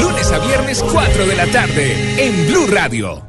Lunes 0.00 0.32
a 0.32 0.38
viernes 0.38 0.82
4 0.90 1.26
de 1.26 1.36
la 1.36 1.46
tarde 1.48 1.96
en 2.16 2.46
Blue 2.46 2.66
Radio. 2.68 3.22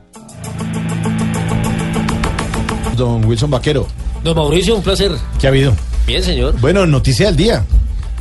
Don 2.95 3.25
Wilson 3.25 3.51
Vaquero, 3.51 3.85
Don 4.23 4.35
Mauricio, 4.35 4.77
un 4.77 4.81
placer. 4.81 5.11
¿qué 5.41 5.47
ha 5.47 5.49
habido? 5.49 5.75
Bien, 6.07 6.23
señor. 6.23 6.57
Bueno, 6.61 6.85
noticia 6.85 7.25
del 7.25 7.35
día. 7.35 7.65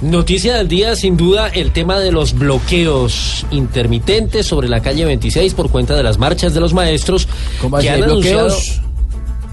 Noticia 0.00 0.54
del 0.56 0.68
día, 0.68 0.94
sin 0.94 1.16
duda, 1.16 1.48
el 1.48 1.72
tema 1.72 1.98
de 1.98 2.12
los 2.12 2.32
bloqueos 2.34 3.44
intermitentes 3.50 4.46
sobre 4.46 4.68
la 4.68 4.80
calle 4.80 5.04
26 5.04 5.54
por 5.54 5.70
cuenta 5.70 5.96
de 5.96 6.04
las 6.04 6.18
marchas 6.18 6.54
de 6.54 6.60
los 6.60 6.72
maestros 6.72 7.26
¿Cómo 7.60 7.78
que 7.78 7.90
han 7.90 8.04
anunciado. 8.04 8.44
bloqueos? 8.46 8.80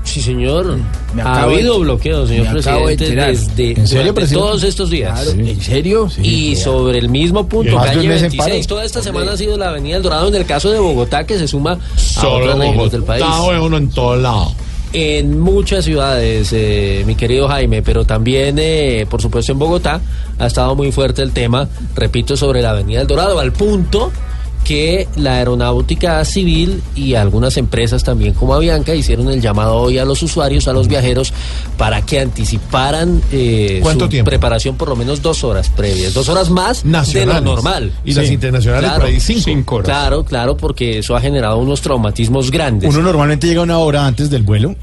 Sí, 0.04 0.22
señor. 0.22 0.78
Me 1.16 1.24
ha 1.24 1.48
de- 1.48 1.56
habido 1.56 1.80
bloqueos, 1.80 2.30
señor 2.30 2.46
de 2.46 2.52
presidente, 2.62 3.16
desde 3.16 3.72
¿En 3.72 3.88
serio, 3.88 4.14
presidente? 4.14 4.48
todos 4.48 4.64
estos 4.64 4.92
días. 4.92 5.20
Claro, 5.20 5.32
¿En 5.40 5.60
serio? 5.62 6.10
Y 6.22 6.56
sobre 6.58 7.00
el 7.00 7.10
mismo 7.10 7.48
punto, 7.50 7.76
calle 7.78 8.08
mes 8.08 8.22
en 8.22 8.30
26, 8.30 8.38
paro. 8.38 8.68
toda 8.68 8.86
esta 8.86 9.02
semana 9.02 9.32
ha 9.32 9.38
sido 9.38 9.58
la 9.58 9.70
Avenida 9.70 9.98
El 9.98 10.04
Dorado 10.04 10.28
en 10.28 10.36
el 10.36 10.46
caso 10.46 10.70
de 10.70 10.78
Bogotá, 10.78 11.26
que 11.26 11.40
se 11.40 11.48
suma 11.48 11.72
a 11.72 12.00
Solo 12.00 12.36
otras 12.54 12.60
regiones 12.60 12.92
del 12.92 13.04
país. 13.04 13.24
Bogotá, 13.26 13.42
bueno, 13.60 13.78
en 13.78 13.90
todo 13.90 14.16
lado. 14.16 14.54
En 14.98 15.42
muchas 15.42 15.84
ciudades, 15.84 16.54
eh, 16.54 17.04
mi 17.06 17.16
querido 17.16 17.50
Jaime, 17.50 17.82
pero 17.82 18.06
también, 18.06 18.56
eh, 18.58 19.06
por 19.10 19.22
supuesto, 19.22 19.52
en 19.52 19.60
Bogotá. 19.60 20.00
Ha 20.40 20.48
estado 20.48 20.74
muy 20.74 20.94
fuerte 20.94 21.22
el 21.22 21.34
tema, 21.34 21.68
repito, 21.96 22.38
sobre 22.38 22.62
la 22.62 22.70
Avenida 22.70 23.02
El 23.02 23.08
Dorado, 23.08 23.38
al 23.38 23.52
punto 23.52 24.14
que 24.66 25.08
la 25.16 25.36
aeronáutica 25.36 26.26
civil 26.26 26.82
y 26.96 27.14
algunas 27.14 27.56
empresas 27.56 28.04
también 28.04 28.34
como 28.34 28.54
Avianca 28.56 28.94
hicieron 28.94 29.30
el 29.30 29.40
llamado 29.40 29.76
hoy 29.78 29.98
a 30.00 30.04
los 30.06 30.22
usuarios, 30.24 30.68
a 30.68 30.74
los 30.74 30.88
viajeros, 30.90 31.32
para 31.78 32.02
que 32.02 32.20
anticiparan 32.20 33.22
eh, 33.32 33.80
¿Cuánto 33.82 34.06
su 34.06 34.10
tiempo? 34.10 34.30
preparación 34.30 34.76
por 34.76 34.90
lo 34.90 34.96
menos 34.98 35.22
dos 35.22 35.44
horas 35.44 35.70
previas, 35.70 36.14
dos 36.14 36.28
horas 36.30 36.50
más 36.50 36.84
de 36.84 36.90
Nacionales. 36.90 37.44
lo 37.44 37.56
normal. 37.56 37.94
Y 38.04 38.14
las 38.14 38.30
internacionales 38.30 38.90
Claro. 38.90 39.02
por 39.06 39.10
ahí 39.14 39.20
cinco. 39.20 39.82
Claro, 39.84 40.26
claro, 40.26 40.58
porque 40.58 40.98
eso 41.00 41.16
ha 41.16 41.22
generado 41.22 41.58
unos 41.60 41.80
traumatismos 41.82 42.50
grandes. 42.52 42.90
Uno 42.94 43.04
normalmente 43.04 43.48
llega 43.48 43.62
una 43.62 43.78
hora 43.78 44.06
antes 44.06 44.30
del 44.30 44.44
vuelo. 44.44 44.76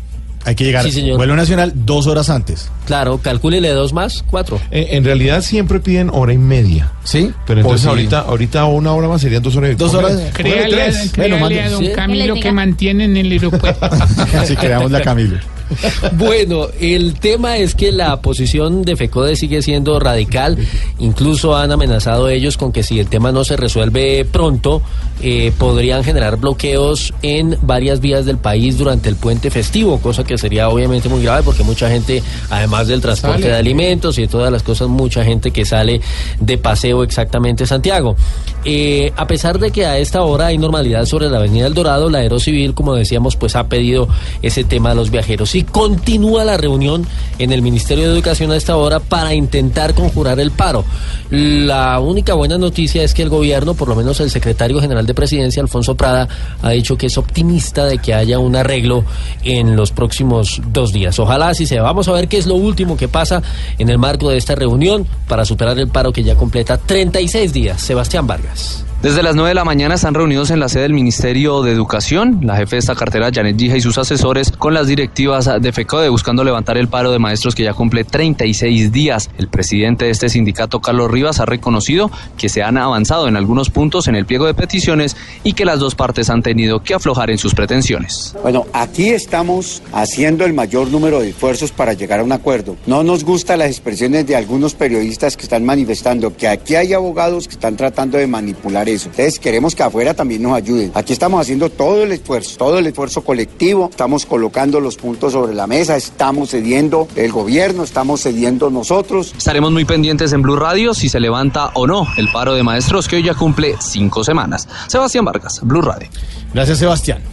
Hay 0.44 0.54
que 0.54 0.64
llegar 0.64 0.84
Sí, 0.84 0.90
señor. 0.92 1.16
vuelo 1.16 1.36
nacional 1.36 1.72
dos 1.74 2.06
horas 2.06 2.28
antes. 2.30 2.68
Claro, 2.86 3.18
calcúlele 3.18 3.68
dos 3.70 3.92
más, 3.92 4.24
cuatro. 4.28 4.60
Eh, 4.70 4.88
en 4.92 5.04
realidad 5.04 5.40
siempre 5.42 5.78
piden 5.78 6.10
hora 6.12 6.32
y 6.32 6.38
media. 6.38 6.90
¿Sí? 7.04 7.30
Pero 7.46 7.60
entonces 7.60 7.86
ahorita, 7.86 8.20
ahorita 8.20 8.64
una 8.64 8.92
hora 8.92 9.06
más 9.08 9.20
serían 9.20 9.42
dos 9.42 9.54
horas. 9.56 9.72
y- 9.72 9.74
Dos 9.76 9.94
horas. 9.94 10.18
Créale, 10.34 10.70
tres. 10.70 10.96
Bueno, 10.96 11.12
créale 11.12 11.36
a 11.36 11.40
mande. 11.40 11.68
don 11.70 11.84
Sí. 11.84 11.92
Camilo 11.92 12.34
Que 12.34 12.40
diga. 12.40 12.52
mantienen 12.52 13.16
el 13.16 13.30
aeropuerto. 13.32 13.86
Así 14.38 14.56
creamos 14.56 14.90
la 14.90 15.00
Camilo. 15.00 15.38
Bueno, 16.12 16.68
el 16.80 17.14
tema 17.14 17.56
es 17.56 17.74
que 17.74 17.92
la 17.92 18.20
posición 18.20 18.82
de 18.82 18.96
FECODE 18.96 19.36
sigue 19.36 19.62
siendo 19.62 19.98
radical. 19.98 20.58
Incluso 20.98 21.56
han 21.56 21.72
amenazado 21.72 22.28
ellos 22.28 22.56
con 22.56 22.72
que 22.72 22.82
si 22.82 23.00
el 23.00 23.08
tema 23.08 23.32
no 23.32 23.44
se 23.44 23.56
resuelve 23.56 24.24
pronto, 24.24 24.82
eh, 25.20 25.52
podrían 25.56 26.04
generar 26.04 26.36
bloqueos 26.36 27.14
en 27.22 27.56
varias 27.62 28.00
vías 28.00 28.26
del 28.26 28.38
país 28.38 28.76
durante 28.78 29.08
el 29.08 29.16
puente 29.16 29.50
festivo, 29.50 29.98
cosa 29.98 30.24
que 30.24 30.36
sería 30.38 30.68
obviamente 30.68 31.08
muy 31.08 31.22
grave 31.22 31.42
porque 31.44 31.62
mucha 31.62 31.88
gente, 31.88 32.22
además 32.50 32.88
del 32.88 33.00
transporte 33.00 33.42
Sale. 33.42 33.52
de 33.52 33.58
alimentos 33.58 34.18
y 34.18 34.22
de 34.22 34.28
todas 34.28 34.50
las 34.50 34.62
cosas, 34.62 34.88
mucha 34.88 35.24
gente 35.24 35.50
que 35.50 35.64
sale 35.64 36.00
de 36.40 36.58
paseo 36.58 37.02
exactamente 37.02 37.66
Santiago. 37.66 38.16
Eh, 38.64 39.12
a 39.16 39.26
pesar 39.26 39.58
de 39.58 39.70
que 39.70 39.86
a 39.86 39.98
esta 39.98 40.22
hora 40.22 40.46
hay 40.46 40.58
normalidad 40.58 41.04
sobre 41.04 41.28
la 41.28 41.38
Avenida 41.38 41.66
El 41.66 41.74
Dorado, 41.74 42.10
la 42.10 42.18
Aerocivil, 42.18 42.74
como 42.74 42.94
decíamos, 42.94 43.36
pues 43.36 43.56
ha 43.56 43.68
pedido 43.68 44.08
ese 44.42 44.64
tema 44.64 44.92
a 44.92 44.94
los 44.94 45.10
viajeros. 45.10 45.50
Continúa 45.64 46.44
la 46.44 46.56
reunión 46.56 47.06
en 47.38 47.52
el 47.52 47.62
Ministerio 47.62 48.04
de 48.04 48.12
Educación 48.12 48.50
a 48.52 48.56
esta 48.56 48.76
hora 48.76 49.00
para 49.00 49.34
intentar 49.34 49.94
conjurar 49.94 50.40
el 50.40 50.50
paro. 50.50 50.84
La 51.30 51.98
única 52.00 52.34
buena 52.34 52.58
noticia 52.58 53.02
es 53.02 53.14
que 53.14 53.22
el 53.22 53.28
gobierno, 53.28 53.74
por 53.74 53.88
lo 53.88 53.96
menos 53.96 54.20
el 54.20 54.30
secretario 54.30 54.80
general 54.80 55.06
de 55.06 55.14
Presidencia, 55.14 55.62
Alfonso 55.62 55.94
Prada, 55.94 56.28
ha 56.62 56.70
dicho 56.70 56.96
que 56.96 57.06
es 57.06 57.18
optimista 57.18 57.86
de 57.86 57.98
que 57.98 58.14
haya 58.14 58.38
un 58.38 58.56
arreglo 58.56 59.04
en 59.44 59.76
los 59.76 59.92
próximos 59.92 60.60
dos 60.72 60.92
días. 60.92 61.18
Ojalá 61.18 61.48
así 61.48 61.66
sea. 61.66 61.82
Vamos 61.82 62.08
a 62.08 62.12
ver 62.12 62.28
qué 62.28 62.38
es 62.38 62.46
lo 62.46 62.54
último 62.54 62.96
que 62.96 63.08
pasa 63.08 63.42
en 63.78 63.88
el 63.88 63.98
marco 63.98 64.30
de 64.30 64.36
esta 64.36 64.54
reunión 64.54 65.06
para 65.28 65.44
superar 65.44 65.78
el 65.78 65.88
paro 65.88 66.12
que 66.12 66.22
ya 66.22 66.34
completa 66.34 66.78
36 66.78 67.52
días. 67.52 67.80
Sebastián 67.80 68.26
Vargas. 68.26 68.84
Desde 69.02 69.24
las 69.24 69.34
9 69.34 69.48
de 69.48 69.54
la 69.56 69.64
mañana 69.64 69.96
están 69.96 70.14
reunidos 70.14 70.52
en 70.52 70.60
la 70.60 70.68
sede 70.68 70.84
del 70.84 70.94
Ministerio 70.94 71.62
de 71.62 71.72
Educación, 71.72 72.38
la 72.44 72.56
jefe 72.56 72.76
de 72.76 72.78
esta 72.78 72.94
cartera, 72.94 73.30
Janet 73.34 73.58
Gija, 73.58 73.76
y 73.76 73.80
sus 73.80 73.98
asesores 73.98 74.52
con 74.52 74.74
las 74.74 74.86
directivas 74.86 75.50
de 75.60 75.72
FECODE 75.72 76.08
buscando 76.08 76.44
levantar 76.44 76.78
el 76.78 76.86
paro 76.86 77.10
de 77.10 77.18
maestros 77.18 77.56
que 77.56 77.64
ya 77.64 77.74
cumple 77.74 78.04
36 78.04 78.92
días. 78.92 79.28
El 79.38 79.48
presidente 79.48 80.04
de 80.04 80.12
este 80.12 80.28
sindicato, 80.28 80.80
Carlos 80.80 81.10
Rivas, 81.10 81.40
ha 81.40 81.46
reconocido 81.46 82.12
que 82.36 82.48
se 82.48 82.62
han 82.62 82.78
avanzado 82.78 83.26
en 83.26 83.36
algunos 83.36 83.70
puntos 83.70 84.06
en 84.06 84.14
el 84.14 84.24
pliego 84.24 84.46
de 84.46 84.54
peticiones 84.54 85.16
y 85.42 85.54
que 85.54 85.64
las 85.64 85.80
dos 85.80 85.96
partes 85.96 86.30
han 86.30 86.44
tenido 86.44 86.84
que 86.84 86.94
aflojar 86.94 87.28
en 87.32 87.38
sus 87.38 87.56
pretensiones. 87.56 88.36
Bueno, 88.40 88.66
aquí 88.72 89.08
estamos 89.08 89.82
haciendo 89.92 90.44
el 90.44 90.52
mayor 90.52 90.86
número 90.92 91.18
de 91.18 91.30
esfuerzos 91.30 91.72
para 91.72 91.94
llegar 91.94 92.20
a 92.20 92.22
un 92.22 92.30
acuerdo. 92.30 92.76
No 92.86 93.02
nos 93.02 93.24
gustan 93.24 93.58
las 93.58 93.68
expresiones 93.70 94.28
de 94.28 94.36
algunos 94.36 94.74
periodistas 94.74 95.36
que 95.36 95.42
están 95.42 95.64
manifestando 95.64 96.36
que 96.36 96.46
aquí 96.46 96.76
hay 96.76 96.92
abogados 96.92 97.48
que 97.48 97.54
están 97.54 97.76
tratando 97.76 98.16
de 98.16 98.28
manipular 98.28 98.91
eso. 98.94 99.08
Entonces 99.10 99.38
queremos 99.38 99.74
que 99.74 99.82
afuera 99.82 100.14
también 100.14 100.42
nos 100.42 100.54
ayuden. 100.54 100.92
Aquí 100.94 101.12
estamos 101.12 101.40
haciendo 101.40 101.70
todo 101.70 102.02
el 102.02 102.12
esfuerzo, 102.12 102.56
todo 102.56 102.78
el 102.78 102.86
esfuerzo 102.86 103.22
colectivo, 103.22 103.88
estamos 103.90 104.26
colocando 104.26 104.80
los 104.80 104.96
puntos 104.96 105.32
sobre 105.32 105.54
la 105.54 105.66
mesa, 105.66 105.96
estamos 105.96 106.50
cediendo 106.50 107.08
el 107.16 107.32
gobierno, 107.32 107.82
estamos 107.84 108.22
cediendo 108.22 108.70
nosotros. 108.70 109.34
Estaremos 109.36 109.72
muy 109.72 109.84
pendientes 109.84 110.32
en 110.32 110.42
Blue 110.42 110.56
Radio 110.56 110.94
si 110.94 111.08
se 111.08 111.20
levanta 111.20 111.70
o 111.74 111.86
no 111.86 112.06
el 112.16 112.28
paro 112.30 112.54
de 112.54 112.62
maestros 112.62 113.08
que 113.08 113.16
hoy 113.16 113.22
ya 113.22 113.34
cumple 113.34 113.76
cinco 113.80 114.24
semanas. 114.24 114.68
Sebastián 114.88 115.24
Vargas, 115.24 115.60
Blue 115.62 115.82
Radio. 115.82 116.08
Gracias, 116.52 116.78
Sebastián. 116.78 117.31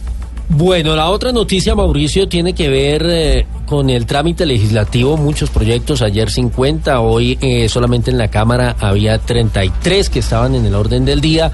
Bueno, 0.52 0.96
la 0.96 1.10
otra 1.10 1.30
noticia, 1.30 1.76
Mauricio, 1.76 2.28
tiene 2.28 2.54
que 2.54 2.68
ver 2.68 3.06
eh, 3.08 3.46
con 3.66 3.88
el 3.88 4.04
trámite 4.04 4.44
legislativo. 4.44 5.16
Muchos 5.16 5.48
proyectos, 5.48 6.02
ayer 6.02 6.28
50, 6.28 6.98
hoy 7.00 7.38
eh, 7.40 7.68
solamente 7.68 8.10
en 8.10 8.18
la 8.18 8.32
Cámara 8.32 8.74
había 8.80 9.18
33 9.18 10.10
que 10.10 10.18
estaban 10.18 10.56
en 10.56 10.66
el 10.66 10.74
orden 10.74 11.04
del 11.04 11.20
día 11.20 11.52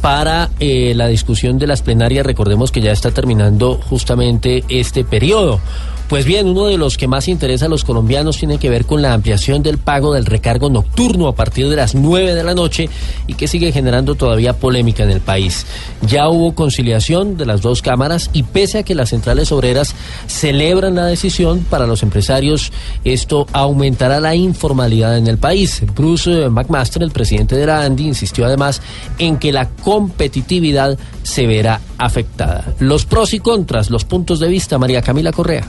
para 0.00 0.48
eh, 0.58 0.94
la 0.96 1.08
discusión 1.08 1.58
de 1.58 1.66
las 1.66 1.82
plenarias. 1.82 2.24
Recordemos 2.24 2.72
que 2.72 2.80
ya 2.80 2.92
está 2.92 3.10
terminando 3.10 3.74
justamente 3.74 4.64
este 4.70 5.04
periodo. 5.04 5.60
Pues 6.10 6.24
bien, 6.24 6.48
uno 6.48 6.66
de 6.66 6.76
los 6.76 6.96
que 6.96 7.06
más 7.06 7.28
interesa 7.28 7.66
a 7.66 7.68
los 7.68 7.84
colombianos 7.84 8.36
tiene 8.36 8.58
que 8.58 8.68
ver 8.68 8.84
con 8.84 9.00
la 9.00 9.12
ampliación 9.12 9.62
del 9.62 9.78
pago 9.78 10.12
del 10.12 10.26
recargo 10.26 10.68
nocturno 10.68 11.28
a 11.28 11.36
partir 11.36 11.68
de 11.68 11.76
las 11.76 11.94
9 11.94 12.34
de 12.34 12.42
la 12.42 12.52
noche 12.52 12.90
y 13.28 13.34
que 13.34 13.46
sigue 13.46 13.70
generando 13.70 14.16
todavía 14.16 14.54
polémica 14.54 15.04
en 15.04 15.12
el 15.12 15.20
país. 15.20 15.66
Ya 16.02 16.28
hubo 16.28 16.56
conciliación 16.56 17.36
de 17.36 17.46
las 17.46 17.62
dos 17.62 17.80
cámaras 17.80 18.28
y 18.32 18.42
pese 18.42 18.78
a 18.78 18.82
que 18.82 18.96
las 18.96 19.10
centrales 19.10 19.52
obreras 19.52 19.94
celebran 20.26 20.96
la 20.96 21.06
decisión 21.06 21.60
para 21.70 21.86
los 21.86 22.02
empresarios, 22.02 22.72
esto 23.04 23.46
aumentará 23.52 24.18
la 24.18 24.34
informalidad 24.34 25.16
en 25.16 25.28
el 25.28 25.38
país. 25.38 25.80
Bruce 25.94 26.48
McMaster, 26.48 27.04
el 27.04 27.12
presidente 27.12 27.54
de 27.54 27.66
la 27.66 27.82
ANDI, 27.82 28.08
insistió 28.08 28.46
además 28.46 28.82
en 29.20 29.38
que 29.38 29.52
la 29.52 29.68
competitividad 29.68 30.98
se 31.22 31.46
verá 31.46 31.80
afectada. 31.98 32.74
Los 32.80 33.04
pros 33.04 33.32
y 33.32 33.38
contras, 33.38 33.90
los 33.90 34.04
puntos 34.04 34.40
de 34.40 34.48
vista, 34.48 34.76
María 34.76 35.02
Camila 35.02 35.30
Correa. 35.30 35.68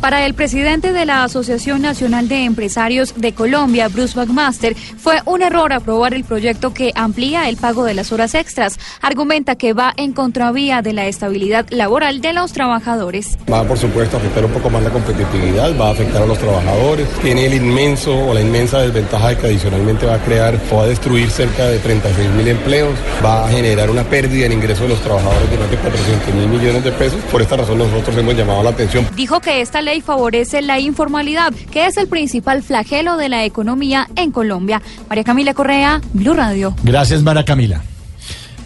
Para 0.00 0.24
el 0.24 0.32
presidente 0.32 0.94
de 0.94 1.04
la 1.04 1.24
Asociación 1.24 1.82
Nacional 1.82 2.26
de 2.26 2.44
Empresarios 2.44 3.12
de 3.16 3.34
Colombia, 3.34 3.88
Bruce 3.88 4.18
McMaster, 4.18 4.74
fue 4.74 5.18
un 5.26 5.42
error 5.42 5.74
aprobar 5.74 6.14
el 6.14 6.24
proyecto 6.24 6.72
que 6.72 6.90
amplía 6.94 7.50
el 7.50 7.58
pago 7.58 7.84
de 7.84 7.92
las 7.92 8.10
horas 8.10 8.34
extras. 8.34 8.78
Argumenta 9.02 9.56
que 9.56 9.74
va 9.74 9.92
en 9.98 10.14
contravía 10.14 10.80
de 10.80 10.94
la 10.94 11.06
estabilidad 11.06 11.66
laboral 11.68 12.22
de 12.22 12.32
los 12.32 12.54
trabajadores. 12.54 13.36
Va, 13.52 13.62
por 13.64 13.76
supuesto, 13.76 14.16
a 14.16 14.20
afectar 14.20 14.42
un 14.46 14.52
poco 14.52 14.70
más 14.70 14.82
la 14.82 14.88
competitividad, 14.88 15.78
va 15.78 15.88
a 15.88 15.92
afectar 15.92 16.22
a 16.22 16.26
los 16.26 16.38
trabajadores. 16.38 17.06
Tiene 17.20 17.44
el 17.44 17.54
inmenso 17.54 18.16
o 18.16 18.32
la 18.32 18.40
inmensa 18.40 18.80
desventaja 18.80 19.28
de 19.28 19.36
que 19.36 19.46
adicionalmente 19.48 20.06
va 20.06 20.14
a 20.14 20.24
crear 20.24 20.58
o 20.70 20.76
va 20.76 20.84
a 20.84 20.86
destruir 20.86 21.30
cerca 21.30 21.66
de 21.66 21.78
36 21.78 22.30
mil 22.30 22.48
empleos, 22.48 22.94
va 23.22 23.44
a 23.44 23.50
generar 23.50 23.90
una 23.90 24.04
pérdida 24.04 24.46
en 24.46 24.52
ingresos 24.52 24.84
de 24.84 24.88
los 24.88 25.00
trabajadores 25.02 25.50
de 25.50 25.58
más 25.58 25.70
de 25.70 25.76
400 25.76 26.34
mil 26.34 26.48
millones 26.48 26.84
de 26.84 26.92
pesos. 26.92 27.20
Por 27.30 27.42
esta 27.42 27.58
razón 27.58 27.76
nosotros 27.76 28.16
hemos 28.16 28.34
llamado 28.34 28.62
la 28.62 28.70
atención. 28.70 29.06
Dijo 29.14 29.40
que 29.40 29.60
esta 29.60 29.82
ley 29.82 29.89
favorece 30.00 30.62
la 30.62 30.78
informalidad, 30.78 31.52
que 31.72 31.86
es 31.86 31.96
el 31.96 32.06
principal 32.06 32.62
flagelo 32.62 33.16
de 33.16 33.28
la 33.28 33.44
economía 33.44 34.08
en 34.14 34.30
Colombia. 34.30 34.80
María 35.08 35.24
Camila 35.24 35.54
Correa, 35.54 36.00
Blue 36.12 36.34
Radio. 36.34 36.74
Gracias, 36.84 37.22
Mara 37.22 37.44
Camila. 37.44 37.82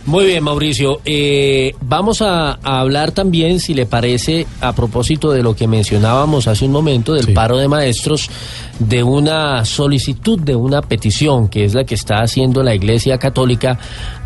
Muy 0.06 0.26
bien, 0.26 0.44
Mauricio. 0.44 1.00
Eh, 1.06 1.74
vamos 1.80 2.20
a, 2.20 2.58
a 2.62 2.80
hablar 2.80 3.12
también, 3.12 3.58
si 3.58 3.72
le 3.72 3.86
parece, 3.86 4.46
a 4.60 4.74
propósito 4.74 5.32
de 5.32 5.42
lo 5.42 5.56
que 5.56 5.66
mencionábamos 5.66 6.46
hace 6.46 6.66
un 6.66 6.72
momento, 6.72 7.14
del 7.14 7.32
paro 7.32 7.56
de 7.56 7.68
maestros, 7.68 8.28
de 8.78 9.02
una 9.02 9.64
solicitud, 9.64 10.38
de 10.38 10.54
una 10.54 10.82
petición, 10.82 11.48
que 11.48 11.64
es 11.64 11.72
la 11.72 11.84
que 11.84 11.94
está 11.94 12.20
haciendo 12.20 12.62
la 12.62 12.74
Iglesia 12.74 13.16
Católica 13.16 13.78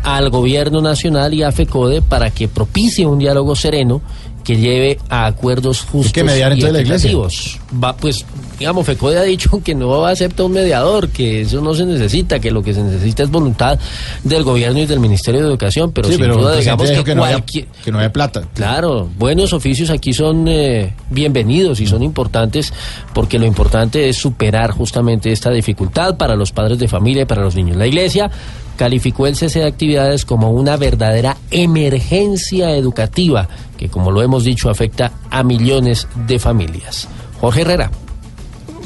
al 0.03 0.29
Gobierno 0.29 0.81
Nacional 0.81 1.33
y 1.33 1.43
a 1.43 1.51
FECODE 1.53 2.01
para 2.01 2.29
que 2.31 2.49
propicie 2.49 3.05
un 3.05 3.19
diálogo 3.19 3.55
sereno 3.55 4.01
que 4.43 4.57
lleve 4.57 4.97
a 5.09 5.25
acuerdos 5.25 5.81
justos 5.81 6.13
que 6.13 6.23
mediar 6.23 6.57
y 6.57 6.61
la 6.61 6.79
equitativos. 6.79 7.59
Va, 7.71 7.95
pues, 7.95 8.25
digamos, 8.57 8.85
FECODE 8.85 9.19
ha 9.19 9.23
dicho 9.23 9.61
que 9.63 9.75
no 9.75 10.05
acepta 10.05 10.43
un 10.43 10.53
mediador, 10.53 11.09
que 11.09 11.41
eso 11.41 11.61
no 11.61 11.73
se 11.73 11.85
necesita, 11.85 12.39
que 12.39 12.51
lo 12.51 12.63
que 12.63 12.73
se 12.73 12.81
necesita 12.83 13.23
es 13.23 13.29
voluntad 13.29 13.79
del 14.23 14.43
gobierno 14.43 14.79
y 14.79 14.85
del 14.85 14.99
Ministerio 14.99 15.41
de 15.41 15.47
Educación, 15.47 15.91
pero 15.91 16.07
Sí, 16.07 16.15
sin 16.15 16.21
pero 16.21 16.37
duda, 16.37 16.55
digamos 16.55 16.89
que, 16.89 17.03
que 17.03 17.15
no 17.15 17.21
cualquier... 17.21 17.65
que 17.83 17.91
no 17.91 17.97
había 17.99 18.11
plata. 18.11 18.43
Claro, 18.53 19.09
buenos 19.17 19.53
oficios 19.53 19.89
aquí 19.89 20.13
son 20.13 20.47
eh, 20.47 20.93
bienvenidos 21.09 21.79
y 21.79 21.87
son 21.87 22.03
importantes 22.03 22.73
porque 23.13 23.39
lo 23.39 23.45
importante 23.45 24.09
es 24.09 24.17
superar 24.17 24.71
justamente 24.71 25.31
esta 25.31 25.51
dificultad 25.51 26.17
para 26.17 26.35
los 26.35 26.51
padres 26.51 26.79
de 26.79 26.87
familia 26.87 27.23
y 27.23 27.25
para 27.25 27.43
los 27.43 27.55
niños. 27.55 27.77
La 27.77 27.87
iglesia 27.87 28.29
calificó 28.79 29.27
el 29.27 29.35
cese 29.35 29.59
de 29.59 29.67
actividades 29.67 30.23
como 30.23 30.51
una 30.51 30.77
verdadera 30.77 31.35
emergencia 31.51 32.71
educativa 32.77 33.49
que, 33.77 33.89
como 33.89 34.09
lo 34.09 34.21
hemos 34.21 34.45
dicho, 34.45 34.69
afecta 34.69 35.11
a 35.29 35.43
millones 35.43 36.07
de 36.25 36.39
familias. 36.39 37.09
Jorge 37.41 37.61
Herrera. 37.61 37.91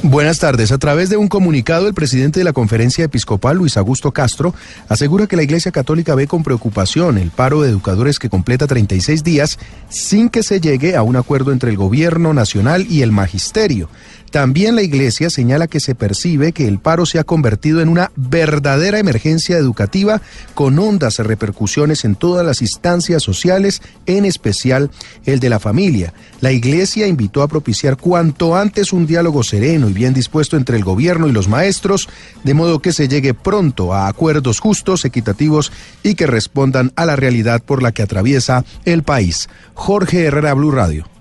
Buenas 0.01 0.39
tardes. 0.39 0.71
A 0.71 0.79
través 0.79 1.09
de 1.09 1.17
un 1.17 1.27
comunicado, 1.27 1.87
el 1.87 1.93
presidente 1.93 2.39
de 2.39 2.43
la 2.43 2.53
Conferencia 2.53 3.05
Episcopal, 3.05 3.55
Luis 3.55 3.77
Augusto 3.77 4.11
Castro, 4.11 4.55
asegura 4.89 5.27
que 5.27 5.35
la 5.35 5.43
Iglesia 5.43 5.71
Católica 5.71 6.15
ve 6.15 6.25
con 6.25 6.43
preocupación 6.43 7.19
el 7.19 7.29
paro 7.29 7.61
de 7.61 7.69
educadores 7.69 8.17
que 8.17 8.29
completa 8.29 8.65
36 8.65 9.23
días 9.23 9.59
sin 9.89 10.29
que 10.29 10.41
se 10.41 10.59
llegue 10.59 10.95
a 10.95 11.03
un 11.03 11.17
acuerdo 11.17 11.51
entre 11.51 11.69
el 11.69 11.77
gobierno 11.77 12.33
nacional 12.33 12.87
y 12.89 13.03
el 13.03 13.11
magisterio. 13.11 13.89
También 14.33 14.75
la 14.75 14.81
Iglesia 14.81 15.29
señala 15.29 15.67
que 15.67 15.79
se 15.79 15.93
percibe 15.93 16.53
que 16.53 16.67
el 16.67 16.79
paro 16.79 17.05
se 17.05 17.19
ha 17.19 17.23
convertido 17.23 17.81
en 17.81 17.87
una 17.87 18.11
verdadera 18.15 18.97
emergencia 18.97 19.59
educativa 19.59 20.23
con 20.55 20.79
hondas 20.79 21.19
repercusiones 21.19 22.03
en 22.03 22.15
todas 22.15 22.43
las 22.43 22.63
instancias 22.63 23.21
sociales, 23.21 23.83
en 24.07 24.25
especial 24.25 24.89
el 25.27 25.39
de 25.39 25.51
la 25.51 25.59
familia. 25.59 26.15
La 26.41 26.51
Iglesia 26.51 27.05
invitó 27.05 27.43
a 27.43 27.47
propiciar 27.47 27.95
cuanto 27.95 28.55
antes 28.55 28.91
un 28.91 29.05
diálogo 29.05 29.43
sereno 29.43 29.87
y 29.87 29.93
bien 29.93 30.15
dispuesto 30.15 30.57
entre 30.57 30.77
el 30.77 30.83
gobierno 30.83 31.27
y 31.27 31.31
los 31.31 31.47
maestros, 31.47 32.09
de 32.43 32.55
modo 32.55 32.79
que 32.79 32.91
se 32.91 33.07
llegue 33.07 33.35
pronto 33.35 33.93
a 33.93 34.07
acuerdos 34.07 34.59
justos, 34.59 35.05
equitativos 35.05 35.71
y 36.01 36.15
que 36.15 36.25
respondan 36.25 36.91
a 36.95 37.05
la 37.05 37.15
realidad 37.15 37.61
por 37.61 37.83
la 37.83 37.91
que 37.91 38.01
atraviesa 38.01 38.65
el 38.83 39.03
país. 39.03 39.47
Jorge 39.75 40.23
Herrera, 40.23 40.55
Blue 40.55 40.71
Radio. 40.71 41.12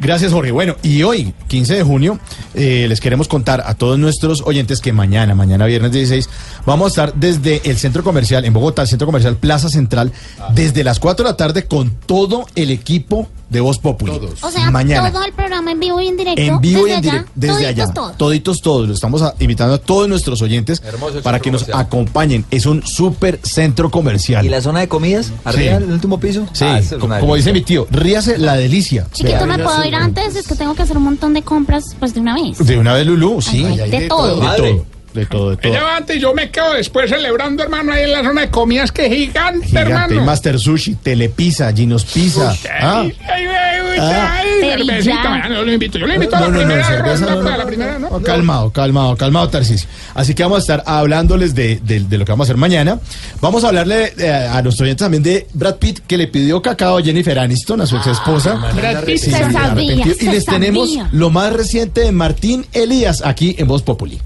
Gracias, 0.00 0.32
Jorge. 0.32 0.50
Bueno, 0.50 0.76
y 0.82 1.02
hoy, 1.02 1.34
15 1.48 1.76
de 1.76 1.82
junio, 1.82 2.18
eh, 2.54 2.86
les 2.88 3.00
queremos 3.00 3.28
contar 3.28 3.62
a 3.66 3.74
todos 3.74 3.98
nuestros 3.98 4.42
oyentes 4.42 4.80
que 4.80 4.92
mañana, 4.92 5.34
mañana 5.34 5.66
viernes 5.66 5.92
16, 5.92 6.28
vamos 6.66 6.86
a 6.86 6.88
estar 6.88 7.14
desde 7.14 7.60
el 7.68 7.76
centro 7.76 8.02
comercial, 8.02 8.44
en 8.44 8.52
Bogotá, 8.52 8.82
el 8.82 8.88
centro 8.88 9.06
comercial 9.06 9.36
Plaza 9.36 9.68
Central, 9.68 10.12
desde 10.54 10.82
las 10.84 10.98
4 10.98 11.24
de 11.24 11.30
la 11.30 11.36
tarde 11.36 11.66
con 11.66 11.90
todo 11.90 12.46
el 12.54 12.70
equipo 12.70 13.28
de 13.52 13.60
Voz 13.60 13.78
Populi. 13.78 14.12
O 14.40 14.50
sea, 14.50 14.70
mañana. 14.70 15.12
todo 15.12 15.24
el 15.24 15.32
programa 15.32 15.70
en 15.72 15.78
vivo 15.80 16.00
y 16.00 16.08
en 16.08 16.16
directo. 16.16 16.40
En 16.40 16.60
vivo 16.60 16.86
y 16.86 16.90
desde 16.90 16.94
en 16.94 16.98
allá, 16.98 17.12
directo, 17.12 17.32
desde 17.36 17.54
toditos 17.54 17.68
allá. 17.84 17.94
todos. 17.94 18.16
Toditos 18.18 18.62
todos. 18.62 18.88
Lo 18.88 18.94
estamos 18.94 19.22
a- 19.22 19.34
invitando 19.38 19.74
a 19.74 19.78
todos 19.78 20.08
nuestros 20.08 20.40
oyentes 20.42 20.82
Hermoso 20.84 21.20
para 21.22 21.38
que 21.40 21.50
nos 21.50 21.62
comercial. 21.62 21.86
acompañen. 21.86 22.44
Es 22.50 22.66
un 22.66 22.84
súper 22.86 23.38
centro 23.42 23.90
comercial. 23.90 24.44
¿Y 24.44 24.48
la 24.48 24.60
zona 24.60 24.80
de 24.80 24.88
comidas? 24.88 25.30
¿Arriba, 25.44 25.78
Sí. 25.78 25.84
el 25.84 25.92
último 25.92 26.18
piso? 26.18 26.46
Sí, 26.52 26.64
Ah, 26.66 26.78
es 26.78 26.94
como 26.94 27.34
dice 27.36 27.52
mi 27.52 27.60
tío, 27.60 27.86
ríase 27.90 28.38
la 28.38 28.54
delicia. 28.56 29.06
Chiquito, 29.12 29.46
¿me 29.46 29.58
puedo 29.58 29.84
ir 29.84 29.94
antes? 29.94 30.34
Es 30.34 30.48
que 30.48 30.54
tengo 30.54 30.74
que 30.74 30.82
hacer 30.82 30.96
un 30.96 31.04
montón 31.04 31.34
de 31.34 31.42
compras 31.42 31.84
pues 31.98 32.14
de 32.14 32.20
una 32.20 32.34
vez. 32.34 32.58
De 32.58 32.78
una 32.78 32.94
vez, 32.94 33.06
Lulú, 33.06 33.40
sí. 33.42 33.64
Ay, 33.64 33.90
de 33.90 34.08
todo. 34.08 34.40
De 34.40 34.56
todo, 34.56 34.86
de 35.14 35.26
todo, 35.26 35.50
de 35.50 35.56
todo. 35.56 35.72
Ella 35.72 35.82
va 35.82 35.96
antes 35.96 36.16
y 36.16 36.20
yo 36.20 36.32
me 36.34 36.50
quedo 36.50 36.72
después 36.74 37.10
celebrando, 37.10 37.62
hermano, 37.62 37.92
ahí 37.92 38.04
en 38.04 38.12
la 38.12 38.22
zona 38.22 38.42
de 38.42 38.50
comidas 38.50 38.90
que 38.92 39.08
gigante, 39.10 39.66
Gigante, 39.66 39.90
hermano. 39.92 40.24
Master 40.24 40.58
Sushi, 40.58 40.94
Telepizza, 40.96 41.72
Ginos 41.72 42.04
Pizza. 42.04 42.54
Ah, 42.80 43.00
Ay, 43.02 43.16
ay, 43.32 43.46
ay, 43.46 43.98
Ah. 44.00 44.36
ay, 44.40 44.48
cervecita, 44.60 45.48
yo 45.48 45.62
lo 45.64 45.72
invito. 45.72 45.98
Yo 45.98 46.06
lo 46.06 46.14
invito 46.14 46.34
a 46.36 46.40
No, 46.40 46.48
la 46.50 46.58
primera 46.58 46.98
ronda, 47.02 47.42
para 47.42 47.56
la 47.58 47.66
primera, 47.66 47.98
¿no? 47.98 48.22
Calmado, 48.22 48.70
calmado, 48.70 49.16
calmado, 49.16 49.48
Tarcisio. 49.50 49.88
Así 50.14 50.34
que 50.34 50.42
vamos 50.42 50.56
a 50.58 50.60
estar 50.60 50.82
hablándoles 50.86 51.54
de, 51.54 51.78
de- 51.82 52.00
de 52.00 52.18
lo 52.18 52.24
que 52.24 52.32
vamos 52.32 52.46
a 52.46 52.48
hacer 52.48 52.56
mañana. 52.56 52.98
Vamos 53.40 53.64
a 53.64 53.68
hablarle 53.68 54.14
eh, 54.18 54.30
a 54.50 54.62
nuestros 54.62 54.80
oyentes 54.82 55.04
también 55.04 55.22
de 55.22 55.46
Brad 55.52 55.76
Pitt, 55.76 56.00
que 56.06 56.16
le 56.16 56.26
pidió 56.28 56.62
cacao 56.62 56.98
a 56.98 57.02
Jennifer 57.02 57.38
Aniston, 57.38 57.80
a 57.82 57.86
su 57.86 57.96
ex 57.96 58.06
esposa. 58.06 58.54
Brad 58.74 59.04
Pitt. 59.04 59.18
Sí, 59.18 59.30
Se 59.30 59.52
sabía, 59.52 60.04
se 60.14 60.24
y 60.24 60.28
les 60.28 60.44
tenemos 60.46 60.88
sabía. 60.88 61.08
lo 61.12 61.28
más 61.30 61.52
reciente 61.52 62.00
de 62.00 62.12
Martín 62.12 62.66
Elías 62.72 63.22
aquí 63.24 63.54
en 63.58 63.66
Voz 63.68 63.82
Populi. 63.82 64.20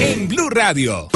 En 0.00 0.28
Blue 0.28 0.48
Radio. 0.50 1.08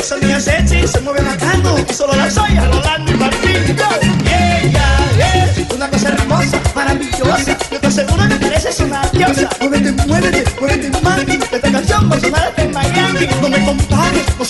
Esa 0.00 0.16
niña 0.16 0.40
sexy 0.40 0.88
se 0.88 0.98
mueve 1.02 1.20
bacano 1.20 1.76
y 1.78 1.92
solo 1.92 2.14
la 2.14 2.30
soy 2.30 2.56
a 2.56 2.64
Rolando 2.64 3.12
y 3.12 3.16
y 3.16 4.28
ella 4.32 5.44
es 5.44 5.74
una 5.74 5.90
cosa 5.90 6.08
hermosa, 6.08 6.60
maravillosa. 6.74 7.58
Yo 7.70 7.80
te 7.80 7.86
aseguro 7.86 8.26
que 8.26 8.34
pareces 8.36 8.80
una 8.80 9.02
diosa. 9.12 9.50
Muévete, 9.60 9.92
muévete, 10.06 10.44
muévete, 10.58 11.02
mami. 11.02 11.38
Esta 11.52 11.70
canción 11.70 12.10
va 12.10 12.16
a 12.16 12.20
sonar 12.20 12.54
en 12.56 12.72
Miami. 12.72 13.28
No 13.42 13.48
me 13.50 13.64
compares, 13.64 14.26
no 14.38 14.44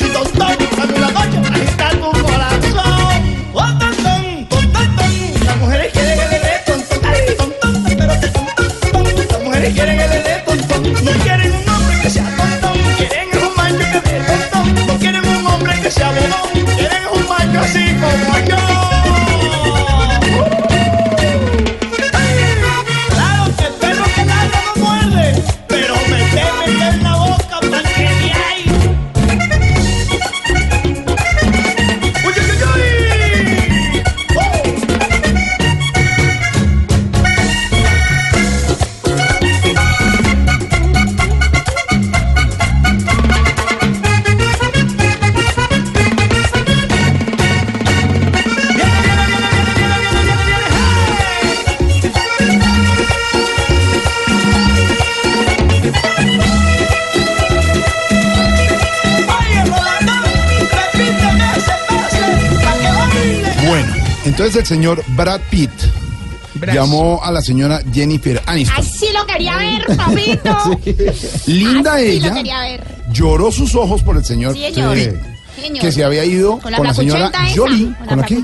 señor 64.71 65.03
Brad 65.09 65.41
Pitt 65.51 65.71
llamó 66.73 67.21
a 67.25 67.33
la 67.33 67.43
señora 67.43 67.81
Jennifer 67.93 68.41
Aniston. 68.47 68.79
Así 68.79 69.07
lo 69.13 69.27
quería 69.27 69.57
ver, 69.57 69.97
papito. 69.97 70.79
Linda 71.47 71.95
Así 71.95 72.05
lo 72.05 72.27
ella, 72.29 72.35
quería 72.35 72.61
ver. 72.61 72.85
lloró 73.13 73.51
sus 73.51 73.75
ojos 73.75 74.01
por 74.05 74.17
el 74.17 74.25
señor 74.25 74.55
Sí, 74.55 74.63
señor. 74.73 74.95
Pitt, 74.95 75.11
Sí, 75.57 75.63
señor. 75.63 75.81
que 75.81 75.91
se 75.93 76.05
había 76.05 76.25
ido 76.25 76.53
Con 76.53 76.61
con, 76.61 76.73
la 76.73 76.79
la 76.81 76.95
señora 76.95 77.33
Jolie. 77.57 77.87
con 77.87 78.07
la 78.07 78.07
¿Con 78.07 78.19
la 78.19 78.25
esa, 78.25 78.37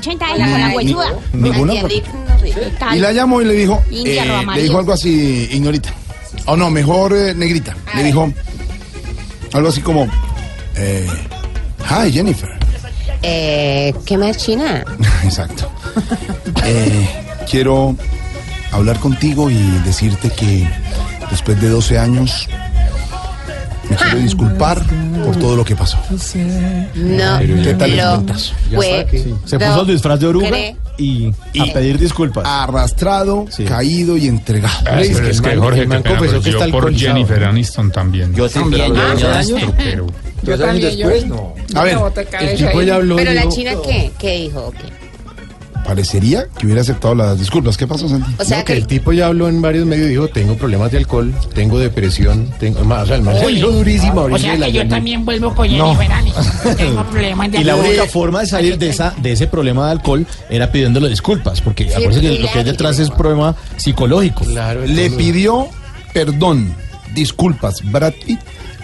con 1.32 1.42
la 1.42 1.48
ninguna 1.50 1.74
la. 1.74 2.96
Y 2.96 2.98
la 2.98 3.12
llamó 3.12 3.40
y 3.40 3.44
le 3.44 3.54
dijo, 3.54 3.82
India, 3.90 4.24
eh, 4.24 4.46
le 4.56 4.62
dijo 4.64 4.78
algo 4.78 4.92
así, 4.92 5.48
ignorita. 5.52 5.94
O 6.46 6.56
no, 6.56 6.68
mejor 6.70 7.14
eh, 7.16 7.34
negrita. 7.34 7.76
Le 7.94 8.02
dijo 8.02 8.32
algo 9.52 9.68
así 9.68 9.80
como, 9.80 10.08
eh, 10.74 11.06
hi 11.88 12.12
Jennifer. 12.12 12.50
Eh, 13.22 13.94
¿Qué 14.04 14.18
más, 14.18 14.36
China? 14.36 14.84
Exacto. 15.24 15.65
Eh, 16.64 17.08
quiero 17.50 17.96
hablar 18.72 18.98
contigo 19.00 19.50
y 19.50 19.56
decirte 19.84 20.30
que 20.30 20.68
después 21.30 21.60
de 21.60 21.68
12 21.68 21.98
años 21.98 22.48
me 23.88 23.96
quiero 23.96 24.18
disculpar 24.18 24.82
por 25.24 25.36
todo 25.36 25.54
lo 25.56 25.64
que 25.64 25.76
pasó. 25.76 25.96
No, 26.94 27.38
¿Qué 27.62 27.74
tal 27.78 27.90
el 27.90 27.96
lo 27.98 28.10
cuentazo? 28.14 28.52
fue. 28.74 29.06
Se 29.44 29.58
puso 29.58 29.80
el 29.82 29.86
disfraz 29.86 30.20
de 30.20 30.26
oruga 30.26 30.48
cree- 30.48 30.76
y, 30.98 31.32
a 31.60 31.72
pedir 31.72 31.98
disculpas. 31.98 32.44
Arrastrado, 32.46 33.44
caído 33.68 34.16
y 34.16 34.26
entregado. 34.28 34.74
Ah, 34.86 34.98
pero 35.02 35.28
es 35.28 35.40
que 35.40 35.56
Jorge, 35.56 35.80
qué 35.82 35.88
pena, 35.88 36.18
pero 36.20 36.40
yo 36.40 36.70
por 36.70 36.94
Jennifer 36.94 37.44
Aniston 37.44 37.92
también. 37.92 38.34
Yo 38.34 38.48
también, 38.48 38.92
yo- 38.94 39.42
yo- 39.58 39.72
pero... 39.76 40.06
Yo 40.42 40.58
también, 40.58 40.96
yo- 40.96 41.08
A 41.74 41.82
ver, 41.82 41.98
el 42.40 42.56
tipo 42.58 42.82
ya 42.82 42.96
habló, 42.96 43.16
Pero 43.16 43.32
la 43.34 43.42
dijo- 43.42 43.54
China, 43.54 43.72
¿qué? 43.84 44.10
¿Qué 44.18 44.36
dijo? 44.42 44.72
Parecería 45.86 46.46
que 46.58 46.66
hubiera 46.66 46.82
aceptado 46.82 47.14
las 47.14 47.38
disculpas. 47.38 47.76
¿Qué 47.76 47.86
pasó, 47.86 48.08
Santi? 48.08 48.30
O 48.38 48.44
sea 48.44 48.58
No, 48.58 48.64
que 48.64 48.72
que- 48.72 48.78
el 48.80 48.86
tipo 48.86 49.12
ya 49.12 49.26
habló 49.26 49.48
en 49.48 49.62
varios 49.62 49.86
medios 49.86 50.06
y 50.06 50.10
dijo, 50.10 50.28
tengo 50.28 50.56
problemas 50.56 50.90
de 50.90 50.98
alcohol, 50.98 51.32
tengo 51.54 51.78
depresión, 51.78 52.50
tengo... 52.58 52.80
O 52.80 53.06
sea, 53.06 53.16
el 53.16 53.22
man 53.22 53.36
hizo 53.50 53.70
durísimo. 53.70 54.22
O 54.22 54.38
sea 54.38 54.56
que 54.58 54.72
yo 54.72 54.86
también 54.88 55.24
vuelvo 55.24 55.54
con 55.54 55.76
No. 55.76 55.92
Aniston. 55.92 56.76
Tengo 56.76 57.04
problemas 57.04 57.52
de 57.52 57.60
Y 57.60 57.64
la 57.64 57.76
única 57.76 58.06
forma 58.06 58.40
de 58.40 58.46
salir 58.46 58.78
de 58.78 58.88
esa 58.88 59.14
de 59.18 59.32
ese 59.32 59.46
problema 59.46 59.86
de 59.86 59.92
alcohol 59.92 60.26
era 60.50 60.70
pidiéndole 60.72 61.08
disculpas, 61.08 61.60
porque 61.60 61.84
acuérdense 61.94 62.20
que 62.20 62.38
lo 62.40 62.50
que 62.52 62.58
hay 62.58 62.64
detrás 62.64 62.98
es 62.98 63.10
problema 63.10 63.54
psicológico. 63.76 64.44
Le 64.86 65.10
pidió 65.10 65.68
perdón, 66.12 66.74
disculpas, 67.14 67.80
Brad 67.90 68.12
Pitt 68.26 68.40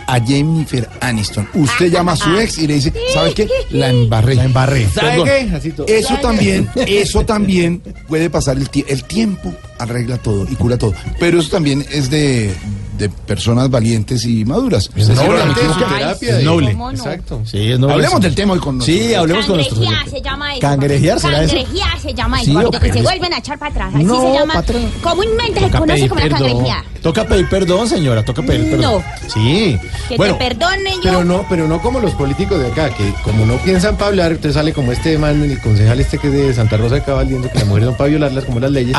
a 0.06 0.20
Jennifer 0.20 0.88
Aniston. 1.00 1.48
Usted 1.54 1.90
llama 1.90 2.12
a 2.12 2.16
su 2.16 2.38
ex 2.38 2.58
y 2.58 2.66
le 2.66 2.74
dice, 2.74 2.92
¿sabe 3.12 3.32
qué? 3.34 3.48
La 3.70 3.90
embarré. 3.90 4.34
La 4.34 4.44
embarré. 4.44 4.88
Perdón. 4.94 5.26
qué? 5.26 5.50
Así 5.54 5.70
todo. 5.72 5.86
Eso 5.86 6.08
¿Sabe 6.08 6.22
también, 6.22 6.68
qué? 6.74 7.00
eso 7.02 7.24
también 7.24 7.82
puede 8.08 8.30
pasar 8.30 8.56
el, 8.56 8.70
tie- 8.70 8.84
el 8.88 9.04
tiempo 9.04 9.54
arregla 9.78 10.18
todo 10.18 10.46
y 10.50 10.54
cura 10.54 10.76
todo. 10.78 10.94
Pero 11.18 11.40
eso 11.40 11.50
también 11.50 11.84
es 11.90 12.08
de, 12.10 12.52
de 12.98 13.08
personas 13.08 13.70
valientes 13.70 14.24
y 14.24 14.44
maduras. 14.44 14.90
Es 14.96 15.08
decir, 15.08 15.24
noble, 15.24 15.40
es 15.42 15.76
terapia, 15.78 16.38
Es 16.38 16.44
noble. 16.44 16.72
¿Cómo 16.72 16.92
no? 16.92 16.98
Exacto. 16.98 17.42
Sí, 17.44 17.72
es 17.72 17.78
noble. 17.78 17.94
Hablemos 17.94 18.20
del 18.20 18.34
tema 18.34 18.52
hoy 18.54 18.60
con 18.60 18.80
Sí, 18.82 18.92
nosotros. 18.98 19.18
hablemos 19.18 19.46
con 19.46 19.58
oyentes. 19.60 20.10
se 20.10 20.20
llama 20.22 20.52
eso. 20.52 20.60
¿Cangrejear 20.60 21.20
será 21.20 21.42
eso? 21.42 21.54
Cangrejear 21.56 22.00
se 22.00 22.14
llama 22.14 22.38
Sí, 22.40 22.50
eso. 22.50 22.58
o 22.60 22.70
papito, 22.70 22.80
que 22.80 22.92
se 22.92 23.02
vuelven 23.02 23.32
a 23.34 23.38
echar 23.38 23.58
para 23.58 23.70
atrás. 23.70 23.94
Así 23.94 24.04
No, 24.04 24.20
se 24.20 24.38
llama. 24.38 24.54
patrón. 24.54 24.82
Comúnmente 25.02 25.60
se 25.60 25.66
Toca 25.66 25.78
conoce 25.78 25.94
pedir 25.96 26.08
como 26.08 26.20
la 26.20 26.28
perdón. 26.28 26.48
cangrejear. 26.48 26.84
Toca 27.02 27.24
pedir 27.26 27.48
perdón, 27.48 27.88
señora. 27.88 28.24
Toca 28.24 28.42
pedir 28.42 28.70
perdón. 28.70 29.02
No. 29.02 29.28
Sí. 29.32 29.76
Que 30.08 30.16
Bueno, 30.16 30.36
te 30.36 30.44
perdone 30.48 30.90
yo. 30.96 31.00
Pero 31.02 31.24
no, 31.24 31.46
pero 31.48 31.66
no 31.68 31.80
como 31.82 31.98
los 31.98 32.12
políticos 32.12 32.60
de 32.60 32.68
acá, 32.68 32.90
que 32.90 33.12
como 33.24 33.44
no 33.46 33.56
piensan 33.56 33.96
para 33.96 34.08
hablar, 34.08 34.30
entonces 34.32 34.54
sale 34.54 34.72
como 34.72 34.92
este 34.92 35.18
man, 35.18 35.42
el 35.42 35.60
concejal 35.60 35.98
este 35.98 36.18
que 36.18 36.28
es 36.28 36.32
de 36.32 36.54
Santa 36.54 36.76
Rosa 36.76 36.96
de 36.96 37.02
Cabal, 37.02 37.26
diciendo 37.26 37.48
que 37.52 37.58
las 37.58 37.66
mujeres 37.66 37.88
son 37.88 37.96
para 37.96 38.10
violarlas 38.10 38.44
como 38.44 38.60
las 38.60 38.70
leyes. 38.70 38.96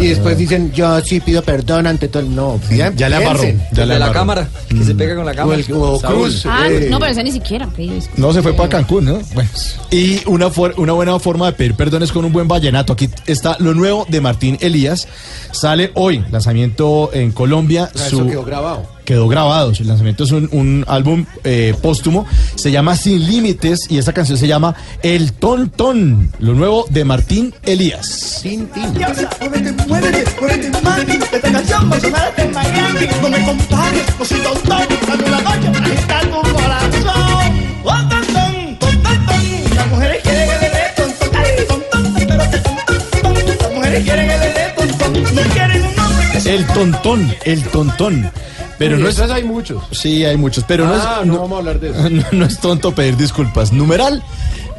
y 0.00 0.06
después 0.06 0.36
dicen, 0.38 0.72
yo 0.72 1.00
sí 1.00 1.20
pido 1.20 1.42
perdón 1.42 1.86
ante 1.86 2.06
todo. 2.08 2.22
el-". 2.22 2.34
No, 2.34 2.60
pidan- 2.68 2.94
Ya 2.96 3.08
de 3.72 3.86
la 3.86 4.12
cámara, 4.12 4.48
que 4.68 4.84
se 4.84 4.94
pega 4.94 5.14
con 5.16 5.24
la 5.26 5.32
O, 5.32 5.34
cámara. 5.34 5.60
el, 5.60 5.72
o. 5.72 6.00
Cruz. 6.00 6.46
Ah, 6.46 6.66
eh, 6.68 6.88
no, 6.90 6.98
pero 6.98 7.12
eso 7.12 7.22
ni 7.22 7.32
siquiera. 7.32 7.68
No, 8.16 8.32
se 8.32 8.42
fue 8.42 8.52
para 8.54 8.68
Cancún, 8.68 9.04
¿no? 9.04 9.18
Bueno. 9.34 9.50
Y 9.90 10.20
una, 10.26 10.48
una 10.76 10.92
buena 10.92 11.18
forma 11.18 11.46
de 11.46 11.52
pedir 11.52 11.74
perdón 11.74 12.02
es 12.02 12.12
con 12.12 12.24
un 12.24 12.32
buen 12.32 12.48
vallenato. 12.48 12.92
Aquí 12.92 13.08
está 13.26 13.56
lo 13.60 13.74
nuevo 13.74 14.06
de 14.08 14.20
Martín 14.20 14.58
Elías. 14.60 15.08
Sale 15.52 15.90
hoy, 15.94 16.24
lanzamiento 16.30 17.10
en 17.12 17.32
Colombia. 17.32 17.90
Ah, 17.94 18.06
eso 18.06 18.26
quedó 18.26 18.44
grabado. 18.44 18.93
Quedó 19.04 19.28
grabado. 19.28 19.74
Su 19.74 19.84
lanzamiento 19.84 20.24
es 20.24 20.32
un, 20.32 20.48
un 20.52 20.84
álbum 20.88 21.26
eh, 21.44 21.74
póstumo. 21.80 22.26
Se 22.54 22.70
llama 22.70 22.96
Sin 22.96 23.26
Límites 23.26 23.86
y 23.90 23.98
esta 23.98 24.12
canción 24.12 24.38
se 24.38 24.46
llama 24.46 24.74
El 25.02 25.32
Tontón. 25.32 26.32
Lo 26.38 26.54
nuevo 26.54 26.86
de 26.90 27.04
Martín 27.04 27.54
Elías. 27.62 28.06
Sin 28.42 28.68
Muévete, 28.74 29.72
muévete, 29.86 30.24
muévete, 30.40 30.82
mami. 30.82 31.12
Esta 31.32 31.52
canción 31.52 31.90
va 31.92 31.96
a 31.96 32.00
sonar 32.00 32.28
hasta 32.28 32.42
en 32.42 32.52
Miami. 32.52 33.00
No 33.22 33.28
me 33.28 33.44
compares, 33.44 34.04
no 34.18 34.24
soy 34.24 34.40
tontón. 34.40 34.82
Dame 35.06 35.24
una 35.24 35.40
noche 35.40 35.70
para 35.72 35.86
agitar 35.86 36.24
tu 36.24 36.40
corazón. 36.52 37.54
Oh, 37.84 38.08
tontón, 38.08 38.78
tontón, 38.78 39.02
tontón. 39.02 39.74
Las 39.76 39.86
mujeres 39.88 40.22
quieren 40.22 40.48
el 40.50 40.58
bebé 40.60 40.92
tontón. 40.96 41.30
Ay, 41.34 41.66
tontón, 41.68 42.14
pero 42.14 42.50
te 42.50 42.58
tontón. 42.58 43.58
Las 43.60 43.72
mujeres 43.74 44.04
quieren 44.04 44.30
el 44.30 44.40
bebé 44.40 44.74
tontón. 44.76 45.34
No 45.34 45.42
quieren 45.52 45.82
un 45.82 45.98
hombre 45.98 46.28
que 46.32 46.40
sea 46.40 46.54
El 46.54 46.66
Tontón, 46.66 47.34
el 47.44 47.62
Tontón. 47.64 48.30
Pero 48.78 48.96
Uy, 48.96 49.02
no 49.02 49.08
es. 49.08 49.14
esas 49.16 49.30
hay 49.30 49.44
muchos. 49.44 49.82
Sí, 49.92 50.24
hay 50.24 50.36
muchos, 50.36 50.64
pero 50.66 50.86
no 50.86 50.94
Ah, 50.94 51.18
es. 51.22 51.26
no 51.26 51.38
vamos 51.40 51.56
a 51.56 51.58
hablar 51.58 51.80
de 51.80 51.90
eso. 51.90 52.10
No, 52.10 52.22
no 52.32 52.44
es 52.44 52.58
tonto 52.60 52.92
pedir 52.94 53.16
disculpas. 53.16 53.72
Numeral, 53.72 54.22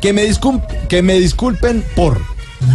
que 0.01 0.11
me, 0.13 0.23
discul- 0.29 0.61
que 0.87 1.01
me 1.01 1.19
disculpen 1.19 1.83
por. 1.95 2.19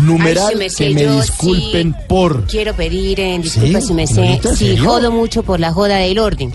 Numeral, 0.03 0.45
Ay, 0.49 0.53
su 0.53 0.59
merced, 0.59 0.89
que 0.89 0.95
me 0.95 1.07
disculpen 1.17 1.93
sí 1.99 2.05
por. 2.09 2.47
Quiero 2.47 2.75
pedir 2.75 3.19
eh, 3.21 3.39
disculpas 3.43 3.83
¿Sí? 3.83 3.89
si 3.89 3.95
me 3.95 4.07
sé, 4.07 4.15
¿Señorita, 4.15 4.49
en 4.51 4.57
si 4.57 4.67
serio? 4.69 4.85
jodo 4.85 5.11
mucho 5.11 5.43
por 5.43 5.59
la 5.61 5.73
joda 5.73 5.97
del 5.97 6.19
orden. 6.19 6.53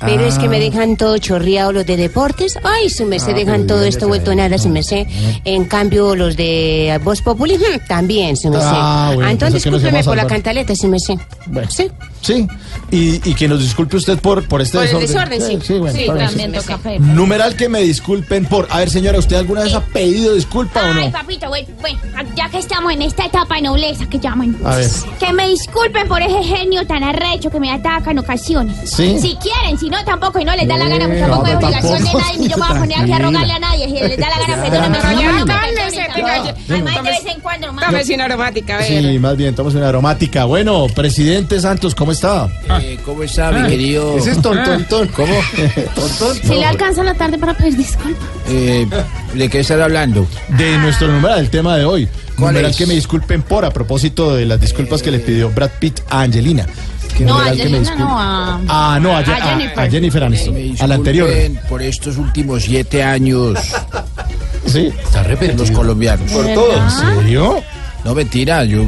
Pero 0.00 0.24
es 0.26 0.38
que 0.38 0.48
me 0.48 0.58
Ah. 0.58 0.60
dejan 0.60 0.96
todo 0.96 1.18
chorreado 1.18 1.72
los 1.72 1.84
de 1.84 1.96
deportes. 1.96 2.56
Ay, 2.62 2.88
si 2.88 3.04
me 3.04 3.18
sé, 3.18 3.32
Ah, 3.32 3.34
dejan 3.34 3.66
todo 3.66 3.82
esto 3.82 4.06
vuelto 4.06 4.32
nada, 4.32 4.56
si 4.56 4.68
me 4.68 4.84
sé. 4.84 5.08
En 5.44 5.64
cambio, 5.64 6.14
los 6.14 6.36
de 6.36 7.00
Voz 7.02 7.20
Populi, 7.20 7.56
hmm, 7.56 7.88
también, 7.88 8.36
si 8.36 8.48
me 8.48 8.58
sé. 8.58 8.62
Ah, 8.64 9.10
bueno, 9.12 9.28
entonces 9.28 9.60
que 9.64 9.70
nos 9.72 9.80
discúlpeme 9.82 10.04
por 10.04 10.16
la 10.16 10.26
cantaleta, 10.28 10.72
si 10.76 10.86
me 10.86 11.00
sé. 11.00 11.18
Bueno, 11.46 11.68
Sí. 11.68 11.88
Sí. 12.20 12.46
Y, 12.90 13.16
y 13.28 13.34
que 13.34 13.48
nos 13.48 13.60
disculpe 13.60 13.96
usted 13.96 14.18
por, 14.18 14.46
por 14.48 14.62
este 14.62 14.78
Por 14.78 14.86
el 14.86 15.00
desorden. 15.00 15.38
desorden, 15.38 15.60
sí. 15.60 15.66
Sí, 15.66 15.78
bueno, 15.78 15.96
Sí, 15.98 16.06
también 16.06 16.52
toca 16.52 16.78
pedir. 16.78 17.00
Numeral 17.00 17.54
que 17.56 17.68
me 17.68 17.80
disculpen 17.80 18.46
por. 18.46 18.66
A 18.70 18.78
ver, 18.78 18.90
señora, 18.90 19.18
¿usted 19.18 19.36
alguna 19.36 19.62
vez 19.62 19.74
ha 19.74 19.80
pedido 19.80 20.34
disculpa 20.34 20.80
o 20.80 20.92
Ay, 20.94 21.06
no? 21.06 21.12
papito, 21.12 21.48
güey, 21.48 21.66
güey, 21.80 21.96
ya 22.36 22.48
que 22.48 22.58
estamos 22.58 22.92
en 22.92 23.02
esta 23.02 23.26
etapa 23.26 23.56
de 23.56 23.62
nobleza 23.62 24.06
que 24.08 24.18
llaman. 24.18 24.56
A 24.64 24.76
ver. 24.76 24.88
Que 25.20 25.32
me 25.32 25.48
disculpen 25.48 26.08
por 26.08 26.22
ese 26.22 26.42
genio 26.42 26.86
tan 26.86 27.02
arrecho 27.04 27.50
que 27.50 27.60
me 27.60 27.70
ataca 27.70 28.10
en 28.10 28.18
ocasiones. 28.18 28.90
Sí. 28.90 29.18
Si 29.20 29.36
quieren, 29.36 29.78
si 29.78 29.90
no, 29.90 30.02
tampoco, 30.04 30.38
y 30.38 30.44
no 30.44 30.54
les 30.56 30.66
da 30.66 30.76
la 30.78 30.88
gana, 30.88 31.06
pues 31.06 31.18
Eh, 31.18 31.20
tampoco 31.20 31.42
no, 31.42 31.48
es 31.48 31.56
obligación 31.56 31.98
tampoco. 31.98 32.18
de 32.18 32.24
nadie, 32.24 32.38
ni 32.38 32.48
yo 32.48 32.56
me 32.56 32.66
voy 32.68 32.76
a 32.76 32.80
poner 32.80 32.98
aquí 32.98 33.12
a 33.12 33.18
rogarle 33.18 33.52
a 33.52 33.58
nadie. 33.58 33.84
Si 33.86 33.92
les 34.08 34.18
da 34.18 34.28
la 34.30 34.38
gana, 34.46 34.62
perdóname. 34.62 34.98
Si 35.00 35.24
no, 35.24 35.44
no. 35.44 35.54
Además, 36.68 36.94
de 37.04 37.10
vez 37.10 37.26
en 37.34 37.40
cuando, 37.40 37.66
nomás. 37.68 37.86
Tómese 37.86 38.14
una 38.14 38.24
aromática, 38.24 38.74
a 38.74 38.78
ver. 38.78 38.86
Sí, 39.12 39.18
más 39.18 39.36
bien, 39.36 39.54
en 39.58 39.66
una 39.66 39.88
aromática. 39.88 40.44
Bueno, 40.44 40.86
presidente 40.94 41.60
Santos, 41.60 41.94
¿cómo 41.94 42.07
está? 42.12 42.48
Eh, 42.80 42.98
¿Cómo 43.04 43.22
está, 43.22 43.50
mi 43.52 43.68
querido? 43.68 44.16
Ese 44.18 44.32
es 44.32 44.42
tontón. 44.42 44.86
¿Cómo? 45.14 45.34
¿Tontón? 45.94 46.36
Si 46.36 46.48
le 46.48 46.64
alcanza 46.64 47.02
la 47.02 47.14
tarde 47.14 47.38
para 47.38 47.54
pedir 47.54 47.76
disculpas. 47.76 48.28
Eh, 48.48 48.86
¿De 49.34 49.48
qué 49.48 49.60
estás 49.60 49.80
hablando? 49.80 50.26
De 50.56 50.78
nuestro 50.78 51.08
numeral, 51.08 51.40
el 51.40 51.50
tema 51.50 51.76
de 51.76 51.84
hoy. 51.84 52.08
¿Cuál 52.36 52.52
Numeral 52.54 52.70
es? 52.70 52.76
que 52.76 52.86
me 52.86 52.94
disculpen 52.94 53.42
por, 53.42 53.64
a 53.64 53.70
propósito 53.70 54.36
de 54.36 54.46
las 54.46 54.60
disculpas 54.60 55.02
que 55.02 55.10
le 55.10 55.18
pidió 55.18 55.50
Brad 55.50 55.70
Pitt 55.80 56.00
a 56.08 56.20
Angelina. 56.22 56.66
No, 57.20 57.38
me 57.38 57.50
Angelina 57.50 57.94
no, 57.96 58.18
a... 58.18 58.60
Ah, 58.68 58.98
no, 59.02 59.10
a, 59.10 59.18
a 59.18 59.20
a- 59.20 59.24
Jennifer. 59.24 59.78
a 59.80 59.90
Jennifer 59.90 60.22
Aniston. 60.24 60.56
A 60.78 60.86
la 60.86 60.94
anterior. 60.94 61.28
por 61.68 61.82
estos 61.82 62.16
últimos 62.16 62.62
siete 62.62 63.02
años. 63.02 63.58
Sí. 64.66 64.92
Está 65.02 65.24
Los 65.56 65.70
colombianos. 65.70 66.30
¿Por 66.30 66.46
todo? 66.54 66.76
¿En 66.76 66.90
serio? 66.90 67.62
No, 68.04 68.14
mentira, 68.14 68.64
yo... 68.64 68.84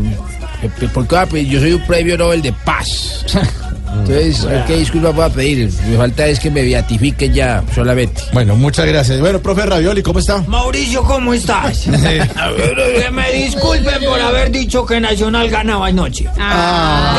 ¿Por 0.92 1.06
qué 1.06 1.14
va 1.14 1.22
a 1.22 1.26
pedir? 1.26 1.48
Yo 1.48 1.60
soy 1.60 1.72
un 1.72 1.86
premio 1.86 2.16
Nobel 2.18 2.42
de 2.42 2.52
Paz. 2.52 3.24
Entonces, 3.92 4.46
¿qué 4.66 4.76
disculpa 4.76 5.12
puedo 5.12 5.30
pedir? 5.30 5.70
Me 5.88 5.96
falta 5.96 6.26
es 6.26 6.38
que 6.38 6.50
me 6.50 6.62
beatifiquen 6.62 7.34
ya 7.34 7.64
solamente. 7.74 8.22
Bueno, 8.32 8.54
muchas 8.56 8.86
gracias. 8.86 9.20
Bueno, 9.20 9.40
profe 9.40 9.66
Ravioli, 9.66 10.02
¿cómo 10.02 10.20
está? 10.20 10.42
Mauricio, 10.42 11.02
¿cómo 11.02 11.34
estás? 11.34 11.80
que 11.90 13.10
me 13.10 13.32
disculpen 13.32 14.04
por 14.04 14.20
haber 14.20 14.50
dicho 14.52 14.86
que 14.86 15.00
Nacional 15.00 15.50
ganaba 15.50 15.88
anoche. 15.88 16.26
Ah. 16.38 17.16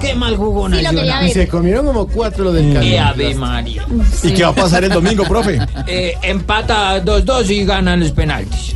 Qué 0.00 0.14
mal 0.14 0.36
jugó 0.36 0.68
Sí, 0.68 0.74
lo 0.74 0.78
quería 0.78 0.92
Nacional. 0.92 1.26
Y 1.26 1.32
se 1.32 1.48
comieron 1.48 1.86
como 1.86 2.06
cuatro 2.06 2.44
los 2.44 2.54
del 2.54 2.84
Y. 2.84 2.96
Ave 2.96 3.34
María. 3.34 3.84
¿Y 4.22 4.30
qué 4.32 4.42
va 4.44 4.50
a 4.50 4.54
pasar 4.54 4.84
el 4.84 4.90
domingo, 4.90 5.24
profe? 5.24 5.58
Eh, 5.88 6.14
empata 6.22 7.02
2-2 7.04 7.48
y 7.50 7.64
ganan 7.64 8.00
los 8.00 8.10
penaltis. 8.10 8.74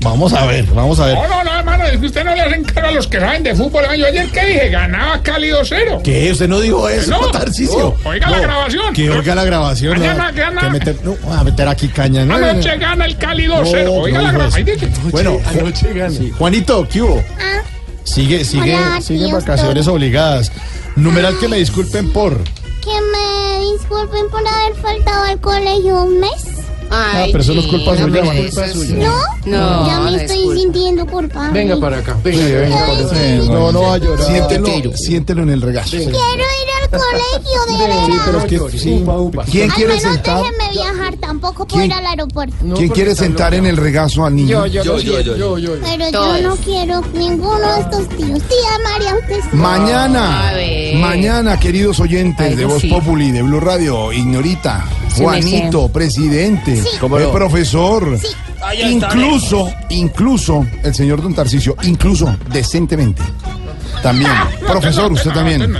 Vamos 0.00 0.32
a 0.32 0.46
ver, 0.46 0.64
vamos 0.74 0.98
a 1.00 1.06
ver. 1.06 1.16
No, 1.16 1.28
no, 1.28 1.44
no, 1.44 1.59
hermano, 1.80 1.94
es 1.94 2.00
que 2.00 2.06
usted 2.06 2.24
no 2.24 2.34
le 2.34 2.40
hacen 2.42 2.64
cara 2.64 2.88
a 2.88 2.92
los 2.92 3.06
que 3.06 3.20
saben 3.20 3.42
de 3.42 3.54
fútbol. 3.54 3.84
Yo 3.96 4.06
ayer 4.06 4.28
que 4.30 4.44
dije, 4.46 4.68
ganaba 4.68 5.22
Cali 5.22 5.48
2-0. 5.48 6.02
¿Qué? 6.02 6.32
¿Usted 6.32 6.48
no 6.48 6.60
dijo 6.60 6.88
eso, 6.88 7.10
No. 7.10 7.30
Tarcisio? 7.30 7.78
No, 8.02 8.10
oiga 8.10 8.30
la 8.30 8.40
grabación. 8.40 8.94
Que 8.94 9.10
oiga 9.10 9.34
la 9.34 9.44
grabación. 9.44 9.98
no. 9.98 10.04
Gana, 10.04 10.32
gana. 10.32 10.60
Que 10.60 10.70
meter, 10.70 10.96
no, 11.04 11.16
a 11.32 11.44
meter 11.44 11.68
aquí 11.68 11.88
caña. 11.88 12.24
No, 12.24 12.34
Anoche 12.36 12.76
gana 12.76 13.04
el 13.04 13.16
Cali 13.16 13.46
2-0. 13.46 13.84
No, 13.84 13.92
Oiga 13.92 14.18
no 14.18 14.24
la 14.24 14.32
grabación. 14.32 14.66
Bueno, 15.10 15.38
sí. 16.10 16.32
Juanito, 16.36 16.86
¿qué 16.90 17.02
hubo? 17.02 17.24
Sigue, 18.04 18.44
sigue, 18.44 18.74
Hola, 18.74 19.00
sigue 19.00 19.32
vacaciones 19.32 19.86
obligadas. 19.86 20.50
Numeral 20.96 21.38
que 21.38 21.48
me 21.48 21.56
disculpen 21.58 22.12
por. 22.12 22.36
Que 22.82 22.90
me 23.12 23.72
disculpen 23.72 24.28
por 24.30 24.40
haber 24.46 24.74
faltado 24.80 25.24
al 25.24 25.40
colegio 25.40 26.04
un 26.04 26.18
mes. 26.18 26.59
Ah, 26.90 27.24
pero 27.30 27.40
eso 27.42 27.54
no 27.54 27.60
es 27.60 27.66
culpa 27.66 27.96
suya, 27.96 28.24
Juanito. 28.24 28.60
¿No? 28.96 29.14
No, 29.46 29.86
Ya 29.86 30.00
me 30.00 30.10
no 30.10 30.16
estoy 30.16 30.58
sintiendo 30.58 31.06
culpable. 31.06 31.52
Venga 31.52 31.78
para 31.80 31.98
acá. 31.98 32.16
Venga, 32.22 32.44
venga 32.60 32.86
para 32.86 32.98
acá. 33.06 33.16
No, 33.46 33.72
no 33.72 33.82
va 33.82 33.94
a 33.94 33.98
llorar. 33.98 34.26
Siéntelo, 34.26 34.96
siéntelo 34.96 35.42
en 35.44 35.50
el 35.50 35.62
regazo. 35.62 35.96
Quiero 35.96 36.10
ir 36.12 36.69
colegio, 36.90 37.60
de 37.66 37.72
Sí, 37.72 37.78
verdad. 37.80 38.22
pero 38.26 38.38
es 38.38 38.44
que 38.72 38.78
sí. 38.78 39.04
¿Quién 39.50 39.70
Al 39.70 39.76
quiere 39.76 39.94
menos 39.96 40.02
sentar? 40.14 40.42
déjenme 40.42 40.70
viajar, 40.72 41.16
tampoco 41.16 41.66
puedo 41.66 41.84
ir 41.84 41.90
¿Quién? 41.90 41.98
al 41.98 42.06
aeropuerto. 42.06 42.54
¿Quién 42.76 42.88
quiere 42.90 43.14
sentar 43.14 43.54
en 43.54 43.66
el 43.66 43.76
regazo 43.76 44.24
al 44.24 44.34
niño? 44.36 44.66
Yo, 44.66 44.82
yo, 44.82 44.98
yo, 44.98 45.20
yo, 45.36 45.58
yo. 45.58 45.72
Pero 45.82 46.10
Todos. 46.10 46.40
yo 46.40 46.48
no 46.48 46.56
quiero 46.56 47.00
ninguno 47.14 47.74
de 47.74 47.80
estos 47.80 48.08
tíos. 48.08 48.40
Tía 48.42 48.78
María, 48.92 49.14
usted 49.20 49.40
sí. 49.50 49.56
Mañana, 49.56 50.48
A 50.48 50.52
ver. 50.54 50.96
mañana, 50.96 51.58
queridos 51.60 52.00
oyentes 52.00 52.46
Ay, 52.48 52.54
de 52.56 52.62
no, 52.62 52.68
Voz 52.70 52.80
sí. 52.82 52.88
Populi, 52.88 53.30
de 53.30 53.42
Blue 53.42 53.60
Radio, 53.60 54.12
Ignorita, 54.12 54.84
Sí, 55.14 55.22
Juanito, 55.22 55.88
presidente, 55.88 56.76
Sí. 56.82 56.88
el 57.00 57.30
profesor, 57.30 58.18
Sí. 58.18 58.28
incluso, 58.90 59.68
incluso 59.88 60.66
el 60.82 60.94
señor 60.94 61.22
Don 61.22 61.34
Tarcicio, 61.34 61.76
incluso 61.82 62.36
decentemente. 62.52 63.22
También, 64.02 64.30
profesor, 64.66 65.12
usted 65.12 65.32
también. 65.32 65.76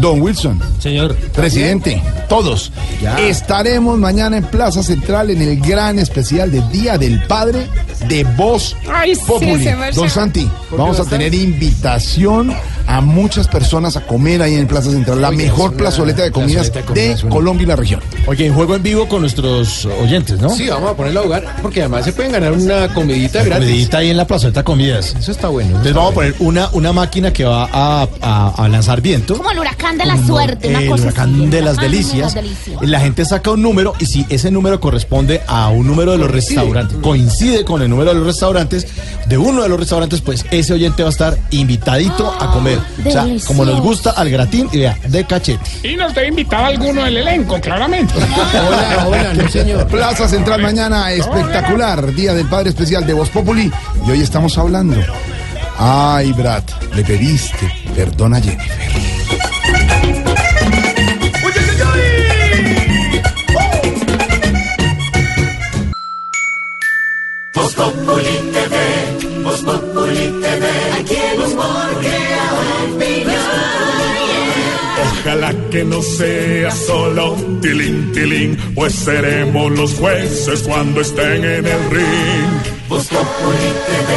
Don 0.00 0.20
Wilson, 0.20 0.60
Señor. 0.78 1.14
presidente, 1.34 2.02
todos. 2.28 2.72
Estaremos 3.18 3.98
mañana 3.98 4.36
en 4.36 4.44
Plaza 4.44 4.82
Central 4.82 5.30
en 5.30 5.42
el 5.42 5.60
gran 5.60 5.98
especial 5.98 6.50
de 6.50 6.62
Día 6.68 6.98
del 6.98 7.22
Padre 7.26 7.66
de 8.08 8.24
Voz 8.24 8.76
Ay, 8.92 9.14
Populi. 9.26 9.68
Don 9.94 10.08
Santi, 10.08 10.48
vamos 10.70 11.00
a 11.00 11.04
tener 11.04 11.34
invitación 11.34 12.54
a 12.88 13.00
muchas 13.02 13.46
personas 13.46 13.96
a 13.96 14.00
comer 14.06 14.40
ahí 14.42 14.54
en 14.54 14.66
Plaza 14.66 14.90
Central, 14.90 15.20
la 15.20 15.30
mejor 15.30 15.74
plazoleta 15.74 16.22
de 16.22 16.32
comidas 16.32 16.70
plazoleta 16.70 16.94
de 16.94 17.00
comida, 17.14 17.22
de. 17.22 17.28
Colombia 17.28 17.64
y 17.64 17.66
la 17.66 17.76
región. 17.76 18.00
Oye, 18.26 18.46
en 18.46 18.54
juego 18.54 18.74
en 18.74 18.82
vivo 18.82 19.06
con 19.08 19.20
nuestros 19.20 19.84
oyentes, 19.84 20.40
¿no? 20.40 20.48
Sí, 20.50 20.68
vamos 20.68 20.90
a 20.92 20.94
ponerlo 20.96 21.20
a 21.20 21.22
jugar 21.24 21.56
porque 21.62 21.80
además 21.82 22.04
se 22.06 22.12
pueden 22.12 22.32
ganar 22.32 22.52
una 22.52 22.88
comidita 22.94 23.44
gratis. 23.44 23.68
Medita 23.68 23.98
ahí 23.98 24.10
en 24.10 24.16
la 24.16 24.26
plazoleta 24.26 24.64
comidas. 24.64 25.14
Eso 25.18 25.30
está 25.32 25.48
bueno. 25.48 25.68
Entonces 25.70 25.92
vamos 25.94 26.12
a 26.12 26.14
poner 26.14 26.34
una, 26.38 26.68
una 26.72 26.92
máquina 26.94 27.32
que 27.32 27.44
va 27.44 27.68
a, 27.70 28.08
a- 28.22 28.54
a 28.56 28.68
lanzar 28.68 29.00
viento. 29.02 29.36
Como 29.36 29.50
el 29.50 29.58
huracán 29.58 29.98
de 29.98 30.06
la 30.06 30.14
Como 30.14 30.26
suerte, 30.26 30.68
una 30.68 30.80
el 30.80 30.88
cosa 30.88 31.02
huracán 31.04 31.34
así. 31.34 31.46
de 31.46 31.62
las 31.62 31.76
delicias. 31.76 32.34
las 32.34 32.42
delicias. 32.42 32.82
La 32.82 33.00
gente 33.00 33.24
saca 33.26 33.50
un 33.50 33.60
número 33.62 33.92
y 33.98 34.06
si 34.06 34.24
ese 34.30 34.50
número 34.50 34.80
corresponde 34.80 35.42
a 35.46 35.68
un 35.68 35.86
número 35.86 36.12
de 36.12 36.18
los 36.18 36.30
restaurantes, 36.30 36.96
coincide 37.02 37.64
con 37.66 37.82
el 37.82 37.90
número 37.90 38.10
de 38.14 38.16
los 38.18 38.26
restaurantes, 38.26 38.86
de 39.26 39.36
uno 39.36 39.62
de 39.62 39.68
los 39.68 39.78
restaurantes, 39.78 40.22
pues 40.22 40.46
ese 40.50 40.72
oyente 40.72 41.02
va 41.02 41.10
a 41.10 41.12
estar 41.12 41.38
invitadito 41.50 42.32
a 42.40 42.50
comer. 42.52 42.77
O 43.04 43.10
sea, 43.10 43.26
como 43.46 43.64
nos 43.64 43.80
gusta 43.80 44.10
al 44.10 44.30
gratín 44.30 44.68
y 44.72 44.78
vea, 44.78 44.96
de 45.06 45.24
cachete. 45.24 45.88
Y 45.88 45.96
nos 45.96 46.14
debe 46.14 46.28
invitar 46.28 46.64
a 46.64 46.66
alguno 46.68 47.04
del 47.04 47.18
elenco, 47.18 47.60
claramente. 47.60 48.14
Hola, 48.18 49.06
hola, 49.06 49.34
no 49.34 49.48
señor. 49.48 49.86
Plaza 49.86 50.28
Central 50.28 50.62
mañana, 50.62 51.12
espectacular, 51.12 52.12
Día 52.14 52.34
del 52.34 52.46
Padre 52.48 52.70
Especial 52.70 53.06
de 53.06 53.12
Voz 53.12 53.28
Populi. 53.28 53.70
Y 54.06 54.10
hoy 54.10 54.20
estamos 54.20 54.56
hablando. 54.58 55.00
Ay, 55.78 56.32
Brad, 56.32 56.64
le 56.94 57.04
pediste 57.04 57.70
perdón 57.98 58.34
a 58.34 58.40
Jennifer. 58.40 58.78
Voz 67.54 67.74
Populi 67.74 68.36
TV, 68.54 69.42
Voz 69.42 69.60
Populi 69.62 70.40
TV, 70.42 70.66
aquí 71.00 71.16
en 71.16 71.42
humor 71.42 72.17
Ojalá 75.28 75.52
que 75.70 75.84
no 75.84 76.00
sea 76.00 76.70
solo 76.70 77.36
tilín, 77.60 78.12
tilín, 78.12 78.56
pues 78.74 78.94
seremos 78.94 79.70
los 79.72 79.92
jueces 79.96 80.62
cuando 80.62 81.02
estén 81.02 81.44
en 81.44 81.66
el 81.66 81.90
ring. 81.90 82.62
Voz 82.88 83.06
Populi 83.08 83.74
TV, 83.84 84.08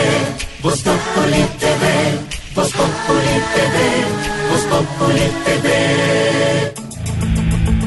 Voz 0.64 0.82
Populi 0.82 1.44
TV, 1.60 2.18
Voz 2.56 2.72
Populi 2.72 3.42
TV, 3.54 3.76
Voz 4.52 4.64
Populi 4.72 5.28
TV. 5.44 5.70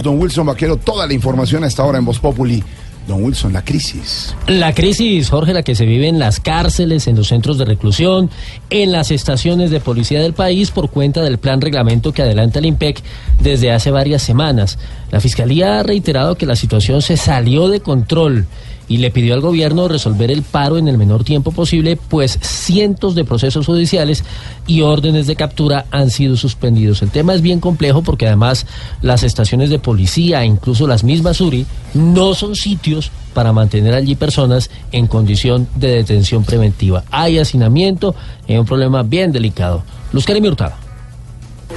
Don 0.02 0.20
Wilson 0.20 0.44
Vaquero, 0.44 0.76
toda 0.76 1.06
la 1.06 1.14
información 1.14 1.64
a 1.64 1.68
esta 1.68 1.82
hora 1.82 1.96
en 1.96 2.04
Voz 2.04 2.18
Populi. 2.18 2.62
Don 3.06 3.22
Wilson, 3.22 3.52
la 3.52 3.62
crisis. 3.62 4.34
La 4.46 4.72
crisis, 4.72 5.28
Jorge, 5.28 5.52
la 5.52 5.62
que 5.62 5.74
se 5.74 5.84
vive 5.84 6.08
en 6.08 6.18
las 6.18 6.40
cárceles, 6.40 7.06
en 7.06 7.16
los 7.16 7.28
centros 7.28 7.58
de 7.58 7.66
reclusión, 7.66 8.30
en 8.70 8.92
las 8.92 9.10
estaciones 9.10 9.70
de 9.70 9.80
policía 9.80 10.22
del 10.22 10.32
país 10.32 10.70
por 10.70 10.90
cuenta 10.90 11.22
del 11.22 11.38
plan 11.38 11.60
reglamento 11.60 12.12
que 12.12 12.22
adelanta 12.22 12.60
el 12.60 12.66
IMPEC 12.66 13.02
desde 13.40 13.72
hace 13.72 13.90
varias 13.90 14.22
semanas. 14.22 14.78
La 15.10 15.20
Fiscalía 15.20 15.80
ha 15.80 15.82
reiterado 15.82 16.36
que 16.36 16.46
la 16.46 16.56
situación 16.56 17.02
se 17.02 17.16
salió 17.16 17.68
de 17.68 17.80
control 17.80 18.46
y 18.88 18.98
le 18.98 19.10
pidió 19.10 19.34
al 19.34 19.40
gobierno 19.40 19.88
resolver 19.88 20.30
el 20.30 20.42
paro 20.42 20.78
en 20.78 20.88
el 20.88 20.98
menor 20.98 21.24
tiempo 21.24 21.52
posible, 21.52 21.96
pues 21.96 22.38
cientos 22.42 23.14
de 23.14 23.24
procesos 23.24 23.66
judiciales 23.66 24.24
y 24.66 24.82
órdenes 24.82 25.26
de 25.26 25.36
captura 25.36 25.86
han 25.90 26.10
sido 26.10 26.36
suspendidos. 26.36 27.02
El 27.02 27.10
tema 27.10 27.34
es 27.34 27.42
bien 27.42 27.60
complejo 27.60 28.02
porque 28.02 28.26
además 28.26 28.66
las 29.02 29.22
estaciones 29.22 29.70
de 29.70 29.78
policía, 29.78 30.44
incluso 30.44 30.86
las 30.86 31.04
mismas 31.04 31.40
URI, 31.40 31.66
no 31.94 32.34
son 32.34 32.56
sitios 32.56 33.10
para 33.32 33.52
mantener 33.52 33.94
allí 33.94 34.14
personas 34.14 34.70
en 34.92 35.06
condición 35.06 35.68
de 35.74 35.88
detención 35.88 36.44
preventiva. 36.44 37.04
Hay 37.10 37.38
hacinamiento, 37.38 38.14
es 38.46 38.58
un 38.58 38.66
problema 38.66 39.02
bien 39.02 39.32
delicado. 39.32 39.82
Luz 40.12 40.24
Karimi 40.24 40.48
Hurtado. 40.48 40.83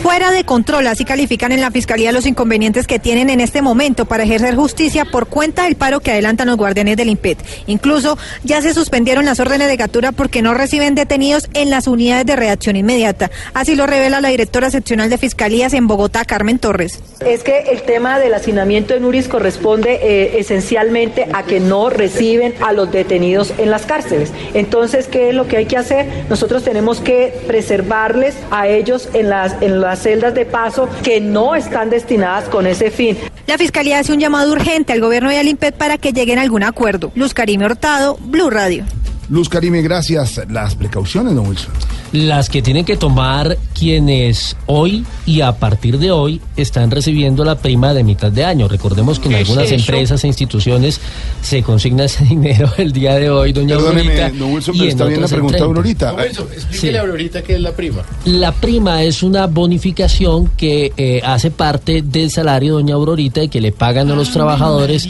Fuera 0.02 0.32
de 0.32 0.44
control, 0.44 0.88
así 0.88 1.06
califican 1.06 1.52
en 1.52 1.62
la 1.62 1.72
Fiscalía 1.72 2.12
los 2.12 2.26
inconvenientes 2.26 2.88
que 2.88 3.00
tienen 3.00 3.30
en 3.30 3.42
este 3.42 3.62
momento 3.62 4.06
para 4.06 4.24
ejercer 4.24 4.56
justicia 4.56 5.06
por 5.06 5.28
cuenta 5.28 5.64
del 5.64 5.76
paro 5.76 6.00
que 6.00 6.12
adelantan 6.12 6.48
los 6.48 6.58
guardianes 6.58 6.98
del 6.98 7.10
IMPET. 7.10 7.40
Incluso 7.66 8.18
ya 8.44 8.62
se 8.62 8.74
suspendieron 8.74 9.26
las 9.26 9.40
órdenes 9.40 9.68
de 9.68 9.78
captura 9.78 10.12
porque 10.12 10.42
no 10.42 10.54
reciben 10.54 10.96
detenidos 10.96 11.50
en 11.54 11.70
las 11.70 11.88
unidades 11.88 12.26
de 12.26 12.36
reacción 12.36 12.76
inmediata. 12.76 13.32
Así 13.54 13.76
lo 13.76 13.88
revela 13.88 14.22
la 14.22 14.30
directora 14.30 14.70
seccional 14.70 15.10
de 15.10 15.18
Fiscalías 15.18 15.74
en 15.74 15.88
Bogotá, 15.88 16.26
Carmen 16.26 16.60
Torres. 16.60 17.02
Es 17.26 17.44
que 17.44 17.60
el 17.72 17.82
tema 17.82 18.20
del 18.20 18.34
hacinamiento 18.34 18.94
en 18.94 19.04
URIs 19.04 19.28
corresponde 19.28 20.00
eh, 20.02 20.40
esencialmente 20.40 21.28
a 21.34 21.44
que 21.44 21.60
no 21.60 21.90
reciben 21.90 22.54
a 22.62 22.72
los 22.72 22.92
detenidos 22.92 23.54
en 23.58 23.72
las 23.72 23.86
cárceles. 23.86 24.32
Entonces, 24.54 25.08
¿qué 25.08 25.30
es 25.30 25.36
lo 25.36 25.48
que 25.48 25.58
hay 25.58 25.66
que 25.66 25.78
hacer? 25.78 26.06
Nosotros 26.30 26.64
tenemos 26.64 27.02
que 27.02 27.34
preservarles 27.48 28.36
a 28.52 28.68
ellos 28.68 29.10
en 29.14 29.30
las, 29.30 29.56
las 29.88 30.00
celdas 30.00 30.34
de 30.34 30.46
paso 30.46 30.90
que 31.02 31.22
no 31.22 31.56
están 31.56 31.90
destinadas 31.90 32.50
con 32.50 32.68
ese 32.68 32.92
fin. 32.92 33.18
La 33.46 33.58
Fiscalía 33.58 34.00
hace 34.00 34.12
un 34.12 34.20
llamado 34.20 34.52
urgente 34.52 34.92
al 34.92 35.00
gobierno 35.00 35.32
y 35.32 35.36
al 35.38 35.48
IMPET 35.48 35.76
para 35.76 35.98
que 35.98 36.12
lleguen 36.12 36.40
a 36.40 36.42
algún 36.42 36.64
acuerdo. 36.64 37.14
Luz 37.16 37.34
Karime 37.34 37.66
Hurtado, 37.66 38.18
Blue 38.20 38.50
Radio. 38.50 38.84
Luz 39.30 39.50
Karime, 39.50 39.82
gracias. 39.82 40.40
Las 40.50 40.76
precauciones, 40.76 41.36
don 41.36 41.48
Wilson. 41.48 41.72
Las 42.14 42.50
que 42.50 42.62
tienen 42.62 42.86
que 42.86 42.96
tomar 42.96 43.58
quienes 43.78 44.56
hoy 44.68 45.06
y 45.26 45.42
a 45.42 45.52
partir 45.52 46.00
de 46.00 46.12
hoy 46.12 46.40
están 46.56 46.90
recibiendo 46.92 47.44
la 47.44 47.56
prima 47.56 47.94
de 47.94 48.06
mitad 48.06 48.32
de 48.32 48.46
año. 48.46 48.70
Recordemos 48.70 49.20
que 49.20 49.28
en 49.28 49.34
¿Qué 49.36 49.42
es 49.42 49.50
algunas 49.50 49.72
empresas 49.74 50.24
e 50.24 50.28
instituciones 50.28 51.02
se 51.42 51.62
consigna 51.64 52.06
ese 52.06 52.24
dinero 52.30 52.72
el 52.78 52.94
día 52.94 53.16
de 53.16 53.30
hoy, 53.30 53.52
doña 53.52 53.76
Perdóneme, 53.76 54.22
Aurorita, 54.22 54.38
don 54.40 54.54
Wilson, 54.54 54.76
y 54.76 54.78
pero 54.78 54.84
en 54.86 54.90
está 54.92 55.06
bien 55.06 55.22
la 55.22 55.28
pregunta 55.28 55.54
de 55.58 55.60
30. 55.60 55.66
Aurorita. 55.66 56.12
Don 56.12 56.20
Wilson, 56.22 56.48
explíquele 56.54 56.92
Sí. 56.92 56.98
a 56.98 57.02
Aurorita 57.02 57.42
qué 57.42 57.56
es 57.56 57.62
la 57.62 57.72
prima. 57.72 58.02
La 58.24 58.52
prima 58.54 59.04
es 59.04 59.24
una 59.24 59.48
bonificación 59.48 60.48
que 60.56 60.94
eh, 60.96 61.22
hace 61.26 61.52
parte 61.52 62.02
del 62.02 62.32
salario, 62.32 62.76
doña 62.76 62.96
Aurorita, 62.96 63.44
y 63.44 63.50
que 63.50 63.60
le 63.60 63.74
pagan 63.74 64.10
a 64.10 64.16
los 64.16 64.32
trabajadores 64.32 65.10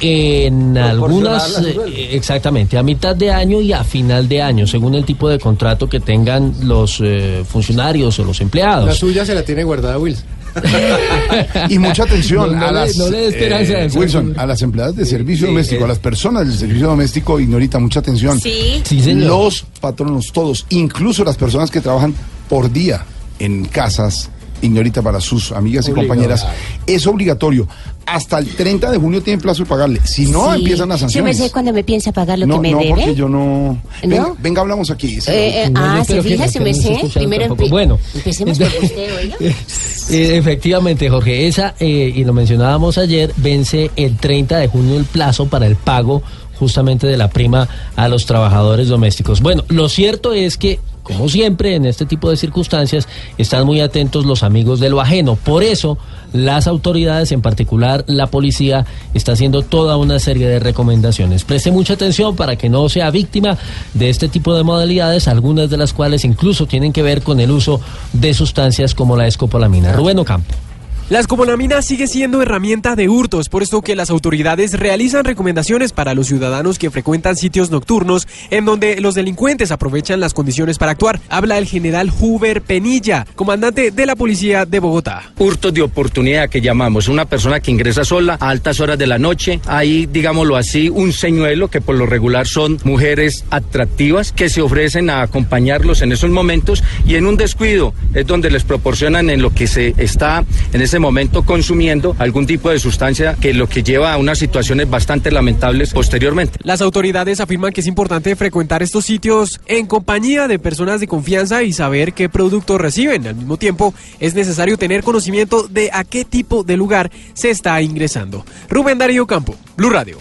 en 0.00 0.76
algunas, 0.76 1.58
eh, 1.64 2.10
exactamente, 2.12 2.76
a 2.78 2.82
mitad 2.82 3.14
de 3.16 3.30
año 3.30 3.60
y 3.60 3.72
a 3.72 3.82
final 3.84 4.28
de 4.28 4.42
año, 4.42 4.66
según 4.66 4.94
el 4.94 5.04
tipo 5.04 5.28
de 5.28 5.38
contrato 5.38 5.88
que 5.88 6.00
tengan 6.00 6.54
los 6.64 7.00
eh, 7.02 7.44
funcionarios 7.48 8.18
o 8.18 8.24
los 8.24 8.40
empleados. 8.40 8.86
La 8.86 8.94
suya 8.94 9.24
se 9.24 9.34
la 9.34 9.42
tiene 9.42 9.64
guardada 9.64 9.98
Wilson. 9.98 10.24
Y 11.68 11.78
mucha 11.78 12.04
atención 12.04 12.52
No, 12.52 12.56
no 12.58 12.66
a 12.66 12.72
le- 12.72 12.80
las 12.80 12.96
no 12.96 13.10
le 13.10 13.18
dé 13.18 13.26
esperanza 13.28 13.72
eh. 13.84 13.88
Wilson, 13.94 14.34
a 14.38 14.46
las 14.46 14.62
empleadas 14.62 14.96
de 14.96 15.04
servicio 15.04 15.46
Sí, 15.46 15.52
doméstico, 15.52 15.82
eh. 15.82 15.84
a 15.84 15.88
las 15.88 15.98
personas 15.98 16.46
del 16.48 16.56
servicio 16.58 16.86
doméstico, 16.88 17.38
ignorita, 17.40 17.78
mucha 17.78 18.00
atención. 18.00 18.40
Sí. 18.40 18.80
Sí, 18.84 19.00
señor. 19.02 19.28
Los 19.28 19.64
patronos, 19.80 20.26
todos, 20.32 20.64
incluso 20.70 21.24
las 21.24 21.36
personas 21.36 21.70
que 21.70 21.80
trabajan 21.80 22.14
por 22.48 22.72
día 22.72 23.04
en 23.38 23.66
casas 23.66 24.30
Ignorita, 24.62 25.02
para 25.02 25.20
sus 25.20 25.52
amigas 25.52 25.86
y 25.88 25.92
Obligado. 25.92 26.08
compañeras, 26.08 26.46
es 26.86 27.06
obligatorio. 27.06 27.68
Hasta 28.06 28.38
el 28.38 28.46
30 28.54 28.90
de 28.92 28.98
junio 28.98 29.20
tienen 29.22 29.40
plazo 29.40 29.64
de 29.64 29.68
pagarle. 29.68 30.00
Si 30.04 30.26
no, 30.26 30.52
Sí. 30.54 30.58
empiezan 30.60 30.88
las 30.88 31.00
Yo 31.00 31.06
me 31.06 31.10
sanciones. 31.34 31.36
sé 31.38 31.50
cuando 31.50 31.72
me 31.72 31.82
piensa 31.82 32.12
pagar 32.12 32.38
lo 32.38 32.46
no, 32.46 32.54
que 32.56 32.60
me 32.68 32.70
no, 32.72 32.78
debe. 32.78 32.90
porque 32.90 33.14
yo 33.16 33.28
no... 33.28 33.82
Venga, 34.02 34.22
¿No? 34.22 34.36
venga, 34.40 34.60
hablamos 34.60 34.90
aquí. 34.92 35.20
sí. 35.20 35.30
Eh, 35.30 35.64
eh, 35.64 35.72
ah, 35.74 36.04
se 36.06 36.22
fija, 36.22 36.46
se 36.48 36.60
me 36.60 36.72
sé. 36.72 37.00
Primero 37.14 37.46
empe- 37.56 37.68
Bueno. 37.68 37.98
empecemos 38.14 38.58
por 38.58 38.68
usted, 38.68 39.16
oiga. 39.20 39.36
Eh, 39.40 40.36
efectivamente, 40.36 41.10
Jorge, 41.10 41.48
esa, 41.48 41.74
eh, 41.80 42.12
y 42.14 42.22
lo 42.24 42.32
mencionábamos 42.32 42.96
ayer, 42.96 43.32
vence 43.38 43.90
el 43.96 44.16
30 44.16 44.58
de 44.58 44.68
junio 44.68 44.96
el 44.96 45.04
plazo 45.04 45.46
para 45.48 45.66
el 45.66 45.74
pago 45.74 46.22
justamente 46.60 47.06
de 47.08 47.16
la 47.16 47.28
prima 47.28 47.68
a 47.96 48.08
los 48.08 48.24
trabajadores 48.24 48.86
domésticos. 48.88 49.40
Bueno, 49.42 49.64
lo 49.68 49.88
cierto 49.88 50.32
es 50.32 50.56
que, 50.56 50.78
como 51.06 51.28
siempre, 51.28 51.76
en 51.76 51.86
este 51.86 52.04
tipo 52.04 52.28
de 52.28 52.36
circunstancias, 52.36 53.06
están 53.38 53.64
muy 53.64 53.80
atentos 53.80 54.26
los 54.26 54.42
amigos 54.42 54.80
de 54.80 54.90
lo 54.90 55.00
ajeno. 55.00 55.36
Por 55.36 55.62
eso, 55.62 55.98
las 56.32 56.66
autoridades, 56.66 57.30
en 57.30 57.42
particular 57.42 58.04
la 58.08 58.26
policía, 58.26 58.84
está 59.14 59.32
haciendo 59.32 59.62
toda 59.62 59.98
una 59.98 60.18
serie 60.18 60.48
de 60.48 60.58
recomendaciones. 60.58 61.44
Preste 61.44 61.70
mucha 61.70 61.94
atención 61.94 62.34
para 62.34 62.56
que 62.56 62.68
no 62.68 62.88
sea 62.88 63.12
víctima 63.12 63.56
de 63.94 64.10
este 64.10 64.28
tipo 64.28 64.52
de 64.56 64.64
modalidades, 64.64 65.28
algunas 65.28 65.70
de 65.70 65.76
las 65.76 65.92
cuales 65.92 66.24
incluso 66.24 66.66
tienen 66.66 66.92
que 66.92 67.02
ver 67.02 67.22
con 67.22 67.38
el 67.38 67.52
uso 67.52 67.80
de 68.12 68.34
sustancias 68.34 68.92
como 68.92 69.16
la 69.16 69.28
escopolamina. 69.28 69.92
Rubén 69.92 70.18
Ocampo. 70.18 70.65
La 71.08 71.20
escopolamina 71.20 71.82
sigue 71.82 72.08
siendo 72.08 72.42
herramienta 72.42 72.96
de 72.96 73.08
hurtos, 73.08 73.48
por 73.48 73.62
esto 73.62 73.80
que 73.80 73.94
las 73.94 74.10
autoridades 74.10 74.72
realizan 74.72 75.24
recomendaciones 75.24 75.92
para 75.92 76.14
los 76.14 76.26
ciudadanos 76.26 76.80
que 76.80 76.90
frecuentan 76.90 77.36
sitios 77.36 77.70
nocturnos 77.70 78.26
en 78.50 78.64
donde 78.64 79.00
los 79.00 79.14
delincuentes 79.14 79.70
aprovechan 79.70 80.18
las 80.18 80.34
condiciones 80.34 80.78
para 80.78 80.90
actuar. 80.90 81.20
Habla 81.28 81.58
el 81.58 81.66
general 81.66 82.10
Huber 82.18 82.60
Penilla, 82.60 83.24
comandante 83.36 83.92
de 83.92 84.04
la 84.04 84.16
policía 84.16 84.66
de 84.66 84.80
Bogotá. 84.80 85.30
hurtos 85.38 85.72
de 85.72 85.82
oportunidad 85.82 86.50
que 86.50 86.60
llamamos. 86.60 87.06
Una 87.06 87.24
persona 87.24 87.60
que 87.60 87.70
ingresa 87.70 88.04
sola 88.04 88.36
a 88.40 88.48
altas 88.48 88.80
horas 88.80 88.98
de 88.98 89.06
la 89.06 89.20
noche. 89.20 89.60
Hay, 89.66 90.06
digámoslo 90.06 90.56
así, 90.56 90.88
un 90.88 91.12
señuelo 91.12 91.68
que 91.68 91.80
por 91.80 91.94
lo 91.94 92.06
regular 92.06 92.48
son 92.48 92.78
mujeres 92.82 93.44
atractivas 93.50 94.32
que 94.32 94.48
se 94.48 94.60
ofrecen 94.60 95.08
a 95.10 95.22
acompañarlos 95.22 96.02
en 96.02 96.10
esos 96.10 96.30
momentos 96.30 96.82
y 97.06 97.14
en 97.14 97.26
un 97.26 97.36
descuido 97.36 97.94
es 98.12 98.26
donde 98.26 98.50
les 98.50 98.64
proporcionan 98.64 99.30
en 99.30 99.40
lo 99.40 99.50
que 99.50 99.68
se 99.68 99.94
está 99.98 100.44
en 100.72 100.82
ese 100.82 100.95
momento 100.98 101.44
consumiendo 101.44 102.16
algún 102.18 102.46
tipo 102.46 102.70
de 102.70 102.78
sustancia 102.78 103.36
que 103.40 103.54
lo 103.54 103.68
que 103.68 103.82
lleva 103.82 104.12
a 104.12 104.16
unas 104.16 104.38
situaciones 104.38 104.88
bastante 104.88 105.30
lamentables 105.30 105.92
posteriormente. 105.92 106.58
Las 106.62 106.80
autoridades 106.80 107.40
afirman 107.40 107.72
que 107.72 107.80
es 107.80 107.86
importante 107.86 108.34
frecuentar 108.36 108.82
estos 108.82 109.04
sitios 109.04 109.60
en 109.66 109.86
compañía 109.86 110.48
de 110.48 110.58
personas 110.58 111.00
de 111.00 111.06
confianza 111.06 111.62
y 111.62 111.72
saber 111.72 112.12
qué 112.12 112.28
productos 112.28 112.80
reciben. 112.80 113.26
Al 113.26 113.34
mismo 113.34 113.56
tiempo, 113.56 113.94
es 114.20 114.34
necesario 114.34 114.76
tener 114.78 115.02
conocimiento 115.02 115.66
de 115.68 115.90
a 115.92 116.04
qué 116.04 116.24
tipo 116.24 116.64
de 116.64 116.76
lugar 116.76 117.10
se 117.34 117.50
está 117.50 117.80
ingresando. 117.82 118.44
Rubén 118.68 118.98
Darío 118.98 119.26
Campo, 119.26 119.54
Blue 119.76 119.90
Radio. 119.90 120.18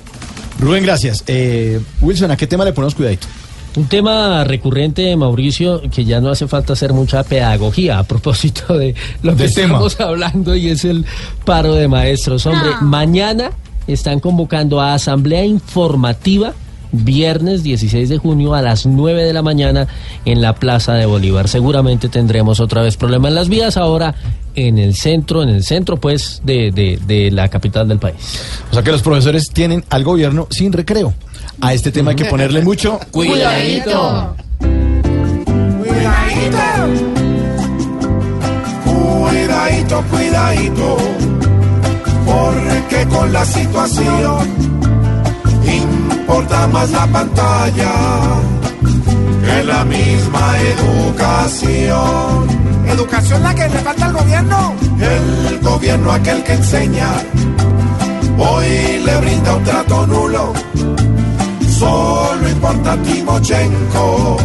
Rubén, 0.59 0.83
gracias. 0.83 1.23
Eh, 1.27 1.79
Wilson, 2.01 2.31
¿a 2.31 2.38
qué 2.38 2.47
tema 2.47 2.63
le 2.63 2.73
ponemos 2.73 2.95
cuidadito? 2.95 3.27
Un 3.75 3.88
tema 3.88 4.43
recurrente, 4.45 5.15
Mauricio, 5.17 5.81
que 5.93 6.05
ya 6.05 6.21
no 6.21 6.29
hace 6.29 6.47
falta 6.47 6.73
hacer 6.73 6.93
mucha 6.93 7.23
pedagogía 7.23 7.99
a 7.99 8.03
propósito 8.03 8.77
de 8.77 8.95
lo 9.21 9.35
que 9.35 9.49
tema. 9.49 9.65
estamos 9.75 9.99
hablando 9.99 10.55
y 10.55 10.69
es 10.69 10.85
el 10.85 11.05
paro 11.43 11.75
de 11.75 11.88
maestros. 11.89 12.45
Hombre, 12.45 12.69
mañana 12.81 13.51
están 13.88 14.19
convocando 14.21 14.79
a 14.79 14.93
asamblea 14.93 15.43
informativa 15.45 16.53
viernes 16.93 17.61
16 17.63 18.07
de 18.07 18.17
junio 18.17 18.53
a 18.53 18.61
las 18.61 18.85
9 18.85 19.23
de 19.23 19.33
la 19.33 19.41
mañana 19.41 19.88
en 20.23 20.41
la 20.41 20.55
Plaza 20.55 20.93
de 20.93 21.05
Bolívar. 21.05 21.49
Seguramente 21.49 22.07
tendremos 22.07 22.61
otra 22.61 22.81
vez 22.81 22.95
problema 22.95 23.27
en 23.27 23.35
las 23.35 23.49
vías 23.49 23.75
ahora 23.75 24.15
en 24.55 24.77
el 24.77 24.95
centro, 24.95 25.43
en 25.43 25.49
el 25.49 25.65
centro 25.65 25.97
pues 25.97 26.41
de, 26.45 26.71
de- 26.71 26.97
de 27.05 27.29
la 27.31 27.49
capital 27.49 27.89
del 27.89 27.99
país. 27.99 28.15
O 28.71 28.73
sea 28.73 28.81
que 28.83 28.91
los 28.93 29.01
profesores 29.01 29.49
tienen 29.49 29.83
al 29.89 30.05
gobierno 30.05 30.47
sin 30.49 30.71
recreo. 30.71 31.13
A 31.62 31.74
este 31.74 31.91
tema 31.91 32.12
hay 32.12 32.15
que 32.15 32.26
ponerle 32.26 32.62
mucho 32.62 33.00
Cuidadito. 33.12 34.36
Cuidadito, 38.86 40.04
cuidadito, 40.12 40.98
porque 42.26 43.06
con 43.08 43.32
la 43.34 43.46
situación 43.46 44.50
importa 45.65 46.68
más 46.68 46.89
la 46.91 47.08
pantalla 47.08 47.91
que 49.44 49.63
la 49.63 49.86
misma 49.86 50.58
educación. 50.60 52.48
¿Educación 52.88 53.44
la 53.44 53.54
que 53.56 53.70
le 53.70 53.80
falta 53.80 54.06
al 54.06 54.13
gobierno? 54.13 54.76
El 55.00 55.60
gobierno 55.60 56.12
aquel 56.12 56.44
que 56.44 56.54
enseña, 56.54 57.10
hoy 58.38 59.02
le 59.06 59.18
brinda 59.18 59.56
un 59.56 59.63
trato 59.63 60.08
nulo, 60.08 60.54
solo 61.79 62.49
importa 62.49 62.93
a 62.93 62.97
Timochenko 62.97 64.38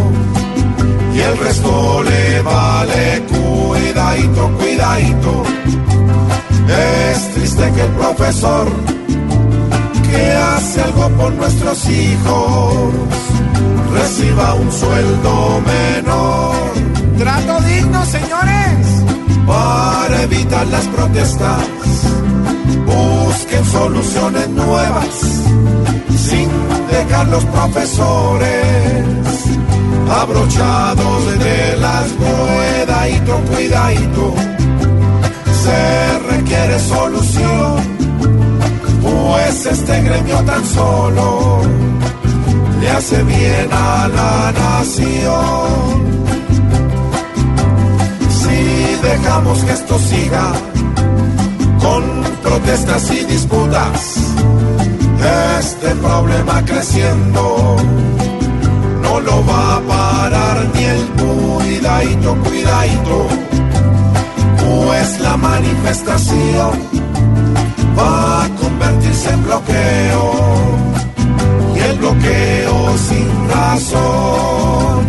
y 1.14 1.20
el 1.20 1.38
resto 1.38 2.02
le 2.02 2.42
vale 2.42 3.22
cuidadito, 3.28 4.50
cuidadito. 4.58 5.42
Es 6.68 7.30
triste 7.34 7.72
que 7.72 7.82
el 7.82 7.90
profesor 7.90 8.68
que 10.10 10.32
hace 10.32 10.82
algo 10.82 11.08
por 11.10 11.32
nuestros 11.34 11.88
hijos 11.88 12.92
reciba 13.92 14.54
un 14.54 14.72
sueldo 14.72 15.62
menor. 15.66 16.54
Trato 17.18 17.60
digno, 17.62 18.04
señores. 18.06 18.86
Para 19.46 20.22
evitar 20.22 20.66
las 20.68 20.86
protestas, 20.86 21.64
busquen 22.90 23.64
soluciones 23.64 24.48
nuevas 24.48 25.14
sin 26.16 26.48
dejar 26.90 27.28
los 27.28 27.44
profesores 27.46 29.20
abrochados 30.10 31.38
de 31.38 31.76
las 31.78 32.06
cuidadito, 32.12 33.40
cuidadito. 33.50 34.34
Se 35.64 36.18
requiere 36.34 36.78
solución, 36.78 37.76
pues 39.02 39.66
este 39.66 40.02
gremio 40.02 40.38
tan 40.44 40.64
solo 40.64 41.60
le 42.80 42.90
hace 42.90 43.22
bien 43.22 43.68
a 43.72 44.08
la 44.08 44.52
nación. 44.52 46.10
Si 48.40 49.06
dejamos 49.08 49.58
que 49.64 49.72
esto 49.72 49.98
siga 49.98 50.52
con 51.80 52.22
protestas 52.42 53.10
y 53.10 53.24
disputas, 53.24 54.16
este 55.60 55.88
problema 55.96 56.64
creciendo 56.64 57.76
no 59.02 59.20
lo 59.20 59.46
va 59.46 59.76
a 59.76 59.80
parar 59.80 60.66
ni 60.74 60.84
el 60.84 61.06
cuidadito, 61.20 62.36
cuidadito, 62.44 63.26
pues 64.58 65.20
la 65.20 65.36
manifestación 65.36 66.70
va 67.98 68.44
a 68.44 68.48
convertirse 68.60 69.30
en 69.30 69.42
bloqueo 69.44 70.32
y 71.74 71.78
el 71.78 71.98
bloqueo 71.98 72.98
sin 73.08 73.48
razón 73.48 75.04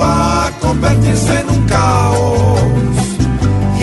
va 0.00 0.46
a 0.46 0.50
convertirse 0.60 1.40
en 1.40 1.50
un 1.50 1.66
caos 1.66 2.77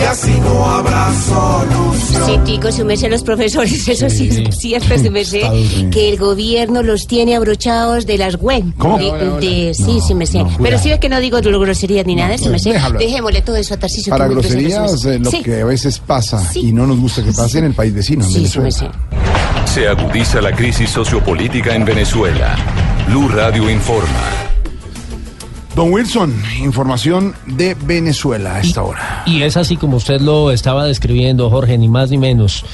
así 0.06 0.30
no 0.40 0.64
habrá 0.66 1.12
solución. 1.12 2.22
Sí, 2.26 2.38
Tico, 2.44 2.72
su 2.72 2.84
merced 2.84 3.10
los 3.10 3.22
profesores, 3.22 3.88
eso 3.88 4.08
sí, 4.10 4.28
es 4.48 4.58
cierto, 4.58 4.96
su 4.98 5.10
merced, 5.10 5.42
que 5.90 6.08
el 6.08 6.16
gobierno 6.18 6.82
los 6.82 7.06
tiene 7.06 7.36
abrochados 7.36 8.06
de 8.06 8.18
las 8.18 8.36
web. 8.36 8.64
¿Cómo? 8.78 8.98
De, 8.98 9.12
de- 9.46 9.74
sí, 9.74 10.00
sí, 10.06 10.14
me 10.14 10.26
sé. 10.26 10.38
no, 10.38 10.44
Pero 10.44 10.56
cuidado. 10.58 10.82
sí 10.82 10.90
es 10.90 10.98
que 11.00 11.08
no 11.08 11.20
digo 11.20 11.40
groserías 11.40 12.06
ni 12.06 12.14
nada, 12.14 12.36
sí, 12.38 12.48
me 12.48 12.58
sé. 12.58 12.72
déjalo. 12.72 12.98
Dejémosle 12.98 13.42
todo 13.42 13.56
eso 13.56 13.74
a 13.74 13.76
Tarcisio. 13.76 14.10
Para 14.10 14.28
groserías, 14.28 15.04
eh, 15.04 15.18
lo 15.18 15.30
Sí. 15.30 15.42
que 15.42 15.60
a 15.60 15.64
veces 15.64 15.98
pasa 15.98 16.38
Sí. 16.52 16.60
y 16.68 16.72
no 16.72 16.86
nos 16.86 16.98
gusta 16.98 17.22
que 17.22 17.32
pase 17.32 17.58
en 17.58 17.64
el 17.66 17.74
país 17.74 17.92
vecino, 17.94 18.24
en 18.24 18.30
Sí, 18.30 18.36
Venezuela. 18.38 18.62
merced. 18.64 18.86
Se 19.72 19.88
agudiza 19.88 20.40
la 20.40 20.52
crisis 20.52 20.90
sociopolítica 20.90 21.74
en 21.74 21.84
Venezuela. 21.84 22.56
Blue 23.08 23.28
Radio 23.28 23.70
informa. 23.70 24.55
Don 25.76 25.92
Wilson, 25.92 26.34
información 26.62 27.34
de 27.44 27.74
Venezuela 27.74 28.54
a 28.54 28.60
esta 28.62 28.82
hora. 28.82 29.22
Y 29.26 29.42
es 29.42 29.58
así 29.58 29.76
como 29.76 29.98
usted 29.98 30.22
lo 30.22 30.50
estaba 30.50 30.86
describiendo, 30.86 31.50
Jorge, 31.50 31.76
ni 31.76 31.86
más 31.86 32.08
ni 32.08 32.16
menos. 32.16 32.64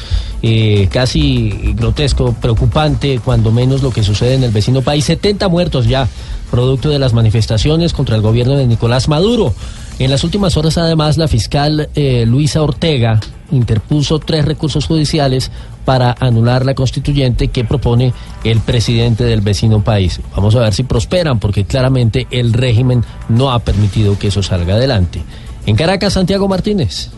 Eh, 0.41 0.88
casi 0.88 1.75
grotesco, 1.75 2.33
preocupante, 2.33 3.19
cuando 3.19 3.51
menos 3.51 3.83
lo 3.83 3.91
que 3.91 4.05
sucede 4.05 4.35
en 4.35 4.45
el 4.45 4.53
vecino 4.53 4.83
país. 4.83 5.05
70 5.07 5.49
muertos 5.49 5.88
ya, 5.88 6.07
producto 6.53 6.91
de 6.91 7.01
las 7.01 7.12
manifestaciones 7.12 7.93
contra 7.93 8.15
el 8.15 8.23
gobierno 8.23 8.57
de 8.57 8.69
Nicolás 8.69 9.09
Maduro. 9.09 9.53
En 9.99 10.09
las 10.09 10.23
últimas 10.23 10.57
horas, 10.57 10.79
además, 10.79 11.19
la 11.19 11.27
fiscal 11.27 11.88
eh, 11.97 12.25
Luisa 12.25 12.62
Ortega 12.62 13.19
interpuso 13.53 14.19
tres 14.19 14.45
recursos 14.45 14.87
judiciales 14.87 15.51
para 15.85 16.15
anular 16.19 16.65
la 16.65 16.75
constituyente 16.75 17.49
que 17.49 17.65
propone 17.65 18.12
el 18.45 18.61
presidente 18.61 19.25
del 19.25 19.41
vecino 19.41 19.83
país. 19.83 20.21
Vamos 20.35 20.55
a 20.57 20.61
ver 20.61 20.75
si 20.75 20.83
prosperan, 20.83 21.38
porque 21.38 21.65
claramente 21.65 22.27
el 22.31 22.53
régimen 22.53 23.05
no 23.29 23.53
ha 23.53 23.61
permitido 23.61 24.19
que 24.19 24.29
eso 24.29 24.43
salga 24.43 24.75
adelante. 24.75 25.23
En 25.67 25.77
Caracas, 25.77 26.15
Santiago 26.15 26.49
Martínez. 26.49 27.11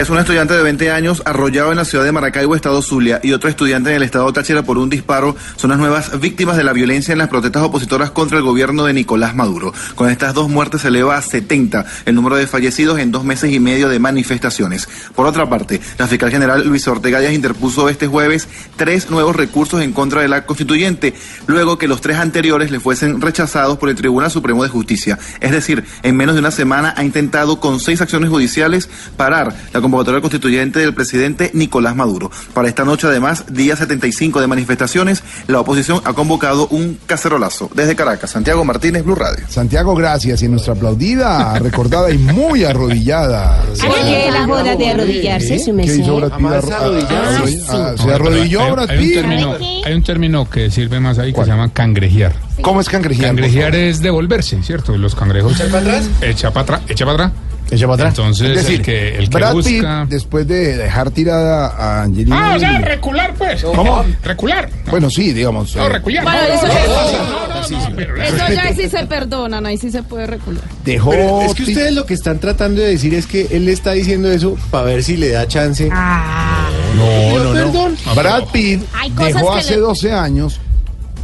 Es 0.00 0.08
un 0.08 0.16
estudiante 0.16 0.54
de 0.54 0.62
20 0.62 0.90
años 0.92 1.22
arrollado 1.26 1.72
en 1.72 1.76
la 1.76 1.84
ciudad 1.84 2.06
de 2.06 2.10
Maracaibo, 2.10 2.56
estado 2.56 2.80
Zulia, 2.80 3.20
y 3.22 3.34
otro 3.34 3.50
estudiante 3.50 3.90
en 3.90 3.96
el 3.96 4.02
estado 4.02 4.32
Táchira 4.32 4.62
por 4.62 4.78
un 4.78 4.88
disparo 4.88 5.36
son 5.56 5.68
las 5.68 5.78
nuevas 5.78 6.18
víctimas 6.18 6.56
de 6.56 6.64
la 6.64 6.72
violencia 6.72 7.12
en 7.12 7.18
las 7.18 7.28
protestas 7.28 7.62
opositoras 7.62 8.10
contra 8.10 8.38
el 8.38 8.42
gobierno 8.42 8.86
de 8.86 8.94
Nicolás 8.94 9.34
Maduro. 9.34 9.74
Con 9.96 10.08
estas 10.08 10.32
dos 10.32 10.48
muertes 10.48 10.80
se 10.80 10.88
eleva 10.88 11.18
a 11.18 11.20
70 11.20 11.84
el 12.06 12.14
número 12.14 12.36
de 12.36 12.46
fallecidos 12.46 12.98
en 12.98 13.12
dos 13.12 13.24
meses 13.24 13.52
y 13.52 13.60
medio 13.60 13.90
de 13.90 13.98
manifestaciones. 13.98 14.88
Por 15.14 15.26
otra 15.26 15.50
parte, 15.50 15.82
la 15.98 16.06
fiscal 16.06 16.30
general 16.30 16.66
Luis 16.66 16.88
Ortega 16.88 17.20
Díaz 17.20 17.34
interpuso 17.34 17.90
este 17.90 18.06
jueves 18.06 18.48
tres 18.76 19.10
nuevos 19.10 19.36
recursos 19.36 19.82
en 19.82 19.92
contra 19.92 20.22
de 20.22 20.28
la 20.28 20.46
constituyente, 20.46 21.12
luego 21.46 21.76
que 21.76 21.88
los 21.88 22.00
tres 22.00 22.16
anteriores 22.16 22.70
le 22.70 22.80
fuesen 22.80 23.20
rechazados 23.20 23.76
por 23.76 23.90
el 23.90 23.96
Tribunal 23.96 24.30
Supremo 24.30 24.62
de 24.62 24.70
Justicia. 24.70 25.18
Es 25.40 25.50
decir, 25.50 25.84
en 26.02 26.16
menos 26.16 26.36
de 26.36 26.40
una 26.40 26.52
semana 26.52 26.94
ha 26.96 27.04
intentado 27.04 27.60
con 27.60 27.80
seis 27.80 28.00
acciones 28.00 28.30
judiciales 28.30 28.88
parar 29.18 29.54
la 29.74 29.89
convocatoria 29.90 30.20
constituyente 30.20 30.78
del 30.78 30.94
presidente 30.94 31.50
Nicolás 31.52 31.96
Maduro. 31.96 32.30
Para 32.54 32.68
esta 32.68 32.84
noche, 32.84 33.08
además, 33.08 33.44
día 33.50 33.74
75 33.76 34.40
de 34.40 34.46
manifestaciones, 34.46 35.22
la 35.48 35.58
oposición 35.60 36.00
ha 36.04 36.12
convocado 36.12 36.68
un 36.68 36.98
cacerolazo. 37.06 37.68
Desde 37.74 37.96
Caracas, 37.96 38.30
Santiago 38.30 38.64
Martínez, 38.64 39.04
Blue 39.04 39.16
Radio. 39.16 39.44
Santiago, 39.48 39.94
gracias. 39.96 40.42
Y 40.42 40.48
nuestra 40.48 40.74
aplaudida, 40.74 41.58
recordada 41.58 42.10
y 42.10 42.18
muy 42.18 42.64
arrodillada. 42.64 43.62
¿Qué 43.80 44.30
la 44.32 44.44
joda 44.46 44.76
de 44.76 44.88
arrodillarse, 44.90 45.58
su 45.58 45.66
¿Qué 45.66 45.72
merced? 45.72 45.98
hizo 46.00 46.16
Brad 46.16 46.36
Pitt? 46.36 46.46
Arro- 46.46 47.06
Ah, 47.10 47.42
sí. 47.46 47.62
ah, 47.68 47.92
Se 48.00 48.12
arrodilló 48.12 48.72
Brad 48.72 48.90
hay, 48.90 48.98
un 48.98 49.04
Pitt. 49.04 49.14
término, 49.14 49.54
hay 49.84 49.92
un 49.94 50.02
término 50.04 50.48
que 50.48 50.70
sirve 50.70 51.00
más 51.00 51.18
ahí 51.18 51.32
que 51.32 51.40
se 51.40 51.46
llama 51.48 51.72
cangrejear. 51.72 52.32
¿Cómo 52.62 52.80
es 52.80 52.88
cangrejear? 52.88 53.28
Cangrejear 53.28 53.74
es 53.74 54.00
devolverse, 54.00 54.62
¿cierto? 54.62 54.96
Los 54.96 55.14
cangrejos. 55.14 55.52
¿Echa 55.58 55.66
para 55.70 55.78
atrás? 55.80 56.08
Echa 56.20 56.50
para 56.52 56.62
atrás. 56.62 56.80
Echa 56.88 57.04
para 57.06 57.24
atrás. 57.26 57.32
Echa 57.70 57.86
para 57.86 57.94
atrás. 57.94 58.18
Entonces, 58.18 58.48
Es 58.50 58.56
decir, 58.56 58.76
el 58.80 58.82
que, 58.82 59.16
el 59.16 59.28
que 59.30 59.36
Brad 59.36 59.54
Pitt, 59.56 59.84
después 60.08 60.46
de 60.48 60.76
dejar 60.76 61.10
tirada 61.10 61.68
a 61.68 62.02
Angelina 62.02 62.52
Ah, 62.52 62.56
o 62.56 62.58
sea, 62.58 62.78
recular, 62.80 63.34
pues. 63.34 63.62
¿Cómo? 63.62 64.04
Recular. 64.22 64.68
Bueno, 64.90 65.08
sí, 65.10 65.32
digamos. 65.32 65.76
No, 65.76 65.86
eh, 65.86 65.88
recular. 65.88 66.24
Bueno, 66.24 66.38
no, 66.40 66.54
eso 66.54 66.66
no, 66.66 66.72
es- 66.72 66.88
no, 66.88 67.78
no, 67.80 67.88
no, 67.90 67.96
pero- 67.96 68.16
Eso 68.22 68.36
ya 68.54 68.74
sí 68.74 68.88
se 68.88 69.06
perdonan, 69.06 69.66
ahí 69.66 69.76
sí 69.76 69.90
se 69.90 70.02
puede 70.02 70.26
recular. 70.26 70.64
Dejó 70.84 71.10
Pero 71.10 71.42
es 71.42 71.54
que 71.54 71.62
ustedes 71.62 71.92
lo 71.92 72.06
que 72.06 72.14
están 72.14 72.38
tratando 72.40 72.80
de 72.80 72.88
decir 72.88 73.14
es 73.14 73.26
que 73.26 73.46
él 73.52 73.68
está 73.68 73.92
diciendo 73.92 74.30
eso 74.30 74.56
para 74.70 74.84
ver 74.84 75.02
si 75.04 75.16
le 75.16 75.28
da 75.30 75.46
chance. 75.46 75.88
No, 75.88 77.38
no, 77.38 77.44
no. 77.44 77.52
perdón. 77.52 77.96
Brad 78.16 78.44
Pitt 78.52 78.82
dejó 79.16 79.52
hace 79.52 79.74
le- 79.76 79.80
12 79.80 80.12
años 80.12 80.60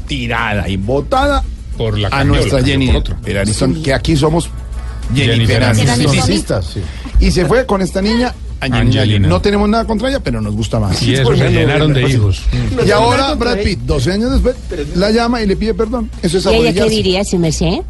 tirada 0.06 0.68
y 0.68 0.76
botada 0.76 1.42
por 1.76 1.98
la 1.98 2.08
a 2.08 2.24
nuestra 2.24 2.62
Jenny 2.62 2.86
por 2.88 2.96
otro. 2.96 3.16
Aniston, 3.40 3.82
que 3.82 3.92
aquí 3.92 4.16
somos 4.16 4.48
Jennifer 5.14 5.64
Aniston. 5.64 5.90
Aniston. 5.90 6.16
Publicistas, 6.16 6.66
sí. 6.66 6.80
Y 7.20 7.30
se 7.30 7.46
fue 7.46 7.66
con 7.66 7.82
esta 7.82 8.02
niña 8.02 8.34
Angelina 8.60 9.00
Angelina. 9.00 9.18
Jolie. 9.18 9.28
No 9.28 9.40
tenemos 9.40 9.68
nada 9.68 9.84
contra 9.84 10.08
ella, 10.08 10.20
pero 10.20 10.40
nos 10.40 10.54
gusta 10.54 10.80
más. 10.80 11.02
Y 11.02 11.14
eso 11.14 11.36
se 11.36 11.50
llenaron 11.50 11.92
de 11.92 12.08
hijos. 12.08 12.42
Y 12.84 12.90
ahora 12.90 13.34
Brad 13.34 13.58
Pitt, 13.58 13.80
12 13.80 14.12
años 14.12 14.32
después, 14.32 14.56
la 14.94 15.10
llama 15.10 15.42
y 15.42 15.46
le 15.46 15.56
pide 15.56 15.74
perdón. 15.74 16.10
Eso 16.22 16.38
es 16.38 16.46
¿Y 16.46 16.48
ella 16.54 16.84
qué 16.84 16.90
diría, 16.90 17.24
su 17.24 17.38
merced? 17.38 17.80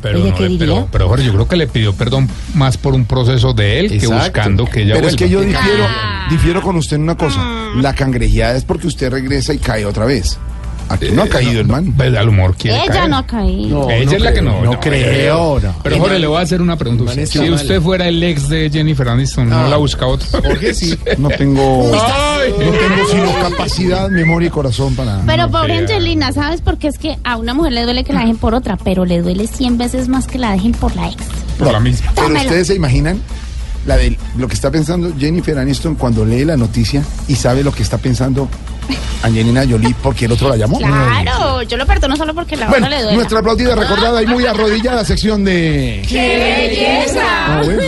Pero, 0.00 0.20
pero, 0.58 0.88
pero 0.90 1.08
Jorge, 1.08 1.24
yo 1.24 1.32
creo 1.32 1.46
que 1.46 1.54
le 1.54 1.68
pidió 1.68 1.94
perdón 1.94 2.28
más 2.54 2.76
por 2.76 2.92
un 2.92 3.04
proceso 3.04 3.52
de 3.52 3.78
él 3.78 4.00
que 4.00 4.08
buscando 4.08 4.64
que 4.64 4.82
ella 4.82 4.94
Pero 4.94 5.06
es 5.06 5.14
que 5.14 5.28
yo 5.28 5.40
difiero, 5.40 5.86
difiero 6.28 6.60
con 6.60 6.76
usted 6.76 6.96
en 6.96 7.02
una 7.02 7.16
cosa. 7.16 7.40
La 7.76 7.94
cangrejeada 7.94 8.56
es 8.56 8.64
porque 8.64 8.88
usted 8.88 9.10
regresa 9.10 9.54
y 9.54 9.58
cae 9.58 9.84
otra 9.84 10.04
vez. 10.04 10.38
Aquí 10.88 11.08
no 11.12 11.22
ha 11.22 11.28
caído 11.28 11.60
el 11.60 11.66
man. 11.66 11.92
Pues, 11.96 12.14
al 12.16 12.28
humor 12.28 12.54
quiere 12.56 12.76
Ella 12.84 12.92
caer. 12.92 13.08
no 13.10 13.16
ha 13.18 13.26
caído. 13.26 13.90
Ella 13.90 14.16
es 14.16 14.22
la 14.22 14.32
que 14.32 14.42
no. 14.42 14.62
no 14.62 14.78
creo, 14.80 15.58
no. 15.60 15.74
Pero 15.82 15.98
Jorge, 15.98 16.18
le 16.18 16.26
voy 16.26 16.36
a 16.38 16.40
hacer 16.40 16.60
una 16.60 16.76
pregunta. 16.76 17.04
usted. 17.04 17.26
Si 17.26 17.38
mal. 17.38 17.52
usted 17.54 17.80
fuera 17.80 18.08
el 18.08 18.22
ex 18.22 18.48
de 18.48 18.68
Jennifer 18.70 19.08
Aniston, 19.08 19.48
¿no 19.48 19.56
Ah. 19.56 19.68
la 19.68 19.76
busca 19.76 20.06
otro? 20.06 20.26
Jorge 20.42 20.74
sí. 20.74 20.94
No 21.18 21.28
tengo, 21.30 21.90
Ay. 21.94 22.50
no 22.52 22.70
tengo 22.72 23.08
sino 23.10 23.48
capacidad, 23.48 24.08
memoria 24.10 24.48
y 24.48 24.50
corazón 24.50 24.94
para. 24.94 25.20
Pero 25.26 25.44
No, 25.46 25.50
pobre 25.50 25.78
Angelina, 25.78 26.32
¿sabes? 26.32 26.60
Porque 26.60 26.88
es 26.88 26.98
que 26.98 27.16
a 27.24 27.36
una 27.36 27.54
mujer 27.54 27.72
le 27.72 27.82
duele 27.84 28.04
que 28.04 28.12
la 28.12 28.20
dejen 28.20 28.36
por 28.36 28.54
otra, 28.54 28.76
pero 28.76 29.04
le 29.04 29.22
duele 29.22 29.46
100 29.46 29.78
veces 29.78 30.08
más 30.08 30.26
que 30.26 30.38
la 30.38 30.52
dejen 30.52 30.72
por 30.72 30.94
la 30.96 31.08
ex. 31.08 31.22
Por 31.58 31.72
la 31.72 31.80
misma. 31.80 32.10
Pero 32.14 32.26
Tómelo. 32.28 32.44
ustedes 32.44 32.66
se 32.66 32.74
imaginan 32.74 33.20
la 33.86 33.96
de 33.96 34.16
lo 34.36 34.46
que 34.48 34.54
está 34.54 34.70
pensando 34.70 35.12
Jennifer 35.18 35.58
Aniston 35.58 35.94
cuando 35.96 36.24
lee 36.24 36.44
la 36.44 36.56
noticia 36.56 37.02
y 37.28 37.34
sabe 37.34 37.64
lo 37.64 37.72
que 37.72 37.82
está 37.82 37.98
pensando 37.98 38.48
Angelina 39.22 39.64
Jolie 39.68 39.94
porque 40.02 40.24
el 40.26 40.32
otro 40.32 40.48
la 40.48 40.56
llamó. 40.56 40.78
Claro, 40.78 41.62
yo 41.62 41.76
lo 41.76 41.86
perdono 41.86 42.16
solo 42.16 42.34
porque 42.34 42.56
la 42.56 42.68
Bueno, 42.68 42.88
le 42.88 43.02
duele. 43.02 43.16
nuestra 43.16 43.38
aplaudida, 43.40 43.74
recordada 43.74 44.22
y 44.22 44.26
muy 44.26 44.46
arrodillada 44.46 45.04
sección 45.04 45.44
de. 45.44 46.02
¡Qué 46.08 46.68
belleza! 46.70 47.20
Ah, 47.24 47.62
bueno. 47.64 47.82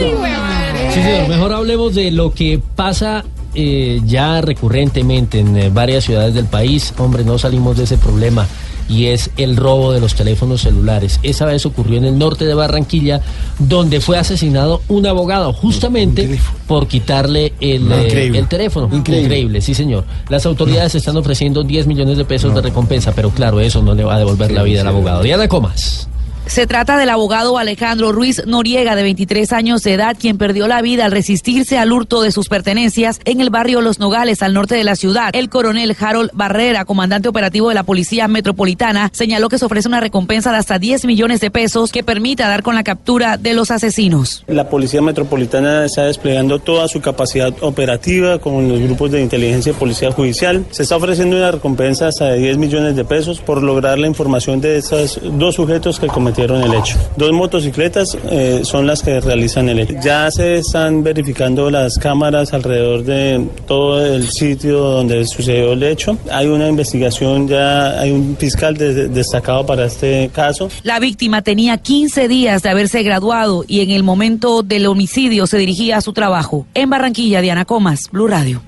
Sí, 0.92 1.02
señor, 1.02 1.28
mejor 1.28 1.52
hablemos 1.52 1.94
de 1.94 2.10
lo 2.10 2.32
que 2.32 2.60
pasa 2.76 3.24
eh, 3.54 4.00
ya 4.04 4.40
recurrentemente 4.40 5.40
en 5.40 5.56
eh, 5.56 5.70
varias 5.72 6.04
ciudades 6.04 6.34
del 6.34 6.46
país. 6.46 6.92
Hombre, 6.98 7.24
no 7.24 7.38
salimos 7.38 7.76
de 7.76 7.84
ese 7.84 7.98
problema 7.98 8.46
y 8.88 9.06
es 9.06 9.30
el 9.36 9.56
robo 9.56 9.92
de 9.92 10.00
los 10.00 10.14
teléfonos 10.14 10.62
celulares. 10.62 11.20
Esa 11.22 11.46
vez 11.46 11.64
ocurrió 11.66 11.98
en 11.98 12.04
el 12.04 12.18
norte 12.18 12.44
de 12.44 12.54
Barranquilla, 12.54 13.20
donde 13.58 14.00
fue 14.00 14.18
asesinado 14.18 14.82
un 14.88 15.06
abogado 15.06 15.52
justamente 15.52 16.38
por 16.66 16.86
quitarle 16.86 17.52
el, 17.60 17.88
No, 17.88 17.96
eh, 17.96 18.04
increíble. 18.06 18.38
el 18.38 18.48
teléfono. 18.48 18.88
Increíble. 18.94 19.60
sí 19.60 19.74
señor. 19.74 20.04
Las 20.28 20.46
autoridades 20.46 20.94
están 20.94 21.16
ofreciendo 21.16 21.62
10 21.62 21.86
millones 21.86 22.18
de 22.18 22.24
pesos 22.24 22.54
de 22.54 22.60
recompensa, 22.60 23.12
pero 23.14 23.30
claro, 23.30 23.60
eso 23.60 23.82
no 23.82 23.94
le 23.94 24.04
va 24.04 24.16
a 24.16 24.18
devolver 24.18 24.50
la 24.52 24.62
vida 24.62 24.82
al 24.82 24.88
abogado. 24.88 25.22
Diana 25.22 25.48
Comas. 25.48 26.08
Se 26.46 26.66
trata 26.66 26.98
del 26.98 27.08
abogado 27.08 27.56
Alejandro 27.56 28.12
Ruiz 28.12 28.42
Noriega, 28.46 28.94
de 28.94 29.02
23 29.02 29.52
años 29.52 29.82
de 29.82 29.94
edad, 29.94 30.14
quien 30.18 30.36
perdió 30.36 30.68
la 30.68 30.82
vida 30.82 31.06
al 31.06 31.10
resistirse 31.10 31.78
al 31.78 31.90
hurto 31.90 32.20
de 32.20 32.30
sus 32.32 32.48
pertenencias 32.48 33.18
en 33.24 33.40
el 33.40 33.48
barrio 33.48 33.80
Los 33.80 33.98
Nogales, 33.98 34.42
al 34.42 34.52
norte 34.52 34.74
de 34.74 34.84
la 34.84 34.94
ciudad. 34.94 35.30
El 35.32 35.48
coronel 35.48 35.96
Harold 35.98 36.30
Barrera, 36.34 36.84
comandante 36.84 37.28
operativo 37.28 37.70
de 37.70 37.74
la 37.74 37.82
Policía 37.82 38.28
Metropolitana, 38.28 39.10
señaló 39.12 39.48
que 39.48 39.58
se 39.58 39.64
ofrece 39.64 39.88
una 39.88 40.00
recompensa 40.00 40.52
de 40.52 40.58
hasta 40.58 40.78
10 40.78 41.06
millones 41.06 41.40
de 41.40 41.50
pesos 41.50 41.90
que 41.90 42.04
permita 42.04 42.46
dar 42.46 42.62
con 42.62 42.74
la 42.74 42.84
captura 42.84 43.38
de 43.38 43.54
los 43.54 43.70
asesinos. 43.70 44.44
La 44.46 44.68
Policía 44.68 45.00
Metropolitana 45.00 45.86
está 45.86 46.04
desplegando 46.04 46.58
toda 46.58 46.88
su 46.88 47.00
capacidad 47.00 47.54
operativa 47.62 48.38
con 48.38 48.68
los 48.68 48.80
grupos 48.80 49.10
de 49.10 49.22
inteligencia 49.22 49.70
y 49.70 49.74
policía 49.74 50.12
judicial. 50.12 50.66
Se 50.70 50.82
está 50.82 50.96
ofreciendo 50.96 51.36
una 51.36 51.50
recompensa 51.50 52.08
hasta 52.08 52.26
de 52.26 52.38
10 52.38 52.58
millones 52.58 52.96
de 52.96 53.04
pesos 53.04 53.40
por 53.40 53.62
lograr 53.62 53.98
la 53.98 54.06
información 54.06 54.60
de 54.60 54.76
esos 54.76 55.18
dos 55.22 55.54
sujetos 55.54 55.98
que 55.98 56.06
cometieron 56.06 56.33
el 56.38 56.74
hecho. 56.74 56.96
Dos 57.16 57.32
motocicletas 57.32 58.16
eh, 58.30 58.60
son 58.64 58.86
las 58.86 59.02
que 59.02 59.20
realizan 59.20 59.68
el 59.68 59.80
hecho. 59.80 59.94
Ya 60.02 60.30
se 60.30 60.56
están 60.56 61.02
verificando 61.02 61.70
las 61.70 61.98
cámaras 61.98 62.52
alrededor 62.52 63.04
de 63.04 63.46
todo 63.66 64.04
el 64.04 64.28
sitio 64.28 64.78
donde 64.78 65.24
sucedió 65.26 65.72
el 65.72 65.82
hecho. 65.82 66.16
Hay 66.30 66.46
una 66.48 66.68
investigación, 66.68 67.48
ya 67.48 67.98
hay 68.00 68.10
un 68.10 68.36
fiscal 68.38 68.76
de- 68.76 69.08
destacado 69.08 69.64
para 69.64 69.86
este 69.86 70.30
caso. 70.32 70.68
La 70.82 70.98
víctima 70.98 71.42
tenía 71.42 71.78
15 71.78 72.28
días 72.28 72.62
de 72.62 72.68
haberse 72.70 73.02
graduado 73.02 73.64
y 73.66 73.80
en 73.80 73.90
el 73.90 74.02
momento 74.02 74.62
del 74.62 74.86
homicidio 74.86 75.46
se 75.46 75.58
dirigía 75.58 75.98
a 75.98 76.00
su 76.00 76.12
trabajo. 76.12 76.66
En 76.74 76.90
Barranquilla, 76.90 77.40
Diana 77.40 77.64
Comas, 77.64 78.08
Blue 78.10 78.26
Radio. 78.28 78.62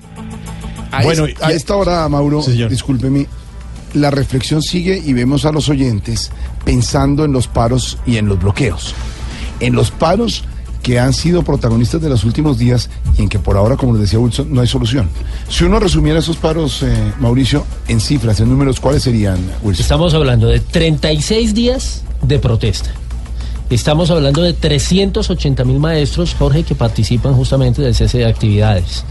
Bueno, 1.03 1.25
a 1.41 1.51
esta 1.51 1.75
hora, 1.75 2.07
Mauro, 2.09 2.41
discúlpeme, 2.41 3.27
la 3.93 4.11
reflexión 4.11 4.61
sigue 4.61 5.01
y 5.03 5.13
vemos 5.13 5.45
a 5.45 5.51
los 5.51 5.69
oyentes 5.69 6.31
pensando 6.65 7.25
en 7.25 7.31
los 7.31 7.47
paros 7.47 7.97
y 8.05 8.17
en 8.17 8.27
los 8.27 8.39
bloqueos. 8.39 8.93
En 9.59 9.73
los 9.73 9.91
paros 9.91 10.43
que 10.83 10.99
han 10.99 11.13
sido 11.13 11.43
protagonistas 11.43 12.01
de 12.01 12.09
los 12.09 12.23
últimos 12.23 12.57
días 12.57 12.89
y 13.17 13.23
en 13.23 13.29
que 13.29 13.39
por 13.39 13.57
ahora, 13.57 13.75
como 13.75 13.93
les 13.93 14.03
decía 14.03 14.19
Wilson, 14.19 14.53
no 14.53 14.61
hay 14.61 14.67
solución. 14.67 15.09
Si 15.49 15.65
uno 15.65 15.79
resumiera 15.79 16.19
esos 16.19 16.37
paros, 16.37 16.81
eh, 16.83 17.13
Mauricio, 17.19 17.65
en 17.87 17.99
cifras, 17.99 18.39
en 18.39 18.49
números, 18.49 18.79
¿cuáles 18.79 19.03
serían, 19.03 19.37
Wilson? 19.63 19.83
Estamos 19.83 20.13
hablando 20.13 20.47
de 20.47 20.59
36 20.59 21.53
días 21.53 22.03
de 22.21 22.39
protesta. 22.39 22.91
Estamos 23.69 24.09
hablando 24.11 24.41
de 24.43 24.53
380 24.53 25.65
mil 25.65 25.79
maestros, 25.79 26.33
Jorge, 26.35 26.63
que 26.63 26.73
participan 26.73 27.33
justamente 27.33 27.81
del 27.81 27.93
cese 27.93 28.19
de 28.19 28.25
actividades. 28.25 29.03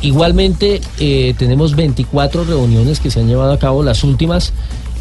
Igualmente, 0.00 0.80
eh, 1.00 1.34
tenemos 1.36 1.74
24 1.74 2.44
reuniones 2.44 3.00
que 3.00 3.10
se 3.10 3.18
han 3.18 3.26
llevado 3.26 3.52
a 3.52 3.58
cabo, 3.58 3.82
las 3.82 4.04
últimas, 4.04 4.52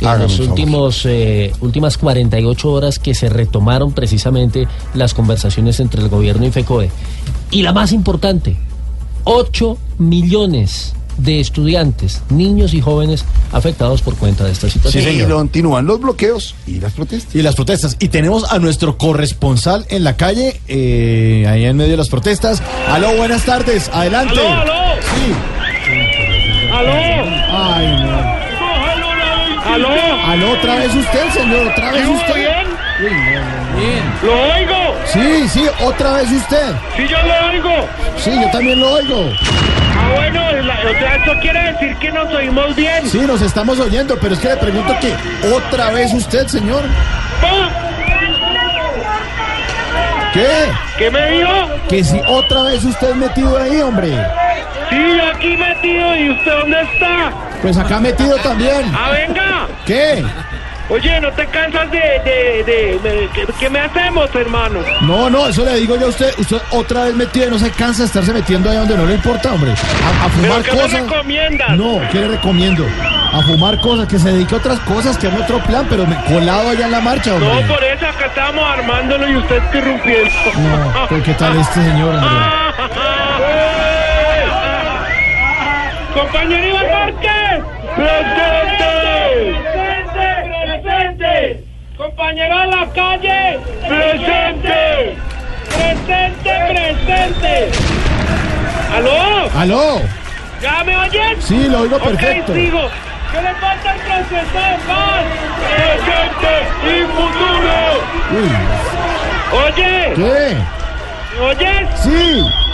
en 0.01 0.07
Hágame 0.07 0.23
las 0.23 0.39
últimos, 0.39 1.05
eh, 1.05 1.53
últimas 1.61 1.99
48 1.99 2.71
horas 2.71 2.97
que 2.97 3.13
se 3.13 3.29
retomaron 3.29 3.93
precisamente 3.93 4.67
las 4.95 5.13
conversaciones 5.13 5.79
entre 5.79 6.01
el 6.01 6.09
gobierno 6.09 6.47
y 6.47 6.51
FECODE. 6.51 6.89
Y 7.51 7.61
la 7.61 7.73
más 7.73 7.91
importante, 7.91 8.57
8 9.25 9.77
millones 9.99 10.95
de 11.17 11.39
estudiantes, 11.39 12.21
niños 12.29 12.73
y 12.73 12.81
jóvenes 12.81 13.25
afectados 13.51 14.01
por 14.01 14.15
cuenta 14.15 14.43
de 14.43 14.51
esta 14.51 14.69
situación. 14.69 15.03
y 15.13 15.23
continúan 15.23 15.85
los 15.85 15.99
bloqueos 15.99 16.55
y 16.67 16.79
las 16.79 16.93
protestas. 16.93 17.35
Y 17.35 17.41
las 17.41 17.55
protestas. 17.55 17.95
Y 17.99 18.09
tenemos 18.09 18.51
a 18.51 18.59
nuestro 18.59 18.97
corresponsal 18.97 19.85
en 19.89 20.03
la 20.03 20.17
calle, 20.17 20.59
eh, 20.67 21.45
ahí 21.49 21.65
en 21.65 21.77
medio 21.77 21.91
de 21.91 21.97
las 21.97 22.09
protestas. 22.09 22.61
Aló, 22.89 23.15
buenas 23.15 23.43
tardes. 23.43 23.89
Adelante. 23.93 24.33
Aló, 24.39 24.61
aló. 24.61 25.01
Sí. 25.01 25.33
¡Aló! 26.73 26.91
Ay, 26.91 27.87
no. 28.03 28.35
¡Aló! 29.73 29.89
Aló, 30.25 30.51
otra 30.51 30.75
vez 30.75 30.93
usted, 30.95 31.29
señor. 31.33 31.67
Otra 31.67 31.91
vez 31.91 32.05
¿Sí, 32.05 32.11
usted. 32.11 32.35
bien? 32.35 32.65
¡Lo 34.23 34.33
oigo! 34.33 34.95
Sí, 35.11 35.47
sí, 35.49 35.65
otra 35.81 36.13
vez 36.13 36.31
usted. 36.31 36.73
¡Sí, 36.95 37.03
yo 37.09 37.17
lo 37.17 37.49
oigo! 37.49 37.87
Sí, 38.17 38.31
yo 38.41 38.49
también 38.51 38.79
lo 38.79 38.91
oigo. 38.93 39.31
Ah, 40.05 40.11
bueno, 40.15 40.51
la- 40.63 40.73
o 40.89 40.93
sea, 40.99 41.15
eso 41.15 41.33
quiere 41.41 41.71
decir 41.73 41.95
que 41.97 42.11
nos 42.11 42.31
oímos 42.33 42.75
bien. 42.75 43.09
Sí, 43.09 43.19
nos 43.19 43.41
estamos 43.41 43.79
oyendo, 43.79 44.17
pero 44.19 44.33
es 44.35 44.39
que 44.39 44.49
le 44.49 44.57
pregunto 44.57 44.95
que 45.01 45.13
otra 45.49 45.89
vez 45.91 46.13
usted, 46.13 46.47
señor. 46.47 46.83
¿Qué? 50.33 50.47
¿Qué 50.97 51.09
me 51.11 51.31
dijo? 51.31 51.51
Que 51.87 52.03
si 52.03 52.19
otra 52.27 52.63
vez 52.63 52.83
usted 52.83 53.15
metido 53.15 53.57
ahí, 53.57 53.81
hombre. 53.81 54.09
Sí, 54.89 55.17
yo 55.17 55.27
aquí 55.33 55.55
metido. 55.57 56.15
¿Y 56.17 56.29
usted 56.31 56.51
dónde 56.59 56.81
está? 56.81 57.31
Pues 57.61 57.77
acá 57.77 57.99
metido 57.99 58.35
también. 58.37 58.91
¡Ah, 58.93 59.11
venga! 59.11 59.67
¿Qué? 59.85 60.25
Oye, 60.87 61.19
¿no 61.19 61.31
te 61.31 61.47
cansas 61.47 61.89
de... 61.89 61.97
de, 61.99 62.63
de, 62.63 62.99
de- 62.99 63.29
¿qué, 63.33 63.47
qué 63.59 63.69
me 63.71 63.79
hacemos, 63.79 64.29
hermano? 64.35 64.81
No, 65.01 65.31
no, 65.31 65.47
eso 65.47 65.65
le 65.65 65.77
digo 65.77 65.97
yo 65.97 66.05
a 66.05 66.09
usted. 66.09 66.31
Usted 66.37 66.57
otra 66.71 67.05
vez 67.05 67.15
metido 67.15 67.47
y 67.47 67.51
no 67.51 67.57
se 67.57 67.71
cansa 67.71 68.03
de 68.03 68.07
estarse 68.07 68.31
metiendo 68.31 68.69
ahí 68.69 68.77
donde 68.77 68.95
no 68.95 69.05
le 69.07 69.15
importa, 69.15 69.51
hombre. 69.53 69.71
A, 69.71 70.25
a 70.25 70.29
fumar 70.29 70.61
¿Pero 70.61 70.63
qué 70.63 70.69
cosas. 70.81 71.01
recomiendas? 71.01 71.69
No, 71.71 71.99
¿qué 72.11 72.19
le 72.19 72.27
recomiendo? 72.27 72.85
A 73.33 73.41
fumar 73.41 73.79
cosas, 73.81 74.07
que 74.07 74.19
se 74.19 74.31
dedique 74.31 74.53
a 74.53 74.57
otras 74.59 74.79
cosas, 74.81 75.17
que 75.17 75.25
haga 75.27 75.37
otro 75.43 75.57
plan, 75.63 75.87
pero 75.89 76.05
me 76.05 76.15
colado 76.25 76.69
allá 76.69 76.85
en 76.85 76.91
la 76.91 77.01
marcha, 77.01 77.33
hombre. 77.33 77.49
No, 77.63 77.67
por 77.73 77.83
eso 77.83 78.05
acá 78.07 78.27
estamos 78.27 78.63
armándolo 78.63 79.27
y 79.27 79.37
usted 79.37 79.57
interrumpiendo. 79.63 80.29
No, 80.55 81.07
pero 81.09 81.23
¿qué 81.23 81.33
tal 81.33 81.57
este 81.59 81.83
señor, 81.83 82.13
hombre? 82.13 82.29
¡Compañero 86.13 86.67
Iván 86.67 86.85
Márquez! 86.91 87.63
¡Presente! 87.95 89.55
¡Presente! 89.73 90.81
¡Presente! 90.81 91.63
¡Compañero 92.15 92.59
de 92.59 92.67
la 92.67 92.87
calle! 92.93 93.59
¡Presente! 93.89 95.17
¡Presente! 95.67 96.51
¡Presente! 96.69 97.71
¿Aló? 98.95 99.49
¿Aló? 99.53 100.01
¿Ya 100.61 100.83
me 100.85 100.95
oyen? 100.95 101.41
Sí, 101.41 101.67
lo 101.67 101.81
oigo 101.81 101.99
perfecto. 101.99 102.53
sigo. 102.53 102.89
¿Qué 103.33 103.41
le 103.41 103.53
falta 103.55 103.91
al 103.91 103.97
proceso 103.97 104.57
de 104.57 104.77
paz? 104.87 105.25
¡Presente 105.75 106.53
y 106.87 107.03
futuro! 107.03 107.75
Uy, 108.31 108.51
Oye, 109.65 110.13
¿Qué? 110.15 110.57
¿me 111.37 111.45
oyes? 111.47 111.89
Sí. 112.01 112.64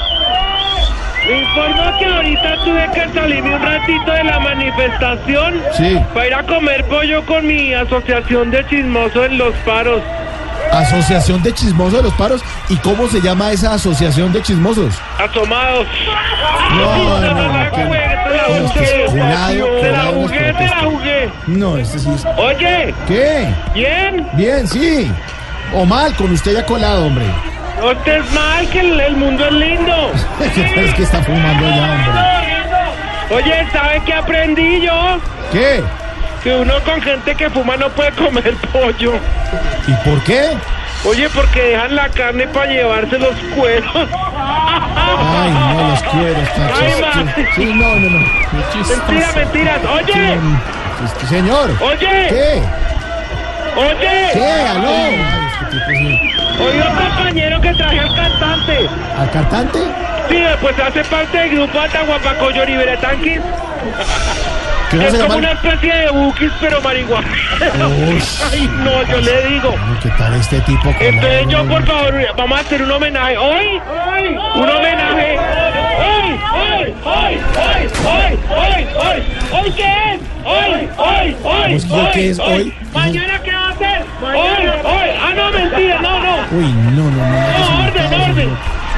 Me 1.32 1.39
informo 1.44 1.98
que 1.98 2.06
ahorita 2.06 2.56
tuve 2.65 2.89
que 2.94 3.13
salirme 3.17 3.56
un 3.56 3.62
ratito 3.62 4.12
de 4.12 4.24
la 4.26 4.38
manifestación 4.41 5.62
Sí. 5.78 5.98
para 6.13 6.28
ir 6.28 6.34
a 6.34 6.44
comer 6.44 6.84
pollo 6.89 7.26
con 7.26 7.48
mi 7.48 7.74
asociación 7.74 8.52
de 8.52 8.65
chismosos 8.67 9.28
en 9.28 9.38
los 9.38 9.54
paros. 9.65 10.02
Asociación 10.74 11.41
de 11.44 11.54
Chismosos 11.54 11.94
de 11.94 12.04
los 12.04 12.13
Paros. 12.13 12.41
¿Y 12.70 12.78
cómo 12.78 13.08
se 13.08 13.20
llama 13.22 13.52
esa 13.52 13.74
asociación 13.74 14.32
de 14.32 14.41
chismosos? 14.41 14.94
Asomados. 15.20 15.86
No, 16.72 16.98
no, 16.98 17.20
no, 17.20 17.36
la 17.36 17.63
no, 17.63 17.70
jugué, 17.72 18.00
la 18.32 20.06
jugué, 20.06 20.52
la 20.52 20.80
jugué. 20.84 21.30
No, 21.48 21.78
este 21.78 22.00
sí 22.00 22.10
es... 22.13 22.26
Oye, 22.38 22.94
¿Qué? 23.08 23.48
¿bien? 23.74 24.28
Bien, 24.34 24.65
sí. 24.67 25.12
O 25.74 25.86
mal, 25.86 26.13
con 26.15 26.32
usted 26.32 26.54
ya 26.54 26.65
colado, 26.65 27.06
hombre. 27.06 27.26
No 27.82 27.91
estés 27.94 28.32
mal, 28.32 28.70
que 28.70 28.80
el, 28.80 29.00
el 29.00 29.17
mundo 29.17 29.44
es 29.44 29.52
lindo. 29.54 30.12
es 30.39 30.94
que 30.94 31.02
está 31.02 31.20
fumando 31.24 31.67
ya, 31.67 31.91
hombre. 31.91 33.36
Oye, 33.36 33.67
¿sabe 33.74 34.02
qué 34.06 34.13
aprendí 34.13 34.82
yo? 34.82 35.17
¿Qué? 35.52 35.84
Que 36.44 36.54
uno 36.54 36.76
con 36.86 37.02
gente 37.02 37.34
que 37.34 37.50
fuma 37.50 37.78
no 37.78 37.89
puede 37.89 38.12
comer 38.12 38.56
pollo. 38.72 39.13
¿Y 39.88 39.94
por 40.08 40.22
qué? 40.26 40.52
Oye, 41.06 41.28
porque 41.30 41.60
dejan 41.60 41.96
la 41.96 42.08
carne 42.10 42.46
para 42.50 42.72
llevarse 42.72 43.17
los 43.17 43.36
cueros. 43.56 43.91
Ay, 43.96 45.52
no, 45.52 45.89
los 45.89 46.04
quiero, 46.04 46.41
está 46.44 46.70
Ay. 46.80 47.46
Sí, 47.56 47.65
no, 47.65 47.96
no, 47.96 48.10
no. 48.12 48.28
Chistoso. 48.74 49.36
Mentiras. 49.36 49.80
Oye, 49.86 50.38
Señor. 51.28 51.72
Oye. 51.82 52.28
¿Qué? 52.30 52.62
oye. 53.76 54.30
¿Qué? 54.34 54.52
¿Aló? 54.70 54.88
Ay, 54.88 55.20
este 55.52 55.65
tipo 55.72 55.89
sí. 55.89 56.31
Un 56.60 56.96
compañero 56.96 57.62
que 57.62 57.74
traje 57.74 58.00
al 58.00 58.16
cantante. 58.16 58.90
¿Al 59.18 59.32
cantante? 59.32 59.80
Sí, 60.30 60.38
pues 60.62 60.80
hace 60.80 61.04
parte 61.06 61.38
del 61.38 61.50
grupo 61.52 61.80
Atahuapacoyo 61.80 62.66
Liberetanquis. 62.66 63.42
¿Qué 64.90 64.98
no 64.98 65.04
Es 65.04 65.18
como 65.18 65.38
una 65.38 65.52
especie 65.54 65.94
de 65.94 66.10
bukis, 66.12 66.52
pero 66.60 66.82
marihuana. 66.82 67.28
Ay, 68.52 68.70
no, 68.84 69.04
yo 69.04 69.22
le 69.22 69.48
digo. 69.48 69.74
¿Qué 70.04 70.10
tal 70.18 70.34
este 70.34 70.60
tipo? 70.62 70.94
Entonces 71.00 71.48
yo, 71.48 71.66
por 71.66 71.86
favor, 71.86 72.14
vamos 72.36 72.58
a 72.58 72.62
hacer 72.62 72.82
un 72.84 72.92
homenaje. 72.92 73.38
¿Hoy? 73.38 73.82
Un 74.56 74.70
homenaje. 74.70 75.38
¿Hoy? 76.74 76.94
¿Hoy? 77.04 77.38
¿Hoy? 77.56 77.90
¿Hoy? 78.06 78.38
¿Hoy? 78.50 78.58
¿Hoy? 78.58 78.88
¿Hoy? 78.96 79.24
¿Hoy 79.62 79.72
qué 79.72 80.14
es? 80.14 80.22
¿Hoy? 80.46 80.90
¿Hoy? 80.98 81.36
¿Hoy? 81.44 81.80
Pues, 81.90 82.10
¿qué- 82.14 82.30
es 82.32 82.40
hoy? 82.40 82.74
¿Mañana 82.94 83.40
qué 83.44 83.52
va 83.52 83.68
a 83.68 83.70
hacer? 83.72 84.02
¿Hoy? 84.22 84.38
¿Hoy? 84.84 85.10
Ah, 85.22 85.34
no, 85.36 85.52
mentira, 85.52 86.02
no, 86.02 86.20
no. 86.20 86.36
Uy, 86.52 86.72
no, 86.72 87.04
no, 87.04 87.12
no. 87.12 87.24
No, 87.60 87.86
orden, 87.88 88.14
orden. 88.30 88.50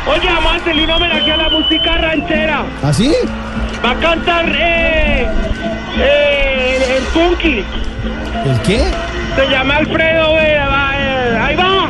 Oye, 0.05 0.27
vamos 0.33 0.51
a 0.51 0.55
hacerle 0.55 0.83
un 0.83 0.91
homenaje 0.91 1.31
a 1.31 1.37
la 1.37 1.49
música 1.49 1.97
ranchera. 1.97 2.63
¿Ah, 2.83 2.93
sí? 2.93 3.13
Va 3.83 3.91
a 3.91 3.95
cantar 3.95 4.45
eh, 4.49 5.27
eh, 5.97 6.97
el, 6.97 7.03
Punky. 7.05 7.63
¿El 8.45 8.59
qué? 8.65 8.83
Se 9.35 9.49
llama 9.49 9.77
Alfredo 9.77 10.37
eh, 10.39 10.59
ahí 10.59 11.55
va. 11.55 11.89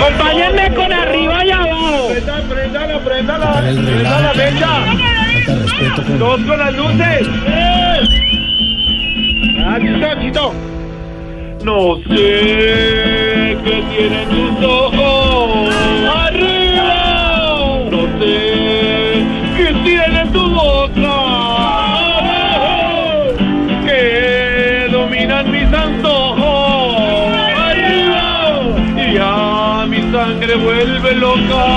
Acompáñenme 0.00 0.74
el 3.64 3.86
relajo, 3.86 4.34
Falta 5.46 5.54
respeto 5.54 6.02
con... 6.02 6.18
Dos 6.18 6.40
con 6.42 6.58
las 6.58 6.74
luces. 6.74 7.28
Ah, 9.64 9.78
chito, 9.80 10.08
chito. 10.20 10.54
No 11.64 11.96
sé 12.08 13.56
qué 13.64 13.84
tienen 13.90 14.28
tus 14.28 14.64
ojos. 14.64 15.74
Arriba. 16.14 17.00
No 17.90 18.02
sé 18.18 18.36
qué 19.56 19.68
tiene 19.84 20.26
tu 20.32 20.42
boca. 20.50 21.16
Que 23.84 24.88
dominan 24.92 25.50
mis 25.50 25.72
antojos. 25.72 27.32
Arriba. 27.56 28.26
Y 28.96 29.14
ya 29.14 29.86
mi 29.88 30.00
sangre 30.12 30.54
vuelve 30.56 31.14
loca. 31.16 31.75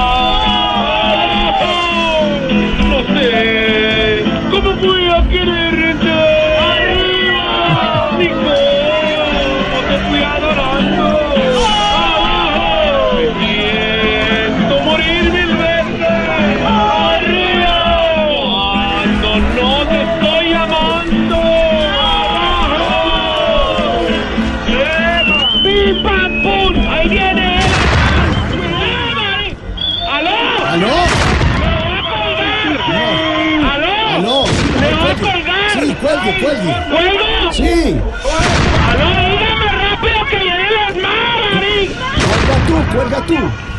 Cuelgue, 36.42 36.74
cuelgue. 36.90 37.20
¿Cuelgo? 37.20 37.54
Sí. 37.54 38.00
¡Aló, 38.88 39.10
dígame 39.38 39.68
rápido 39.68 40.20
que 40.30 40.38
vienen 40.38 40.74
las 40.74 40.96
manos! 40.96 41.64
Cuelga 42.28 42.58
tú, 42.68 42.76
cuelga 42.98 43.20
tú. 43.26 43.70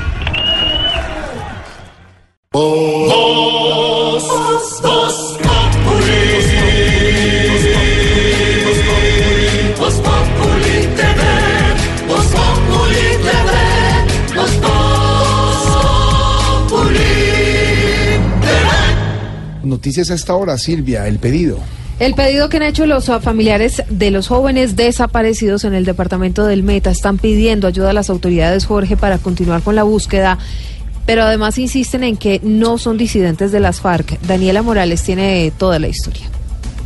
Populi 10.02 10.86
TV. 10.96 11.20
Noticias 19.62 20.10
a 20.10 20.14
esta 20.14 20.34
hora, 20.34 20.58
Silvia, 20.58 21.06
el 21.06 21.18
pedido. 21.18 21.58
El 22.00 22.14
pedido 22.14 22.48
que 22.48 22.56
han 22.56 22.62
hecho 22.62 22.86
los 22.86 23.10
ah, 23.10 23.20
familiares 23.20 23.82
de 23.90 24.10
los 24.10 24.26
jóvenes 24.26 24.74
desaparecidos 24.74 25.64
en 25.64 25.74
el 25.74 25.84
departamento 25.84 26.46
del 26.46 26.62
Meta 26.62 26.90
están 26.90 27.18
pidiendo 27.18 27.66
ayuda 27.66 27.90
a 27.90 27.92
las 27.92 28.08
autoridades, 28.08 28.64
Jorge, 28.64 28.96
para 28.96 29.18
continuar 29.18 29.60
con 29.60 29.76
la 29.76 29.82
búsqueda, 29.82 30.38
pero 31.04 31.24
además 31.24 31.58
insisten 31.58 32.02
en 32.02 32.16
que 32.16 32.40
no 32.42 32.78
son 32.78 32.96
disidentes 32.96 33.52
de 33.52 33.60
las 33.60 33.82
FARC. 33.82 34.18
Daniela 34.22 34.62
Morales 34.62 35.02
tiene 35.02 35.52
toda 35.58 35.78
la 35.78 35.88
historia. 35.88 36.39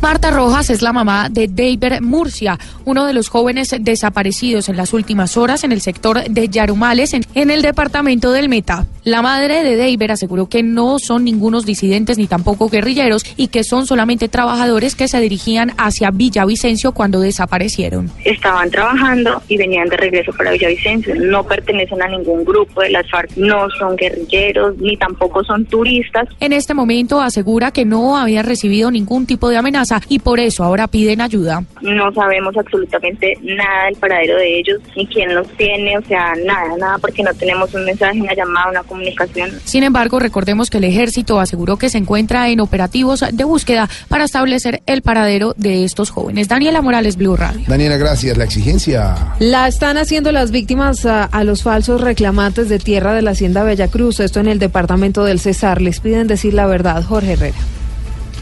Marta 0.05 0.29
Rojas 0.29 0.69
es 0.69 0.83
la 0.83 0.93
mamá 0.93 1.29
de 1.31 1.47
David 1.47 1.99
Murcia, 2.01 2.59
uno 2.85 3.07
de 3.07 3.13
los 3.13 3.27
jóvenes 3.27 3.75
desaparecidos 3.79 4.69
en 4.69 4.77
las 4.77 4.93
últimas 4.93 5.35
horas 5.35 5.63
en 5.63 5.71
el 5.71 5.81
sector 5.81 6.23
de 6.29 6.47
Yarumales, 6.47 7.15
en, 7.15 7.23
en 7.33 7.49
el 7.49 7.63
departamento 7.63 8.31
del 8.31 8.47
Meta. 8.47 8.85
La 9.03 9.23
madre 9.23 9.63
de 9.63 9.75
David 9.77 10.11
aseguró 10.11 10.47
que 10.47 10.61
no 10.61 10.99
son 10.99 11.23
ningunos 11.23 11.65
disidentes 11.65 12.19
ni 12.19 12.27
tampoco 12.27 12.69
guerrilleros 12.69 13.23
y 13.35 13.47
que 13.47 13.63
son 13.63 13.87
solamente 13.87 14.29
trabajadores 14.29 14.95
que 14.95 15.07
se 15.07 15.19
dirigían 15.19 15.73
hacia 15.77 16.11
Villavicencio 16.11 16.91
cuando 16.91 17.19
desaparecieron. 17.19 18.11
estaban 18.23 18.69
trabajando 18.69 19.41
y 19.47 19.57
venían 19.57 19.89
de 19.89 19.97
regreso 19.97 20.31
para 20.37 20.51
Villavicencio. 20.51 21.15
No 21.15 21.43
pertenecen 21.43 22.01
a 22.01 22.07
ningún 22.07 22.45
grupo 22.45 22.81
de 22.81 22.91
las 22.91 23.09
FARC, 23.09 23.37
no 23.37 23.67
son 23.77 23.95
guerrilleros 23.95 24.77
ni 24.77 24.97
tampoco 24.97 25.43
son 25.43 25.65
turistas. 25.65 26.27
En 26.39 26.53
este 26.53 26.75
momento 26.75 27.21
asegura 27.21 27.71
que 27.71 27.85
no 27.85 28.17
había 28.17 28.43
recibido 28.43 28.91
ningún 28.91 29.25
tipo 29.25 29.49
de 29.49 29.57
amenaza 29.57 29.94
y 30.07 30.19
por 30.19 30.39
eso 30.39 30.63
ahora 30.63 30.87
piden 30.87 31.21
ayuda. 31.21 31.63
No 31.81 32.11
sabemos 32.13 32.55
absolutamente 32.57 33.37
nada 33.41 33.85
del 33.85 33.95
paradero 33.95 34.37
de 34.37 34.59
ellos, 34.59 34.79
ni 34.95 35.05
quién 35.07 35.33
los 35.33 35.47
tiene, 35.57 35.97
o 35.97 36.01
sea, 36.03 36.33
nada, 36.45 36.75
nada, 36.77 36.97
porque 36.99 37.23
no 37.23 37.33
tenemos 37.33 37.73
un 37.73 37.85
mensaje, 37.85 38.19
una 38.19 38.33
llamada, 38.33 38.69
una 38.71 38.83
comunicación. 38.83 39.51
Sin 39.63 39.83
embargo, 39.83 40.19
recordemos 40.19 40.69
que 40.69 40.77
el 40.77 40.83
ejército 40.83 41.39
aseguró 41.39 41.77
que 41.77 41.89
se 41.89 41.97
encuentra 41.97 42.49
en 42.49 42.59
operativos 42.59 43.23
de 43.31 43.43
búsqueda 43.43 43.89
para 44.09 44.25
establecer 44.25 44.81
el 44.85 45.01
paradero 45.01 45.53
de 45.57 45.83
estos 45.83 46.09
jóvenes. 46.09 46.47
Daniela 46.47 46.81
Morales, 46.81 47.17
Blue 47.17 47.35
Radio. 47.35 47.61
Daniela, 47.67 47.97
gracias. 47.97 48.37
La 48.37 48.43
exigencia. 48.45 49.15
La 49.39 49.67
están 49.67 49.97
haciendo 49.97 50.31
las 50.31 50.51
víctimas 50.51 51.05
a, 51.05 51.23
a 51.23 51.43
los 51.43 51.63
falsos 51.63 52.01
reclamantes 52.01 52.69
de 52.69 52.79
tierra 52.79 53.13
de 53.13 53.21
la 53.21 53.31
Hacienda 53.31 53.63
Bellacruz, 53.63 54.19
esto 54.19 54.39
en 54.39 54.47
el 54.47 54.59
departamento 54.59 55.23
del 55.23 55.39
Cesar. 55.39 55.81
Les 55.81 55.99
piden 55.99 56.27
decir 56.27 56.53
la 56.53 56.65
verdad, 56.67 57.03
Jorge 57.03 57.33
Herrera. 57.33 57.57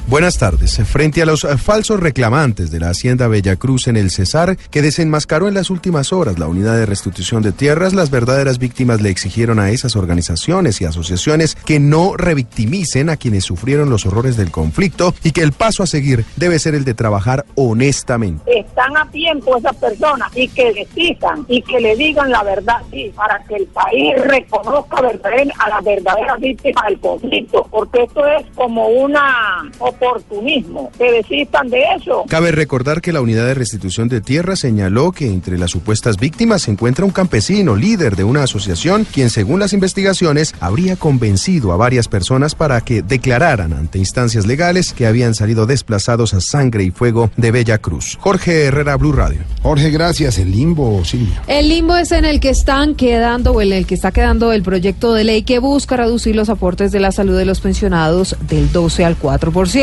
Buenas 0.05 0.37
tardes. 0.37 0.81
Frente 0.85 1.21
a 1.21 1.25
los 1.25 1.45
eh, 1.45 1.57
falsos 1.57 1.97
reclamantes 1.97 2.71
de 2.71 2.79
la 2.81 2.89
Hacienda 2.89 3.29
Bellacruz 3.29 3.87
en 3.87 3.95
el 3.95 4.11
Cesar, 4.11 4.57
que 4.69 4.81
desenmascaró 4.81 5.47
en 5.47 5.53
las 5.53 5.69
últimas 5.69 6.11
horas 6.11 6.37
la 6.37 6.47
unidad 6.47 6.75
de 6.75 6.85
restitución 6.85 7.41
de 7.41 7.53
tierras, 7.53 7.93
las 7.93 8.11
verdaderas 8.11 8.59
víctimas 8.59 9.01
le 9.01 9.09
exigieron 9.09 9.59
a 9.59 9.69
esas 9.69 9.95
organizaciones 9.95 10.81
y 10.81 10.85
asociaciones 10.85 11.55
que 11.55 11.79
no 11.79 12.17
revictimicen 12.17 13.09
a 13.09 13.15
quienes 13.15 13.45
sufrieron 13.45 13.89
los 13.89 14.05
horrores 14.05 14.35
del 14.35 14.51
conflicto 14.51 15.15
y 15.23 15.31
que 15.31 15.41
el 15.41 15.53
paso 15.53 15.83
a 15.83 15.87
seguir 15.87 16.25
debe 16.35 16.59
ser 16.59 16.75
el 16.75 16.83
de 16.83 16.93
trabajar 16.93 17.45
honestamente. 17.55 18.43
están 18.59 18.95
a 18.97 19.09
tiempo 19.09 19.57
esas 19.57 19.75
personas 19.77 20.29
y 20.35 20.49
que 20.49 20.73
decidan 20.73 21.45
y 21.47 21.61
que 21.61 21.79
le 21.79 21.95
digan 21.95 22.29
la 22.29 22.43
verdad 22.43 22.81
sí, 22.91 23.09
para 23.15 23.41
que 23.45 23.55
el 23.55 23.67
país 23.67 24.13
reconozca 24.25 24.97
a 24.97 25.69
las 25.69 25.83
verdaderas 25.83 26.39
víctimas 26.39 26.83
del 26.87 26.99
conflicto, 26.99 27.67
porque 27.71 28.03
esto 28.03 28.25
es 28.27 28.45
como 28.55 28.87
una 28.87 29.63
oportunismo, 29.93 30.91
que 30.97 31.11
desistan 31.11 31.69
de 31.69 31.83
eso. 31.97 32.25
Cabe 32.27 32.51
recordar 32.51 33.01
que 33.01 33.13
la 33.13 33.21
unidad 33.21 33.45
de 33.45 33.53
restitución 33.53 34.07
de 34.09 34.21
tierra 34.21 34.55
señaló 34.55 35.11
que 35.11 35.27
entre 35.27 35.57
las 35.57 35.71
supuestas 35.71 36.17
víctimas 36.17 36.63
se 36.63 36.71
encuentra 36.71 37.05
un 37.05 37.11
campesino, 37.11 37.75
líder 37.75 38.15
de 38.15 38.23
una 38.23 38.43
asociación, 38.43 39.05
quien 39.05 39.29
según 39.29 39.59
las 39.59 39.73
investigaciones 39.73 40.53
habría 40.59 40.95
convencido 40.95 41.71
a 41.71 41.77
varias 41.77 42.07
personas 42.07 42.55
para 42.55 42.81
que 42.81 43.01
declararan 43.01 43.73
ante 43.73 43.99
instancias 43.99 44.45
legales 44.45 44.93
que 44.93 45.07
habían 45.07 45.35
salido 45.35 45.65
desplazados 45.65 46.33
a 46.33 46.41
sangre 46.41 46.83
y 46.83 46.91
fuego 46.91 47.29
de 47.37 47.51
Bella 47.51 47.77
Cruz. 47.77 48.17
Jorge 48.19 48.65
Herrera, 48.65 48.97
Blue 48.97 49.11
Radio. 49.11 49.41
Jorge, 49.61 49.89
gracias. 49.89 50.37
El 50.37 50.51
limbo, 50.51 51.03
Silvia. 51.05 51.41
El 51.47 51.69
limbo 51.69 51.95
es 51.95 52.11
en 52.11 52.25
el 52.25 52.39
que 52.39 52.49
están 52.49 52.95
quedando 52.95 53.51
o 53.51 53.61
en 53.61 53.73
el 53.73 53.85
que 53.85 53.95
está 53.95 54.11
quedando 54.11 54.51
el 54.51 54.63
proyecto 54.63 55.13
de 55.13 55.23
ley 55.23 55.43
que 55.43 55.59
busca 55.59 55.97
reducir 55.97 56.35
los 56.35 56.49
aportes 56.49 56.91
de 56.91 56.99
la 56.99 57.11
salud 57.11 57.37
de 57.37 57.45
los 57.45 57.61
pensionados 57.61 58.35
del 58.47 58.71
12 58.71 59.05
al 59.05 59.19
4%. 59.19 59.82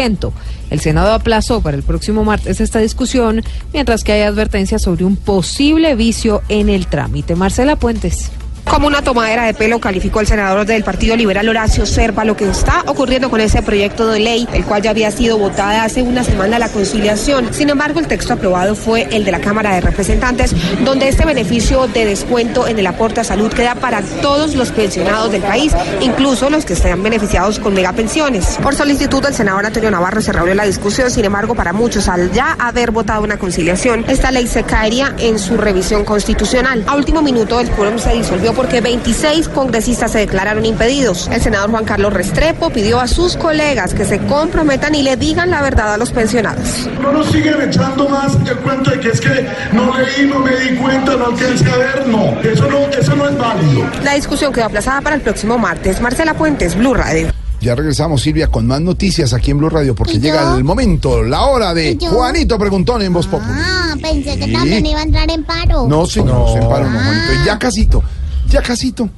El 0.71 0.81
Senado 0.81 1.13
aplazó 1.13 1.61
para 1.61 1.77
el 1.77 1.83
próximo 1.83 2.25
martes 2.25 2.61
esta 2.61 2.79
discusión, 2.79 3.43
mientras 3.73 4.03
que 4.03 4.13
hay 4.13 4.23
advertencias 4.23 4.83
sobre 4.83 5.05
un 5.05 5.17
posible 5.17 5.95
vicio 5.95 6.43
en 6.49 6.69
el 6.69 6.87
trámite. 6.87 7.35
Marcela 7.35 7.77
Puentes. 7.77 8.31
Como 8.65 8.87
una 8.87 9.03
tomadera 9.03 9.45
de 9.45 9.55
pelo 9.55 9.81
calificó 9.81 10.21
el 10.21 10.27
senador 10.27 10.65
del 10.65 10.85
Partido 10.85 11.17
Liberal 11.17 11.49
Horacio 11.49 11.87
Serpa 11.87 12.25
lo 12.25 12.37
que 12.37 12.49
está 12.49 12.85
ocurriendo 12.87 13.29
con 13.31 13.41
ese 13.41 13.63
proyecto 13.63 14.09
de 14.09 14.21
ley, 14.21 14.49
el 14.53 14.65
cual 14.65 14.83
ya 14.83 14.91
había 14.91 15.11
sido 15.11 15.39
votada 15.39 15.85
hace 15.85 16.03
una 16.03 16.25
semana 16.25 16.59
la 16.59 16.69
conciliación. 16.69 17.53
Sin 17.53 17.69
embargo, 17.69 18.01
el 18.01 18.07
texto 18.07 18.35
aprobado 18.35 18.75
fue 18.75 19.09
el 19.11 19.25
de 19.25 19.33
la 19.33 19.41
Cámara 19.41 19.75
de 19.75 19.81
Representantes, 19.81 20.55
donde 20.85 21.09
este 21.09 21.25
beneficio 21.25 21.89
de 21.89 22.05
descuento 22.05 22.67
en 22.69 22.79
el 22.79 22.87
aporte 22.87 23.21
a 23.21 23.25
salud 23.25 23.53
queda 23.53 23.75
para 23.75 24.03
todos 24.23 24.55
los 24.55 24.71
pensionados 24.71 25.33
del 25.33 25.43
país, 25.43 25.73
incluso 26.01 26.49
los 26.49 26.65
que 26.65 26.75
estén 26.75 27.03
beneficiados 27.03 27.59
con 27.59 27.75
megapensiones. 27.75 28.59
Por 28.63 28.75
solicitud 28.75 29.23
del 29.23 29.35
senador 29.35 29.67
Antonio 29.67 29.91
Navarro 29.91 30.21
se 30.21 30.33
reabrió 30.33 30.55
la 30.55 30.65
discusión, 30.65 31.11
sin 31.11 31.25
embargo, 31.25 31.55
para 31.55 31.73
muchos, 31.73 32.09
al 32.09 32.31
ya 32.33 32.57
haber 32.59 32.93
votado 32.93 33.23
una 33.23 33.39
conciliación, 33.39 34.05
esta 34.09 34.31
ley 34.31 34.47
se 34.47 34.63
caería 34.63 35.15
en 35.19 35.39
su 35.39 35.57
revisión 35.57 36.05
constitucional. 36.05 36.85
A 36.87 36.95
último 36.95 37.21
minuto, 37.23 37.59
el 37.61 37.71
quórum 37.71 37.99
se 37.99 38.13
disolvió 38.13 38.50
porque 38.55 38.81
26 38.81 39.49
congresistas 39.49 40.13
se 40.13 40.19
declararon 40.19 40.65
impedidos. 40.65 41.29
El 41.29 41.41
senador 41.41 41.71
Juan 41.71 41.85
Carlos 41.85 42.13
Restrepo 42.13 42.71
pidió 42.71 43.01
a 43.01 43.09
sus 43.09 43.37
colegas 43.37 43.95
que 43.95 44.05
se 44.05 44.19
comprometan 44.19 44.95
y 44.95 45.03
le 45.03 45.17
digan 45.17 45.51
la 45.51 45.63
verdad 45.63 45.95
a 45.95 45.97
los 45.97 46.11
pensionados. 46.11 46.89
No 47.01 47.13
nos 47.13 47.31
siguen 47.31 47.61
echando 47.63 48.09
más 48.09 48.37
el 48.49 48.57
cuento 48.59 48.91
de 48.91 49.01
que 49.01 49.09
es 49.09 49.21
que 49.21 49.47
no 49.73 49.97
leí, 49.97 50.27
no 50.27 50.39
me 50.41 50.57
di 50.57 50.77
cuenta, 50.77 51.17
no 51.17 51.27
alcancé 51.27 51.71
a 51.71 51.77
ver. 51.77 52.07
No, 52.09 52.41
eso 52.41 52.69
no, 52.71 52.89
eso 52.89 53.17
no 53.17 53.29
es 53.29 53.37
válido. 53.37 53.89
La 54.03 54.15
discusión 54.15 54.53
quedó 54.53 54.67
aplazada 54.67 55.01
para 55.01 55.17
el 55.17 55.23
próximo 55.23 55.59
martes. 55.59 56.01
Marcela 56.01 56.35
Puentes, 56.35 56.77
Blue 56.77 56.95
Radio. 56.95 57.29
Ya 57.61 57.75
regresamos, 57.75 58.23
Silvia, 58.23 58.47
con 58.47 58.67
más 58.67 58.81
noticias 58.81 59.35
aquí 59.35 59.51
en 59.51 59.59
Blue 59.59 59.69
Radio, 59.69 59.95
porque 59.95 60.19
llega 60.19 60.57
el 60.57 60.65
momento, 60.65 61.23
la 61.23 61.43
hora 61.43 61.75
de. 61.75 61.99
Juanito 62.01 62.59
Preguntón 62.59 63.03
en 63.03 63.13
Voz 63.13 63.27
Populi. 63.27 63.53
Ah, 63.53 63.95
pensé 64.01 64.39
que 64.39 64.51
también 64.51 64.87
iba 64.87 65.01
a 65.01 65.03
entrar 65.03 65.31
en 65.31 65.45
paro. 65.45 65.87
No, 65.87 66.07
señor, 66.07 66.53
se 66.55 66.59
empara 66.59 66.87
un 66.87 66.93
Juanito. 66.93 67.43
Y 67.43 67.47
ya 67.47 67.59
casito, 67.59 68.03
ya 68.51 68.63
casito. 68.63 69.09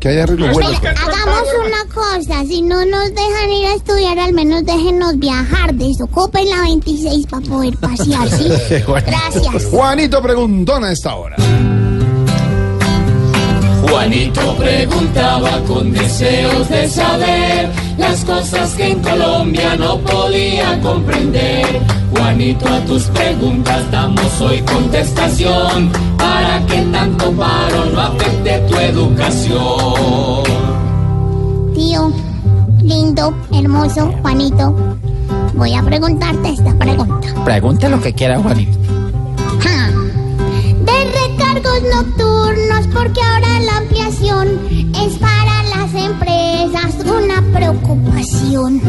Que 0.00 0.08
haya 0.08 0.24
arreglo 0.24 0.52
bueno. 0.52 0.68
Hagamos 0.68 1.48
una 1.64 1.94
cosa, 1.94 2.44
si 2.44 2.60
no 2.60 2.84
nos 2.84 3.14
dejan 3.14 3.50
ir 3.50 3.66
a 3.66 3.74
estudiar, 3.74 4.18
al 4.18 4.32
menos 4.32 4.64
déjenos 4.64 5.16
viajar. 5.18 5.72
Desocupen 5.74 6.50
la 6.50 6.62
26 6.62 7.26
para 7.28 7.46
poder 7.46 7.76
pasear, 7.76 8.28
¿sí? 8.28 8.48
Gracias. 8.86 9.66
Juanito 9.66 10.20
Preguntón 10.20 10.82
a 10.82 10.90
esta 10.90 11.14
hora. 11.14 11.36
Juanito 13.92 14.56
preguntaba 14.56 15.60
con 15.68 15.92
deseos 15.92 16.66
de 16.70 16.88
saber 16.88 17.68
las 17.98 18.24
cosas 18.24 18.72
que 18.74 18.92
en 18.92 19.00
Colombia 19.00 19.76
no 19.76 19.98
podía 19.98 20.80
comprender. 20.80 21.82
Juanito, 22.10 22.66
a 22.68 22.80
tus 22.86 23.02
preguntas 23.08 23.90
damos 23.90 24.40
hoy 24.40 24.62
contestación 24.62 25.92
para 26.16 26.64
que 26.66 26.80
tanto 26.90 27.32
paro 27.32 27.84
no 27.92 28.00
afecte 28.00 28.58
tu 28.66 28.76
educación. 28.76 30.42
Tío, 31.74 32.12
lindo, 32.82 33.34
hermoso, 33.52 34.10
Juanito, 34.22 34.74
voy 35.52 35.74
a 35.74 35.82
preguntarte 35.82 36.48
esta 36.48 36.74
pregunta. 36.78 37.28
Pregunte 37.44 37.90
lo 37.90 38.00
que 38.00 38.14
quiera, 38.14 38.38
Juanito. 38.40 38.78
Ja. 39.60 40.01
Recargos 41.06 41.82
nocturnos, 41.82 42.86
porque 42.88 43.20
ahora 43.20 43.60
la 43.60 43.76
ampliación 43.78 44.60
es 44.94 45.18
para 45.18 45.62
las 45.64 45.94
empresas 45.94 46.94
una 47.04 47.42
preocupación. 47.52 48.80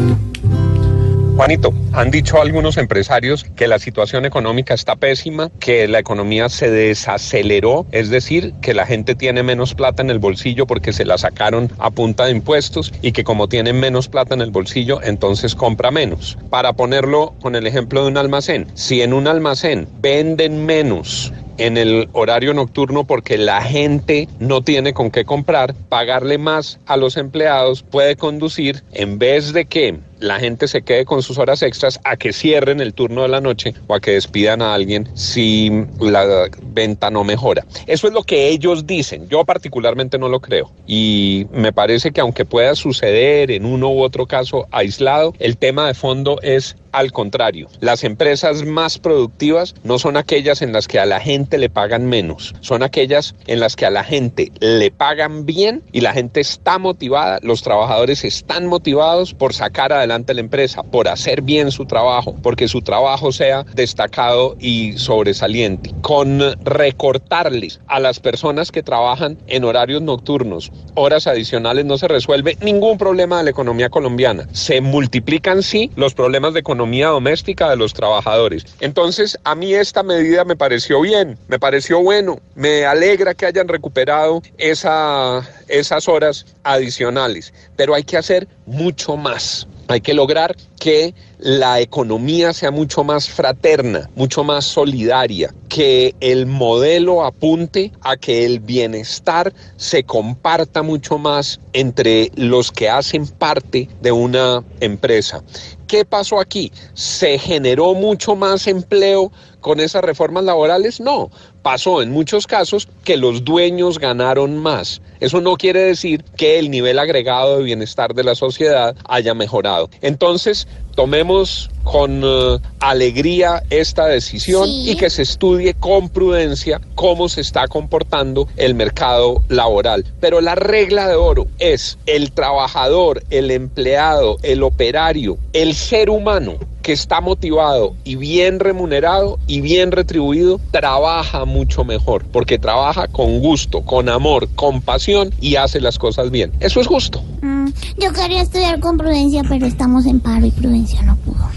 Juanito, 1.36 1.74
han 1.92 2.12
dicho 2.12 2.40
algunos 2.40 2.76
empresarios 2.76 3.42
que 3.56 3.66
la 3.66 3.80
situación 3.80 4.24
económica 4.24 4.72
está 4.72 4.94
pésima, 4.94 5.50
que 5.58 5.88
la 5.88 5.98
economía 5.98 6.48
se 6.48 6.70
desaceleró, 6.70 7.86
es 7.90 8.08
decir, 8.08 8.54
que 8.60 8.72
la 8.72 8.86
gente 8.86 9.16
tiene 9.16 9.42
menos 9.42 9.74
plata 9.74 10.00
en 10.00 10.10
el 10.10 10.20
bolsillo 10.20 10.68
porque 10.68 10.92
se 10.92 11.04
la 11.04 11.18
sacaron 11.18 11.72
a 11.78 11.90
punta 11.90 12.26
de 12.26 12.30
impuestos 12.30 12.92
y 13.02 13.10
que 13.10 13.24
como 13.24 13.48
tienen 13.48 13.80
menos 13.80 14.06
plata 14.06 14.34
en 14.34 14.42
el 14.42 14.52
bolsillo, 14.52 15.02
entonces 15.02 15.56
compra 15.56 15.90
menos. 15.90 16.38
Para 16.50 16.74
ponerlo 16.74 17.34
con 17.42 17.56
el 17.56 17.66
ejemplo 17.66 18.02
de 18.04 18.10
un 18.12 18.16
almacén, 18.16 18.68
si 18.74 19.02
en 19.02 19.12
un 19.12 19.26
almacén 19.26 19.88
venden 20.00 20.64
menos 20.64 21.32
en 21.58 21.76
el 21.76 22.08
horario 22.12 22.54
nocturno 22.54 23.04
porque 23.04 23.38
la 23.38 23.62
gente 23.62 24.28
no 24.38 24.62
tiene 24.62 24.92
con 24.92 25.10
qué 25.10 25.24
comprar, 25.24 25.74
pagarle 25.88 26.38
más 26.38 26.78
a 26.86 26.96
los 26.96 27.16
empleados 27.16 27.82
puede 27.82 28.16
conducir, 28.16 28.82
en 28.92 29.18
vez 29.18 29.52
de 29.52 29.66
que 29.66 29.98
la 30.20 30.38
gente 30.38 30.68
se 30.68 30.82
quede 30.82 31.04
con 31.04 31.22
sus 31.22 31.38
horas 31.38 31.62
extras, 31.62 32.00
a 32.04 32.16
que 32.16 32.32
cierren 32.32 32.80
el 32.80 32.94
turno 32.94 33.22
de 33.22 33.28
la 33.28 33.40
noche 33.40 33.74
o 33.86 33.94
a 33.94 34.00
que 34.00 34.12
despidan 34.12 34.62
a 34.62 34.74
alguien 34.74 35.08
si 35.14 35.70
la 36.00 36.48
venta 36.62 37.10
no 37.10 37.24
mejora. 37.24 37.64
Eso 37.86 38.06
es 38.06 38.12
lo 38.12 38.22
que 38.22 38.48
ellos 38.48 38.86
dicen. 38.86 39.28
Yo 39.28 39.44
particularmente 39.44 40.18
no 40.18 40.28
lo 40.28 40.40
creo. 40.40 40.70
Y 40.86 41.46
me 41.52 41.72
parece 41.72 42.12
que 42.12 42.20
aunque 42.20 42.44
pueda 42.44 42.74
suceder 42.74 43.50
en 43.50 43.64
uno 43.64 43.90
u 43.90 44.02
otro 44.02 44.26
caso 44.26 44.66
aislado, 44.70 45.34
el 45.38 45.56
tema 45.56 45.86
de 45.86 45.94
fondo 45.94 46.38
es 46.42 46.76
al 46.92 47.10
contrario, 47.10 47.66
las 47.80 48.04
empresas 48.04 48.64
más 48.64 49.00
productivas 49.00 49.74
no 49.82 49.98
son 49.98 50.16
aquellas 50.16 50.62
en 50.62 50.72
las 50.72 50.86
que 50.86 51.00
a 51.00 51.06
la 51.06 51.18
gente 51.18 51.58
le 51.58 51.68
pagan 51.68 52.06
menos, 52.06 52.54
son 52.60 52.84
aquellas 52.84 53.34
en 53.48 53.58
las 53.58 53.74
que 53.74 53.84
a 53.84 53.90
la 53.90 54.04
gente 54.04 54.52
le 54.60 54.92
pagan 54.92 55.44
bien 55.44 55.82
y 55.90 56.02
la 56.02 56.12
gente 56.12 56.40
está 56.40 56.78
motivada, 56.78 57.40
los 57.42 57.62
trabajadores 57.62 58.24
están 58.24 58.68
motivados 58.68 59.34
por 59.34 59.54
sacar 59.54 59.92
adelante 59.92 60.03
adelante 60.04 60.34
la 60.34 60.40
empresa, 60.40 60.82
por 60.82 61.08
hacer 61.08 61.42
bien 61.42 61.70
su 61.70 61.86
trabajo, 61.86 62.36
porque 62.42 62.68
su 62.68 62.82
trabajo 62.82 63.32
sea 63.32 63.64
destacado 63.74 64.56
y 64.60 64.92
sobresaliente. 64.98 65.92
Con 66.02 66.40
recortarles 66.64 67.80
a 67.86 68.00
las 68.00 68.20
personas 68.20 68.70
que 68.70 68.82
trabajan 68.82 69.38
en 69.46 69.64
horarios 69.64 70.02
nocturnos, 70.02 70.70
horas 70.94 71.26
adicionales, 71.26 71.84
no 71.84 71.98
se 71.98 72.08
resuelve 72.08 72.56
ningún 72.60 72.98
problema 72.98 73.38
de 73.38 73.44
la 73.44 73.50
economía 73.50 73.88
colombiana. 73.88 74.46
Se 74.52 74.80
multiplican 74.80 75.62
sí 75.62 75.90
los 75.96 76.14
problemas 76.14 76.54
de 76.54 76.60
economía 76.60 77.08
doméstica 77.08 77.70
de 77.70 77.76
los 77.76 77.94
trabajadores. 77.94 78.66
Entonces, 78.80 79.38
a 79.44 79.54
mí 79.54 79.74
esta 79.74 80.02
medida 80.02 80.44
me 80.44 80.56
pareció 80.56 81.00
bien, 81.00 81.38
me 81.48 81.58
pareció 81.58 82.02
bueno, 82.02 82.38
me 82.54 82.84
alegra 82.84 83.34
que 83.34 83.46
hayan 83.46 83.68
recuperado 83.68 84.42
esa, 84.58 85.42
esas 85.68 86.08
horas 86.08 86.46
adicionales, 86.62 87.52
pero 87.76 87.94
hay 87.94 88.04
que 88.04 88.16
hacer 88.16 88.46
mucho 88.66 89.16
más. 89.16 89.66
Hay 89.88 90.00
que 90.00 90.14
lograr 90.14 90.56
que 90.78 91.14
la 91.38 91.80
economía 91.80 92.52
sea 92.52 92.70
mucho 92.70 93.04
más 93.04 93.28
fraterna, 93.28 94.08
mucho 94.14 94.44
más 94.44 94.64
solidaria, 94.64 95.54
que 95.68 96.14
el 96.20 96.46
modelo 96.46 97.24
apunte 97.24 97.92
a 98.00 98.16
que 98.16 98.46
el 98.46 98.60
bienestar 98.60 99.52
se 99.76 100.04
comparta 100.04 100.82
mucho 100.82 101.18
más 101.18 101.60
entre 101.72 102.30
los 102.34 102.70
que 102.70 102.88
hacen 102.88 103.26
parte 103.26 103.88
de 104.00 104.12
una 104.12 104.64
empresa. 104.80 105.42
¿Qué 105.86 106.04
pasó 106.04 106.40
aquí? 106.40 106.72
¿Se 106.94 107.38
generó 107.38 107.94
mucho 107.94 108.36
más 108.36 108.66
empleo 108.66 109.30
con 109.64 109.80
esas 109.80 110.04
reformas 110.04 110.44
laborales? 110.44 111.00
No, 111.00 111.30
pasó 111.62 112.02
en 112.02 112.10
muchos 112.10 112.46
casos 112.46 112.86
que 113.02 113.16
los 113.16 113.44
dueños 113.44 113.98
ganaron 113.98 114.58
más. 114.58 115.00
Eso 115.20 115.40
no 115.40 115.56
quiere 115.56 115.80
decir 115.80 116.22
que 116.36 116.58
el 116.58 116.70
nivel 116.70 116.98
agregado 116.98 117.56
de 117.56 117.64
bienestar 117.64 118.12
de 118.12 118.24
la 118.24 118.34
sociedad 118.34 118.94
haya 119.08 119.32
mejorado. 119.32 119.88
Entonces, 120.02 120.68
tomemos 120.94 121.70
con 121.82 122.22
eh, 122.24 122.58
alegría 122.80 123.62
esta 123.70 124.06
decisión 124.06 124.66
Sí. 124.66 124.90
y 124.92 124.96
que 124.96 125.10
se 125.10 125.22
estudie 125.22 125.74
con 125.74 126.08
prudencia 126.08 126.80
cómo 126.94 127.28
se 127.28 127.40
está 127.42 127.68
comportando 127.68 128.48
el 128.56 128.74
mercado 128.74 129.42
laboral. 129.48 130.04
Pero 130.20 130.40
la 130.40 130.54
regla 130.54 131.08
de 131.08 131.14
oro 131.16 131.46
es 131.58 131.98
el 132.06 132.32
trabajador, 132.32 133.22
el 133.30 133.50
empleado, 133.50 134.38
el 134.42 134.62
operario, 134.62 135.36
el 135.52 135.74
ser 135.74 136.08
humano 136.10 136.54
que 136.82 136.92
está 136.92 137.22
motivado 137.22 137.94
y 138.04 138.16
bien 138.16 138.60
remunerado 138.60 139.38
y 139.46 139.62
bien 139.62 139.90
retribuido, 139.90 140.60
trabaja 140.70 141.46
mucho 141.46 141.82
mejor, 141.82 142.26
porque 142.26 142.58
trabaja 142.58 143.08
con 143.08 143.40
gusto, 143.40 143.80
con 143.80 144.10
amor, 144.10 144.48
con 144.54 144.82
pasión 144.82 145.30
y 145.40 145.56
hace 145.56 145.80
las 145.80 145.98
cosas 145.98 146.30
bien. 146.30 146.52
Eso 146.60 146.82
es 146.82 146.86
justo. 146.86 147.24
Mm, 147.40 147.68
yo 147.98 148.12
quería 148.12 148.42
estudiar 148.42 148.80
con 148.80 148.98
Prudencia, 148.98 149.42
pero 149.48 149.64
estamos 149.64 150.04
en 150.04 150.20
paro 150.20 150.44
y 150.44 150.50
Prudencia 150.50 150.83
no 151.04 151.16
pudo. 151.16 151.48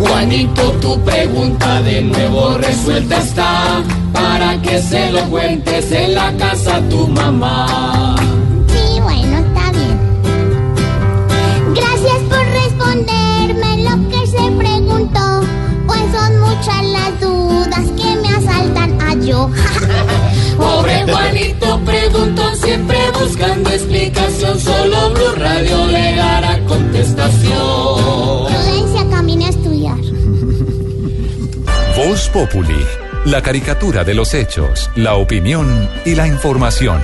Juanito, 0.00 0.62
tu 0.80 0.98
pregunta 1.02 1.82
de 1.82 2.02
nuevo 2.02 2.56
resuelta 2.56 3.18
está 3.18 3.82
para 4.12 4.60
que 4.62 4.80
se 4.80 5.12
lo 5.12 5.22
cuentes 5.30 5.92
en 5.92 6.14
la 6.14 6.32
casa 6.36 6.76
a 6.76 6.88
tu 6.88 7.06
mamá. 7.06 8.16
Sí, 8.68 9.00
bueno, 9.00 9.38
está 9.38 9.72
bien. 9.72 9.98
Gracias 11.74 12.20
por 12.28 12.44
responderme 12.62 13.84
lo 13.84 14.08
que 14.08 14.26
se 14.26 14.50
preguntó, 14.52 15.42
pues 15.86 16.00
son 16.12 16.40
muchas 16.40 16.84
las 16.86 17.20
dudas 17.20 17.84
que 17.96 18.16
me 18.22 18.28
asaltan 18.28 19.00
a 19.02 19.14
yo. 19.14 19.50
Pobre 20.60 21.04
Juanito 21.10 21.80
preguntó 21.86 22.54
siempre 22.54 22.98
buscando 23.18 23.70
explicación, 23.70 24.60
solo 24.60 25.10
Blue 25.10 25.34
Radio 25.36 25.86
le 25.86 26.14
dará 26.16 26.58
contestación. 26.66 28.46
Prudencia, 28.46 29.10
camine 29.10 29.46
a 29.46 29.48
estudiar. 29.48 29.96
Voz 31.96 32.28
Populi, 32.28 32.84
la 33.24 33.42
caricatura 33.42 34.04
de 34.04 34.14
los 34.14 34.34
hechos, 34.34 34.90
la 34.96 35.14
opinión 35.14 35.88
y 36.04 36.14
la 36.14 36.26
información. 36.26 37.00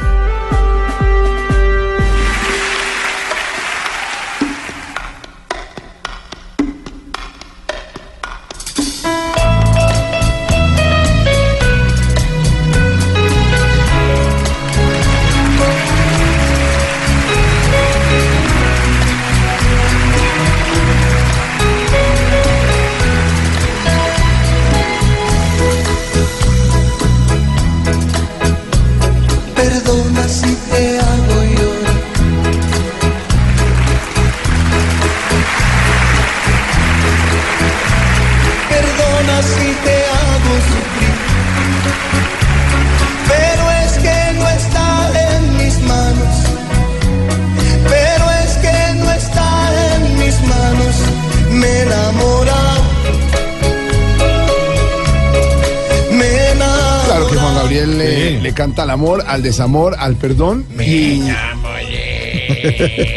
Al 59.36 59.36
amor, 59.36 59.36
al 59.36 59.42
desamor, 59.42 59.96
al 59.98 60.16
perdón. 60.16 60.66
y- 60.80 61.22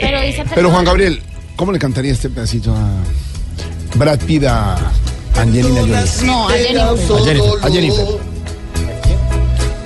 Pero 0.01 0.21
dice 0.21 0.43
Pero 0.53 0.69
Juan 0.71 0.85
Gabriel, 0.85 1.21
¿cómo 1.55 1.71
le 1.71 1.79
cantaría 1.79 2.11
este 2.11 2.29
pedacito 2.29 2.73
a 2.75 2.89
Brad 3.95 4.19
Pitt 4.19 4.43
a 4.45 4.77
Angelina 5.37 5.81
Jolie? 5.81 5.95
No, 6.25 6.47
a 6.49 6.51
Jennifer. 6.53 6.81
A 6.81 7.23
Jennifer. 7.23 7.59
A 7.63 7.69
Jennifer. 7.71 8.05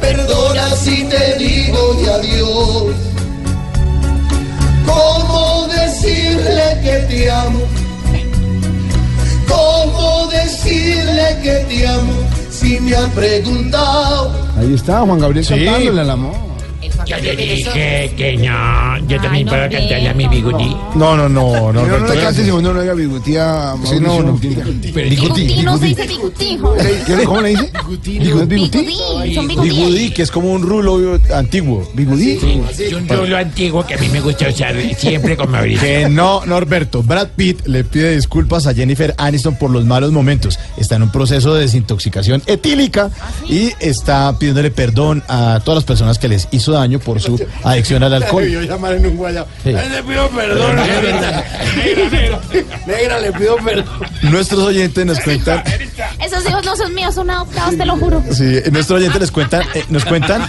Perdona 0.02 0.70
si 0.76 1.04
te 1.06 1.38
digo 1.38 1.94
de 1.96 2.12
adiós. 2.12 2.96
¿Cómo 4.86 5.68
decirle 5.68 6.80
que 6.84 6.98
te 7.10 7.32
amo? 7.32 7.60
¿Cómo 9.48 10.28
decirle 10.32 11.38
que 11.42 11.66
te 11.70 11.88
amo? 11.88 12.14
Si 12.52 12.80
me 12.80 12.96
ha 12.96 13.08
preguntado. 13.08 14.43
Ahí 14.64 14.74
está 14.74 15.02
Juan 15.02 15.20
Gabriel 15.20 15.46
Sí. 15.46 15.54
cantándole 15.66 16.02
al 16.02 16.10
amor. 16.10 16.36
Yo 17.20 17.34
le 17.34 17.46
dije 17.56 18.14
que 18.18 18.38
no, 18.38 19.08
yo 19.08 19.22
también 19.22 19.48
puedo 19.48 19.62
cantarle 19.70 20.10
a 20.10 20.14
mi 20.14 20.28
bigotí. 20.28 20.76
No, 20.96 21.16
no, 21.18 21.30
no, 21.30 21.72
no. 21.72 21.86
No, 21.86 22.00
le 22.08 22.20
cantes 22.22 22.46
si 22.46 22.52
uno 22.52 22.74
no 22.74 22.80
oiga 22.80 22.94
bigotía. 22.94 23.74
Sí, 23.86 23.96
no, 24.00 24.22
no. 24.22 24.34
Bigutí, 24.38 25.62
no 25.64 25.78
se 25.78 25.86
dice 25.86 26.08
bigutí, 26.08 26.58
joder. 26.58 27.04
¿Qué- 27.06 27.24
¿Cómo 27.24 27.42
le 27.42 27.50
dice? 27.50 27.72
Son 27.74 28.48
bigudí. 28.48 28.72
Bigudí, 29.62 30.10
que 30.12 30.22
es 30.24 30.32
como 30.32 30.52
un 30.52 30.62
rulo 30.64 31.20
antiguo. 31.34 31.90
Bigudí. 31.94 32.40
Es 32.78 32.94
un 32.94 33.08
rulo 33.08 33.38
antiguo 33.38 33.86
que 33.86 33.96
a 33.96 33.98
mí 33.98 34.10
me 34.10 34.22
gusta 34.22 34.48
usar 34.50 34.76
siempre 34.98 35.36
con 35.38 35.52
Mauricio. 35.52 35.82
Que 35.82 36.10
no, 36.10 36.46
Norberto. 36.46 37.04
Brad 37.04 37.30
Pitt 37.36 37.66
le 37.68 37.84
pide 37.84 38.16
disculpas 38.16 38.68
a 38.68 38.74
Jennifer 38.74 39.14
Aniston 39.18 39.56
por 39.58 39.70
los 39.72 39.86
malos 39.86 40.12
momentos. 40.12 40.60
Está 40.78 40.96
en 40.96 41.04
un 41.04 41.12
proceso 41.12 41.54
de 41.54 41.62
desintoxicación 41.62 42.42
etílica 42.46 43.10
y 43.50 43.72
está 43.80 44.38
pidiéndole 44.38 44.72
perdón 44.72 45.24
a 45.28 45.60
todas 45.64 45.78
las 45.78 45.84
personas 45.86 46.18
que 46.20 46.28
les 46.28 46.48
hizo 46.52 46.72
daño 46.72 47.00
por 47.04 47.20
su 47.22 47.40
adicción 47.64 48.04
al 48.04 48.14
alcohol. 48.14 48.48
Yo 48.48 48.62
llamar 48.62 48.94
en 48.94 49.06
un 49.06 49.18
guayabo. 49.18 49.48
Sí. 49.64 49.72
Le 49.72 50.04
pido 50.04 50.30
perdón. 50.30 50.76
Negra, 50.76 51.42
negra, 51.76 52.42
negra, 52.86 53.20
le 53.20 53.32
pido 53.34 53.56
perdón. 53.58 53.86
Nuestros 54.24 54.64
oyentes 54.64 55.06
nos 55.06 55.20
cuentan, 55.20 55.64
Esos 56.24 56.48
hijos 56.50 56.64
no 56.66 56.76
son 56.76 56.94
míos, 56.96 57.14
son 57.16 57.30
adoptados, 57.30 57.78
te 57.78 57.86
lo 57.86 57.98
juro. 57.98 58.24
sí, 58.32 58.60
nuestros 58.72 59.00
oyentes 59.00 59.20
les 59.22 59.32
cuentan, 59.32 59.64
eh, 59.74 59.84
nos 59.90 60.06
cuentan 60.06 60.42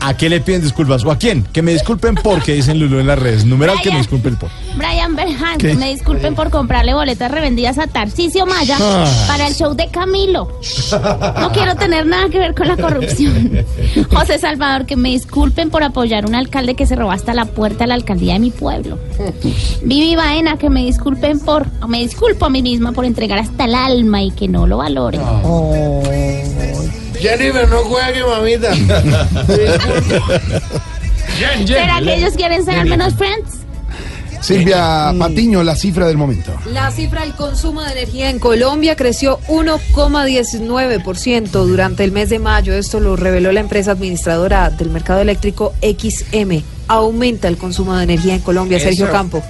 a 0.00 0.16
qué 0.16 0.28
le 0.28 0.40
piden 0.40 0.62
disculpas 0.62 1.04
o 1.04 1.10
a 1.10 1.16
quién. 1.18 1.44
Que 1.52 1.62
me 1.62 1.72
disculpen 1.72 2.14
porque 2.16 2.54
dicen 2.54 2.78
Lulu 2.80 2.98
en 3.00 3.06
las 3.06 3.18
redes. 3.18 3.44
Numeral 3.44 3.80
que 3.82 3.90
me 3.90 3.98
disculpen 3.98 4.36
por. 4.36 4.50
Brian 4.76 5.14
Berhan, 5.16 5.58
¿Qué? 5.58 5.74
me 5.74 5.90
disculpen 5.90 6.34
por 6.34 6.50
comprarle 6.50 6.94
boletas 6.94 7.30
revendidas 7.30 7.78
a 7.78 7.86
Tarcisio 7.86 8.46
Maya 8.46 8.76
Ah. 8.80 9.06
para 9.26 9.46
el 9.46 9.54
show 9.54 9.74
de 9.74 9.88
Camilo. 9.88 10.48
No 11.40 11.52
quiero 11.52 11.74
tener 11.76 12.06
nada 12.06 12.28
que 12.28 12.38
ver 12.38 12.54
con 12.54 12.68
la 12.68 12.76
corrupción. 12.76 13.64
José 14.12 14.38
Salvador, 14.38 14.86
que 14.86 14.96
me 14.96 15.10
disculpen 15.10 15.70
por 15.70 15.82
apoyar 15.82 16.24
a 16.24 16.26
un 16.26 16.34
alcalde 16.34 16.74
que 16.74 16.86
se 16.86 16.96
robó 16.96 17.10
hasta 17.12 17.34
la 17.34 17.44
puerta 17.44 17.84
de 17.84 17.88
la 17.88 17.94
alcaldía 17.94 18.34
de 18.34 18.38
mi 18.40 18.50
pueblo. 18.50 18.98
Vivi 19.82 20.16
Baena, 20.16 20.56
que 20.58 20.68
me 20.70 20.84
disculpen 20.84 21.40
por, 21.40 21.66
o 21.82 21.88
me 21.88 21.98
disculpo 22.00 22.46
a 22.46 22.50
mí 22.50 22.62
misma 22.62 22.87
por 22.92 23.04
entregar 23.04 23.38
hasta 23.38 23.64
el 23.64 23.74
alma 23.74 24.22
y 24.22 24.30
que 24.30 24.48
no 24.48 24.66
lo 24.66 24.78
valoren. 24.78 25.20
Jennifer, 27.18 27.68
no 27.68 27.78
juegue, 27.78 28.24
mamita. 28.24 28.74
¿Será 31.66 32.00
que 32.00 32.14
ellos 32.14 32.34
quieren 32.34 32.64
ser 32.64 32.78
al 32.78 32.88
menos 32.88 33.14
friends? 33.14 33.58
Silvia 34.40 35.12
Patiño, 35.18 35.64
la 35.64 35.74
cifra 35.74 36.06
del 36.06 36.16
momento. 36.16 36.52
La 36.72 36.90
cifra 36.90 37.20
del 37.22 37.34
consumo 37.34 37.82
de 37.82 37.92
energía 37.92 38.30
en 38.30 38.38
Colombia 38.38 38.96
creció 38.96 39.40
1,19% 39.48 41.50
durante 41.50 42.04
el 42.04 42.12
mes 42.12 42.30
de 42.30 42.38
mayo. 42.38 42.72
Esto 42.72 43.00
lo 43.00 43.16
reveló 43.16 43.52
la 43.52 43.60
empresa 43.60 43.90
administradora 43.92 44.70
del 44.70 44.88
mercado 44.90 45.20
eléctrico 45.20 45.74
XM. 45.82 46.62
Aumenta 46.86 47.48
el 47.48 47.56
consumo 47.56 47.96
de 47.96 48.04
energía 48.04 48.36
en 48.36 48.40
Colombia. 48.40 48.78
Sergio 48.78 49.06
Eso. 49.06 49.12
Campo. 49.12 49.42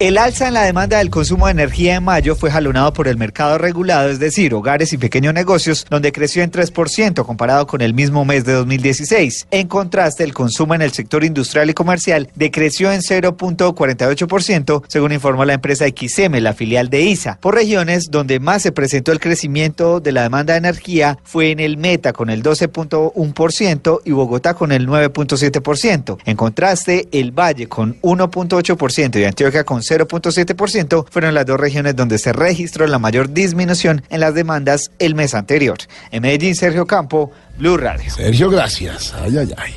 El 0.00 0.16
alza 0.16 0.46
en 0.46 0.54
la 0.54 0.62
demanda 0.62 0.98
del 0.98 1.10
consumo 1.10 1.46
de 1.46 1.52
energía 1.52 1.96
en 1.96 2.04
mayo 2.04 2.36
fue 2.36 2.52
jalonado 2.52 2.92
por 2.92 3.08
el 3.08 3.16
mercado 3.16 3.58
regulado, 3.58 4.10
es 4.10 4.20
decir, 4.20 4.54
hogares 4.54 4.92
y 4.92 4.96
pequeños 4.96 5.34
negocios, 5.34 5.84
donde 5.90 6.12
creció 6.12 6.44
en 6.44 6.52
3% 6.52 7.26
comparado 7.26 7.66
con 7.66 7.80
el 7.80 7.94
mismo 7.94 8.24
mes 8.24 8.44
de 8.44 8.52
2016. 8.52 9.48
En 9.50 9.66
contraste, 9.66 10.22
el 10.22 10.34
consumo 10.34 10.76
en 10.76 10.82
el 10.82 10.92
sector 10.92 11.24
industrial 11.24 11.68
y 11.70 11.74
comercial 11.74 12.30
decreció 12.36 12.92
en 12.92 13.00
0.48%, 13.00 14.84
según 14.86 15.10
informó 15.10 15.44
la 15.44 15.54
empresa 15.54 15.86
XM, 15.88 16.36
la 16.36 16.54
filial 16.54 16.90
de 16.90 17.02
ISA. 17.02 17.36
Por 17.40 17.56
regiones, 17.56 18.08
donde 18.08 18.38
más 18.38 18.62
se 18.62 18.70
presentó 18.70 19.10
el 19.10 19.18
crecimiento 19.18 19.98
de 19.98 20.12
la 20.12 20.22
demanda 20.22 20.52
de 20.52 20.60
energía 20.60 21.18
fue 21.24 21.50
en 21.50 21.58
el 21.58 21.76
Meta 21.76 22.12
con 22.12 22.30
el 22.30 22.44
12.1% 22.44 24.02
y 24.04 24.12
Bogotá 24.12 24.54
con 24.54 24.70
el 24.70 24.86
9.7%. 24.86 26.18
En 26.24 26.36
contraste, 26.36 27.08
el 27.10 27.32
Valle 27.32 27.66
con 27.66 28.00
1.8% 28.00 29.18
y 29.18 29.24
Antioquia 29.24 29.64
con 29.64 29.82
0.7% 29.88 31.06
fueron 31.10 31.34
las 31.34 31.46
dos 31.46 31.58
regiones 31.58 31.96
donde 31.96 32.18
se 32.18 32.32
registró 32.32 32.86
la 32.86 32.98
mayor 32.98 33.32
disminución 33.32 34.02
en 34.10 34.20
las 34.20 34.34
demandas 34.34 34.90
el 34.98 35.14
mes 35.14 35.34
anterior. 35.34 35.78
En 36.10 36.22
Medellín, 36.22 36.54
Sergio 36.54 36.86
Campo, 36.86 37.32
Blue 37.58 37.76
Radio. 37.76 38.10
Sergio, 38.10 38.50
gracias. 38.50 39.14
Ay, 39.22 39.38
ay, 39.38 39.54
ay. 39.56 39.74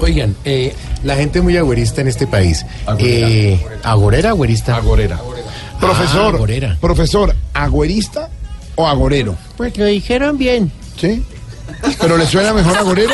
Oigan, 0.00 0.36
eh, 0.44 0.72
la 1.02 1.16
gente 1.16 1.40
muy 1.40 1.56
agüerista 1.56 2.00
en 2.00 2.08
este 2.08 2.26
país. 2.26 2.64
Eh, 2.98 3.60
¿Agorera, 3.82 4.30
agüerista? 4.30 4.76
Agorera. 4.76 5.18
Profesor, 5.80 6.34
agorera. 6.34 6.76
profesor, 6.80 7.34
¿agüerista 7.54 8.28
o 8.76 8.86
agorero? 8.86 9.36
Pues 9.56 9.76
lo 9.76 9.84
dijeron 9.86 10.38
bien. 10.38 10.72
¿Sí? 10.96 11.22
¿Pero 12.00 12.16
le 12.16 12.26
suena 12.26 12.52
mejor 12.52 12.76
agorero? 12.76 13.12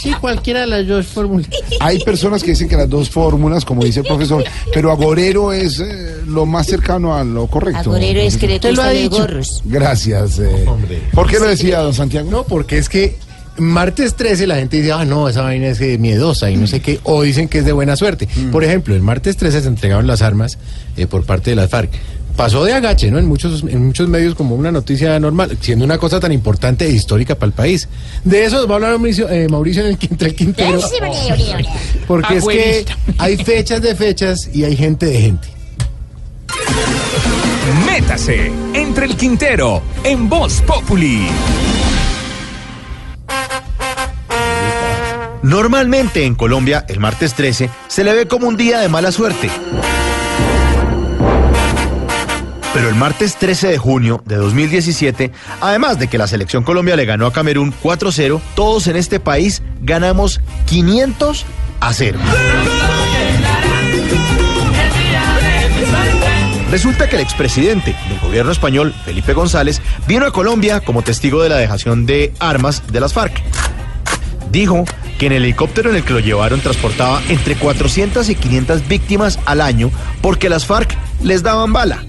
Sí, 0.00 0.12
cualquiera 0.20 0.60
de 0.60 0.66
las 0.66 0.86
dos 0.86 1.06
fórmulas. 1.06 1.48
Hay 1.80 1.98
personas 2.00 2.42
que 2.42 2.50
dicen 2.50 2.68
que 2.68 2.76
las 2.76 2.88
dos 2.90 3.08
fórmulas, 3.08 3.64
como 3.64 3.82
dice 3.84 4.00
el 4.00 4.06
profesor, 4.06 4.44
pero 4.72 4.90
agorero 4.90 5.52
es 5.52 5.80
eh, 5.80 6.16
lo 6.26 6.44
más 6.46 6.66
cercano 6.66 7.14
a 7.16 7.24
lo 7.24 7.46
correcto. 7.46 7.78
Agorero 7.90 8.20
es 8.20 8.36
que 8.36 8.46
le 8.46 8.72
lo 8.72 8.82
ha 8.82 8.90
dicho. 8.90 9.18
gorros. 9.18 9.62
Gracias. 9.64 10.38
eh. 10.40 10.66
¿Por 11.12 11.28
qué 11.30 11.38
lo 11.38 11.46
decía, 11.46 11.78
don 11.80 11.94
Santiago? 11.94 12.30
No, 12.30 12.44
porque 12.44 12.76
es 12.78 12.88
que 12.88 13.16
martes 13.56 14.14
13 14.14 14.46
la 14.46 14.56
gente 14.56 14.78
dice, 14.78 14.92
ah, 14.92 15.04
no, 15.04 15.28
esa 15.28 15.42
vaina 15.42 15.68
es 15.68 15.80
eh, 15.80 15.96
miedosa 15.98 16.50
y 16.50 16.56
no 16.56 16.66
sé 16.66 16.80
qué, 16.80 16.98
o 17.04 17.22
dicen 17.22 17.48
que 17.48 17.58
es 17.58 17.64
de 17.64 17.72
buena 17.72 17.96
suerte. 17.96 18.28
Por 18.52 18.64
ejemplo, 18.64 18.94
el 18.94 19.00
martes 19.00 19.36
13 19.36 19.62
se 19.62 19.68
entregaron 19.68 20.06
las 20.06 20.22
armas 20.22 20.58
eh, 20.96 21.06
por 21.06 21.24
parte 21.24 21.50
de 21.50 21.56
las 21.56 21.70
FARC. 21.70 21.90
Pasó 22.36 22.64
de 22.64 22.72
agache, 22.72 23.10
¿no? 23.10 23.18
En 23.18 23.26
muchos, 23.26 23.62
en 23.62 23.86
muchos 23.86 24.08
medios 24.08 24.34
como 24.34 24.56
una 24.56 24.72
noticia 24.72 25.18
normal, 25.20 25.56
siendo 25.60 25.84
una 25.84 25.98
cosa 25.98 26.18
tan 26.18 26.32
importante 26.32 26.84
e 26.84 26.90
histórica 26.90 27.36
para 27.36 27.46
el 27.46 27.52
país. 27.52 27.88
De 28.24 28.44
eso 28.44 28.66
va 28.66 28.74
a 28.74 28.76
hablar 28.76 28.98
Mauricio, 28.98 29.28
eh, 29.28 29.46
Mauricio 29.48 29.82
en 29.82 29.88
el, 29.88 29.98
entre 30.10 30.28
el 30.28 30.34
quintero. 30.34 30.80
Porque 32.08 32.36
es 32.36 32.44
que 32.44 32.84
hay 33.18 33.36
fechas 33.36 33.80
de 33.80 33.94
fechas 33.94 34.50
y 34.52 34.64
hay 34.64 34.76
gente 34.76 35.06
de 35.06 35.20
gente. 35.20 35.48
Métase 37.86 38.52
entre 38.74 39.06
el 39.06 39.16
Quintero 39.16 39.82
en 40.02 40.28
Voz 40.28 40.60
Populi. 40.62 41.26
Normalmente 45.42 46.24
en 46.24 46.34
Colombia, 46.34 46.84
el 46.88 47.00
martes 47.00 47.34
13 47.34 47.70
se 47.86 48.04
le 48.04 48.14
ve 48.14 48.26
como 48.26 48.48
un 48.48 48.56
día 48.56 48.80
de 48.80 48.88
mala 48.88 49.12
suerte. 49.12 49.50
Pero 52.74 52.88
el 52.88 52.96
martes 52.96 53.36
13 53.36 53.68
de 53.68 53.78
junio 53.78 54.20
de 54.26 54.34
2017, 54.34 55.30
además 55.60 55.98
de 56.00 56.08
que 56.08 56.18
la 56.18 56.26
selección 56.26 56.64
Colombia 56.64 56.96
le 56.96 57.04
ganó 57.04 57.26
a 57.26 57.32
Camerún 57.32 57.72
4-0, 57.82 58.40
todos 58.56 58.88
en 58.88 58.96
este 58.96 59.20
país 59.20 59.62
ganamos 59.80 60.40
500 60.66 61.46
a 61.80 61.92
0. 61.92 62.18
Resulta 66.74 67.08
que 67.08 67.14
el 67.14 67.22
expresidente 67.22 67.94
del 68.08 68.18
gobierno 68.18 68.50
español, 68.50 68.92
Felipe 69.04 69.32
González, 69.32 69.80
vino 70.08 70.26
a 70.26 70.32
Colombia 70.32 70.80
como 70.80 71.02
testigo 71.02 71.40
de 71.40 71.48
la 71.48 71.56
dejación 71.56 72.04
de 72.04 72.32
armas 72.40 72.82
de 72.90 72.98
las 72.98 73.12
FARC. 73.12 73.40
Dijo 74.50 74.84
que 75.16 75.26
en 75.26 75.32
el 75.32 75.44
helicóptero 75.44 75.90
en 75.90 75.96
el 75.96 76.02
que 76.02 76.12
lo 76.12 76.18
llevaron 76.18 76.60
transportaba 76.60 77.22
entre 77.28 77.54
400 77.54 78.28
y 78.28 78.34
500 78.34 78.88
víctimas 78.88 79.38
al 79.46 79.60
año 79.60 79.92
porque 80.20 80.48
las 80.48 80.66
FARC 80.66 80.96
les 81.22 81.44
daban 81.44 81.72
bala. 81.72 82.02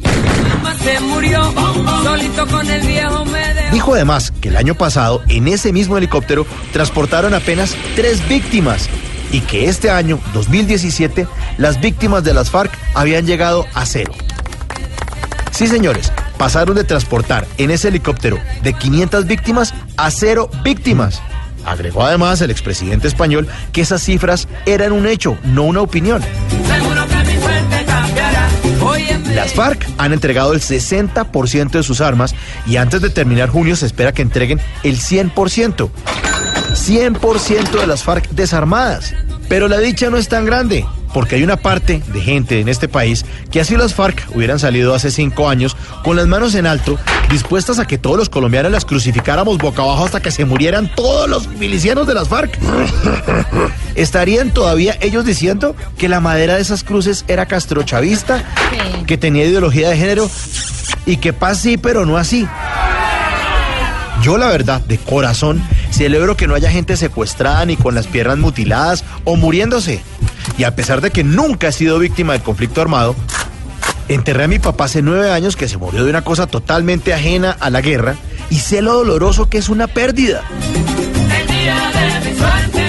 Se 0.81 0.99
murió 0.99 1.53
solito 2.03 2.47
con 2.47 2.69
el 2.69 2.85
viejo 2.85 3.25
me 3.25 3.53
dejó. 3.53 3.73
Dijo 3.73 3.93
además 3.95 4.31
que 4.41 4.49
el 4.49 4.57
año 4.57 4.75
pasado 4.75 5.23
en 5.27 5.47
ese 5.47 5.73
mismo 5.73 5.97
helicóptero 5.97 6.45
transportaron 6.71 7.33
apenas 7.33 7.75
tres 7.95 8.27
víctimas 8.27 8.89
y 9.31 9.41
que 9.41 9.67
este 9.67 9.89
año, 9.89 10.19
2017, 10.33 11.27
las 11.57 11.81
víctimas 11.81 12.23
de 12.23 12.33
las 12.33 12.49
FARC 12.49 12.71
habían 12.93 13.25
llegado 13.25 13.65
a 13.73 13.85
cero. 13.85 14.13
Sí, 15.51 15.67
señores, 15.67 16.11
pasaron 16.37 16.75
de 16.75 16.83
transportar 16.83 17.47
en 17.57 17.71
ese 17.71 17.87
helicóptero 17.87 18.39
de 18.61 18.73
500 18.73 19.25
víctimas 19.25 19.73
a 19.97 20.11
cero 20.11 20.49
víctimas. 20.63 21.21
Agregó 21.65 22.03
además 22.03 22.41
el 22.41 22.51
expresidente 22.51 23.07
español 23.07 23.47
que 23.71 23.81
esas 23.81 24.03
cifras 24.03 24.47
eran 24.65 24.91
un 24.91 25.07
hecho, 25.07 25.37
no 25.43 25.63
una 25.63 25.81
opinión. 25.81 26.21
Las 29.45 29.53
FARC 29.53 29.87
han 29.99 30.11
entregado 30.11 30.53
el 30.53 30.59
60% 30.59 31.69
de 31.69 31.83
sus 31.83 32.01
armas 32.01 32.33
y 32.65 32.77
antes 32.77 32.99
de 32.99 33.11
terminar 33.11 33.49
junio 33.49 33.75
se 33.75 33.85
espera 33.85 34.11
que 34.11 34.23
entreguen 34.23 34.59
el 34.81 34.97
100%. 34.97 35.87
100% 36.73 37.79
de 37.79 37.85
las 37.85 38.01
FARC 38.01 38.27
desarmadas. 38.31 39.13
Pero 39.47 39.67
la 39.67 39.77
dicha 39.77 40.09
no 40.09 40.17
es 40.17 40.29
tan 40.29 40.45
grande, 40.45 40.83
porque 41.13 41.35
hay 41.35 41.43
una 41.43 41.57
parte 41.57 42.01
de 42.11 42.21
gente 42.21 42.59
en 42.59 42.69
este 42.69 42.87
país 42.87 43.23
que 43.51 43.61
así 43.61 43.77
las 43.77 43.93
FARC 43.93 44.27
hubieran 44.33 44.57
salido 44.57 44.95
hace 44.95 45.11
cinco 45.11 45.47
años 45.47 45.77
con 46.03 46.15
las 46.15 46.25
manos 46.25 46.55
en 46.55 46.65
alto, 46.65 46.97
dispuestas 47.29 47.79
a 47.79 47.85
que 47.85 47.97
todos 47.97 48.17
los 48.17 48.29
colombianos 48.29 48.71
las 48.71 48.85
crucificáramos 48.85 49.57
boca 49.57 49.81
abajo 49.81 50.05
hasta 50.05 50.21
que 50.21 50.31
se 50.31 50.45
murieran 50.45 50.91
todos 50.95 51.29
los 51.29 51.47
milicianos 51.47 52.07
de 52.07 52.13
las 52.13 52.27
FARC. 52.27 52.57
¿Estarían 53.95 54.51
todavía 54.51 54.97
ellos 55.01 55.25
diciendo 55.25 55.75
que 55.97 56.09
la 56.09 56.19
madera 56.19 56.55
de 56.55 56.61
esas 56.61 56.83
cruces 56.83 57.25
era 57.27 57.45
castrochavista, 57.45 58.43
que 59.07 59.17
tenía 59.17 59.45
ideología 59.45 59.89
de 59.89 59.97
género 59.97 60.29
y 61.05 61.17
que 61.17 61.33
paz 61.33 61.59
sí, 61.59 61.77
pero 61.77 62.05
no 62.05 62.17
así? 62.17 62.47
Yo 64.21 64.37
la 64.37 64.47
verdad, 64.47 64.81
de 64.81 64.97
corazón, 64.97 65.61
celebro 65.91 66.35
que 66.35 66.47
no 66.47 66.55
haya 66.55 66.71
gente 66.71 66.97
secuestrada 66.97 67.65
ni 67.65 67.77
con 67.77 67.95
las 67.95 68.07
piernas 68.07 68.37
mutiladas 68.37 69.03
o 69.23 69.35
muriéndose. 69.35 70.01
Y 70.57 70.63
a 70.63 70.75
pesar 70.75 71.01
de 71.01 71.11
que 71.11 71.23
nunca 71.23 71.67
he 71.67 71.71
sido 71.71 71.99
víctima 71.99 72.33
del 72.33 72.41
conflicto 72.41 72.81
armado, 72.81 73.15
enterré 74.07 74.43
a 74.43 74.47
mi 74.47 74.59
papá 74.59 74.85
hace 74.85 75.01
nueve 75.01 75.31
años 75.31 75.55
que 75.55 75.67
se 75.67 75.77
murió 75.77 76.03
de 76.03 76.09
una 76.09 76.23
cosa 76.23 76.47
totalmente 76.47 77.13
ajena 77.13 77.55
a 77.59 77.69
la 77.69 77.81
guerra 77.81 78.15
y 78.49 78.59
sé 78.59 78.81
lo 78.81 78.93
doloroso 78.93 79.49
que 79.49 79.57
es 79.57 79.69
una 79.69 79.87
pérdida. 79.87 80.43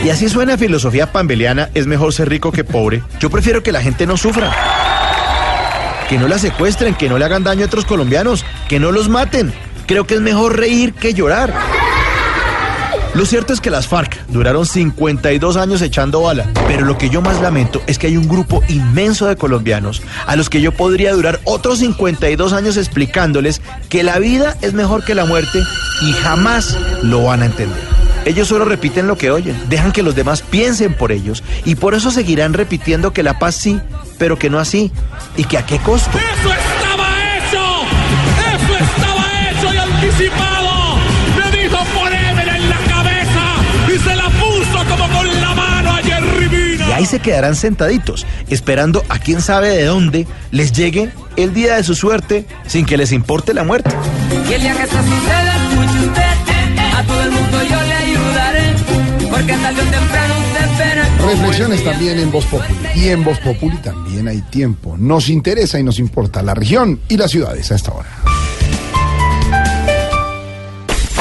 Y 0.05 0.11
así 0.11 0.29
suena 0.29 0.57
filosofía 0.57 1.11
pambeliana, 1.11 1.71
es 1.75 1.87
mejor 1.87 2.13
ser 2.13 2.29
rico 2.29 2.53
que 2.53 2.63
pobre. 2.63 3.03
Yo 3.19 3.29
prefiero 3.29 3.63
que 3.63 3.73
la 3.73 3.83
gente 3.83 4.07
no 4.07 4.17
sufra. 4.17 4.55
Que 6.09 6.17
no 6.17 6.29
la 6.29 6.39
secuestren, 6.39 6.95
que 6.95 7.09
no 7.09 7.19
le 7.19 7.25
hagan 7.25 7.43
daño 7.43 7.65
a 7.65 7.67
otros 7.67 7.85
colombianos, 7.85 8.45
que 8.69 8.79
no 8.79 8.93
los 8.93 9.09
maten. 9.09 9.53
Creo 9.87 10.07
que 10.07 10.15
es 10.15 10.21
mejor 10.21 10.57
reír 10.57 10.95
que 10.95 11.13
llorar. 11.13 11.53
Lo 13.17 13.25
cierto 13.25 13.55
es 13.55 13.63
que 13.63 13.71
las 13.71 13.89
FARC 13.89 14.27
duraron 14.27 14.67
52 14.67 15.57
años 15.57 15.81
echando 15.81 16.21
bala, 16.21 16.51
pero 16.69 16.85
lo 16.85 16.99
que 16.99 17.09
yo 17.09 17.23
más 17.23 17.41
lamento 17.41 17.81
es 17.87 17.99
que 17.99 18.09
hay 18.09 18.19
un 18.19 18.29
grupo 18.29 18.63
inmenso 18.69 19.25
de 19.25 19.37
colombianos 19.37 20.03
a 20.27 20.37
los 20.37 20.51
que 20.51 20.61
yo 20.61 20.71
podría 20.71 21.15
durar 21.15 21.41
otros 21.45 21.79
52 21.79 22.53
años 22.53 22.77
explicándoles 22.77 23.63
que 23.89 24.03
la 24.03 24.19
vida 24.19 24.59
es 24.61 24.75
mejor 24.75 25.03
que 25.03 25.15
la 25.15 25.25
muerte 25.25 25.63
y 26.03 26.13
jamás 26.13 26.77
lo 27.03 27.25
van 27.25 27.41
a 27.41 27.47
entender. 27.47 27.81
Ellos 28.27 28.49
solo 28.49 28.67
repiten 28.67 29.07
lo 29.07 29.17
que 29.17 29.31
oyen, 29.31 29.59
dejan 29.71 29.93
que 29.93 30.03
los 30.03 30.15
demás 30.15 30.43
piensen 30.43 30.93
por 30.93 31.11
ellos 31.11 31.43
y 31.65 31.77
por 31.77 31.95
eso 31.95 32.11
seguirán 32.11 32.53
repitiendo 32.53 33.15
que 33.15 33.23
la 33.23 33.39
paz 33.39 33.55
sí, 33.55 33.81
pero 34.19 34.39
que 34.39 34.51
no 34.51 34.59
así 34.59 34.93
y 35.39 35.45
que 35.45 35.57
a 35.57 35.65
qué 35.65 35.79
costo. 35.79 36.19
¡Eso 36.19 36.53
estaba 36.53 37.39
hecho! 37.39 37.65
¡Eso 38.53 38.77
estaba 38.85 39.51
hecho 39.51 39.73
y 39.73 39.77
anticipado! 39.79 40.66
Ahí 47.07 47.19
se 47.19 47.21
quedarán 47.21 47.55
sentaditos, 47.55 48.27
esperando 48.49 49.05
a 49.09 49.19
quién 49.19 49.41
sabe 49.41 49.69
de 49.69 49.85
dónde 49.85 50.27
les 50.51 50.73
llegue 50.73 51.11
el 51.37 51.55
día 51.55 51.77
de 51.77 51.85
su 51.85 51.95
suerte 51.95 52.47
sin 52.67 52.85
que 52.85 52.97
les 52.97 53.13
importe 53.13 53.55
la 53.55 53.65
muerte. 53.65 53.91
Y 54.49 54.53
el 54.53 54.61
día 54.63 54.75
que 54.75 54.83
esto 54.83 54.97
suceda, 54.97 55.57
escuche 55.57 56.07
usted, 56.09 56.95
a 56.95 57.03
todo 57.05 57.23
el 57.23 57.31
mundo 57.31 57.59
yo 57.63 57.83
le 57.83 57.95
ayudaré, 57.95 58.75
porque 59.31 59.53
tarde 59.53 59.83
o 59.83 59.85
temprano 59.85 60.35
usted 60.49 60.71
espera 60.71 61.09
Reflexiones 61.27 61.85
también 61.85 62.19
en 62.19 62.33
Voz 62.33 62.45
Populi. 62.47 62.79
Y 62.95 63.09
en 63.09 63.25
Voz 63.25 63.39
Populi 63.39 63.77
también 63.79 64.29
hay 64.29 64.41
tiempo. 64.43 64.97
Nos 64.97 65.29
interesa 65.29 65.79
y 65.79 65.83
nos 65.83 65.99
importa 65.99 66.43
la 66.43 66.55
región 66.55 67.01
y 67.09 67.17
las 67.17 67.31
ciudades 67.31 67.71
a 67.73 67.77
esta 67.77 67.93
hora. 67.93 68.09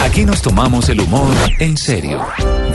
Aquí 0.03 0.23
nos 0.25 0.41
tomamos 0.41 0.88
el 0.89 1.01
humor 1.01 1.36
en 1.59 1.75
serio. 1.77 2.25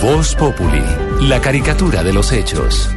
Voz 0.03 0.35
Populi, 0.35 0.83
la 1.21 1.41
caricatura 1.41 2.03
de 2.03 2.13
los 2.13 2.33
hechos. 2.33 2.91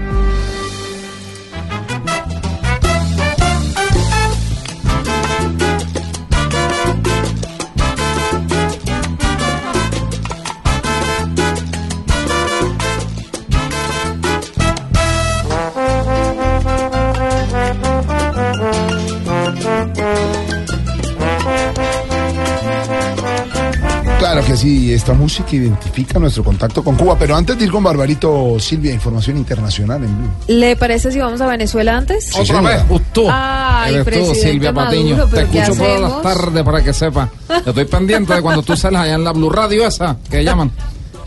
Claro 24.44 24.56
que 24.56 24.58
sí, 24.58 24.94
esta 24.94 25.14
música 25.14 25.56
identifica 25.56 26.20
nuestro 26.20 26.44
contacto 26.44 26.84
con 26.84 26.96
Cuba. 26.96 27.18
Pero 27.18 27.36
antes 27.36 27.58
de 27.58 27.66
ir 27.66 27.72
con 27.72 27.84
Barbarito, 27.84 28.60
Silvia, 28.60 28.94
información 28.94 29.38
internacional 29.38 30.04
en 30.04 30.18
Blue. 30.18 30.30
¿Le 30.48 30.76
parece 30.76 31.12
si 31.12 31.20
vamos 31.20 31.39
a 31.39 31.48
Venezuela 31.48 31.98
antes? 31.98 32.26
Sí, 32.26 32.32
Otra 32.34 32.58
señora. 32.58 32.84
vez, 32.84 33.02
tú. 33.14 33.28
Ay, 33.30 33.96
Eres 33.96 34.28
tú, 34.28 34.36
Silvia 34.36 34.72
Maduro, 34.72 34.91
Patiño. 34.91 35.26
Te 35.28 35.36
¿pero 35.36 35.52
qué 35.52 35.60
escucho 35.62 35.80
todas 35.84 36.02
las 36.02 36.22
tardes 36.22 36.64
para 36.64 36.84
que 36.84 36.94
sepa. 36.94 37.30
Estoy 37.66 37.86
pendiente 37.86 38.34
de 38.34 38.41
cuando 38.41 38.64
tú 38.64 38.76
sales 38.76 39.00
allá 39.00 39.16
en 39.16 39.24
la 39.24 39.32
Blue 39.32 39.50
Radio 39.50 39.88
esa 39.88 40.18
que 40.30 40.44
llaman. 40.44 40.72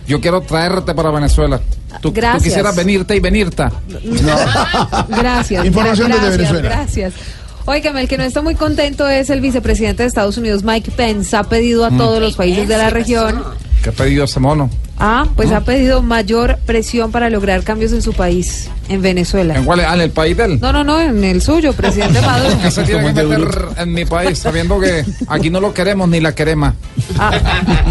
Yo 0.07 0.21
quiero 0.21 0.41
traerte 0.43 0.95
para 0.95 1.11
Venezuela. 1.11 1.59
Tú, 2.01 2.11
tú 2.11 2.12
Gracias. 2.12 2.43
quisieras 2.45 2.77
venirte 2.77 3.17
y 3.17 3.21
venirte. 3.21 3.64
Gracias. 5.09 5.64
Información 5.64 6.09
desde 6.09 6.21
gracias, 6.23 6.37
Venezuela. 6.39 6.69
Gracias. 6.69 7.12
Óigame, 7.67 8.01
el 8.01 8.09
que 8.09 8.17
no 8.17 8.23
está 8.25 8.43
muy 8.43 8.55
contento 8.55 9.09
es 9.09 9.29
el 9.29 9.41
vicepresidente 9.41 10.05
de 10.05 10.09
Estados 10.09 10.37
Unidos, 10.37 10.62
Mike 10.62 10.93
Pence. 10.93 11.37
Ha 11.37 11.43
pedido 11.45 11.85
a 11.85 11.91
Mm. 11.91 11.99
todos 11.99 12.21
los 12.21 12.37
países 12.37 12.69
de 12.69 12.77
la 12.79 12.91
región. 12.91 13.43
¿Qué 13.83 13.91
ha 13.91 13.93
pedido 13.93 14.25
ese 14.25 14.39
mono? 14.39 14.71
Ah, 14.99 15.27
pues 15.35 15.51
Mm. 15.51 15.55
ha 15.55 15.61
pedido 15.62 16.03
mayor 16.03 16.59
presión 16.64 17.11
para 17.11 17.29
lograr 17.29 17.64
cambios 17.64 17.93
en 17.93 18.03
su 18.03 18.12
país, 18.12 18.71
en 18.89 19.03
Venezuela. 19.03 19.57
¿En 19.57 19.64
cuál? 19.64 19.81
Ah, 19.81 19.95
en 19.95 20.01
el 20.01 20.11
país 20.11 20.37
de 20.37 20.45
él. 20.45 20.61
No, 20.61 20.73
no, 20.73 20.85
no, 20.85 21.01
en 21.01 21.23
el 21.25 21.43
suyo, 21.43 21.73
presidente 21.73 22.21
Maduro. 22.23 22.57
¿Qué 22.62 22.71
se 22.71 22.85
tiene 22.85 23.12
que 23.12 23.23
meter 23.25 23.49
en 23.79 23.93
mi 23.93 24.05
país 24.05 24.39
sabiendo 24.39 24.79
que 24.81 25.05
aquí 25.27 25.51
no 25.51 25.61
lo 25.61 25.75
queremos 25.75 26.09
ni 26.09 26.21
la 26.21 26.35
queremos? 26.37 26.73
Ah, 27.19 27.33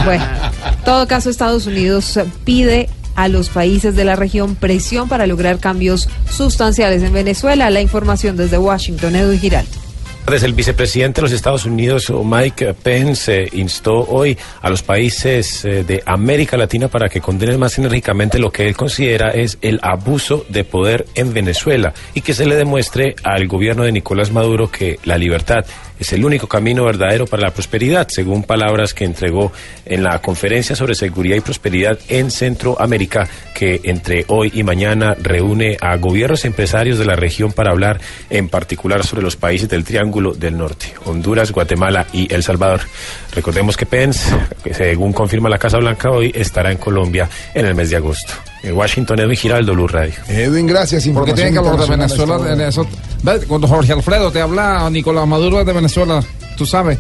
bueno, 0.06 0.24
en 0.24 0.84
todo 0.86 1.06
caso, 1.06 1.30
Estados 1.30 1.68
Unidos 1.68 2.18
pide 2.46 2.90
a 3.16 3.28
los 3.28 3.50
países 3.50 3.96
de 3.96 4.06
la 4.06 4.16
región 4.16 4.56
presión 4.56 5.10
para 5.10 5.28
lograr 5.28 5.60
cambios 5.60 6.10
sustanciales 6.30 7.02
en 7.04 7.14
Venezuela. 7.14 7.70
La 7.70 7.82
información 7.82 8.38
desde 8.38 8.58
Washington, 8.58 9.16
Edu 9.16 9.38
Giraldo. 9.38 9.86
Desde 10.30 10.48
el 10.48 10.54
vicepresidente 10.54 11.22
de 11.22 11.28
los 11.28 11.32
Estados 11.32 11.66
Unidos, 11.66 12.12
Mike 12.12 12.74
Pence, 12.74 13.44
eh, 13.44 13.50
instó 13.54 13.94
hoy 14.10 14.36
a 14.60 14.72
los 14.72 14.82
países 14.82 15.64
eh, 15.64 15.84
de 15.84 16.02
América 16.04 16.58
Latina 16.58 16.88
para 16.88 17.10
que 17.10 17.22
condenen 17.22 17.60
más 17.60 17.78
enérgicamente 17.78 18.40
lo 18.40 18.52
que 18.52 18.68
él 18.68 18.76
considera 18.76 19.30
es 19.30 19.60
el 19.62 19.80
abuso 19.84 20.44
de 20.50 20.64
poder 20.64 21.06
en 21.14 21.32
Venezuela 21.32 21.94
y 22.16 22.22
que 22.22 22.34
se 22.34 22.48
le 22.48 22.56
demuestre 22.56 23.16
al 23.24 23.48
gobierno 23.48 23.84
de 23.84 23.92
Nicolás 23.92 24.32
Maduro 24.32 24.72
que 24.72 24.98
la 25.04 25.20
libertad 25.20 25.64
es 26.00 26.14
el 26.14 26.26
único 26.26 26.48
camino 26.48 26.86
verdadero 26.86 27.26
para 27.26 27.44
la 27.44 27.54
prosperidad, 27.54 28.08
según 28.10 28.44
palabras 28.44 28.94
que 28.94 29.06
entregó 29.06 29.52
en 29.86 30.04
la 30.04 30.20
conferencia 30.22 30.76
sobre 30.76 30.96
seguridad 30.96 31.38
y 31.38 31.42
prosperidad 31.42 31.98
en 32.08 32.32
Centroamérica, 32.32 33.28
que 33.54 33.82
entre 33.84 34.26
hoy 34.28 34.52
y 34.54 34.64
mañana 34.64 35.16
reúne 35.22 35.78
a 35.80 35.96
gobiernos 35.98 36.46
empresarios 36.46 37.00
de 37.00 37.06
la 37.06 37.16
región 37.16 37.52
para 37.52 37.72
hablar 37.72 38.00
en 38.30 38.50
particular 38.50 39.06
sobre 39.06 39.24
los 39.24 39.36
países 39.36 39.70
del 39.70 39.84
Triángulo 39.84 40.34
del 40.34 40.58
Norte, 40.58 40.94
Honduras, 41.06 41.52
Guatemala 41.52 42.08
y 42.12 42.34
El 42.34 42.44
Salvador. 42.44 42.82
Recordemos 43.34 43.78
que 43.78 43.86
Pence, 43.86 44.36
según 44.72 45.14
confirma 45.14 45.50
la 45.50 45.58
Casa 45.58 45.78
Blanca 45.78 46.12
hoy, 46.12 46.32
estará 46.36 46.72
en 46.72 46.78
Colombia 46.78 47.30
en 47.54 47.66
el 47.66 47.76
mes 47.76 47.90
de 47.90 47.98
agosto. 47.98 48.34
En 48.66 48.76
Washington, 48.76 49.20
Edwin 49.20 49.38
Giraldo, 49.38 49.74
Blue 49.74 49.88
Radio. 49.88 50.14
Edwin, 50.28 50.66
gracias. 50.66 51.08
Porque 51.14 51.34
tienen 51.34 51.54
que 51.54 51.60
hablar 51.60 51.78
de 51.78 51.86
Venezuela 51.88 52.52
en 52.52 52.62
eso. 52.62 52.88
Cuando 53.48 53.68
Jorge 53.68 53.94
Alfredo 53.94 54.32
te 54.32 54.42
habla, 54.42 54.90
Nicolás 54.90 55.28
Maduro 55.28 55.60
es 55.60 55.68
de 55.68 55.74
Venezuela, 55.74 56.24
tú 56.58 56.66
sabes. 56.66 56.98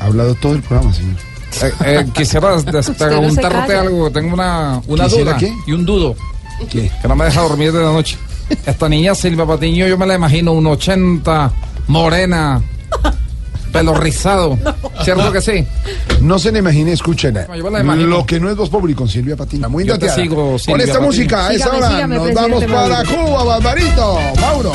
Ha 0.00 0.06
hablado 0.06 0.34
todo 0.36 0.54
el 0.54 0.62
programa, 0.62 0.92
señor. 0.92 1.16
Eh, 1.62 1.72
eh, 1.84 2.06
quisiera 2.14 2.56
no 2.56 2.94
preguntarte 2.96 3.74
algo, 3.74 4.10
tengo 4.10 4.32
una, 4.32 4.80
una 4.86 5.04
¿Quisiera 5.04 5.32
duda 5.32 5.38
qué? 5.38 5.52
y 5.66 5.72
un 5.72 5.84
dudo. 5.84 6.16
¿Qué? 6.70 6.90
Que 7.02 7.08
no 7.08 7.14
me 7.14 7.26
deja 7.26 7.42
dormir 7.42 7.72
de 7.72 7.80
la 7.80 7.92
noche. 7.92 8.16
Esta 8.64 8.88
niña 8.88 9.14
Silvia 9.14 9.44
Patiño, 9.44 9.86
yo 9.86 9.98
me 9.98 10.06
la 10.06 10.14
imagino 10.14 10.52
un 10.52 10.66
80, 10.66 11.52
morena, 11.88 12.62
pelo 13.72 13.94
rizado. 13.94 14.58
¿Cierto 15.02 15.32
que 15.32 15.40
sí? 15.40 15.66
No 16.20 16.38
se 16.38 16.52
le 16.52 16.60
imagine, 16.60 16.92
imagino. 17.80 18.06
Lo 18.06 18.26
que 18.26 18.38
no 18.38 18.50
es 18.50 18.56
Voz 18.56 18.68
Populi 18.68 18.94
con 18.94 19.08
Silvia 19.08 19.36
Patiño. 19.36 19.68
Muy 19.68 19.84
Yo 19.84 19.98
te 19.98 20.06
Con 20.06 20.58
Silvia 20.58 20.84
esta 20.84 21.00
música, 21.00 21.48
a 21.48 21.52
esa 21.52 21.64
Sígame, 21.64 21.78
hora 21.78 21.90
sígame, 21.90 22.14
nos 22.16 22.34
vamos 22.34 22.64
para. 22.64 23.04
Cuba, 23.04 23.44
Barbarito. 23.44 24.18
Mauro. 24.40 24.72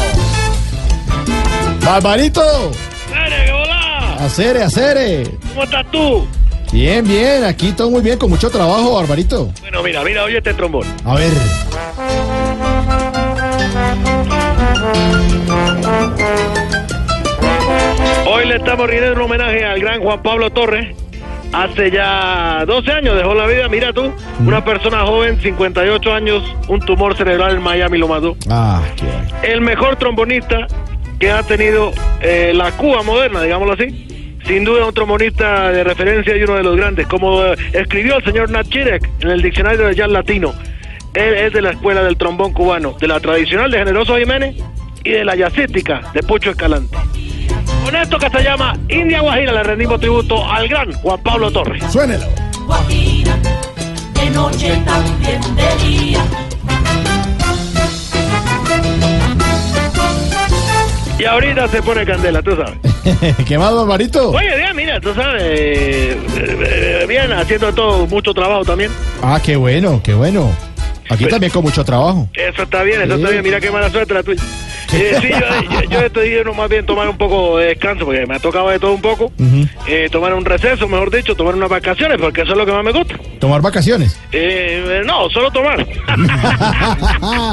Barbarito. 1.85 2.71
¡Cere, 3.09 3.51
hola! 3.53 4.15
Acere, 4.19 4.63
acere. 4.63 5.37
¿Cómo 5.49 5.63
estás 5.63 5.85
tú? 5.91 6.27
Bien, 6.71 7.07
bien, 7.07 7.45
aquí 7.45 7.71
todo 7.71 7.89
muy 7.89 8.01
bien, 8.01 8.17
con 8.17 8.29
mucho 8.29 8.49
trabajo, 8.49 8.95
Barbarito. 8.95 9.49
Bueno, 9.61 9.81
mira, 9.83 10.03
mira, 10.03 10.23
oye 10.23 10.37
este 10.37 10.53
trombón. 10.53 10.85
A 11.05 11.15
ver. 11.15 11.31
Estamos 18.57 18.87
rindiendo 18.87 19.15
un 19.15 19.21
homenaje 19.21 19.63
al 19.63 19.79
gran 19.79 20.01
Juan 20.01 20.21
Pablo 20.21 20.49
Torres. 20.49 20.95
Hace 21.53 21.91
ya 21.91 22.65
12 22.67 22.91
años 22.91 23.15
dejó 23.15 23.33
la 23.33 23.45
vida, 23.45 23.69
mira 23.69 23.93
tú, 23.93 24.11
una 24.39 24.65
persona 24.65 25.05
joven, 25.05 25.39
58 25.39 26.13
años, 26.13 26.43
un 26.67 26.81
tumor 26.81 27.15
cerebral 27.15 27.55
en 27.55 27.61
Miami 27.61 27.97
lo 27.97 28.07
mató. 28.07 28.35
Ah, 28.49 28.81
qué. 28.97 29.53
El 29.53 29.61
mejor 29.61 29.95
trombonista 29.95 30.67
que 31.19 31.31
ha 31.31 31.43
tenido 31.43 31.93
eh, 32.19 32.51
la 32.53 32.71
Cuba 32.73 33.01
moderna, 33.03 33.41
digámoslo 33.41 33.73
así. 33.73 34.37
Sin 34.45 34.63
duda 34.63 34.85
un 34.85 34.93
trombonista 34.93 35.71
de 35.71 35.83
referencia 35.83 36.35
y 36.35 36.43
uno 36.43 36.55
de 36.55 36.63
los 36.63 36.75
grandes, 36.75 37.07
como 37.07 37.43
eh, 37.43 37.55
escribió 37.73 38.17
el 38.17 38.23
señor 38.23 38.49
Nat 38.49 38.67
Chirek 38.67 39.09
en 39.21 39.29
el 39.29 39.41
diccionario 39.41 39.87
de 39.87 39.95
jazz 39.95 40.09
latino. 40.09 40.53
Él 41.13 41.33
es 41.35 41.53
de 41.53 41.61
la 41.61 41.71
escuela 41.71 42.03
del 42.03 42.17
trombón 42.17 42.53
cubano, 42.53 42.95
de 42.99 43.07
la 43.07 43.19
tradicional 43.19 43.71
de 43.71 43.79
Generoso 43.79 44.17
Jiménez 44.17 44.55
y 45.03 45.11
de 45.11 45.25
la 45.25 45.35
jazzística 45.35 46.01
de 46.13 46.21
Pucho 46.23 46.51
Escalante. 46.51 46.97
Con 47.87 47.95
esto 47.95 48.19
que 48.19 48.29
se 48.29 48.43
llama 48.43 48.77
India 48.89 49.21
Guajira 49.21 49.53
le 49.53 49.63
rendimos 49.63 49.97
tributo 50.01 50.45
al 50.45 50.67
gran 50.67 50.91
Juan 50.91 51.23
Pablo 51.23 51.49
Torres. 51.49 51.81
Suénelo. 51.89 52.25
Guajira, 52.65 53.33
de 54.13 54.29
noche 54.31 54.77
también 54.83 55.39
de 55.55 55.85
día. 55.87 56.25
Y 61.17 61.23
ahorita 61.23 61.69
se 61.69 61.81
pone 61.81 62.05
candela, 62.05 62.41
tú 62.41 62.57
sabes. 62.57 63.35
¿Qué 63.47 63.57
más, 63.57 63.73
Barbarito? 63.73 64.31
Oye, 64.31 64.57
bien, 64.57 64.75
mira, 64.75 64.99
tú 64.99 65.13
sabes, 65.13 65.41
eh, 65.45 66.19
eh, 66.35 67.05
bien, 67.07 67.31
haciendo 67.31 67.73
todo, 67.73 68.05
mucho 68.07 68.33
trabajo 68.33 68.65
también. 68.65 68.91
Ah, 69.23 69.39
qué 69.41 69.55
bueno, 69.55 70.01
qué 70.03 70.13
bueno. 70.13 70.51
Aquí 71.09 71.25
también 71.27 71.53
con 71.53 71.63
mucho 71.63 71.85
trabajo. 71.85 72.27
Eso 72.33 72.63
está 72.63 72.83
bien, 72.83 73.01
eso 73.01 73.15
Sí. 73.15 73.21
está 73.21 73.31
bien, 73.31 73.43
mira 73.45 73.61
qué 73.61 73.71
mala 73.71 73.89
suerte 73.89 74.13
la 74.13 74.23
tuya. 74.23 74.43
Eh, 74.93 75.17
sí, 75.21 75.27
yo, 75.29 75.81
yo, 75.81 75.89
yo 75.89 75.99
estoy 76.01 76.29
yendo 76.29 76.53
más 76.53 76.69
bien 76.69 76.85
tomar 76.85 77.09
un 77.09 77.17
poco 77.17 77.57
de 77.57 77.67
descanso, 77.67 78.05
porque 78.05 78.25
me 78.25 78.35
ha 78.35 78.39
tocado 78.39 78.69
de 78.69 78.79
todo 78.79 78.93
un 78.93 79.01
poco. 79.01 79.31
Eh, 79.87 80.07
tomar 80.11 80.33
un 80.33 80.45
receso, 80.45 80.87
mejor 80.87 81.11
dicho, 81.11 81.35
tomar 81.35 81.55
unas 81.55 81.69
vacaciones, 81.69 82.17
porque 82.19 82.41
eso 82.41 82.51
es 82.53 82.57
lo 82.57 82.65
que 82.65 82.71
más 82.71 82.83
me 82.83 82.91
gusta. 82.93 83.15
Tomar 83.39 83.61
vacaciones. 83.61 84.17
Eh, 84.31 85.01
no, 85.05 85.29
solo 85.29 85.51
tomar. 85.51 85.85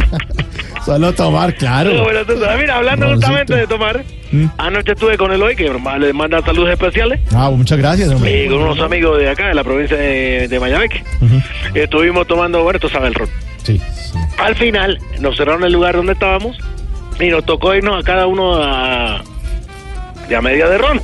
Solo 0.85 1.15
tomar, 1.15 1.55
claro. 1.55 2.03
Bueno, 2.05 2.21
mira, 2.59 2.77
hablando 2.77 3.09
justamente 3.09 3.55
de 3.55 3.67
tomar, 3.67 4.05
Mm. 4.33 4.47
anoche 4.59 4.93
estuve 4.93 5.17
con 5.17 5.33
él 5.33 5.41
hoy, 5.43 5.55
que 5.55 5.71
le 6.01 6.13
manda 6.13 6.43
saludos 6.43 6.71
especiales. 6.71 7.21
Ah, 7.33 7.51
muchas 7.51 7.79
gracias, 7.79 8.11
hombre. 8.11 8.45
Y 8.45 8.49
con 8.49 8.59
unos 8.63 8.81
amigos 8.81 9.17
de 9.19 9.29
acá, 9.31 9.47
de 9.49 9.55
la 9.55 9.63
provincia 9.63 9.97
de, 9.97 10.49
de 10.49 10.61
Mayabeque. 10.61 11.05
Estuvimos 11.75 12.27
tomando, 12.27 12.63
bueno, 12.65 12.79
tú 12.81 12.89
sabes, 12.89 13.09
el 13.11 13.15
ron. 13.15 13.29
Sí. 13.63 13.81
Al 14.39 14.57
final, 14.57 14.99
nos 15.21 15.37
cerraron 15.37 15.63
el 15.65 15.73
lugar 15.73 15.95
donde 15.95 16.13
estábamos 16.15 16.59
y 17.21 17.29
nos 17.29 17.45
tocó 17.45 17.75
irnos 17.75 18.01
a 18.01 18.03
cada 18.03 18.27
uno 18.27 18.55
a, 18.63 19.23
de 20.29 20.37
a 20.37 20.43
media 20.43 20.69
de 20.69 20.79
ron. 20.79 21.01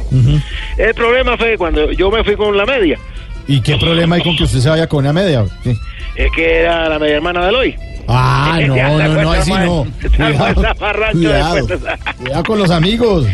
El 0.76 0.94
problema 0.94 1.36
fue 1.36 1.56
cuando 1.56 1.92
yo 1.92 2.11
me 2.11 2.24
fui 2.24 2.36
con 2.36 2.56
la 2.56 2.66
media, 2.66 2.98
¿Y 3.46 3.61
qué 3.62 3.76
problema 3.78 4.14
hay 4.16 4.22
con 4.22 4.36
que 4.36 4.44
usted 4.44 4.61
se 4.61 4.68
vaya 4.68 4.86
con 4.86 5.00
una 5.00 5.12
media? 5.12 5.44
¿Qué? 5.64 5.74
es 6.14 6.30
que 6.32 6.61
era 6.61 6.88
la 6.88 6.98
media 6.98 7.16
hermana 7.16 7.42
de 7.42 7.48
Eloy. 7.48 7.76
Ah, 8.06 8.58
no, 8.66 8.76
no, 8.76 8.98
no, 8.98 9.34
no. 9.64 9.86
Cuidado, 11.14 12.42
con 12.44 12.58
los 12.58 12.70
amigos. 12.70 13.26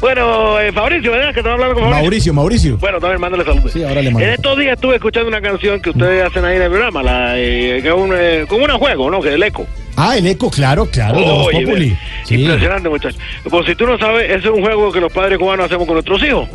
Bueno, 0.00 0.58
eh, 0.60 0.72
Fabricio, 0.72 1.12
¿verdad? 1.12 1.32
Que 1.32 1.40
estaba 1.40 1.54
hablando 1.54 1.74
con 1.74 1.84
Fabricio. 1.84 2.02
Mauricio, 2.02 2.34
Mauricio. 2.34 2.76
Bueno, 2.78 2.98
también 2.98 3.20
mándale 3.20 3.44
saludos. 3.44 3.72
Sí, 3.72 3.84
ahora 3.84 4.02
le 4.02 4.08
En 4.08 4.14
mando. 4.14 4.28
estos 4.28 4.58
días 4.58 4.74
estuve 4.74 4.96
escuchando 4.96 5.28
una 5.28 5.40
canción 5.40 5.80
que 5.80 5.90
ustedes 5.90 6.26
hacen 6.26 6.44
ahí 6.44 6.56
en 6.56 6.62
el 6.62 6.70
programa, 6.70 7.02
la, 7.02 7.38
eh, 7.38 7.78
que 7.82 7.88
es 7.88 7.94
un, 7.94 8.10
eh, 8.14 8.44
como 8.48 8.64
un 8.64 8.70
juego, 8.72 9.10
¿no? 9.10 9.20
Que 9.20 9.28
es 9.28 9.34
el 9.34 9.42
eco. 9.42 9.64
Ah, 9.96 10.16
el 10.16 10.26
eco, 10.26 10.50
claro, 10.50 10.86
claro, 10.90 11.18
de 11.18 11.24
Voz 11.24 11.46
Oye, 11.48 11.64
Populi. 11.66 11.90
ve, 11.90 11.98
Sí. 12.24 12.34
Impresionante, 12.42 12.88
muchacho. 12.88 13.18
Pues 13.50 13.66
si 13.66 13.74
tú 13.74 13.86
no 13.86 13.98
sabes, 13.98 14.24
ese 14.30 14.48
es 14.48 14.54
un 14.54 14.62
juego 14.62 14.90
que 14.90 15.00
los 15.00 15.12
padres 15.12 15.38
cubanos 15.38 15.66
hacemos 15.66 15.86
con 15.86 15.94
nuestros 15.94 16.22
hijos. 16.22 16.48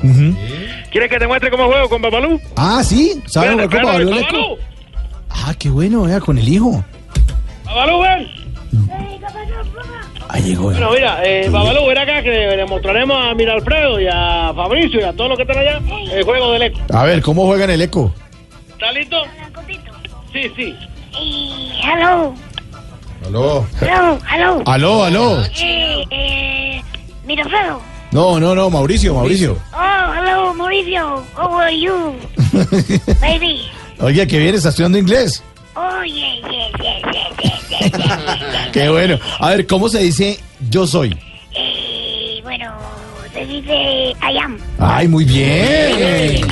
¿Quieres 0.92 1.10
que 1.10 1.20
te 1.20 1.28
muestre 1.28 1.52
cómo 1.52 1.68
juego 1.68 1.88
con 1.90 2.02
Babalú? 2.02 2.40
Ah, 2.56 2.82
sí, 2.84 3.22
¿sabe 3.28 3.48
Espérate, 3.50 3.54
jugar 3.54 3.56
con 3.56 3.64
espérate, 3.64 3.86
Babalú 3.86 4.12
el 4.12 4.18
eco? 4.18 4.32
Babalú, 4.34 4.58
Ah, 5.30 5.54
qué 5.60 5.70
bueno, 5.70 6.02
vea, 6.04 6.20
con 6.20 6.38
el 6.38 6.48
hijo. 6.50 6.84
Babalú, 7.66 8.00
ven. 8.02 8.28
Ahí 10.30 10.42
llegó. 10.42 10.64
Bueno, 10.72 10.92
mira, 10.92 11.24
eh, 11.24 11.48
Babalú, 11.50 11.86
ven 11.88 11.98
acá 11.98 12.22
que 12.22 12.30
le 12.30 12.66
mostraremos 12.66 13.18
a 13.18 13.34
Mira 13.34 13.54
Alfredo 13.54 14.00
y 14.02 14.08
a 14.12 14.52
Fabricio 14.56 15.00
y 15.00 15.04
a 15.04 15.14
todos 15.14 15.30
los 15.30 15.38
que 15.38 15.44
están 15.44 15.58
allá 15.58 15.80
el 16.14 16.24
juego 16.24 16.52
del 16.54 16.64
eco. 16.64 16.80
A 16.94 17.04
ver, 17.04 17.22
¿cómo 17.22 17.46
juegan 17.46 17.70
el 17.70 17.82
eco? 17.82 18.14
¿Está 18.72 18.92
listo? 18.92 19.18
Sí, 20.34 20.52
sí. 20.56 20.76
Hello, 21.84 22.34
Aló. 23.28 23.66
hello, 23.82 24.20
hello. 24.32 24.64
Aló, 24.66 25.04
aló. 25.04 25.44
Eh, 25.60 26.04
eh, 26.12 26.82
mira, 27.26 27.44
Alfredo. 27.44 27.82
No, 28.12 28.40
no, 28.40 28.56
no, 28.56 28.70
Mauricio, 28.70 29.14
Mauricio. 29.14 29.58
Oh, 29.74 30.14
hello, 30.14 30.54
Mauricio. 30.54 31.24
How 31.36 31.60
are 31.60 31.78
you, 31.78 32.16
baby? 33.22 33.62
Oye, 34.00 34.26
qué 34.28 34.40
bien, 34.40 34.56
está 34.56 34.70
estudiando 34.70 34.98
inglés. 34.98 35.44
Oh, 35.76 36.04
yeah, 36.04 36.36
yeah, 36.50 36.70
yeah, 36.82 37.12
yeah, 37.12 37.92
yeah. 37.92 38.70
Qué 38.72 38.90
bueno. 38.90 39.20
A 39.40 39.50
ver, 39.50 39.68
¿cómo 39.68 39.90
se 39.90 40.00
dice 40.00 40.40
yo 40.70 40.88
soy? 40.88 41.16
Eh, 41.54 42.40
bueno, 42.44 42.72
se 43.34 43.46
dice 43.46 44.14
I 44.22 44.38
am. 44.42 44.58
Ay, 44.80 45.08
muy 45.08 45.26
bien. 45.26 46.46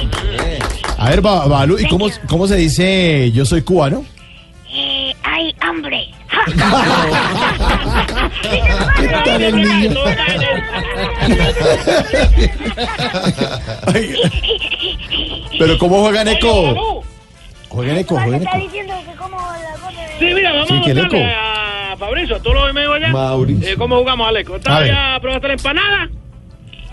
A 0.97 1.09
ver, 1.09 1.21
Ba- 1.21 1.47
Babalú, 1.47 1.80
¿y 1.80 1.88
cómo, 1.88 2.07
cómo 2.28 2.47
se 2.47 2.57
dice 2.57 3.32
yo 3.32 3.45
soy 3.45 3.61
cubano? 3.61 4.03
Eh, 4.71 5.13
hay 5.23 5.55
hambre. 5.61 6.09
¿Qué 8.97 9.07
tal 9.25 9.41
el 9.41 9.55
niño? 9.55 9.99
Pero 15.57 15.77
¿cómo 15.77 16.01
juegan 16.01 16.27
eco? 16.27 17.03
Juegan 17.69 17.97
eco, 17.97 18.15
juegan 18.19 18.41
Está 18.43 18.57
eco. 18.57 18.69
Sí, 20.19 20.25
mira, 20.33 20.51
vamos 20.53 20.67
Sí, 20.67 20.73
a 20.73 20.77
mostrarle 20.77 21.33
a 21.33 21.95
Fabricio, 21.97 22.36
a 22.36 22.39
todos 22.39 22.55
los 22.55 22.69
amigos 22.69 22.95
allá. 22.95 23.07
Mauricio. 23.09 23.67
Eh, 23.69 23.75
¿Cómo 23.77 23.97
jugamos 23.99 24.27
al 24.27 24.38
eco? 24.38 24.53
A 24.53 24.57
¿Estás 24.57 24.79
ver. 24.81 24.88
ya 24.91 25.17
probaste 25.21 25.47
la 25.47 25.53
empanada? 25.53 26.09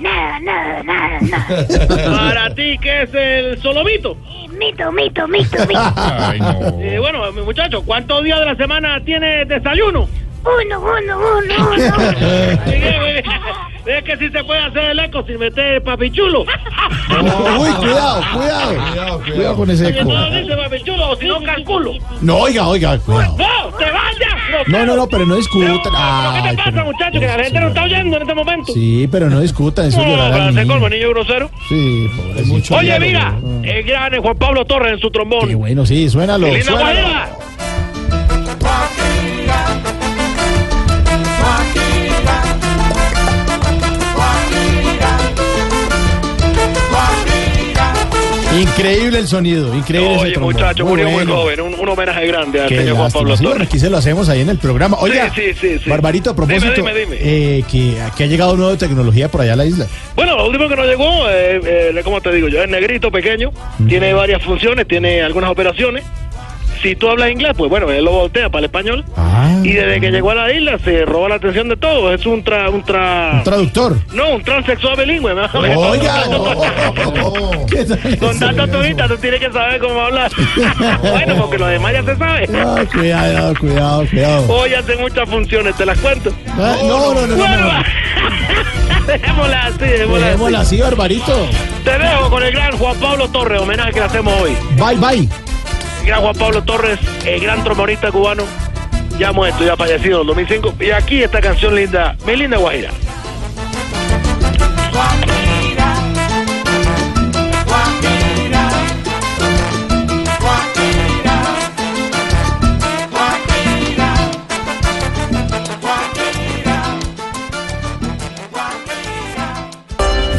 Nada, 0.02 0.40
nada, 0.40 0.82
nada, 0.82 1.20
nada. 1.20 2.16
Para 2.16 2.54
ti, 2.54 2.76
¿qué 2.82 3.02
es 3.02 3.14
el 3.14 3.62
solomito? 3.62 4.16
Mito, 4.58 4.90
mito, 4.90 5.28
mito, 5.28 5.66
mito. 5.66 5.80
Eh, 6.82 6.98
bueno, 6.98 7.30
mi 7.32 7.42
muchacho, 7.42 7.82
¿cuántos 7.82 8.24
días 8.24 8.40
de 8.40 8.46
la 8.46 8.56
semana 8.56 9.00
tienes 9.04 9.46
desayuno? 9.46 10.08
Uno, 10.44 10.80
uno, 10.80 11.18
uno, 11.18 11.70
uno. 11.70 11.72
Es 13.84 14.04
que 14.04 14.16
si 14.16 14.28
se 14.30 14.44
puede 14.44 14.60
hacer 14.60 14.84
el 14.92 14.98
eco 15.00 15.24
sin 15.26 15.38
meter 15.40 15.82
papichulo. 15.82 16.42
Uy, 17.10 17.68
cuidado, 17.80 18.22
cuidado. 18.32 19.20
Cuidado 19.24 19.56
con 19.56 19.70
ese 19.70 19.88
eco. 19.88 20.04
no 20.04 20.30
dice 20.30 20.56
papichulo, 20.56 21.10
o 21.10 21.16
si 21.16 21.26
no 21.26 21.42
calculo. 21.42 21.92
No, 22.20 22.36
oiga, 22.38 22.68
oiga, 22.68 22.96
cuidado. 23.00 23.36
¡No! 23.36 23.76
¡Te 23.76 23.84
vayas! 23.86 24.68
No, 24.68 24.86
no, 24.86 24.94
no, 24.96 25.08
pero 25.08 25.26
no 25.26 25.34
discutan. 25.34 25.72
¿Qué 25.72 25.78
te 25.82 26.56
pasa, 26.56 26.70
pero- 26.70 26.84
muchacho? 26.84 27.18
Que 27.18 27.26
la 27.26 27.42
gente 27.42 27.60
no 27.60 27.68
está 27.68 27.82
oyendo 27.82 28.16
en 28.16 28.22
este 28.22 28.34
momento. 28.34 28.72
Sí, 28.72 29.08
pero 29.10 29.28
no 29.28 29.40
discutan, 29.40 29.86
eso 29.86 29.98
niño. 29.98 30.66
colmo, 30.68 30.88
niño 30.88 31.08
grosero. 31.10 31.50
Sí, 31.68 32.06
pobrecito. 32.16 32.76
Oye, 32.76 33.00
mira, 33.00 33.34
el 33.64 33.82
gran 33.82 34.16
Juan 34.22 34.36
Pablo 34.38 34.64
Torres 34.64 34.92
en 34.92 35.00
su 35.00 35.10
trombón. 35.10 35.48
Qué 35.48 35.56
bueno, 35.56 35.84
sí, 35.84 36.08
suénalo, 36.08 36.46
¡Qué 36.46 36.52
linda 36.52 36.70
suénalo. 36.70 37.00
guajira! 37.00 37.30
Increíble 48.62 49.18
el 49.18 49.26
sonido, 49.26 49.74
increíble 49.74 50.14
ese 50.14 50.22
Oye, 50.22 50.32
trombón. 50.34 50.54
muchacho, 50.54 50.86
murió 50.86 51.06
muy 51.06 51.14
bueno. 51.14 51.36
joven. 51.36 51.60
Un, 51.62 51.74
un 51.74 51.88
homenaje 51.88 52.26
grande 52.28 52.60
al 52.60 52.68
Qué 52.68 52.78
señor 52.78 52.96
Juan. 52.96 53.10
Pablo 53.10 53.36
Sí, 53.36 53.46
aquí 53.60 53.78
se 53.80 53.90
lo 53.90 53.96
hacemos 53.96 54.28
ahí 54.28 54.40
en 54.42 54.48
el 54.50 54.58
programa. 54.58 54.96
Oiga, 55.00 55.32
Sí, 55.34 55.52
sí. 55.60 55.80
Barbarito, 55.90 56.30
a 56.30 56.36
propósito, 56.36 56.72
Dime, 56.72 56.94
dime, 56.94 57.16
dime. 57.16 57.16
eh, 57.20 57.64
que, 57.70 57.96
que 58.16 58.24
ha 58.24 58.26
llegado 58.26 58.56
nueva 58.56 58.76
tecnología 58.76 59.28
por 59.28 59.40
allá 59.40 59.54
a 59.54 59.56
la 59.56 59.66
isla. 59.66 59.86
Bueno, 60.14 60.36
lo 60.36 60.46
último 60.46 60.68
que 60.68 60.76
nos 60.76 60.86
llegó, 60.86 61.28
eh, 61.28 61.60
eh, 61.64 62.00
¿cómo 62.04 62.20
te 62.20 62.30
digo 62.32 62.46
yo? 62.48 62.62
Es 62.62 62.68
negrito, 62.68 63.10
pequeño, 63.10 63.50
tiene 63.88 64.12
varias 64.12 64.42
funciones, 64.42 64.86
tiene 64.86 65.22
algunas 65.22 65.50
operaciones. 65.50 66.04
Si 66.82 66.96
tú 66.96 67.08
hablas 67.08 67.30
inglés, 67.30 67.52
pues 67.56 67.70
bueno, 67.70 67.88
él 67.92 68.04
lo 68.04 68.10
voltea 68.10 68.48
para 68.48 68.58
el 68.60 68.64
español. 68.64 69.04
Ah. 69.16 69.60
Y 69.62 69.72
desde 69.72 70.00
que 70.00 70.10
llegó 70.10 70.32
a 70.32 70.34
la 70.34 70.52
isla 70.52 70.78
se 70.80 71.04
roba 71.04 71.28
la 71.28 71.36
atención 71.36 71.68
de 71.68 71.76
todos. 71.76 72.12
Es 72.12 72.26
un 72.26 72.42
tra... 72.42 72.68
Un, 72.70 72.82
tra... 72.82 73.34
Un 73.34 73.44
traductor. 73.44 73.96
No, 74.12 74.30
un 74.34 74.42
transexual 74.42 74.96
bilingüe. 74.96 75.32
Oiga, 75.32 76.24
no. 76.30 77.66
¿Qué 77.66 77.84
tal 77.84 78.18
Con 78.18 78.30
ese? 78.30 78.40
tantas 78.40 78.70
turistas, 78.70 79.08
tú 79.08 79.16
tienes 79.18 79.38
que 79.38 79.52
saber 79.52 79.80
cómo 79.80 80.00
hablar. 80.00 80.32
bueno, 81.00 81.36
porque 81.36 81.58
lo 81.58 81.66
demás 81.66 81.92
ya 81.92 82.02
se 82.02 82.16
sabe. 82.16 82.48
Ah, 82.52 82.84
cuidado, 82.92 83.54
cuidado, 83.60 84.06
cuidado. 84.10 84.52
Hoy 84.52 84.74
hace 84.74 84.96
muchas 84.96 85.28
funciones, 85.28 85.76
te 85.76 85.86
las 85.86 85.98
cuento. 85.98 86.32
Ah, 86.58 86.76
no, 86.82 87.14
no, 87.14 87.26
no, 87.28 87.36
no, 87.36 87.46
no. 87.46 87.82
dejémosla 89.06 89.66
así, 89.66 89.78
dejémosla 89.78 90.26
Dejémosla 90.26 90.60
así. 90.60 90.74
así, 90.76 90.82
Barbarito. 90.82 91.46
Te 91.84 91.96
dejo 91.98 92.28
con 92.28 92.42
el 92.42 92.52
gran 92.52 92.76
Juan 92.76 92.96
Pablo 92.98 93.28
Torres, 93.28 93.60
homenaje 93.60 93.92
que 93.92 94.00
le 94.00 94.06
hacemos 94.06 94.34
hoy. 94.40 94.56
Bye, 94.76 94.96
bye. 94.96 95.51
El 96.02 96.08
gran 96.08 96.20
Juan 96.20 96.34
Pablo 96.34 96.64
Torres, 96.64 96.98
el 97.24 97.40
gran 97.40 97.62
trombonista 97.62 98.10
cubano, 98.10 98.42
ya 99.20 99.30
muerto, 99.30 99.64
ya 99.64 99.76
fallecido 99.76 100.16
en 100.16 100.20
el 100.22 100.26
2005. 100.26 100.74
Y 100.80 100.90
aquí 100.90 101.22
esta 101.22 101.40
canción 101.40 101.76
linda, 101.76 102.16
mi 102.26 102.34
linda 102.34 102.56
Guajira. 102.56 102.90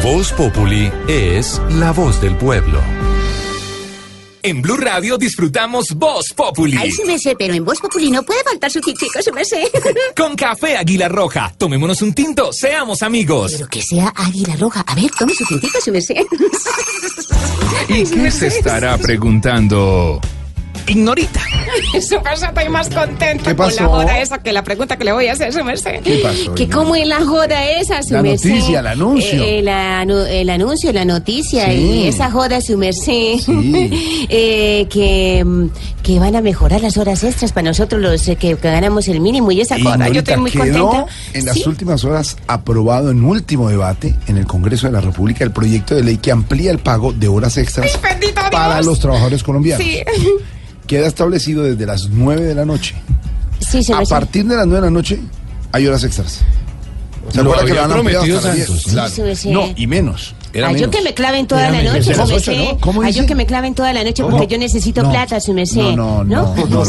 Voz 0.02 0.30
Populi 0.32 0.92
es 1.08 1.58
la 1.70 1.92
voz 1.92 2.20
del 2.20 2.36
pueblo. 2.36 2.82
En 4.46 4.60
Blue 4.60 4.76
Radio 4.76 5.16
disfrutamos 5.16 5.94
Voz 5.94 6.34
Populi. 6.34 6.76
Ay, 6.78 6.92
sí 6.92 7.02
me 7.06 7.18
sé, 7.18 7.34
pero 7.34 7.54
en 7.54 7.64
Voz 7.64 7.80
Populi 7.80 8.10
no 8.10 8.22
puede 8.22 8.44
faltar 8.44 8.70
su 8.70 8.78
tintico, 8.78 9.22
sí 9.22 9.32
me 9.32 9.42
sé. 9.42 9.70
Con 10.16 10.36
café 10.36 10.76
Águila 10.76 11.08
Roja. 11.08 11.50
Tomémonos 11.56 12.02
un 12.02 12.12
tinto, 12.12 12.52
seamos 12.52 13.02
amigos. 13.02 13.52
Pero 13.52 13.68
que 13.68 13.80
sea 13.80 14.12
águila 14.14 14.54
roja. 14.56 14.84
A 14.86 14.94
ver, 14.94 15.10
tome 15.18 15.32
su 15.34 15.46
tintico, 15.46 15.80
sí 15.80 15.90
me 15.90 16.02
sé. 16.02 16.26
¿Y 17.88 18.04
qué 18.10 18.30
se 18.30 18.48
estará 18.48 18.98
preguntando? 18.98 20.20
Ignorita. 20.86 21.40
Eso 21.94 22.22
pasa, 22.22 22.48
estoy 22.48 22.68
más 22.68 22.88
contenta 22.90 23.50
¿Qué 23.50 23.56
con 23.56 23.74
la 23.74 23.84
joda 23.86 24.18
esa 24.20 24.38
que 24.38 24.52
la 24.52 24.62
pregunta 24.62 24.96
que 24.96 25.04
le 25.04 25.12
voy 25.12 25.26
a 25.28 25.32
hacer, 25.32 25.52
su 25.52 25.64
merced. 25.64 26.00
¿Qué 26.02 26.18
pasó, 26.22 26.54
Que 26.54 26.68
cómo 26.68 26.94
es 26.94 27.06
la 27.06 27.24
joda 27.24 27.64
esa, 27.70 28.02
su 28.02 28.12
La 28.14 28.22
merced. 28.22 28.50
noticia, 28.50 28.80
el 28.80 28.86
anuncio. 28.88 29.42
Eh, 29.42 29.58
el, 29.60 29.68
anu- 29.68 30.26
el 30.28 30.50
anuncio, 30.50 30.92
la 30.92 31.04
noticia 31.04 31.66
Sí. 31.70 31.72
y 32.04 32.06
esa 32.08 32.30
joda, 32.30 32.60
su 32.60 32.76
merced. 32.76 33.36
Eh, 34.28 34.86
que, 34.90 35.44
que 36.02 36.18
van 36.18 36.34
a 36.36 36.40
mejorar 36.40 36.80
las 36.80 36.96
horas 36.96 37.22
extras 37.24 37.52
para 37.52 37.68
nosotros 37.68 38.00
los 38.00 38.26
eh, 38.28 38.36
que, 38.36 38.56
que 38.56 38.70
ganamos 38.70 39.06
el 39.08 39.20
mínimo 39.20 39.52
y 39.52 39.60
esa 39.60 39.78
joda. 39.80 40.08
Yo 40.08 40.20
estoy 40.20 40.36
muy 40.38 40.50
quedó 40.50 40.88
contenta. 40.88 41.12
en 41.34 41.44
las 41.46 41.54
Sí. 41.56 41.64
últimas 41.68 42.04
horas 42.04 42.36
aprobado 42.46 43.10
en 43.10 43.22
último 43.24 43.68
debate 43.68 44.14
en 44.26 44.38
el 44.38 44.46
Congreso 44.46 44.86
de 44.86 44.92
la 44.94 45.00
República 45.00 45.44
el 45.44 45.52
proyecto 45.52 45.94
de 45.94 46.02
ley 46.04 46.16
que 46.18 46.30
amplía 46.32 46.70
el 46.70 46.78
pago 46.78 47.12
de 47.12 47.28
horas 47.28 47.56
extras 47.58 47.98
para 48.50 48.80
los 48.82 48.98
trabajadores 48.98 49.42
colombianos. 49.42 49.84
Sí. 49.84 49.98
Queda 50.86 51.06
establecido 51.06 51.62
desde 51.62 51.86
las 51.86 52.08
9 52.10 52.42
de 52.42 52.54
la 52.54 52.64
noche. 52.64 52.94
Sí, 53.60 53.82
se 53.82 53.94
A 53.94 54.00
me 54.00 54.06
partir 54.06 54.44
de 54.46 54.56
las 54.56 54.66
9 54.66 54.80
de 54.80 54.86
la 54.86 54.90
noche 54.90 55.20
hay 55.72 55.86
horas 55.86 56.04
extras. 56.04 56.40
¿Se 57.30 57.40
acuerda 57.40 57.64
que 57.64 57.74
lo 57.74 57.82
han 57.82 57.90
prometido 57.90 58.40
Santos, 58.40 58.54
10? 58.54 58.70
¿no? 58.86 58.92
Claro. 58.92 59.08
Sí, 59.08 59.22
sí, 59.26 59.36
sí. 59.36 59.50
No, 59.50 59.72
y 59.74 59.86
menos. 59.86 60.34
Era 60.54 60.68
Ay, 60.68 60.76
yo 60.80 60.88
que 60.90 61.02
me 61.02 61.12
claven 61.14 61.46
toda 61.48 61.68
la 61.70 61.82
noche, 61.82 61.98
Desde 61.98 62.14
su 62.14 62.26
merced. 62.26 62.56
¿no? 62.56 62.78
¿Cómo 62.78 63.02
Ay, 63.02 63.12
yo 63.12 63.26
que 63.26 63.34
me 63.34 63.44
claven 63.44 63.74
toda 63.74 63.92
la 63.92 64.04
noche 64.04 64.22
¿Cómo? 64.22 64.36
porque 64.38 64.52
yo 64.54 64.58
necesito 64.58 65.02
No. 65.02 65.10
plata, 65.10 65.40
su 65.40 65.52
merced. 65.52 65.80
No, 65.96 66.22
no, 66.22 66.54
no. 66.68 66.84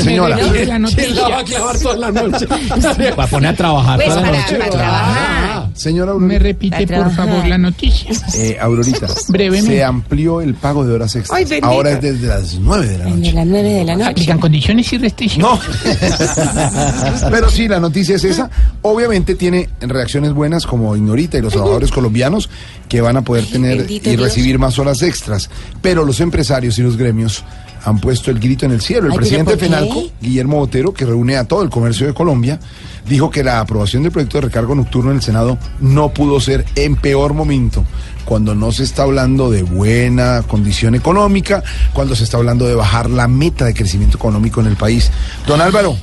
Señora. 0.00 0.36
¿Quién 0.36 1.14
la 1.14 1.28
va 1.28 1.38
a 1.38 1.44
clavar 1.44 1.78
toda 1.78 1.96
la 1.96 2.10
noche? 2.10 2.46
Para 3.16 3.28
poner 3.28 3.50
a 3.50 3.56
trabajar 3.56 3.96
Pues 3.96 4.08
toda 4.08 4.20
la 4.22 4.30
noche. 4.32 4.56
para 4.56 4.70
trabajar. 4.70 5.68
Señora 5.74 6.14
Me 6.14 6.38
repite, 6.38 6.86
por 6.86 7.10
favor, 7.14 7.46
la 7.46 7.56
noticia. 7.58 8.10
Eh, 8.34 8.58
Aurorita, 8.60 9.06
Brevemente. 9.28 9.70
se 9.76 9.84
amplió 9.84 10.40
el 10.40 10.54
pago 10.54 10.84
de 10.84 10.92
horas 10.94 11.14
extras. 11.16 11.38
Ay. 11.50 11.60
Ahora 11.62 11.92
es 11.92 12.00
desde 12.02 12.26
las 12.26 12.54
9 12.54 12.86
de 12.88 12.98
la 12.98 13.04
noche. 13.04 13.20
De 13.22 13.32
las 13.32 13.46
nueve 13.46 13.68
de 13.70 13.84
la 13.84 13.94
noche. 13.96 14.10
Aplican 14.10 14.38
condiciones 14.38 14.92
y 14.92 14.98
restricciones. 14.98 15.46
No. 15.50 15.60
Pero 17.30 17.48
sí, 17.50 17.68
la 17.68 17.80
noticia 17.80 18.16
es 18.16 18.24
esa. 18.24 18.50
Obviamente 18.82 19.34
tiene 19.34 19.68
reacciones 19.80 20.32
buenas 20.32 20.66
como 20.66 20.96
Ignorita 20.96 21.38
y 21.38 21.42
los 21.42 21.52
trabajadores 21.52 21.90
colombianos 21.90 22.50
que 22.88 23.00
van 23.00 23.16
a 23.16 23.22
poder 23.22 23.46
tener 23.46 23.90
y 23.90 24.00
Dios. 24.00 24.20
recibir 24.20 24.58
más 24.58 24.78
horas 24.78 25.02
extras. 25.02 25.50
Pero 25.80 26.04
los 26.04 26.20
empresarios 26.20 26.78
y 26.78 26.82
los 26.82 26.96
gremios 26.96 27.44
han 27.84 27.98
puesto 27.98 28.30
el 28.30 28.38
grito 28.38 28.66
en 28.66 28.72
el 28.72 28.80
cielo. 28.80 29.06
El 29.06 29.12
Ay, 29.12 29.18
¿pero 29.18 29.20
presidente? 29.20 29.56
Fenalco, 29.56 30.10
Guillermo 30.20 30.58
Botero, 30.58 30.92
que 30.92 31.04
reúne 31.04 31.36
a 31.36 31.44
todo 31.44 31.62
el 31.62 31.70
comercio 31.70 32.06
de 32.06 32.14
Colombia, 32.14 32.60
dijo 33.08 33.30
que 33.30 33.42
la 33.42 33.60
aprobación 33.60 34.02
del 34.02 34.12
proyecto 34.12 34.38
de 34.38 34.42
recargo 34.42 34.74
nocturno 34.74 35.10
en 35.10 35.16
el 35.16 35.22
Senado 35.22 35.58
no 35.80 36.12
pudo 36.12 36.40
ser 36.40 36.64
en 36.76 36.96
peor 36.96 37.34
momento, 37.34 37.84
cuando 38.24 38.54
no 38.54 38.72
se 38.72 38.84
está 38.84 39.02
hablando 39.02 39.50
de 39.50 39.62
buena 39.62 40.42
condición 40.46 40.94
económica, 40.94 41.62
cuando 41.92 42.14
se 42.14 42.24
está 42.24 42.36
hablando 42.36 42.66
de 42.66 42.74
bajar 42.74 43.10
la 43.10 43.26
meta 43.26 43.64
de 43.64 43.74
crecimiento 43.74 44.16
económico 44.16 44.60
en 44.60 44.66
el 44.68 44.76
país. 44.76 45.10
Don 45.46 45.60
Álvaro, 45.60 45.96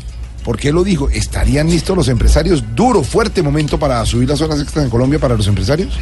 ¿por 0.44 0.58
qué 0.58 0.72
lo 0.74 0.84
dijo? 0.84 1.10
¿Estarían 1.10 1.70
listos 1.70 1.96
los 1.96 2.08
empresarios? 2.10 2.64
Duro, 2.76 3.04
fuerte 3.04 3.42
momento 3.42 3.80
para 3.80 4.06
subir 4.06 4.28
las 4.28 4.42
horas 4.42 4.60
extras 4.60 4.84
en 4.84 4.92
Colombia 4.92 5.20
para 5.20 5.36
los 5.36 5.48
empresarios. 5.48 5.98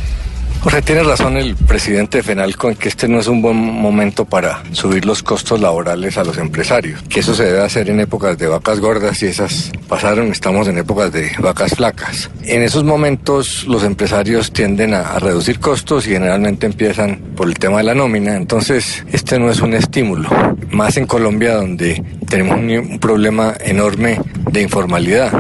Jorge, 0.62 0.82
tiene 0.82 1.03
razón 1.03 1.38
el 1.38 1.55
presidente 1.55 2.18
de 2.18 2.24
Fenalco 2.24 2.70
en 2.70 2.76
que 2.76 2.89
este 2.89 3.08
no 3.08 3.20
es 3.20 3.28
un 3.28 3.41
buen 3.41 3.55
momento 3.55 4.26
para 4.26 4.64
subir 4.74 5.05
los 5.05 5.24
costos 5.24 5.62
laborales 5.62 6.18
a 6.18 6.24
los 6.24 6.38
empresarios, 6.38 7.01
que 7.03 7.20
eso 7.22 7.34
se 7.36 7.43
debe 7.43 7.64
hacer 7.64 7.89
en 7.89 7.99
épocas 7.99 8.38
de 8.38 8.47
vacas 8.47 8.80
gordas 8.80 9.22
y 9.24 9.28
esas 9.28 9.72
pasaron, 9.88 10.32
estamos 10.32 10.68
en 10.68 10.78
épocas 10.80 11.12
de 11.12 11.32
vacas 11.39 11.76
flacas. 11.76 12.30
En 12.43 12.64
esos 12.64 12.84
momentos 12.84 13.66
los 13.68 13.84
empresarios 13.84 14.51
tienden 14.51 14.93
a, 14.93 15.01
a 15.01 15.20
reducir 15.20 15.60
costos 15.60 16.08
y 16.08 16.12
generalmente 16.12 16.66
empiezan 16.66 17.18
por 17.36 17.47
el 17.47 17.53
tema 17.55 17.78
de 17.78 17.84
la 17.84 17.93
nómina, 17.93 18.36
entonces 18.36 19.05
este 19.12 19.39
no 19.39 19.49
es 19.51 19.62
un 19.62 19.74
estímulo, 19.74 20.30
más 20.72 20.97
en 20.97 21.05
Colombia 21.05 21.55
donde 21.55 22.03
tenemos 22.28 22.58
un, 22.58 22.70
un 22.70 22.99
problema 22.99 23.53
enorme 23.60 24.20
de 24.51 24.62
informalidad, 24.62 25.32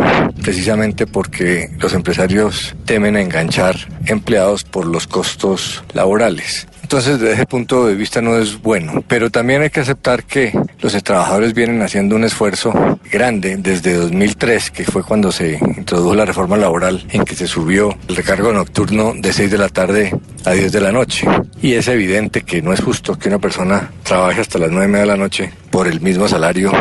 precisamente 0.41 1.07
porque 1.07 1.69
los 1.79 1.93
empresarios 1.93 2.75
temen 2.85 3.17
enganchar 3.17 3.75
empleados 4.05 4.63
por 4.63 4.85
los 4.85 5.06
costos 5.07 5.83
laborales. 5.93 6.67
Entonces, 6.81 7.19
desde 7.19 7.33
ese 7.33 7.45
punto 7.45 7.85
de 7.85 7.95
vista 7.95 8.21
no 8.21 8.37
es 8.37 8.61
bueno, 8.61 9.03
pero 9.07 9.29
también 9.29 9.61
hay 9.61 9.69
que 9.69 9.81
aceptar 9.81 10.23
que 10.23 10.57
los 10.79 10.93
trabajadores 11.03 11.53
vienen 11.53 11.81
haciendo 11.81 12.15
un 12.15 12.23
esfuerzo 12.23 12.73
grande 13.11 13.57
desde 13.57 13.95
2003, 13.95 14.71
que 14.71 14.85
fue 14.85 15.03
cuando 15.03 15.31
se 15.33 15.59
introdujo 15.77 16.15
la 16.15 16.23
reforma 16.23 16.55
laboral 16.55 17.05
en 17.11 17.25
que 17.25 17.35
se 17.35 17.45
subió 17.45 17.93
el 18.07 18.15
recargo 18.15 18.53
nocturno 18.53 19.13
de 19.13 19.33
6 19.33 19.51
de 19.51 19.57
la 19.57 19.67
tarde 19.67 20.17
a 20.45 20.51
10 20.51 20.71
de 20.71 20.79
la 20.81 20.93
noche. 20.93 21.27
Y 21.61 21.73
es 21.73 21.89
evidente 21.89 22.43
que 22.43 22.61
no 22.61 22.71
es 22.71 22.81
justo 22.81 23.19
que 23.19 23.27
una 23.27 23.39
persona 23.39 23.91
trabaje 24.03 24.39
hasta 24.39 24.57
las 24.57 24.71
9 24.71 24.85
y 24.85 24.87
media 24.87 25.01
de 25.01 25.07
la 25.07 25.17
noche 25.17 25.51
por 25.77 25.87
el 25.87 26.01
mismo 26.01 26.27
salario 26.27 26.71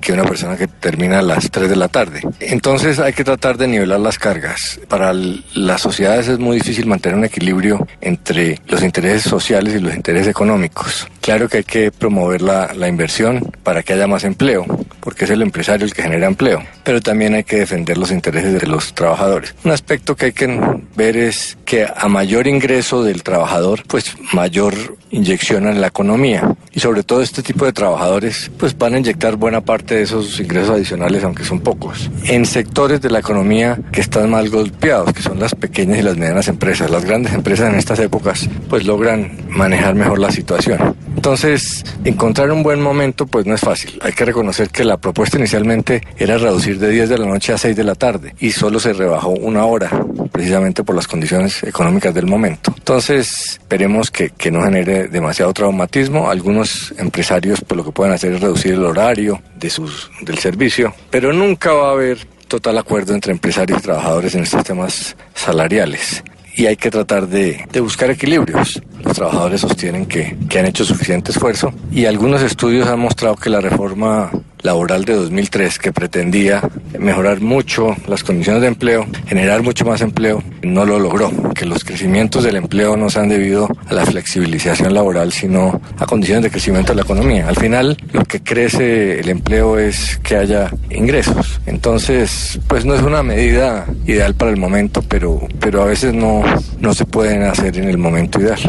que 0.00 0.14
una 0.14 0.24
persona 0.24 0.56
que 0.56 0.66
termina 0.66 1.18
a 1.18 1.22
las 1.22 1.50
3 1.50 1.68
de 1.68 1.76
la 1.76 1.88
tarde. 1.88 2.22
Entonces 2.40 2.98
hay 2.98 3.12
que 3.12 3.22
tratar 3.22 3.58
de 3.58 3.68
nivelar 3.68 4.00
las 4.00 4.18
cargas. 4.18 4.80
Para 4.88 5.12
las 5.12 5.82
sociedades 5.82 6.28
es 6.28 6.38
muy 6.38 6.56
difícil 6.56 6.86
mantener 6.86 7.18
un 7.18 7.26
equilibrio 7.26 7.86
entre 8.00 8.58
los 8.66 8.82
intereses 8.82 9.24
sociales 9.24 9.74
y 9.74 9.80
los 9.80 9.94
intereses 9.94 10.28
económicos. 10.28 11.06
Claro 11.20 11.50
que 11.50 11.58
hay 11.58 11.64
que 11.64 11.90
promover 11.90 12.40
la, 12.40 12.72
la 12.72 12.88
inversión 12.88 13.52
para 13.62 13.82
que 13.82 13.92
haya 13.92 14.06
más 14.06 14.24
empleo, 14.24 14.64
porque 15.00 15.26
es 15.26 15.30
el 15.32 15.42
empresario 15.42 15.84
el 15.84 15.92
que 15.92 16.02
genera 16.02 16.26
empleo, 16.26 16.62
pero 16.82 17.02
también 17.02 17.34
hay 17.34 17.44
que 17.44 17.56
defender 17.56 17.98
los 17.98 18.10
intereses 18.10 18.58
de 18.58 18.66
los 18.66 18.94
trabajadores. 18.94 19.54
Un 19.64 19.72
aspecto 19.72 20.16
que 20.16 20.26
hay 20.26 20.32
que 20.32 20.58
ver 20.94 21.18
es 21.18 21.58
que 21.66 21.86
a 21.94 22.08
mayor 22.08 22.46
ingreso 22.46 23.02
del 23.02 23.22
trabajador, 23.22 23.82
pues 23.86 24.16
mayor 24.32 24.96
inyección 25.16 25.66
en 25.66 25.80
la 25.80 25.88
economía. 25.88 26.54
Y 26.72 26.80
sobre 26.80 27.02
todo 27.02 27.22
este 27.22 27.42
tipo 27.42 27.64
de 27.64 27.72
trabajadores, 27.72 28.50
pues 28.58 28.76
van 28.76 28.94
a 28.94 28.98
inyectar 28.98 29.36
buena 29.36 29.62
parte 29.62 29.96
de 29.96 30.02
esos 30.02 30.38
ingresos 30.40 30.70
adicionales, 30.70 31.24
aunque 31.24 31.44
son 31.44 31.60
pocos. 31.60 32.10
En 32.24 32.44
sectores 32.44 33.00
de 33.00 33.10
la 33.10 33.20
economía 33.20 33.78
que 33.92 34.00
están 34.00 34.30
mal 34.30 34.48
golpeados, 34.50 35.12
que 35.12 35.22
son 35.22 35.40
las 35.40 35.54
pequeñas 35.54 35.98
y 35.98 36.02
las 36.02 36.16
medianas 36.16 36.48
empresas. 36.48 36.90
Las 36.90 37.04
grandes 37.04 37.32
empresas 37.32 37.72
en 37.72 37.78
estas 37.78 37.98
épocas, 38.00 38.48
pues 38.68 38.84
logran 38.84 39.38
manejar 39.48 39.94
mejor 39.94 40.18
la 40.18 40.30
situación. 40.30 40.94
Entonces, 41.14 41.82
encontrar 42.04 42.52
un 42.52 42.62
buen 42.62 42.80
momento, 42.80 43.26
pues 43.26 43.46
no 43.46 43.54
es 43.54 43.60
fácil. 43.60 43.98
Hay 44.02 44.12
que 44.12 44.24
reconocer 44.24 44.68
que 44.68 44.84
la 44.84 44.98
propuesta 44.98 45.38
inicialmente 45.38 46.02
era 46.18 46.36
reducir 46.36 46.78
de 46.78 46.90
10 46.90 47.08
de 47.08 47.18
la 47.18 47.26
noche 47.26 47.52
a 47.52 47.58
6 47.58 47.74
de 47.74 47.84
la 47.84 47.94
tarde 47.94 48.34
y 48.38 48.52
solo 48.52 48.78
se 48.78 48.92
rebajó 48.92 49.30
una 49.30 49.64
hora, 49.64 49.90
precisamente 50.30 50.84
por 50.84 50.94
las 50.94 51.08
condiciones 51.08 51.62
económicas 51.62 52.14
del 52.14 52.26
momento. 52.26 52.72
Entonces, 52.76 53.58
esperemos 53.60 54.10
que, 54.10 54.30
que 54.30 54.50
no 54.50 54.62
genere 54.62 55.05
demasiado 55.10 55.52
traumatismo. 55.52 56.30
Algunos 56.30 56.94
empresarios, 56.98 57.60
pues 57.66 57.76
lo 57.76 57.84
que 57.84 57.92
pueden 57.92 58.12
hacer 58.12 58.32
es 58.32 58.40
reducir 58.40 58.74
el 58.74 58.84
horario 58.84 59.40
de 59.56 59.70
sus, 59.70 60.10
del 60.20 60.38
servicio, 60.38 60.94
pero 61.10 61.32
nunca 61.32 61.72
va 61.72 61.88
a 61.88 61.92
haber 61.92 62.18
total 62.48 62.78
acuerdo 62.78 63.14
entre 63.14 63.32
empresarios 63.32 63.80
y 63.80 63.82
trabajadores 63.82 64.34
en 64.34 64.42
estos 64.42 64.64
temas 64.64 65.16
salariales 65.34 66.22
y 66.56 66.66
hay 66.66 66.76
que 66.76 66.90
tratar 66.90 67.28
de, 67.28 67.66
de 67.70 67.80
buscar 67.80 68.10
equilibrios. 68.10 68.82
Los 69.04 69.14
trabajadores 69.14 69.60
sostienen 69.60 70.06
que, 70.06 70.36
que 70.48 70.58
han 70.58 70.66
hecho 70.66 70.84
suficiente 70.84 71.30
esfuerzo 71.30 71.72
y 71.92 72.06
algunos 72.06 72.42
estudios 72.42 72.88
han 72.88 72.98
mostrado 72.98 73.36
que 73.36 73.50
la 73.50 73.60
reforma 73.60 74.30
laboral 74.66 75.04
de 75.04 75.14
2003 75.14 75.78
que 75.78 75.92
pretendía 75.92 76.60
mejorar 76.98 77.40
mucho 77.40 77.96
las 78.06 78.22
condiciones 78.22 78.60
de 78.62 78.68
empleo, 78.68 79.06
generar 79.26 79.62
mucho 79.62 79.84
más 79.84 80.00
empleo, 80.02 80.42
no 80.62 80.84
lo 80.84 80.98
logró, 80.98 81.30
que 81.54 81.64
los 81.64 81.84
crecimientos 81.84 82.44
del 82.44 82.56
empleo 82.56 82.96
no 82.96 83.08
se 83.08 83.20
han 83.20 83.28
debido 83.28 83.68
a 83.88 83.94
la 83.94 84.04
flexibilización 84.04 84.92
laboral, 84.92 85.32
sino 85.32 85.80
a 85.98 86.06
condiciones 86.06 86.44
de 86.44 86.50
crecimiento 86.50 86.92
de 86.92 86.96
la 86.96 87.02
economía. 87.02 87.48
Al 87.48 87.56
final, 87.56 87.96
lo 88.12 88.24
que 88.24 88.42
crece 88.42 89.20
el 89.20 89.28
empleo 89.28 89.78
es 89.78 90.18
que 90.22 90.36
haya 90.36 90.70
ingresos. 90.90 91.60
Entonces, 91.66 92.58
pues 92.68 92.84
no 92.84 92.94
es 92.94 93.02
una 93.02 93.22
medida 93.22 93.86
ideal 94.06 94.34
para 94.34 94.50
el 94.50 94.56
momento, 94.56 95.02
pero, 95.02 95.40
pero 95.60 95.82
a 95.82 95.86
veces 95.86 96.12
no, 96.12 96.42
no 96.80 96.92
se 96.92 97.04
pueden 97.04 97.44
hacer 97.44 97.78
en 97.78 97.88
el 97.88 97.98
momento 97.98 98.40
ideal. 98.40 98.60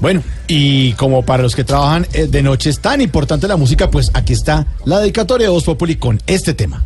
Bueno, 0.00 0.22
y 0.46 0.92
como 0.92 1.24
para 1.24 1.42
los 1.42 1.56
que 1.56 1.64
trabajan 1.64 2.06
eh, 2.12 2.26
de 2.28 2.42
noche 2.42 2.70
es 2.70 2.80
tan 2.80 3.00
importante 3.00 3.48
la 3.48 3.56
música, 3.56 3.90
pues 3.90 4.10
aquí 4.14 4.32
está 4.32 4.66
la 4.84 5.00
dedicatoria 5.00 5.48
de 5.48 5.52
Voz 5.52 5.64
Populi 5.64 5.96
con 5.96 6.20
este 6.26 6.54
tema. 6.54 6.84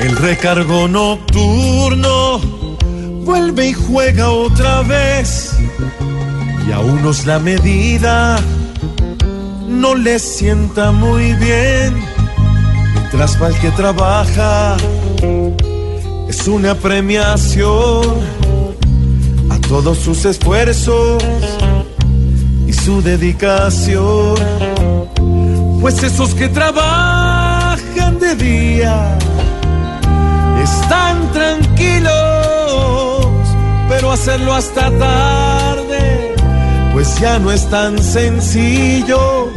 El 0.00 0.16
recargo 0.18 0.86
nocturno 0.86 2.38
vuelve 3.24 3.68
y 3.68 3.72
juega 3.72 4.30
otra 4.30 4.82
vez. 4.82 5.43
Y 6.66 6.72
a 6.72 6.78
unos 6.80 7.26
la 7.26 7.38
medida 7.38 8.38
no 9.68 9.94
les 9.94 10.22
sienta 10.22 10.92
muy 10.92 11.32
bien. 11.34 11.94
Mientras 12.94 13.36
para 13.36 13.54
el 13.54 13.60
que 13.60 13.70
trabaja 13.72 14.76
es 16.28 16.48
una 16.48 16.74
premiación 16.74 18.02
a 19.50 19.58
todos 19.68 19.98
sus 19.98 20.24
esfuerzos 20.24 21.22
y 22.66 22.72
su 22.72 23.02
dedicación. 23.02 24.34
Pues 25.80 26.02
esos 26.02 26.34
que 26.34 26.48
trabajan 26.48 28.18
de 28.18 28.34
día 28.36 29.18
están 30.62 31.30
tranquilos, 31.32 32.10
pero 33.88 34.12
hacerlo 34.12 34.54
hasta 34.54 34.90
tarde, 34.98 35.73
pues 37.04 37.20
ya 37.20 37.38
no 37.38 37.52
es 37.52 37.68
tan 37.68 38.02
sencillo. 38.02 39.50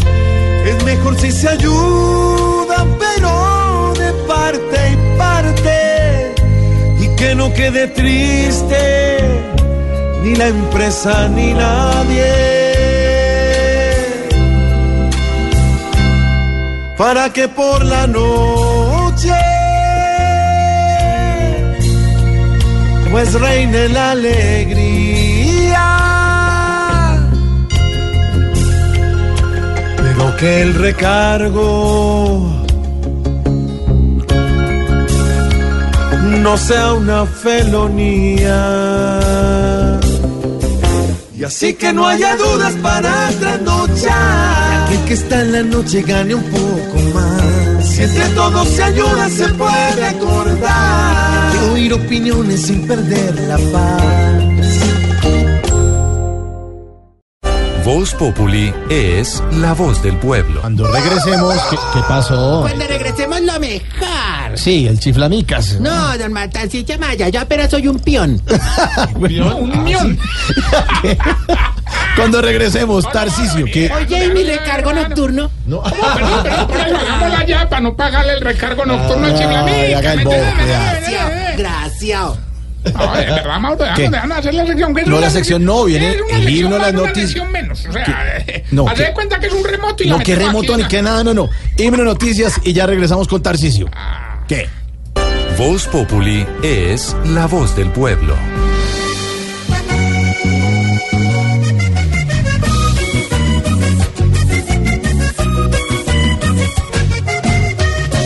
Es 0.65 0.83
mejor 0.83 1.17
si 1.17 1.31
se 1.31 1.47
ayudan, 1.47 2.87
pero 2.99 3.93
de 3.97 4.11
parte 4.27 4.77
y 4.93 5.17
parte, 5.17 6.35
y 6.99 7.15
que 7.15 7.35
no 7.35 7.53
quede 7.53 7.87
triste 7.87 9.17
ni 10.23 10.35
la 10.35 10.47
empresa 10.47 11.29
ni 11.29 11.53
nadie. 11.53 12.33
Para 16.97 17.31
que 17.31 17.47
por 17.47 17.85
la 17.85 18.07
noche 18.07 19.35
pues 23.11 23.33
reine 23.35 23.87
la 23.87 24.11
alegría. 24.11 25.06
Que 30.37 30.61
el 30.61 30.73
recargo 30.75 32.43
no 36.41 36.57
sea 36.57 36.93
una 36.93 37.25
felonía. 37.25 38.59
Y 41.35 41.43
así 41.43 41.73
que 41.73 41.91
no 41.93 42.07
haya 42.07 42.35
dudas 42.35 42.73
para 42.81 43.29
trasnochar. 43.39 44.83
Aquel 44.85 45.05
que 45.05 45.13
está 45.13 45.41
en 45.41 45.51
la 45.53 45.63
noche 45.63 46.01
gane 46.03 46.35
un 46.35 46.43
poco 46.43 46.99
más. 47.13 47.85
Si 47.85 48.03
entre 48.03 48.27
todos 48.29 48.67
se 48.67 48.83
ayudan, 48.83 49.31
se 49.31 49.47
puede 49.49 50.05
acordar. 50.05 51.53
De 51.53 51.59
oír 51.69 51.93
opiniones 51.93 52.61
sin 52.61 52.85
perder 52.87 53.39
la 53.41 53.57
paz. 53.71 54.56
Voz 57.87 58.13
Populi 58.15 58.73
es 58.89 59.41
la 59.61 59.73
voz 59.73 60.03
del 60.03 60.17
pueblo. 60.17 60.59
Cuando 60.59 60.91
regresemos, 60.91 61.55
¿qué, 61.69 61.77
qué 61.93 61.99
pasó? 62.05 62.59
Cuando 62.63 62.85
regresemos 62.85 63.39
lo 63.39 63.57
mejor. 63.61 64.57
Sí, 64.57 64.87
el 64.87 64.99
chiflamicas. 64.99 65.79
No, 65.79 66.17
don 66.17 66.33
Martancilla 66.33 66.97
Maya, 66.97 67.29
yo 67.29 67.39
apenas 67.39 67.71
soy 67.71 67.87
un 67.87 67.97
peón. 67.99 68.41
un 69.15 69.83
mión. 69.85 70.19
Cuando 72.17 72.41
regresemos, 72.41 73.09
Tarcisio, 73.09 73.63
que 73.67 73.89
Oye, 73.89 74.25
¿y 74.25 74.31
mi 74.31 74.43
recargo 74.43 74.91
nocturno? 74.91 75.49
No. 75.65 75.81
Para 77.69 77.79
no 77.79 77.95
pagarle 77.95 78.33
el 78.33 78.41
recargo 78.41 78.85
nocturno 78.85 79.27
al 79.27 79.31
Ay, 79.31 79.39
chiflamica. 79.39 79.97
haga 79.97 80.11
el 80.11 80.17
¿me 80.17 80.23
bobo, 80.25 80.35
entiendes? 80.35 81.57
Gracias, 81.57 82.31
No, 82.93 83.13
déjanos 84.11 84.37
hacer 84.37 84.53
la 84.53 84.65
sección. 84.65 84.93
que 84.95 85.01
es 85.01 85.07
No, 85.07 85.19
la 85.19 85.29
sección 85.29 85.65
no, 85.65 85.83
viene 85.85 86.15
el 86.31 86.49
himno, 86.49 86.77
las 86.77 86.93
noticias. 86.93 87.29
sección 87.31 87.51
menos. 87.51 87.85
O 87.85 87.91
sea, 87.91 88.43
No, 88.71 88.87
haz 88.87 88.95
¿qué? 88.95 89.03
de 89.05 89.13
cuenta 89.13 89.39
que 89.39 89.47
es 89.47 89.53
un 89.53 89.63
remoto 89.63 90.03
y 90.03 90.09
no, 90.09 90.19
que 90.19 90.35
remoto 90.35 90.77
ni 90.77 90.85
que 90.85 91.01
nada, 91.01 91.23
no, 91.23 91.33
no. 91.33 91.49
Himno 91.77 92.03
Noticias 92.03 92.59
y 92.63 92.73
ya 92.73 92.85
regresamos 92.85 93.27
con 93.27 93.41
Tarcisio. 93.41 93.89
¿Qué? 94.47 94.67
Voz 95.57 95.87
Populi 95.87 96.45
es 96.61 97.15
la 97.25 97.47
voz 97.47 97.75
del 97.75 97.89
pueblo. 97.91 98.35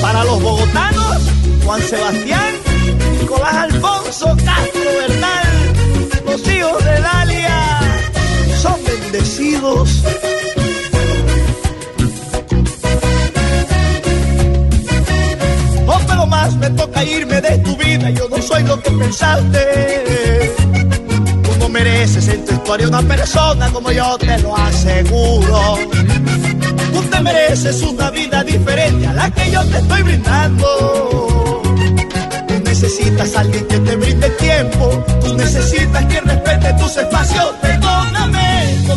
Para 0.02 0.24
los 0.24 0.42
bogotanos, 0.42 1.18
Juan 1.64 1.82
Sebastián, 1.82 2.31
bendecidos. 9.12 10.04
No 15.86 16.00
pero 16.08 16.26
más 16.26 16.56
me 16.56 16.70
toca 16.72 17.04
irme 17.04 17.42
de 17.42 17.58
tu 17.60 17.76
vida, 17.78 18.10
yo 18.12 18.30
no 18.30 18.42
soy 18.42 18.64
lo 18.64 18.82
que 18.82 18.92
pensaste. 18.92 20.54
Tú 21.44 21.52
no 21.60 21.70
mereces 21.70 22.28
en 22.30 22.46
tu 22.46 22.54
historia 22.54 22.88
una 22.88 23.02
persona 23.02 23.70
como 23.72 23.92
yo 23.92 24.18
te 24.18 24.38
lo 24.40 24.56
aseguro. 24.58 25.78
Tú 26.94 27.02
te 27.04 27.22
mereces 27.22 27.82
una 27.82 28.12
vida 28.12 28.44
diferente 28.44 29.08
a 29.08 29.14
la 29.14 29.30
que 29.32 29.52
yo 29.52 29.64
te 29.66 29.78
estoy 29.78 30.02
brindando. 30.04 31.62
Tú 32.48 32.54
necesitas 32.64 33.36
alguien 33.36 33.66
que 33.68 33.80
te 33.80 33.96
brinde 33.96 34.30
tiempo. 34.32 35.04
Tú 35.22 35.34
necesitas 35.36 36.06
quien 36.06 36.26
respete 36.26 36.74
tus 36.80 36.96
espacios. 36.98 37.71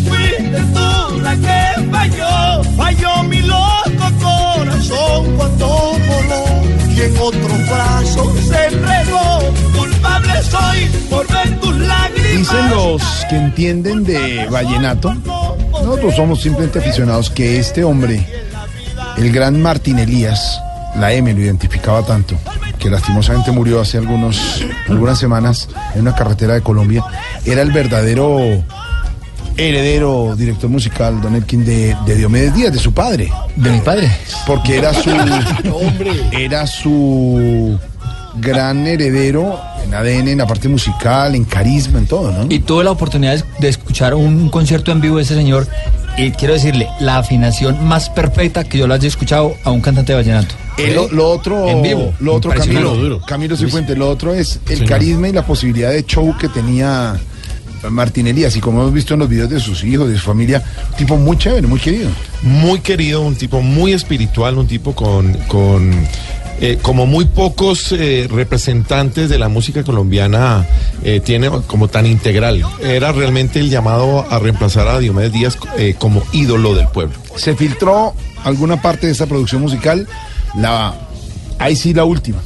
Fuiste 0.01 0.61
tú 0.75 1.21
la 1.21 1.37
que 1.37 1.91
falló. 1.91 2.65
Falló 2.77 3.23
mi 3.25 3.41
loco 3.43 4.07
corazón 4.23 5.37
cuando 5.37 5.67
voló. 5.67 6.95
Y 6.95 7.01
en 7.01 7.19
otros 7.19 7.69
brazos 7.69 8.29
se. 8.49 8.65
Culpable 9.77 10.43
soy 10.43 10.87
por 11.11 11.27
ver 11.29 11.61
tus 11.61 11.77
lágrimas. 11.77 12.39
Dicen 12.39 12.71
los 12.71 13.03
que 13.29 13.37
entienden 13.37 14.05
de 14.05 14.47
vallenato, 14.51 15.15
nosotros 15.73 16.15
somos 16.17 16.43
simplemente 16.43 16.79
aficionados, 16.79 17.31
que 17.31 17.59
este 17.59 17.85
hombre, 17.85 18.27
el 19.17 19.33
gran 19.33 19.61
Martín 19.61 19.99
Elías, 19.99 20.61
la 20.97 21.13
M 21.13 21.33
lo 21.33 21.41
identificaba 21.41 22.03
tanto, 22.03 22.37
que 22.79 22.91
lastimosamente 22.91 23.51
murió 23.51 23.81
hace 23.81 23.99
algunos, 23.99 24.65
algunas 24.89 25.19
semanas 25.19 25.69
en 25.95 26.03
una 26.03 26.15
carretera 26.15 26.55
de 26.55 26.63
Colombia, 26.63 27.05
era 27.45 27.63
el 27.63 27.73
verdadero 27.73 28.65
heredero, 29.57 30.35
director 30.37 30.69
musical, 30.71 31.21
Don 31.21 31.35
Elkin, 31.35 31.65
de, 31.65 31.97
de 32.07 32.17
Diomedes 32.17 32.55
Díaz, 32.55 32.73
de 32.73 32.79
su 32.79 32.93
padre. 32.93 33.31
De 33.57 33.71
mi 33.71 33.81
padre. 33.81 34.11
Porque 34.47 34.77
era 34.79 34.93
su, 34.95 35.11
era 36.33 36.67
su 36.67 37.79
gran 38.41 38.87
heredero 38.87 39.59
en 39.85 39.95
ADN, 39.95 40.29
en 40.29 40.39
la 40.39 40.47
parte 40.47 40.69
musical, 40.69 41.35
en 41.35 41.45
carisma, 41.45 41.99
en 41.99 42.07
todo, 42.07 42.33
¿no? 42.33 42.47
Y 42.49 42.59
tuve 42.61 42.83
la 42.85 42.91
oportunidad 42.91 43.45
de- 43.61 43.69
escuchar 43.69 44.15
un 44.15 44.49
concierto 44.49 44.91
en 44.93 45.01
vivo 45.01 45.17
de 45.19 45.23
ese 45.23 45.35
señor. 45.35 45.69
Y 46.17 46.31
quiero 46.31 46.55
decirle, 46.55 46.89
la 47.01 47.19
afinación 47.19 47.85
más 47.87 48.09
perfecta 48.09 48.65
que 48.65 48.79
yo 48.79 48.87
le 48.87 48.95
haya 48.95 49.09
escuchado 49.09 49.55
a 49.65 49.71
un 49.71 49.81
cantante 49.81 50.13
de 50.13 50.17
vallenato. 50.19 50.55
Eh, 50.79 50.93
lo, 50.95 51.09
lo 51.09 51.29
otro, 51.29 51.69
En 51.69 51.83
vivo. 51.83 52.13
lo 52.21 52.35
otro. 52.35 52.53
Camilo, 52.53 53.21
Camilo 53.27 53.57
Cifuentes, 53.57 53.97
lo 53.99 54.09
otro 54.09 54.33
es 54.35 54.59
el 54.69 54.85
carisma 54.87 55.29
y 55.29 55.33
la 55.33 55.45
posibilidad 55.47 55.91
de 55.91 56.05
show 56.05 56.37
que 56.39 56.49
tenía 56.49 57.17
Martín 57.91 58.27
Elías. 58.27 58.57
Y 58.57 58.61
como 58.61 58.81
hemos 58.81 58.93
visto 58.93 59.15
en 59.15 59.21
los 59.21 59.29
videos 59.29 59.51
de 59.51 59.61
sus 59.61 59.85
hijos, 59.85 60.09
de 60.09 60.17
su 60.17 60.25
familia, 60.25 60.63
un 60.91 60.97
tipo 60.97 61.17
muy 61.17 61.37
chévere, 61.37 61.67
muy 61.67 61.81
querido. 61.81 62.11
muy 62.43 62.81
querido, 62.81 63.21
un 63.23 63.37
tipo 63.37 63.61
muy 63.63 63.93
espiritual, 63.93 64.59
un 64.59 64.67
tipo 64.67 64.95
con, 64.95 65.33
con 65.49 65.93
eh, 66.61 66.79
como 66.81 67.05
muy 67.07 67.25
pocos 67.25 67.93
eh, 67.93 68.29
representantes 68.31 69.29
de 69.29 69.39
la 69.39 69.49
música 69.49 69.83
colombiana 69.83 70.65
eh, 71.03 71.21
tiene 71.21 71.51
como 71.67 71.89
tan 71.89 72.07
integral. 72.07 72.65
Era 72.81 73.13
realmente 73.13 73.59
el 73.59 73.71
llamado 73.71 74.25
a 74.31 74.39
reemplazar 74.39 74.87
a 74.89 74.99
Diomedes 74.99 75.33
Díaz 75.33 75.59
como 75.99 76.23
ídolo 76.33 76.75
del 76.75 76.87
pueblo. 76.89 77.15
Se 77.37 77.57
filtró 77.57 78.15
alguna 78.45 78.81
parte 78.81 79.07
de 79.07 79.13
esta 79.13 79.27
producción 79.27 79.63
musical, 79.63 80.07
la 80.57 80.95
ahí 81.59 81.75
sí 81.75 81.93
la 81.93 82.05
última. 82.05 82.41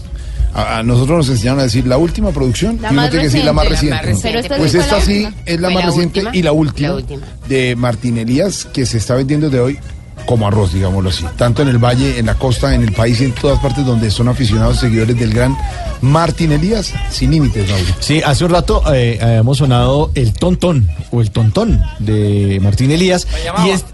A, 0.55 0.79
a 0.79 0.83
nosotros 0.83 1.19
nos 1.19 1.29
enseñaron 1.29 1.61
a 1.61 1.65
decir 1.65 1.87
la 1.87 1.99
última 1.99 2.31
producción 2.33 2.79
La 2.81 2.91
y 2.91 2.93
uno 2.95 3.03
tiene 3.11 3.19
que 3.25 3.29
decir 3.31 3.45
la 3.45 3.53
más 3.53 3.69
reciente, 3.69 3.97
la 3.97 4.03
reciente. 4.03 4.19
más 4.21 4.23
reciente. 4.23 4.29
Pero 4.29 4.41
esta 4.41 4.57
pues 4.57 4.75
esta 4.75 4.97
la 4.99 5.03
sí 5.03 5.29
es 5.47 5.61
la 5.61 5.71
más 5.71 5.81
la 5.85 5.87
reciente 5.91 6.19
última. 6.21 6.37
y 6.37 6.43
la 6.43 6.53
última, 6.53 6.89
La 6.89 6.95
última. 6.95 7.27
de 7.49 7.77
Martín 7.77 8.19
Elías 8.19 8.67
que 8.73 8.87
se 8.87 8.99
está 8.99 9.15
vendiendo 9.15 9.51
de 9.51 9.61
hoy 9.61 9.79
como 10.27 10.47
arroz, 10.47 10.75
digámoslo 10.75 11.09
así. 11.09 11.25
Tanto 11.39 11.63
en 11.63 11.69
el 11.69 11.79
valle, 11.79 12.19
en 12.19 12.27
la 12.27 12.35
costa, 12.35 12.75
en 12.75 12.83
el 12.83 12.93
país 12.93 13.19
y 13.21 13.25
en 13.25 13.33
todas 13.33 13.59
partes 13.61 13.87
donde 13.87 14.11
son 14.11 14.29
aficionados 14.29 14.79
seguidores 14.79 15.19
del 15.19 15.33
gran 15.33 15.57
Martín 16.03 16.53
Elías, 16.53 16.93
sin 17.11 17.31
límites, 17.31 17.67
Mauro. 17.69 17.85
Sí, 18.01 18.21
hace 18.25 18.45
un 18.45 18.51
rato 18.51 18.83
eh, 18.93 19.19
habíamos 19.23 19.57
sonado 19.59 20.11
el 20.15 20.35
tontón 20.35 20.87
o 21.13 21.23
el 21.23 21.31
tontón 21.31 21.83
de 21.99 22.59
Martín 22.63 22.91
Elías. 22.91 23.27
Y 23.67 23.71
es, 23.71 23.85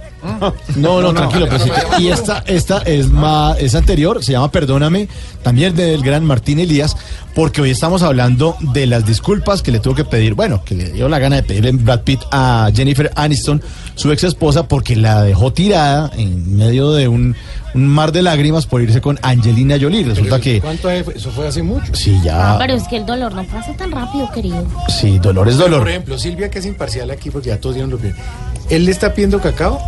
no, 0.76 1.00
no, 1.02 1.12
tranquilo, 1.14 1.48
presidente. 1.48 1.82
Y 1.98 2.08
esta, 2.08 2.42
esta 2.46 2.78
es 2.78 3.08
más, 3.10 3.58
es 3.58 3.74
anterior, 3.74 4.22
se 4.24 4.32
llama 4.32 4.50
Perdóname, 4.50 5.08
también 5.42 5.74
del 5.74 6.02
gran 6.02 6.24
Martín 6.24 6.58
Elías, 6.58 6.96
porque 7.34 7.60
hoy 7.60 7.70
estamos 7.70 8.02
hablando 8.02 8.56
de 8.60 8.86
las 8.86 9.04
disculpas 9.06 9.62
que 9.62 9.70
le 9.72 9.80
tuvo 9.80 9.94
que 9.94 10.04
pedir, 10.04 10.34
bueno, 10.34 10.62
que 10.64 10.74
le 10.74 10.92
dio 10.92 11.08
la 11.08 11.18
gana 11.18 11.36
de 11.36 11.42
pedirle 11.42 11.72
Brad 11.72 12.00
Pitt 12.02 12.20
a 12.30 12.70
Jennifer 12.74 13.10
Aniston, 13.16 13.62
su 13.94 14.10
ex 14.12 14.24
esposa, 14.24 14.66
porque 14.68 14.96
la 14.96 15.22
dejó 15.22 15.52
tirada 15.52 16.10
en 16.16 16.56
medio 16.56 16.92
de 16.92 17.08
un, 17.08 17.36
un 17.74 17.86
mar 17.88 18.12
de 18.12 18.22
lágrimas 18.22 18.66
por 18.66 18.80
irse 18.82 19.00
con 19.00 19.18
Angelina 19.22 19.76
Jolie. 19.80 20.04
Resulta 20.04 20.40
que 20.40 20.60
¿Cuánto? 20.60 20.88
Eso 20.90 21.30
fue 21.30 21.48
hace 21.48 21.62
mucho. 21.62 21.94
sí, 21.94 22.18
ya, 22.24 22.56
Pero 22.58 22.74
es 22.74 22.88
que 22.88 22.96
el 22.96 23.06
dolor 23.06 23.34
no 23.34 23.44
pasa 23.44 23.74
tan 23.76 23.90
rápido, 23.90 24.30
querido. 24.32 24.64
sí, 24.88 25.18
dolor 25.18 25.48
es 25.48 25.58
dolor. 25.58 25.80
Por 25.80 25.90
ejemplo, 25.90 26.18
Silvia, 26.18 26.50
que 26.50 26.60
es 26.60 26.66
imparcial 26.66 27.10
aquí, 27.10 27.30
porque 27.30 27.48
ya 27.48 27.60
todos 27.60 27.74
dieron 27.74 27.90
lo 27.90 27.98
mismo. 27.98 28.18
¿Él 28.70 28.84
le 28.86 28.90
está 28.92 29.12
pidiendo 29.12 29.40
cacao? 29.40 29.78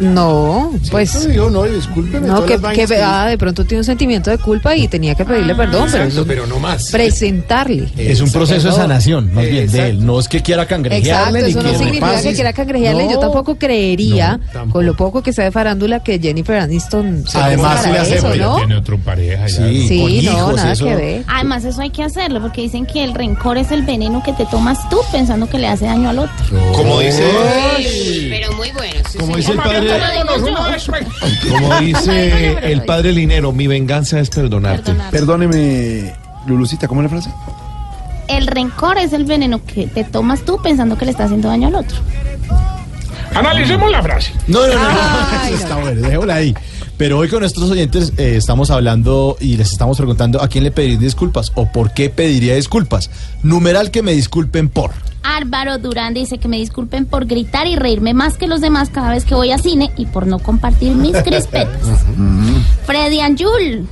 No, 0.00 0.72
pues. 0.90 1.28
Dijo, 1.28 1.50
no, 1.50 1.62
discúlpeme. 1.64 2.26
No, 2.26 2.44
que, 2.44 2.58
que 2.58 2.86
que- 2.86 3.02
ah, 3.02 3.26
de 3.26 3.38
pronto 3.38 3.64
tiene 3.64 3.80
un 3.80 3.84
sentimiento 3.84 4.30
de 4.30 4.38
culpa 4.38 4.74
y 4.76 4.88
tenía 4.88 5.14
que 5.14 5.24
pedirle 5.24 5.54
perdón, 5.54 5.88
pero, 5.90 6.04
Exacto, 6.04 6.08
eso- 6.20 6.26
pero 6.26 6.46
no 6.46 6.58
más. 6.58 6.90
presentarle. 6.90 7.88
Es 7.96 8.20
un 8.20 8.30
proceso 8.30 8.68
de 8.68 8.74
sanación, 8.74 9.32
más 9.34 9.44
bien, 9.46 9.70
de 9.70 9.88
él. 9.90 10.04
No 10.04 10.18
es 10.18 10.28
que 10.28 10.40
quiera 10.42 10.62
Exacto, 10.62 10.82
cangrejearle 10.82 11.42
ni 11.42 11.50
eso 11.50 11.62
no 11.62 11.74
significa 11.78 12.20
que 12.22 12.34
quiera 12.34 12.52
cangrejearle. 12.52 13.08
Yo 13.10 13.18
tampoco 13.18 13.56
creería, 13.56 14.38
No, 14.38 14.44
tampoco. 14.52 14.72
con 14.72 14.86
lo 14.86 14.96
poco 14.96 15.22
que 15.22 15.32
sabe 15.32 15.46
de 15.46 15.52
farándula, 15.52 16.02
que 16.02 16.18
Jennifer 16.18 16.56
Aniston 16.58 17.24
se 17.26 17.38
Además, 17.38 17.80
para 17.86 18.02
acepta, 18.02 18.28
eso, 18.32 18.36
¿no? 18.36 18.56
Tiene 18.56 18.76
otro 18.76 18.98
pareja. 18.98 19.46
ya. 19.46 19.68
Sí, 19.68 20.22
no, 20.24 20.52
nada 20.52 20.72
eso. 20.72 20.84
que 20.84 20.96
ver. 20.96 21.24
Además, 21.28 21.64
eso 21.64 21.80
hay 21.80 21.90
que 21.90 22.02
hacerlo 22.02 22.40
porque 22.40 22.62
dicen 22.62 22.86
que 22.86 23.04
el 23.04 23.14
rencor 23.14 23.58
es 23.58 23.70
el 23.70 23.82
veneno 23.82 24.22
que 24.22 24.32
te 24.32 24.46
tomas 24.46 24.88
tú 24.88 24.98
pensando 25.10 25.48
que 25.48 25.58
le 25.58 25.68
hace 25.68 25.84
daño 25.86 26.08
al 26.10 26.18
otro. 26.20 26.32
Como 26.74 27.00
dice, 27.00 27.22
Pero 28.30 28.52
muy 28.56 28.70
bueno. 28.72 28.92
como 29.18 29.36
dice 29.36 29.52
el 29.52 29.58
padre, 29.58 29.81
Como 31.50 31.80
dice 31.80 32.72
el 32.72 32.84
padre 32.84 33.12
Linero, 33.12 33.52
mi 33.52 33.66
venganza 33.66 34.20
es 34.20 34.30
perdonarte. 34.30 34.94
Perdóneme, 35.10 36.14
Lulucita, 36.46 36.88
¿cómo 36.88 37.02
es 37.02 37.04
la 37.04 37.20
frase? 37.20 37.30
El 38.28 38.46
rencor 38.46 38.98
es 38.98 39.12
el 39.12 39.24
veneno 39.24 39.64
que 39.64 39.86
te 39.86 40.04
tomas 40.04 40.42
tú 40.42 40.58
pensando 40.62 40.96
que 40.96 41.04
le 41.04 41.10
está 41.10 41.24
haciendo 41.24 41.48
daño 41.48 41.68
al 41.68 41.74
otro. 41.76 41.98
Analicemos 43.34 43.90
la 43.90 44.02
frase. 44.02 44.32
No, 44.46 44.66
no, 44.66 44.74
no, 44.74 44.80
no, 44.80 45.44
eso 45.46 45.54
está 45.54 45.76
bueno, 45.76 46.00
dejémosla 46.02 46.34
ahí. 46.34 46.54
Pero 46.98 47.18
hoy 47.18 47.28
con 47.28 47.40
nuestros 47.40 47.70
oyentes 47.70 48.12
eh, 48.16 48.36
estamos 48.36 48.70
hablando 48.70 49.36
y 49.40 49.56
les 49.56 49.72
estamos 49.72 49.96
preguntando 49.96 50.42
a 50.42 50.48
quién 50.48 50.64
le 50.64 50.70
pediría 50.70 50.98
disculpas 50.98 51.50
o 51.54 51.66
por 51.66 51.92
qué 51.92 52.10
pediría 52.10 52.54
disculpas. 52.54 53.10
Numeral 53.42 53.90
que 53.90 54.02
me 54.02 54.12
disculpen 54.12 54.68
por. 54.68 54.92
Álvaro 55.22 55.78
Durán 55.78 56.14
dice 56.14 56.38
que 56.38 56.48
me 56.48 56.56
disculpen 56.58 57.06
por 57.06 57.26
gritar 57.26 57.66
y 57.66 57.76
reírme 57.76 58.14
más 58.14 58.36
que 58.36 58.46
los 58.46 58.60
demás 58.60 58.90
cada 58.90 59.10
vez 59.10 59.24
que 59.24 59.34
voy 59.34 59.52
a 59.52 59.58
cine 59.58 59.90
y 59.96 60.06
por 60.06 60.26
no 60.26 60.38
compartir 60.38 60.94
mis 60.94 61.16
crispetas. 61.24 61.80
Freddy 62.86 63.20
Anjul, 63.20 63.86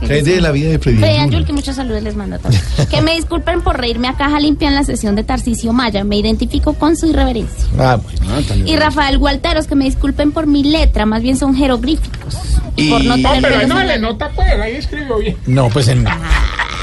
que- 0.00 0.06
¿Qué 0.06 0.12
hay 0.14 0.22
de 0.22 0.40
la 0.40 0.50
vida 0.50 0.70
de 0.70 0.78
Freddy 0.80 0.98
Freddy 0.98 1.16
Anjul? 1.18 1.44
Que 1.46 1.52
muchos 1.52 1.76
saludos 1.76 2.02
les 2.02 2.16
mando 2.16 2.36
a 2.36 2.38
todos. 2.40 2.56
que 2.90 3.00
me 3.02 3.14
disculpen 3.14 3.60
por 3.60 3.78
reírme 3.78 4.08
a 4.08 4.14
caja 4.14 4.40
limpia 4.40 4.66
en 4.68 4.74
la 4.74 4.82
sesión 4.82 5.14
de 5.14 5.22
Tarcisio 5.22 5.72
Maya. 5.72 6.02
Me 6.02 6.16
identifico 6.16 6.74
con 6.74 6.96
su 6.96 7.06
irreverencia. 7.06 7.64
Ah, 7.78 7.96
bueno. 8.02 8.66
Y 8.66 8.74
Rafael 8.76 9.18
Gualteros, 9.18 9.68
que 9.68 9.76
me 9.76 9.84
disculpen 9.84 10.32
por 10.32 10.46
mi 10.48 10.64
letra, 10.64 11.06
más 11.06 11.22
bien 11.22 11.36
son 11.36 11.54
jeroglíficos. 11.54 12.36
Y 12.74 12.90
por 12.90 13.04
no 13.04 13.16
No, 13.16 13.30
tener 13.30 13.42
pero 13.52 13.66
no 13.68 13.84
le 13.84 13.98
nota 14.00 14.30
pues, 14.34 14.48
ahí 14.60 14.76
escribió 14.76 15.18
bien. 15.18 15.36
No, 15.46 15.68
pues 15.68 15.86
en, 15.88 16.04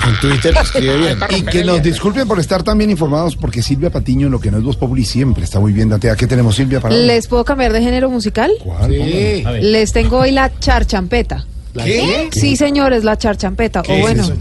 en 0.10 0.19
Twitter 0.19 0.56
escribe 0.61 0.98
bien. 0.98 1.18
Y 1.38 1.41
que 1.44 1.64
nos 1.64 1.81
disculpen 1.81 2.27
por 2.27 2.40
estar 2.40 2.64
tan 2.64 2.77
bien 2.77 2.90
informados, 2.90 3.36
porque 3.36 3.61
Silvia 3.61 3.90
Patiño, 3.90 4.27
en 4.27 4.31
lo 4.31 4.40
que 4.40 4.52
no 4.52 4.57
es 4.57 4.64
Voz 4.64 4.76
Populi, 4.77 5.06
siempre 5.06 5.44
está 5.44 5.60
muy 5.60 5.72
bien 5.73 5.90
dateada. 5.90 6.15
¿Qué 6.15 6.27
tenemos, 6.27 6.56
Silvia, 6.56 6.80
para 6.80 6.95
hoy? 6.95 7.06
¿Les 7.06 7.27
puedo 7.27 7.45
cambiar 7.45 7.73
de 7.73 7.81
género 7.81 8.10
musical? 8.10 8.52
¿Cuál? 8.64 8.91
Sí. 8.91 9.44
A 9.45 9.52
ver. 9.52 9.64
Les 9.64 9.91
tengo 9.94 10.18
hoy 10.19 10.31
la 10.31 10.52
charchampeta. 10.60 11.45
¿La 11.73 11.86
qué? 11.86 12.30
Sí, 12.31 12.56
señores, 12.56 13.03
la 13.03 13.18
charchampeta. 13.18 13.84
¿Qué 13.84 13.94
O 13.94 13.95
es 13.95 14.02
bueno, 14.02 14.23
eso? 14.23 14.34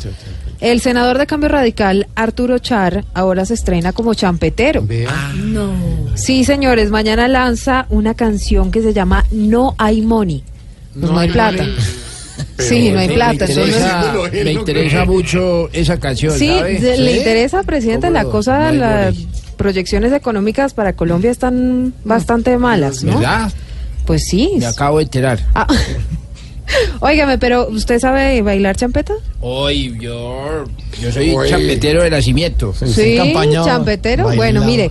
el 0.61 0.81
senador 0.81 1.19
de 1.19 1.27
Cambio 1.27 1.49
Radical, 1.51 2.09
Arturo 2.17 2.59
Char, 2.59 3.05
ahora 3.15 3.45
se 3.45 3.55
estrena 3.55 3.93
como 3.93 4.15
champetero. 4.15 4.85
No. 5.37 5.73
Sí, 6.15 6.45
señores, 6.45 6.91
mañana 6.91 7.29
lanza 7.29 7.87
una 7.91 8.15
canción 8.15 8.71
que 8.71 8.83
se 8.83 8.93
llama 8.93 9.25
No 9.31 9.75
hay 9.79 10.03
money. 10.03 10.43
Pues 10.99 11.13
no, 11.13 11.19
hay 11.19 11.29
plata. 11.31 11.65
Sí, 12.59 12.91
no 12.91 12.99
hay 12.99 13.09
plata. 13.09 13.47
Me 13.47 13.53
eso 13.53 13.61
no 13.61 13.67
es- 13.67 13.75
interesa, 13.77 14.45
me 14.45 14.53
interesa 14.53 15.05
mucho 15.05 15.69
esa 15.73 15.99
canción, 16.01 16.37
Sí, 16.37 16.51
le 16.81 17.17
interesa, 17.17 17.63
presidente, 17.63 18.11
la 18.11 18.25
cosa, 18.25 18.73
No 18.73 18.79
las 18.81 19.15
proyecciones 19.57 20.13
económicas 20.13 20.75
para 20.75 20.93
Colombia 20.95 21.31
están 21.31 21.93
bastante 22.05 22.57
malas, 22.59 23.03
¿no? 23.05 23.15
¿Verdad? 23.19 23.53
Pues 24.07 24.25
sí. 24.25 24.53
Me 24.59 24.67
acabo 24.67 24.99
de 24.99 25.05
enterar. 25.05 25.41
Ah. 25.55 25.67
Óigame, 27.01 27.39
pero 27.39 27.69
¿usted 27.69 27.99
sabe 27.99 28.43
bailar 28.43 28.77
champeta? 28.77 29.15
Hoy 29.41 29.97
yo, 30.01 30.65
yo 31.01 31.13
soy 31.13 31.35
Oye. 31.35 31.51
champetero 31.51 32.03
de 32.03 32.11
nacimiento. 32.11 32.75
Sí, 32.75 33.19
champetero. 33.65 34.31
Bueno, 34.35 34.65
mire, 34.65 34.91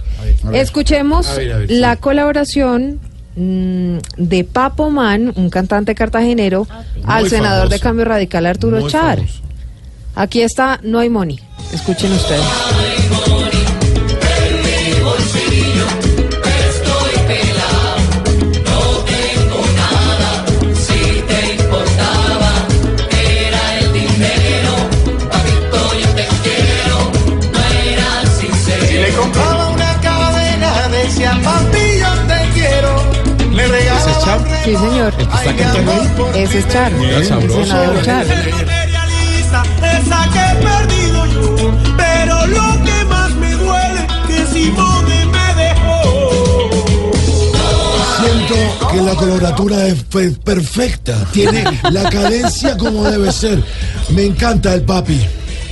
escuchemos 0.54 1.28
A 1.28 1.36
ver, 1.36 1.54
a 1.54 1.58
ver, 1.60 1.72
la 1.72 1.96
colaboración 1.98 3.00
de 3.38 4.44
Papo 4.52 4.90
Man, 4.90 5.32
un 5.36 5.50
cantante 5.52 5.94
cartagenero, 5.94 6.68
al 7.06 7.22
Muy 7.22 7.30
senador 7.30 7.70
de. 7.70 7.80
Cambio 7.80 8.06
Radical 8.06 8.46
Arturo 8.48 8.80
Muy 8.80 8.90
Char. 8.90 9.22
Aquí 10.16 10.42
está 10.42 10.80
No 10.82 10.98
hay 10.98 11.10
money. 11.10 11.40
Escuchen 11.72 12.12
ustedes. 12.14 12.87
Sí, 34.64 34.76
señor. 34.76 35.14
Ese 36.36 36.60
es 36.60 36.68
Char. 36.68 36.92
El 36.94 37.26
senador 37.26 38.02
Char. 38.04 38.26
esa 38.26 39.64
que 40.34 40.40
he 40.40 40.56
perdido 40.66 41.26
yo. 41.28 41.72
Pero 41.98 42.46
lo 42.48 42.84
que 42.84 43.06
más 43.06 43.32
me 43.36 43.52
duele, 43.54 44.08
que 44.28 44.46
Simone 44.48 45.26
me 45.26 45.56
dejó. 45.56 46.02
Siento 48.20 48.88
que 48.92 49.02
la 49.02 49.16
coloratura 49.16 49.88
es 49.88 50.04
pe- 50.04 50.32
perfecta. 50.44 51.16
Tiene 51.32 51.64
la 51.92 52.10
cadencia 52.10 52.78
como 52.78 53.04
debe 53.10 53.32
ser. 53.32 53.64
Me 54.10 54.26
encanta 54.26 54.74
el 54.74 54.82
papi. 54.84 55.26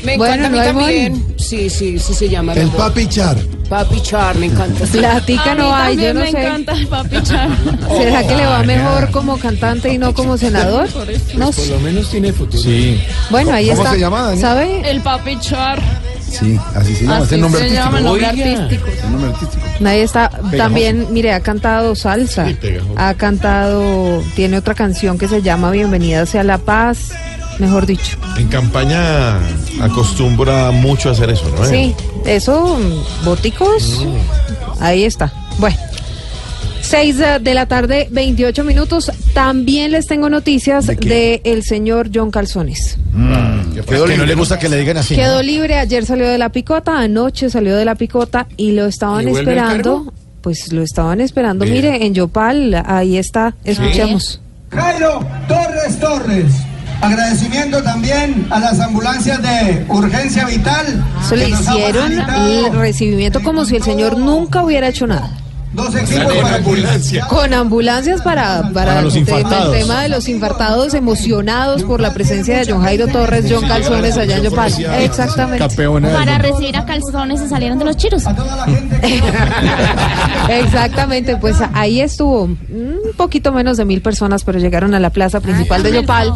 Me 0.04 0.18
Bueno, 0.18 0.46
encanta 0.46 0.50
no 0.50 0.62
a 0.62 0.74
mí 0.74 0.80
también. 0.80 1.26
Sí, 1.38 1.70
sí, 1.70 2.00
sí 2.00 2.14
se 2.14 2.30
llama. 2.30 2.54
El 2.54 2.66
mejor. 2.66 2.78
papi 2.78 3.08
Char. 3.08 3.38
Papi 3.70 4.02
Char, 4.02 4.36
me 4.38 4.46
encanta. 4.48 4.86
Platica 4.92 5.56
no 5.56 5.76
hay, 5.76 5.98
yo 5.98 6.14
no 6.14 6.20
me 6.22 6.32
sé. 6.32 6.40
encanta 6.42 6.74
el 6.74 6.88
papi 6.88 7.22
Char. 7.24 7.50
¿Será 7.98 8.28
que 8.28 8.36
le 8.36 8.46
va 8.46 8.64
mejor 8.64 9.12
como 9.12 9.38
cantante 9.38 9.92
y 9.94 9.98
no 9.98 10.14
como 10.14 10.38
senador? 10.38 10.88
No 11.36 11.46
Por 11.48 11.54
sé. 11.54 11.70
lo 11.70 11.80
menos 11.80 12.10
tiene 12.10 12.32
futuro. 12.34 12.62
Sí. 12.62 13.02
Bueno, 13.30 13.54
ahí 13.54 13.70
¿Cómo 13.70 13.82
está. 13.82 13.94
se 13.94 14.00
llama, 14.00 14.22
Daniel? 14.22 14.42
¿Sabe? 14.42 14.90
El 14.92 15.02
papi 15.02 15.40
Char. 15.40 15.82
Sí, 16.30 16.60
así 16.76 16.94
se 16.96 17.02
llama. 17.04 17.18
Así 17.18 17.26
es 17.28 17.32
el 17.34 17.42
nombre 17.42 17.60
se 17.62 17.66
artístico. 17.66 17.86
llama 17.86 17.98
el 18.00 18.04
nombre 18.04 18.26
artístico. 18.26 18.88
Es 18.88 19.04
el 19.04 19.12
nombre 19.12 19.30
artístico. 19.32 19.64
Nadie 19.80 20.04
está. 20.04 20.30
También, 20.58 21.08
mire, 21.12 21.32
ha 21.34 21.40
cantado 21.40 21.96
salsa. 21.96 22.46
Sí. 22.48 22.58
Ha 22.98 23.14
cantado. 23.14 24.22
Tiene 24.36 24.58
otra 24.58 24.74
canción 24.76 25.18
que 25.18 25.28
se 25.28 25.42
llama 25.42 25.72
Bienvenida 25.72 26.26
sea 26.26 26.44
la 26.44 26.58
paz. 26.58 27.12
Mejor 27.60 27.86
dicho. 27.86 28.18
En 28.38 28.48
campaña 28.48 29.38
acostumbra 29.82 30.72
mucho 30.72 31.10
a 31.10 31.11
hacer 31.14 31.30
eso, 31.30 31.49
¿no? 31.57 31.65
Sí, 31.65 31.95
eso, 32.26 32.80
mm, 32.80 33.26
boticos. 33.26 34.06
Ahí 34.80 35.03
está. 35.03 35.32
Bueno. 35.57 35.77
6 36.82 37.18
de 37.41 37.53
la 37.56 37.65
tarde, 37.65 38.07
28 38.11 38.64
minutos. 38.64 39.11
También 39.34 39.91
les 39.91 40.06
tengo 40.06 40.30
noticias 40.30 40.86
de, 40.86 41.41
el 41.44 41.64
señor 41.64 42.11
John 42.14 42.30
Calzones. 42.30 42.98
Quedó 43.88 44.06
que 44.06 44.18
no 44.18 44.26
le 44.26 44.36
gusta 44.36 44.60
que 44.60 44.69
le 44.69 44.77
digan 44.77 44.98
así. 44.98 45.15
Quedó 45.15 45.41
libre, 45.41 45.76
ayer 45.76 46.06
salió 46.06 46.27
de 46.27 46.38
la 46.38 46.49
picota, 46.49 46.99
anoche 46.99 47.49
salió 47.49 47.76
de 47.76 47.86
la 47.86 47.95
picota 47.95 48.48
y 48.56 48.73
lo 48.73 48.86
estaban 48.86 49.27
¿Y 49.27 49.32
vuelve 49.32 49.52
al 49.53 49.57
esperando. 49.57 50.14
Pues 50.41 50.72
lo 50.72 50.84
estaban 50.84 51.22
esperando. 51.22 51.65
Bien. 51.65 51.77
Mire, 51.77 52.06
en 52.06 52.14
Yopal, 52.14 52.84
ahí 52.86 53.18
está. 53.18 53.56
Escuchemos. 53.64 54.40
Jairo 54.69 55.26
Torres 55.48 55.99
Torres. 55.99 56.53
Agradecimiento 57.02 57.84
también 57.84 58.48
a 58.50 58.60
las 58.60 58.80
ambulancias 58.80 59.42
de 59.42 59.86
urgencia 59.90 60.46
vital. 60.46 61.04
Eso 61.22 61.36
le 61.36 61.50
hicieron 61.50 62.12
el 62.14 62.74
recibimiento 62.74 63.42
como 63.44 63.66
si 63.66 63.76
el 63.76 63.84
señor 63.84 64.18
nunca 64.18 64.64
hubiera 64.64 64.88
hecho 64.88 65.06
nada. 65.08 65.30
Dos 65.76 65.93
equipos 65.93 66.34
para 66.41 66.56
ambulancia. 66.56 67.27
Con 67.27 67.53
ambulancias 67.53 68.22
para, 68.22 68.61
para, 68.73 68.93
Para 68.93 69.02
los 69.02 69.14
el, 69.15 69.26
tema, 69.26 69.39
infartados. 69.39 69.76
el 69.76 69.81
tema 69.81 70.02
de 70.03 70.10
los 70.10 70.30
infartados 70.30 70.93
emocionados 70.93 71.84
por 71.84 71.99
la 71.99 72.14
presencia 72.14 72.60
de 72.60 72.72
John 72.72 72.81
Jairo 72.81 73.07
Torres, 73.07 73.45
John 73.49 73.68
Calzones 73.68 74.18
allá 74.18 74.38
en 74.38 74.43
Yopal. 74.43 74.72
Exactamente. 74.99 75.68
Para 76.02 76.38
recibir 76.38 76.77
a 76.77 76.85
calzones 76.85 77.41
se 77.41 77.49
salieron 77.49 77.77
de 77.77 77.85
los 77.85 77.97
chiros. 77.97 78.23
Exactamente, 80.49 81.35
pues 81.38 81.57
ahí 81.73 81.99
estuvo 81.99 82.43
un 82.43 82.99
poquito 83.18 83.52
menos 83.52 83.76
de 83.76 83.84
mil 83.84 84.02
personas, 84.02 84.45
pero 84.45 84.60
llegaron 84.60 84.93
a 84.93 84.99
la 85.02 85.10
plaza 85.10 85.41
principal 85.41 85.84
de 85.84 85.91
Yopal 85.91 86.34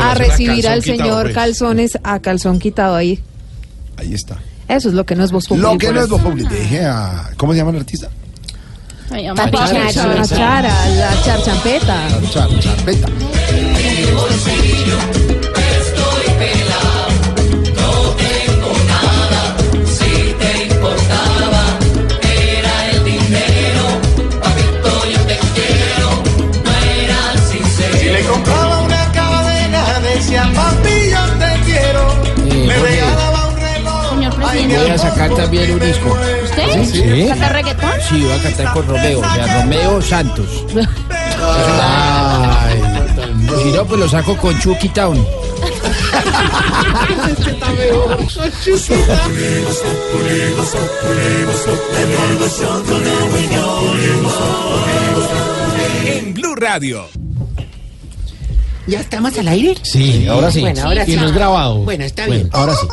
a 0.00 0.14
recibir 0.14 0.66
al 0.66 0.82
señor 0.82 1.24
pues. 1.24 1.34
Calzones 1.34 1.98
a 2.02 2.20
calzón 2.20 2.58
quitado 2.58 2.94
ahí. 2.94 3.22
Ahí 3.98 4.14
está. 4.14 4.38
Eso 4.66 4.88
es 4.88 4.94
lo 4.94 5.04
que 5.04 5.14
no 5.14 5.24
es 5.24 5.32
voz 5.32 5.50
Lo 5.50 5.76
que 5.76 5.92
no 5.92 6.00
es. 6.00 6.08
Voz 6.08 6.22
a. 6.84 7.30
¿Cómo 7.36 7.52
se 7.52 7.58
llama 7.58 7.72
el 7.72 7.78
artista? 7.78 8.08
Papi 9.08 9.56
Chara, 9.56 10.14
la 10.14 10.26
chara, 10.26 10.74
la 10.98 11.22
charchampeta. 11.22 11.96
Char, 12.30 12.48
Charpeta. 12.60 13.08
Estoy 15.78 16.26
pelado, 16.38 17.08
no 17.74 17.90
tengo 18.20 18.72
nada. 18.86 19.40
Si 19.86 20.12
te 20.38 20.50
importaba, 20.66 21.62
era 22.22 22.74
el 22.90 23.04
dinero. 23.04 23.84
Papito, 24.42 24.92
yo 25.10 25.20
te 25.26 25.36
quiero, 25.54 26.08
no 26.64 26.72
era 27.00 27.20
sincero. 27.48 27.98
Si 27.98 28.06
le 28.10 28.22
compraba 28.24 28.80
una 28.80 29.12
cadena, 29.12 30.00
decía 30.00 30.42
papi, 30.54 30.96
yo 31.10 31.22
te 31.38 31.50
quiero. 31.64 32.02
Le 32.44 32.74
Jorge. 32.74 32.90
regalaba 32.90 33.40
un 33.48 33.56
reloj. 33.56 34.10
Señor 34.52 34.82
Voy 34.82 34.90
a 34.90 34.98
sacar 34.98 35.30
también 35.34 35.72
un 35.72 35.80
disco. 35.80 36.16
¿Usted? 36.66 36.84
Sí. 36.84 37.26
¿Canta 37.28 37.48
reggaetón? 37.50 37.90
Sí, 38.08 38.22
voy 38.22 38.32
a 38.32 38.42
cantar 38.42 38.72
con 38.72 38.86
Romeo, 38.86 39.20
o 39.20 39.34
sea, 39.34 39.60
Romeo 39.60 40.02
Santos. 40.02 40.64
O 43.50 43.62
si 43.62 43.72
no, 43.72 43.84
pues 43.84 44.00
lo 44.00 44.08
saco 44.08 44.36
con 44.36 44.58
Chucky 44.60 44.88
Town. 44.90 45.24
En 56.06 56.34
Blue 56.34 56.54
Radio. 56.56 57.06
¿Ya 58.86 59.00
estamos 59.00 59.36
al 59.38 59.48
aire? 59.48 59.74
Sí, 59.82 60.26
ahora 60.28 60.50
sí. 60.50 60.60
Bueno, 60.60 60.82
ahora 60.82 61.02
y 61.04 61.12
sí. 61.12 61.16
no 61.16 61.26
es 61.26 61.32
grabado. 61.32 61.76
Bueno, 61.80 62.04
está 62.04 62.26
Bueno, 62.26 62.44
bien. 62.44 62.50
Ahora 62.54 62.74
sí. 62.74 62.86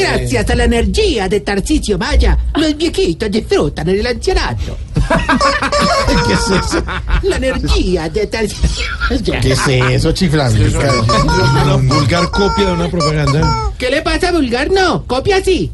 Gracias 0.00 0.50
a 0.50 0.54
la 0.54 0.64
energía 0.64 1.28
de 1.28 1.40
Tarcisio 1.40 1.98
Maya, 1.98 2.38
los 2.56 2.76
viejitos 2.76 3.30
disfrutan 3.30 3.88
en 3.88 4.00
el 4.00 4.06
ancianato. 4.06 4.76
¿Qué 6.26 6.32
es 6.32 6.50
eso? 6.50 6.82
La 7.22 7.36
energía 7.36 8.08
de 8.08 8.26
Tarcisio 8.26 8.86
¿Qué 9.40 9.52
es 9.52 9.68
eso, 9.68 10.12
chiflando? 10.12 10.64
Una 10.64 11.76
vulgar 11.94 12.30
copia 12.30 12.66
de 12.66 12.72
una 12.72 12.88
propaganda. 12.88 13.72
¿Qué 13.78 13.90
le 13.90 14.02
pasa, 14.02 14.32
vulgar? 14.32 14.70
No, 14.70 15.04
copia 15.06 15.36
así. 15.36 15.70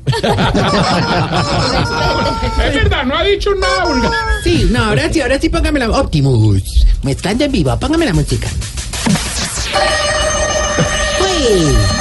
Es 2.65 2.75
verdad, 2.75 3.05
no 3.05 3.17
ha 3.17 3.25
dicho 3.25 3.55
nada 3.55 3.85
vulgar. 3.85 4.13
Sí, 4.45 4.69
no, 4.71 4.85
ahora 4.85 5.13
sí, 5.13 5.21
ahora 5.21 5.41
sí 5.41 5.49
póngame 5.49 5.81
la... 5.81 5.91
Optimus, 5.91 6.63
mezclando 7.03 7.45
en 7.45 7.53
vivo, 7.53 7.79
póngame 7.79 8.07
la 8.07 8.15
música. 8.15 8.49
Sí. 11.19 11.96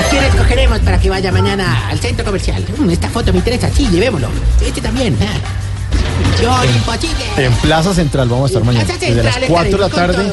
¿A 0.00 0.02
quién 0.04 0.24
escogeremos 0.24 0.78
para 0.78 0.98
que 0.98 1.10
vaya 1.10 1.30
mañana 1.30 1.90
al 1.90 2.00
centro 2.00 2.24
comercial? 2.24 2.64
Mm, 2.78 2.88
esta 2.88 3.10
foto 3.10 3.32
me 3.32 3.38
interesa, 3.38 3.68
sí, 3.68 3.86
llevémoslo. 3.86 4.30
Este 4.64 4.80
también. 4.80 5.14
Ah. 6.48 6.64
Imposible. 6.66 7.24
En 7.36 7.52
Plaza 7.54 7.94
Central 7.94 8.28
vamos 8.28 8.44
a 8.44 8.46
estar 8.48 8.64
mañana. 8.64 8.84
Desde 8.84 9.22
las 9.22 9.34
Central 9.34 9.48
4 9.48 9.70
de 9.72 9.78
la 9.78 9.88
tarde. 9.88 10.32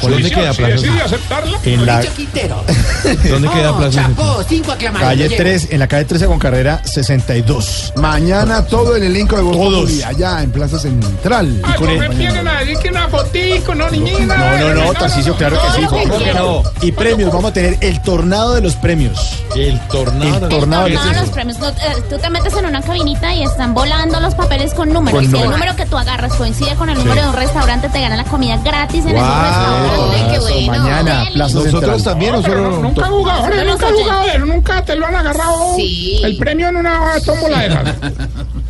¿Por 0.00 0.10
dónde 0.10 0.30
queda 0.30 0.52
sí, 0.52 0.62
Plaza 0.62 1.08
Central? 1.08 1.56
En 1.64 1.86
la. 1.86 2.00
¿Dónde 3.28 3.48
queda 3.48 3.70
Oh, 3.72 3.76
Plaza 3.78 4.04
Central? 4.04 4.98
Calle 5.00 5.24
lo 5.24 5.30
llevo. 5.30 5.36
3, 5.36 5.68
en 5.70 5.78
la 5.78 5.88
calle 5.88 6.04
13 6.04 6.26
con 6.26 6.38
carrera 6.38 6.82
62. 6.84 7.92
Mañana 7.96 8.64
todo 8.66 8.96
el 8.96 9.02
elenco 9.04 9.36
de 9.36 9.42
Voz 9.42 10.02
allá 10.04 10.42
en 10.42 10.50
Plaza 10.50 10.78
Central. 10.78 11.60
Ay, 11.62 11.74
con 11.74 11.86
¿cómo 11.86 12.02
él 12.02 12.08
me 12.08 12.14
vienen 12.16 12.48
a 12.48 12.60
decir 12.60 12.78
que 12.78 12.88
una 12.88 13.08
fotico, 13.08 13.74
no, 13.74 13.90
niñina? 13.90 14.36
No, 14.36 14.74
no, 14.74 14.84
no, 14.86 14.92
Tarcicio, 14.94 15.34
claro 15.36 15.56
que 15.60 15.80
sí. 15.80 15.86
¿Cómo 15.86 16.18
que 16.18 16.34
no? 16.34 16.62
Y 16.82 16.92
premios, 16.92 17.32
vamos 17.32 17.50
a 17.50 17.54
tener 17.54 17.76
el 17.80 18.00
tornado 18.02 18.54
de 18.54 18.60
los 18.62 18.74
premios. 18.76 19.42
El 19.56 19.78
tornado. 19.88 20.46
El 20.46 20.48
tornado 20.48 20.84
de 20.84 20.94
No, 20.94 21.12
los 21.12 21.28
premios. 21.30 21.58
no, 21.58 21.68
eh, 21.68 21.74
tú 22.08 22.18
te 22.18 22.30
metes 22.30 22.54
en 22.54 22.66
una 22.66 22.82
cabinita 22.82 23.34
y 23.34 23.42
están 23.42 23.74
volando 23.74 24.20
los 24.20 24.34
papeles 24.34 24.59
con 24.74 24.92
números. 24.92 25.12
Con 25.12 25.20
si 25.22 25.26
el 25.26 25.32
números. 25.32 25.52
número 25.58 25.76
que 25.76 25.86
tú 25.86 25.96
agarras 25.96 26.34
coincide 26.34 26.74
con 26.76 26.88
el 26.90 26.98
número 26.98 27.22
de 27.22 27.28
un 27.28 27.34
restaurante, 27.34 27.88
te 27.88 28.00
ganan 28.00 28.18
la 28.18 28.24
comida 28.24 28.56
gratis 28.58 29.00
en 29.04 29.08
ese 29.10 29.16
Guau, 29.18 29.42
restaurante. 29.42 30.32
qué 30.32 30.38
bueno. 30.38 30.72
Mañana, 30.72 31.24
Plaza 31.32 31.54
Nosotros 31.54 31.70
Central. 31.80 32.02
también, 32.02 32.32
No, 32.32 32.42
pero 32.42 32.54
nosotros. 32.60 32.82
no- 32.82 32.88
nunca 32.88 33.06
he 33.06 33.10
jugado, 33.10 33.42
Jorge, 33.42 33.64
nunca 33.64 33.88
he 33.88 33.92
jugado 33.92 34.22
de 34.24 34.30
eso, 34.30 34.46
nunca 34.46 34.84
te 34.84 34.96
lo 34.96 35.06
han 35.06 35.16
agarrado 35.16 35.76
Sí. 35.76 36.20
el 36.22 36.36
premio 36.36 36.68
en 36.68 36.76
una 36.76 37.00
tómbola 37.24 37.58
de 37.60 37.66
esas. 37.66 37.94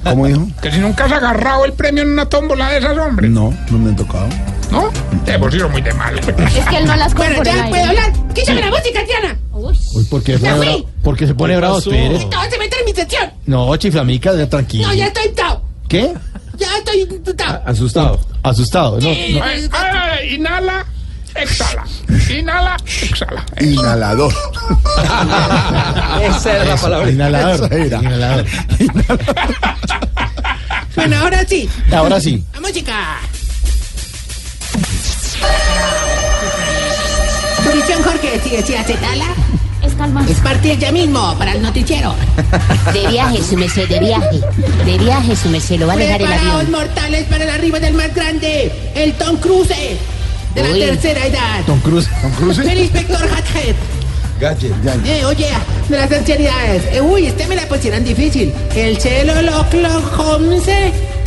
¿Cómo 0.05 0.27
dijo? 0.27 0.47
Que 0.63 0.73
si 0.73 0.79
nunca 0.79 1.05
has 1.05 1.13
agarrado 1.13 1.65
el 1.65 1.73
premio 1.75 2.03
en 2.03 2.13
una 2.13 2.27
tómbola 2.27 2.69
de 2.71 2.79
esas, 2.79 2.97
hombre, 2.97 3.29
No, 3.29 3.53
no 3.71 3.79
me 3.79 3.91
han 3.91 3.97
tocado. 3.97 4.29
¿no? 4.71 4.89
Te 5.25 5.35
hemos 5.35 5.53
ido 5.53 5.69
muy 5.69 5.83
de 5.83 5.93
mal. 5.95 6.17
Es 6.19 6.65
que 6.69 6.77
él 6.79 6.87
no 6.87 6.95
las 6.95 7.13
Bueno, 7.15 7.35
compra. 7.37 7.55
ya 7.57 7.69
puedo 7.69 7.85
hablar. 7.87 8.13
Quítame 8.35 8.61
la 8.61 8.71
música, 8.71 9.01
Tiana. 9.05 9.37
Uy, 9.53 10.05
¿por 10.05 10.23
qué 10.23 10.35
se 10.35 10.39
pone 10.39 10.55
fui. 10.57 10.67
bravo? 10.67 10.87
¿Por 11.03 11.17
qué 11.17 11.27
se 11.27 11.35
pone 11.35 11.57
bravo? 11.57 11.79
Espere. 11.79 12.27
No, 12.27 12.43
se 12.49 12.59
mete 12.59 12.79
en 12.79 12.85
mi 12.87 12.93
sección. 12.95 13.31
No, 13.47 13.77
chiflamica, 13.77 14.33
ya 14.37 14.49
tranquilo. 14.49 14.87
No, 14.87 14.95
ya 14.95 15.07
estoy 15.07 15.29
tao. 15.33 15.61
¿Qué? 15.91 16.15
Ya 16.57 16.79
estoy. 16.79 17.21
Asustado. 17.67 18.21
Asustado. 18.45 19.01
No, 19.01 19.09
no. 19.09 19.43
Ay, 19.43 19.69
ay, 19.73 20.35
inhala, 20.37 20.87
exhala. 21.35 21.85
Inhala, 22.31 22.77
exhala. 22.87 23.45
Inhalador. 23.61 24.33
Esa 26.23 26.53
era 26.55 26.65
la 26.65 26.77
palabra. 26.77 27.11
Inhalador. 27.11 27.73
Era. 27.75 27.99
Inhalador. 27.99 28.47
Bueno, 30.97 31.19
ahora 31.19 31.45
sí. 31.47 31.69
Ahora 31.93 32.21
sí. 32.21 32.45
La 32.53 32.61
música. 32.61 33.19
Tu 37.65 37.71
visión, 37.77 38.03
Jorge, 38.03 38.41
si 38.43 38.51
decía 38.51 38.81
Es 38.83 38.97
calma. 40.01 40.25
es 40.29 40.39
partir 40.39 40.79
ya 40.79 40.91
mismo 40.93 41.37
para 41.39 41.53
el 41.53 41.63
noticiero. 41.63 42.15
De 42.93 43.07
viaje, 43.09 43.43
su 43.43 43.57
merced, 43.57 43.89
de 43.89 44.01
viaje. 44.01 44.41
De 44.87 44.99
viaje, 44.99 45.37
su 45.37 45.49
merced, 45.51 45.79
lo 45.79 45.87
va 45.87 45.93
a 45.93 45.97
dejar 45.97 46.23
el 46.23 46.33
avión. 46.33 46.71
mortales, 46.71 47.25
para 47.25 47.45
el 47.45 47.51
arribo 47.51 47.79
del 47.79 47.95
más 47.95 48.15
grande, 48.15 48.73
el 48.95 49.13
Tom 49.15 49.37
Cruise 49.37 49.69
de 50.55 50.63
la 50.63 50.71
Uy. 50.71 50.81
tercera 50.81 51.27
edad. 51.27 51.61
Tom 51.67 51.81
Cruise. 51.81 52.09
Tom 52.23 52.33
Cruise. 52.33 52.59
El 52.59 52.79
inspector 52.81 53.21
Hathead. 53.23 53.77
Gadget. 54.41 54.73
Eh, 55.05 55.25
oye, 55.27 55.49
de 55.89 55.97
las 55.97 56.11
ancianidades. 56.11 56.83
Eh, 56.93 57.01
uy, 57.03 57.27
este 57.27 57.47
me 57.47 57.57
la 57.57 57.69
pusieron 57.69 58.03
difícil. 58.03 58.53
El 58.75 58.97
Sherlock 58.97 59.75
Holmes. 60.19 60.65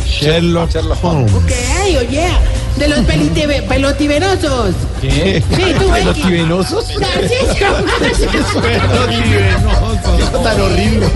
Sherlock 0.04 0.70
Holmes. 1.02 1.32
Ok, 1.32 1.52
oye, 2.00 2.28
de 2.76 2.88
los 2.88 2.98
pelite- 3.00 3.62
pelotivenosos. 3.68 4.74
¿Qué? 5.00 5.42
Sí, 5.54 5.74
tú. 5.78 5.90
¿Pelotivenosos? 5.90 6.98
Narciso. 6.98 8.62
Tan 10.42 10.60
horrible. 10.60 11.06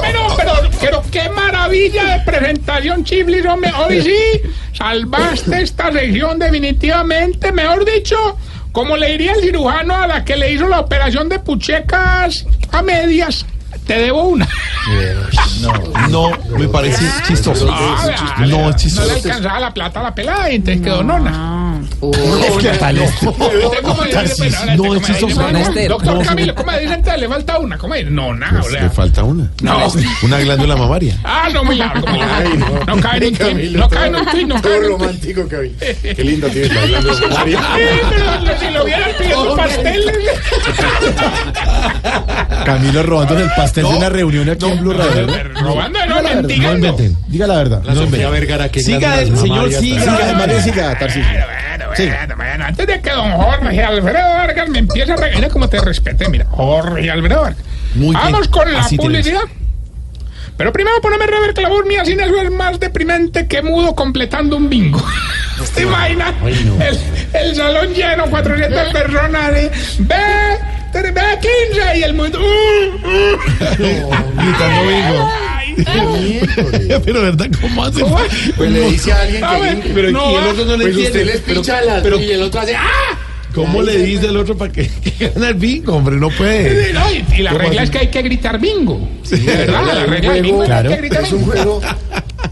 Pero, 0.00 0.20
pero, 0.36 0.52
pero 0.80 1.02
qué 1.10 1.28
maravilla 1.30 2.18
de 2.18 2.24
presentación, 2.24 3.04
Chiflis, 3.04 3.44
hombre. 3.46 3.72
Hoy 3.86 4.02
sí, 4.02 4.40
salvaste 4.76 5.62
esta 5.62 5.90
región 5.90 6.38
definitivamente. 6.38 7.52
Mejor 7.52 7.84
dicho, 7.84 8.16
como 8.72 8.96
le 8.96 9.10
diría 9.12 9.32
el 9.32 9.40
cirujano 9.42 9.94
a 9.96 10.06
la 10.06 10.24
que 10.24 10.36
le 10.36 10.52
hizo 10.52 10.68
la 10.68 10.80
operación 10.80 11.28
de 11.28 11.38
puchecas 11.38 12.46
a 12.70 12.82
medias, 12.82 13.44
te 13.86 13.94
debo 13.98 14.22
una. 14.24 14.48
No, 16.10 16.30
me 16.58 16.68
parece 16.68 17.04
chistoso. 17.26 17.68
Ah, 17.70 18.36
No, 18.40 18.44
es 18.44 18.48
No 18.48 18.68
le 18.70 18.76
chistoso. 18.76 19.12
alcanzaba 19.14 19.60
la 19.60 19.74
plata 19.74 20.00
a 20.00 20.02
la 20.04 20.14
pelada 20.14 20.50
y 20.50 20.56
entonces 20.56 20.82
quedó 20.82 21.02
nona. 21.02 21.30
No, 22.00 22.10
es 24.94 25.02
chistoso. 25.02 25.42
Doctor 25.88 26.14
No, 26.14 26.20
Camilo, 26.22 26.54
¿cómo 26.54 26.70
dice? 26.72 26.94
Entonces 26.94 27.20
le 27.20 27.28
falta 27.28 27.58
una. 27.58 27.78
¿Cómo 27.78 27.94
dice? 27.94 28.10
Nona, 28.10 28.48
o 28.58 28.60
Pues 28.60 28.72
sea. 28.72 28.82
le 28.82 28.90
falta 28.90 29.22
una. 29.24 29.50
No. 29.62 29.92
Una 30.22 30.38
glándula 30.40 30.76
mamaria. 30.76 31.16
Ah, 31.24 31.48
no, 31.52 31.64
muy 31.64 31.76
largo. 31.76 32.06
No 32.86 32.96
cae 33.00 33.28
en 33.28 33.34
un 33.34 33.72
no 33.76 33.88
cae 33.88 34.06
en 34.08 34.16
un 34.16 34.24
no 34.24 34.28
cae 34.30 34.42
en 34.42 34.52
un 34.52 34.62
tweet. 34.62 34.80
romántico, 34.88 35.48
Camilo. 35.48 35.74
Qué 36.02 36.24
lindo 36.24 36.48
tienes 36.48 36.74
la 36.74 36.86
glándula 36.86 37.28
mamaria. 37.28 37.60
Si 38.58 38.70
lo 38.70 38.84
vieran 38.84 39.10
pidiendo 39.18 39.56
pasteles. 39.56 40.16
Camilo 42.64 43.02
robándole 43.02 43.42
el 43.42 43.50
pastel 43.56 43.71
de 43.74 43.84
una 43.84 44.08
reunión 44.08 44.48
aquí 44.48 44.66
en 44.66 44.80
Blue 44.80 44.92
Radio. 44.92 45.26
¿no? 45.26 45.60
Robando, 45.60 45.98
no, 46.06 46.14
Diga 46.16 46.22
la 46.22 46.22
verdad, 46.22 46.34
no 46.34 46.42
mendigando. 46.42 46.86
inventen. 46.88 47.16
Diga 47.28 47.46
la 47.46 47.56
verdad. 47.56 47.82
La 47.84 47.94
Sofía 47.94 48.30
Vergara, 48.30 48.68
que 48.68 48.82
Siga, 48.82 49.20
el 49.20 49.36
señor, 49.36 49.72
siga. 49.72 50.00
Siga, 50.00 50.32
María, 50.34 50.62
siga, 50.62 50.98
Tarcisio. 50.98 51.30
Bueno, 51.32 51.86
bueno, 51.96 52.36
bueno, 52.36 52.64
antes 52.64 52.86
de 52.86 53.00
que 53.00 53.10
don 53.10 53.32
Jorge 53.32 53.82
Alfredo 53.82 54.34
Vargas 54.34 54.68
me 54.68 54.78
empiece 54.78 55.12
a 55.12 55.16
regañar 55.16 55.50
como 55.50 55.68
te 55.68 55.80
respete, 55.80 56.28
mira, 56.28 56.46
Jorge 56.50 57.10
Alfredo 57.10 57.42
Vargas. 57.42 57.64
Muy 57.94 58.14
bien, 58.16 58.32
Vamos 58.32 58.48
con 58.48 58.72
la 58.72 58.80
así 58.80 58.96
publicidad. 58.96 59.42
Pero 60.56 60.72
primero 60.72 61.00
poneme 61.00 61.26
voz 61.68 61.86
mía 61.86 62.04
sin 62.04 62.20
eso 62.20 62.36
es 62.40 62.50
más 62.50 62.78
deprimente 62.78 63.46
que 63.46 63.62
mudo 63.62 63.94
completando 63.94 64.56
un 64.56 64.68
bingo. 64.68 65.02
¿Te 65.74 65.82
imaginas? 65.82 66.34
El, 66.44 66.98
el 67.40 67.56
salón 67.56 67.94
lleno, 67.94 68.26
400 68.26 68.92
personas 68.92 69.52
de 69.52 69.70
B, 69.98 70.14
B15 70.92 71.98
y 71.98 72.02
el 72.02 72.14
mundo. 72.14 72.38
uh, 72.40 73.06
uh. 73.06 73.38
Bingo. 74.88 75.30
Pero 77.04 77.22
verdad, 77.22 77.46
¿cómo 77.60 77.84
hace? 77.84 78.04
Pues 78.56 78.70
le 78.70 78.90
dice 78.90 79.12
a 79.12 79.20
alguien 79.22 79.44
A 79.44 79.58
ver, 79.58 79.80
que. 79.80 79.88
pero 79.90 80.10
y 80.10 80.12
no 80.12 80.30
el 80.38 80.44
va. 80.46 80.50
otro 80.50 80.64
no 80.64 80.76
le 80.76 80.84
Pues 80.84 80.96
entiende. 80.96 81.18
usted 81.20 81.26
les 81.32 81.40
Pero- 81.42 81.60
picha 81.62 81.80
las- 81.82 82.02
pero- 82.02 82.20
y 82.20 82.24
y 82.24 82.30
el 82.32 82.42
otro 82.42 82.60
hace 82.60 82.74
¡Ah! 82.76 83.18
¿Cómo 83.54 83.82
le 83.82 83.98
dice 83.98 84.26
el 84.28 84.36
otro 84.38 84.56
para 84.56 84.72
que, 84.72 84.88
que 84.88 85.28
gane 85.28 85.48
el 85.48 85.54
bingo, 85.54 85.94
hombre? 85.94 86.16
No 86.16 86.30
puede. 86.30 86.90
No, 86.94 87.00
y, 87.12 87.22
y 87.38 87.42
la 87.42 87.50
¿Cómo 87.50 87.62
regla 87.64 87.82
así? 87.82 87.84
es 87.84 87.90
que 87.90 87.98
hay 87.98 88.08
que 88.08 88.22
gritar 88.22 88.58
bingo. 88.58 89.06
¿Verdad? 89.30 89.44
verdad, 89.66 89.94
La 89.94 90.06
regla 90.06 90.32
del 90.32 90.42
bingo 90.42 90.62
es 90.62 90.68
que 90.68 90.74
hay 90.74 90.80
claro. 90.82 90.90
que 90.90 90.96
gritar 90.96 91.22
Es 91.24 91.32
un 91.32 91.38
bingo. 91.40 91.52
juego 91.52 91.80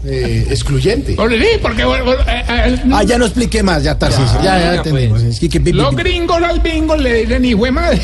eh, 0.05 0.45
excluyente. 0.49 1.13
Pues 1.13 1.31
sí, 1.39 1.47
porque 1.61 1.83
eh, 1.83 2.15
eh, 2.27 2.77
Ah, 2.91 3.03
ya 3.03 3.17
no 3.17 3.25
expliqué 3.25 3.61
más, 3.63 3.83
ya 3.83 3.97
Tarcisio. 3.97 4.41
Ya, 4.43 4.59
ya 4.59 4.75
entendimos. 4.75 5.21
Es 5.21 5.39
que- 5.39 5.49
que- 5.49 5.73
los 5.73 5.95
gringos 5.95 6.41
al 6.41 6.59
bingo 6.59 6.95
le 6.95 7.21
dicen 7.25 7.45
hijo 7.45 7.65
de 7.65 7.71
madre. 7.71 8.01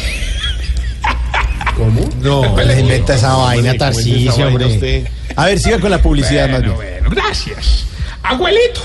¿Cómo? 1.76 2.10
No, 2.22 2.56
No 2.56 2.64
le 2.64 2.80
inventa 2.80 3.16
esa 3.16 3.34
vaina, 3.36 3.56
¿cómo 3.56 3.68
es 3.70 3.76
esa 3.76 3.78
Tarcisio, 3.86 4.32
vaina 4.32 4.48
hombre. 4.48 4.66
usted? 4.66 5.08
A 5.36 5.46
ver, 5.46 5.60
siga 5.60 5.80
con 5.80 5.92
la 5.92 6.02
publicidad 6.02 6.50
más 6.50 6.62
bien. 6.62 6.76
bueno, 6.76 7.10
gracias. 7.12 7.86
Abuelito, 8.24 8.82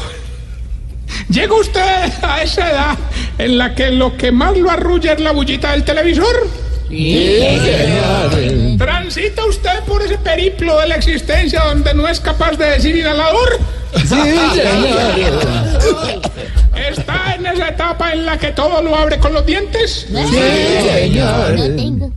llega 1.31 1.55
usted 1.55 2.13
a 2.23 2.43
esa 2.43 2.71
edad 2.71 2.99
en 3.39 3.57
la 3.59 3.75
que 3.75 3.91
lo 3.91 4.17
que 4.17 4.31
más 4.31 4.57
lo 4.59 4.71
arrulla 4.71 5.15
es 5.15 5.21
la 5.21 5.33
bullita 5.33 5.73
del 5.73 5.85
televisor. 5.85 6.47
¿Transita 8.77 9.45
usted 9.47 9.81
por 9.87 10.03
ese 10.03 10.19
periplo 10.19 10.79
de 10.79 10.89
la 10.89 10.97
existencia 10.97 11.63
donde 11.65 11.95
no 11.95 12.07
es 12.07 12.21
capaz 12.21 12.53
de 12.59 12.67
decir 12.67 12.95
inhalador? 12.97 13.59
¿Está 16.77 17.35
en 17.35 17.47
esa 17.47 17.69
etapa 17.69 18.13
en 18.13 18.27
la 18.27 18.39
que 18.39 18.53
todo 18.53 18.83
lo 18.83 18.95
abre 18.95 19.19
con 19.19 19.33
los 19.33 19.47
dientes? 19.47 20.07
No 20.11 21.77
tengo. 21.77 22.13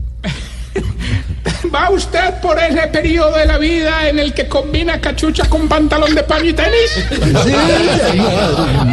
¿Va 1.73 1.89
usted 1.89 2.35
por 2.41 2.59
ese 2.59 2.87
periodo 2.87 3.37
de 3.37 3.45
la 3.45 3.57
vida 3.57 4.07
en 4.07 4.19
el 4.19 4.33
que 4.33 4.47
combina 4.47 4.99
cachucha 5.01 5.49
con 5.49 5.67
pantalón 5.67 6.13
de 6.15 6.23
paño 6.23 6.49
y 6.49 6.53
tenis? 6.53 7.05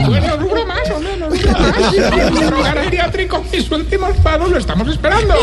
Bueno, 0.06 0.31
rubro 0.31 0.31
más, 0.31 0.31
no. 1.52 2.30
Nuestro 2.30 2.58
hogar 2.58 2.82
geriátrico, 2.84 3.44
mis 3.52 3.70
últimos 3.70 4.16
pasos 4.18 4.50
lo 4.50 4.58
estamos 4.58 4.88
esperando. 4.88 5.34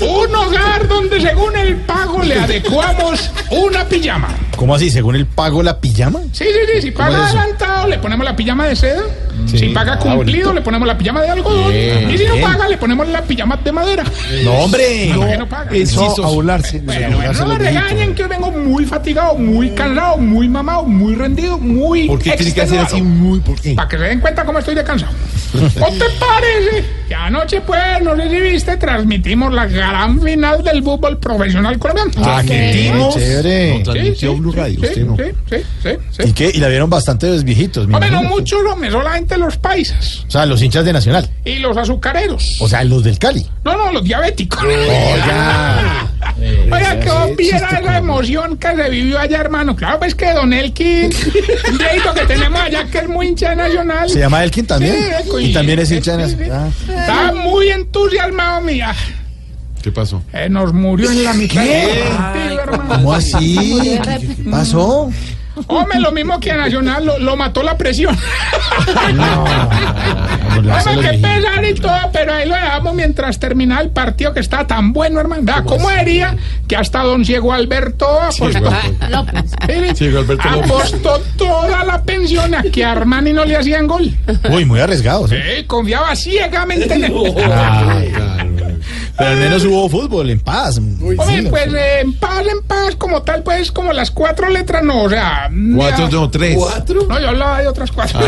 Un 0.00 0.34
hogar 0.34 0.88
donde 0.88 1.20
según 1.20 1.56
el 1.56 1.76
pago 1.76 2.22
le 2.22 2.38
adecuamos 2.38 3.30
una 3.50 3.84
pijama. 3.86 4.28
¿Cómo 4.56 4.74
así? 4.74 4.90
¿Según 4.90 5.16
el 5.16 5.26
pago 5.26 5.62
la 5.62 5.78
pijama? 5.80 6.20
Sí, 6.32 6.44
sí, 6.44 6.72
sí, 6.74 6.82
si 6.82 6.90
paga 6.90 7.18
es 7.28 7.34
adelantado 7.34 7.88
le 7.88 7.98
ponemos 7.98 8.24
la 8.24 8.34
pijama 8.34 8.66
de 8.66 8.76
seda. 8.76 9.02
Sí. 9.46 9.58
Si 9.58 9.68
paga 9.68 9.92
Ah, 9.94 9.98
cumplido, 9.98 10.46
bonito. 10.48 10.52
le 10.54 10.60
ponemos 10.62 10.88
la 10.88 10.96
pijama 10.98 11.20
de 11.22 11.28
algodón. 11.28 11.70
Bien, 11.70 12.10
y 12.10 12.18
si 12.18 12.24
no 12.24 12.34
bien. 12.34 12.44
paga, 12.50 12.68
le 12.68 12.76
ponemos 12.78 13.06
la 13.08 13.22
pijama 13.22 13.56
de 13.62 13.70
madera. 13.72 14.02
No, 14.44 14.52
hombre. 14.54 15.12
¿Por 15.14 15.28
qué 15.28 15.36
no 15.38 15.48
paga? 15.48 15.70
Eso, 15.76 16.24
a 16.24 16.28
burlarse. 16.30 16.80
Bueno, 16.80 17.16
bueno, 17.16 17.32
no 17.34 17.46
me 17.46 17.58
regañen 17.58 18.14
que 18.14 18.22
yo 18.22 18.28
vengo 18.28 18.50
muy 18.50 18.86
fatigado, 18.86 19.34
muy 19.34 19.70
cansado, 19.70 20.16
muy 20.16 20.48
mamado, 20.48 20.84
muy 20.84 21.14
rendido, 21.14 21.58
muy. 21.58 22.06
¿Por 22.08 22.18
qué 22.18 22.32
tiene 22.32 22.54
que 22.54 22.62
hacer 22.62 22.78
así 22.80 23.02
muy? 23.02 23.40
¿Por 23.40 23.60
qué? 23.60 23.74
Para 23.74 23.88
que 23.88 23.98
se 23.98 24.04
den 24.04 24.20
cuenta 24.20 24.44
cómo 24.46 24.58
estoy 24.66 24.74
de 24.74 24.84
cansado. 24.84 25.12
¿No 25.54 25.88
te 25.88 26.04
parece? 26.18 26.84
Que 27.08 27.14
anoche, 27.14 27.60
pues, 27.60 27.80
no 28.02 28.16
sé 28.16 28.28
si 28.28 28.40
viste, 28.40 28.76
transmitimos 28.76 29.54
la 29.54 29.66
gran 29.66 30.20
final 30.20 30.62
del 30.64 30.82
fútbol 30.82 31.18
profesional 31.18 31.78
colombiano. 31.78 32.42
Qué 32.44 32.90
Sí, 33.12 33.18
chévere. 33.18 33.80
Transmitió 33.84 34.34
Blue 34.34 34.52
Radio, 34.52 34.80
sí, 34.80 34.86
usted 34.86 35.04
no. 35.04 35.16
Sí, 35.16 35.56
sí. 35.82 36.22
¿Y 36.24 36.32
qué? 36.32 36.50
Y 36.52 36.58
la 36.58 36.66
vieron 36.68 36.90
bastantes 36.90 37.44
viejitos. 37.44 37.84
Hombre, 37.84 38.10
no 38.10 38.18
imagino. 38.18 38.28
mucho, 38.28 38.56
hombre, 38.68 38.90
solamente 38.90 39.36
los 39.36 39.56
paisas 39.56 40.24
O 40.26 40.30
sea, 40.30 40.44
los 40.46 40.60
hinchas 40.60 40.84
de 40.84 40.92
Nacional. 40.92 41.28
y 41.44 41.56
los 41.56 41.76
azucareros. 41.76 42.56
O 42.60 42.68
sea, 42.68 42.82
los 42.82 43.04
del 43.04 43.18
Cali. 43.18 43.46
No, 43.64 43.76
no, 43.76 43.92
los 43.92 44.02
diabéticos. 44.02 44.64
Oiga. 44.64 46.08
Oiga, 46.38 47.00
que 47.00 47.08
vos 47.10 47.36
viera 47.36 47.68
esa 47.80 47.98
emoción 47.98 48.56
que 48.58 48.74
se 48.74 48.90
vivió 48.90 49.18
allá, 49.18 49.40
hermano. 49.40 49.76
Claro, 49.76 49.98
pues 50.00 50.14
que 50.14 50.32
Don 50.32 50.52
Elkin, 50.52 51.04
un 51.70 51.78
que 52.14 52.26
tenemos 52.26 52.60
allá 52.60 52.84
que 52.90 52.98
es 52.98 53.08
muy 53.08 53.28
hincha 53.28 53.50
de 53.50 53.56
nacional. 53.56 54.10
¿Se 54.10 54.18
llama 54.18 54.42
Elkin 54.44 54.55
también? 54.62 54.96
Sí, 55.24 55.50
y 55.50 55.52
también 55.52 55.78
es 55.78 55.90
hincha. 55.90 56.16
Ah. 56.52 56.68
Estaba 56.88 57.32
muy 57.32 57.68
entusiasmado, 57.68 58.60
mía. 58.60 58.94
¿Qué 59.82 59.92
pasó? 59.92 60.22
Eh, 60.32 60.48
nos 60.48 60.72
murió 60.72 61.10
en 61.10 61.22
la 61.22 61.32
mitad 61.32 61.62
¿Qué? 61.62 62.04
¿Cómo 62.88 63.12
así? 63.12 63.98
¿Qué 64.02 64.34
qué 64.36 64.50
pasó? 64.50 65.12
Hombre, 65.66 66.00
lo 66.00 66.12
mismo 66.12 66.38
que 66.40 66.52
a 66.52 66.56
Nacional, 66.56 67.04
lo, 67.04 67.18
lo 67.18 67.36
mató 67.36 67.62
la 67.62 67.76
presión. 67.76 68.16
De 70.62 70.72
Hombre, 70.72 71.10
qué 71.10 71.18
pesar 71.18 71.64
y 71.64 71.74
todo, 71.74 72.10
pero 72.12 72.34
ahí 72.34 72.48
lo 72.48 72.54
dejamos 72.54 72.94
mientras 72.94 73.38
terminaba 73.38 73.82
el 73.82 73.90
partido 73.90 74.32
que 74.32 74.40
estaba 74.40 74.66
tan 74.66 74.92
bueno, 74.92 75.20
hermano. 75.20 75.42
Vea, 75.44 75.62
¿Cómo 75.64 75.90
sería 75.90 76.36
que 76.66 76.76
hasta 76.76 77.02
don 77.02 77.24
Ciego 77.24 77.52
Alberto 77.52 78.06
apostó? 78.20 78.46
Alberto 79.60 80.04
López. 80.10 80.38
apostó 80.40 81.20
toda 81.36 81.84
la 81.84 82.02
pensión 82.02 82.54
a 82.54 82.62
que 82.62 82.84
a 82.84 82.92
Armani 82.92 83.32
no 83.32 83.44
le 83.44 83.56
hacían 83.56 83.86
gol. 83.86 84.10
Uy, 84.50 84.64
muy 84.64 84.80
arriesgados. 84.80 85.32
¿eh? 85.32 85.58
Eh, 85.58 85.66
confiaba 85.66 86.14
ciegamente 86.16 86.94
en 86.94 87.04
él. 87.04 87.14
Ay, 87.36 88.12
pero 89.16 89.30
al 89.30 89.36
menos 89.36 89.64
hubo 89.64 89.88
fútbol 89.88 90.30
en 90.30 90.40
paz. 90.40 90.78
Hombre, 90.78 91.16
Sí, 91.26 91.42
pues 91.48 91.66
eh, 91.74 92.00
en 92.00 92.12
paz, 92.14 92.42
en 92.50 92.62
paz, 92.66 92.96
como 92.96 93.22
tal, 93.22 93.42
pues 93.42 93.70
como 93.72 93.92
las 93.92 94.10
cuatro 94.10 94.48
letras, 94.48 94.82
no, 94.82 95.04
o 95.04 95.08
sea. 95.10 95.50
Cuatro, 95.76 96.08
ya- 96.08 96.16
no, 96.16 96.30
tres. 96.30 96.56
No, 97.08 97.18
yo 97.20 97.28
hablaba 97.28 97.60
de 97.62 97.68
otras 97.68 97.90
cuatro. 97.92 98.20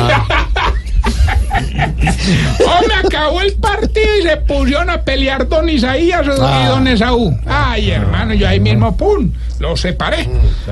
Hombre, 1.59 2.95
acabó 3.05 3.41
el 3.41 3.53
partido 3.55 4.07
y 4.21 4.23
se 4.23 4.37
pusieron 4.39 4.91
a 4.91 5.03
pelear 5.03 5.49
don 5.49 5.69
Isaías 5.69 6.25
y 6.27 6.31
Ah. 6.41 6.69
don 6.71 6.87
Esaú. 6.87 7.37
Ay, 7.47 7.91
hermano, 7.91 8.35
yo 8.35 8.49
ahí 8.49 8.61
mismo, 8.61 8.97
pum, 8.97 9.31
los 9.59 9.81
separé. 9.81 10.29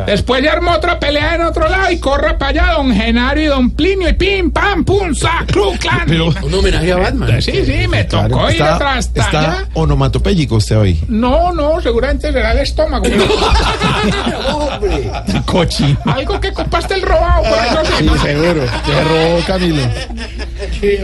Después 0.07 0.43
ya 0.43 0.53
armó 0.53 0.73
otra 0.73 0.99
pelea 1.01 1.35
en 1.37 1.43
otro 1.43 1.69
lado 1.69 1.91
y 1.91 1.99
corra 1.99 2.39
para 2.39 2.51
allá 2.51 2.73
don 2.77 2.95
Genario 2.95 3.45
y 3.45 3.47
don 3.47 3.71
Plinio 3.71 4.09
y 4.09 4.13
pim, 4.15 4.51
pam, 4.51 4.85
pum, 4.85 5.15
sac, 5.15 5.47
clan. 5.81 6.03
Pero- 6.07 6.27
Un 6.43 6.55
homenaje 6.55 6.93
a 6.93 6.97
Batman. 6.97 7.43
Sí, 7.43 7.65
sí, 7.65 7.89
me 7.89 8.05
tocó 8.05 8.47
ir 8.51 8.57
Está, 8.57 8.75
atrás 8.77 8.97
hasta 8.99 9.21
está 9.21 9.39
allá. 9.41 9.65
onomatopéyico 9.75 10.57
usted 10.57 10.79
hoy. 10.79 11.01
No, 11.09 11.53
no, 11.53 11.81
seguramente 11.81 12.33
será 12.33 12.53
el 12.53 12.59
estómago. 12.59 13.05
Cochino. 15.47 15.99
Algo 16.07 16.41
que 16.41 16.49
ocupaste 16.49 16.95
el 16.95 17.03
robado, 17.03 17.43
por 17.45 17.59
eso 17.59 17.85
sí, 17.87 17.93
Sí, 17.99 18.05
¿no? 18.05 18.23
seguro. 18.23 18.63
Te 18.85 19.05
robó 19.05 19.41
Camilo. 19.47 19.83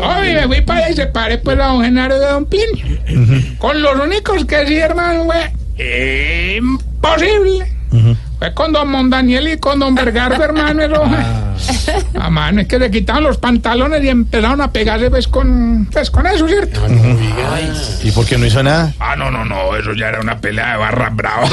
Ay, 0.03 0.35
me 0.35 0.47
fui 0.47 0.61
para 0.63 0.81
allá 0.81 0.91
y 0.91 0.95
separé 0.97 1.39
pues 1.39 1.59
a 1.59 1.67
don 1.67 1.83
Genaro 1.83 2.19
de 2.19 2.27
don 2.27 2.47
Plinio. 2.47 2.87
Con 3.59 3.83
los 3.83 3.99
únicos 4.01 4.45
que 4.45 4.67
sí, 4.67 4.77
hermano, 4.77 5.25
fue 5.25 6.57
imposible. 6.57 7.67
Fue 8.43 8.53
con 8.55 8.73
don 8.73 8.89
Mondaniel 8.89 9.47
y 9.53 9.57
con 9.59 9.79
don 9.79 9.95
Vergardo, 9.95 10.43
hermano, 10.43 10.83
eso. 10.83 11.01
Ah, 12.19 12.29
mano, 12.29 12.63
es 12.63 12.67
que 12.67 12.77
le 12.77 12.91
quitaron 12.91 13.23
los 13.23 13.39
pantalones 13.39 14.03
y 14.03 14.09
empezaron 14.09 14.61
a 14.61 14.73
pegarse 14.73 15.11
pues 15.11 15.29
con, 15.29 15.89
pues, 15.93 16.11
con 16.11 16.27
eso, 16.27 16.49
¿cierto? 16.49 16.81
¿Y 18.03 18.11
por 18.11 18.27
qué 18.27 18.37
no 18.39 18.47
hizo 18.47 18.61
nada? 18.61 18.93
Ah, 18.99 19.15
no, 19.15 19.31
no, 19.31 19.45
no, 19.45 19.77
eso 19.77 19.93
ya 19.93 20.09
era 20.09 20.21
una 20.21 20.41
pelea 20.41 20.73
de 20.73 20.79
barra 20.79 21.11
brava. 21.11 21.49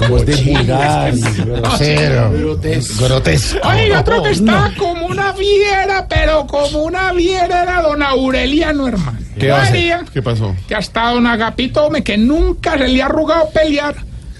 Como 0.00 0.16
es 0.16 0.26
de 0.26 0.34
vulgar, 0.52 1.14
grosero, 1.14 2.32
grotesco. 2.98 3.68
Oiga, 3.68 4.00
otro 4.00 4.20
que 4.24 4.30
está 4.30 4.72
como 4.76 5.06
una 5.06 5.32
fiera, 5.32 6.08
pero 6.08 6.44
como 6.48 6.82
una 6.82 7.14
fiera 7.14 7.62
era 7.62 7.82
don 7.82 8.02
Aureliano, 8.02 8.88
hermano. 8.88 9.18
¿Qué? 9.38 9.96
¿Qué 10.12 10.22
pasó? 10.22 10.56
que 10.66 10.74
hasta 10.74 11.12
don 11.12 11.24
Agapito, 11.28 11.84
hombre, 11.84 12.02
que 12.02 12.18
nunca 12.18 12.76
se 12.76 12.88
le 12.88 13.00
ha 13.00 13.06
arrugado 13.06 13.48
pelear, 13.50 13.94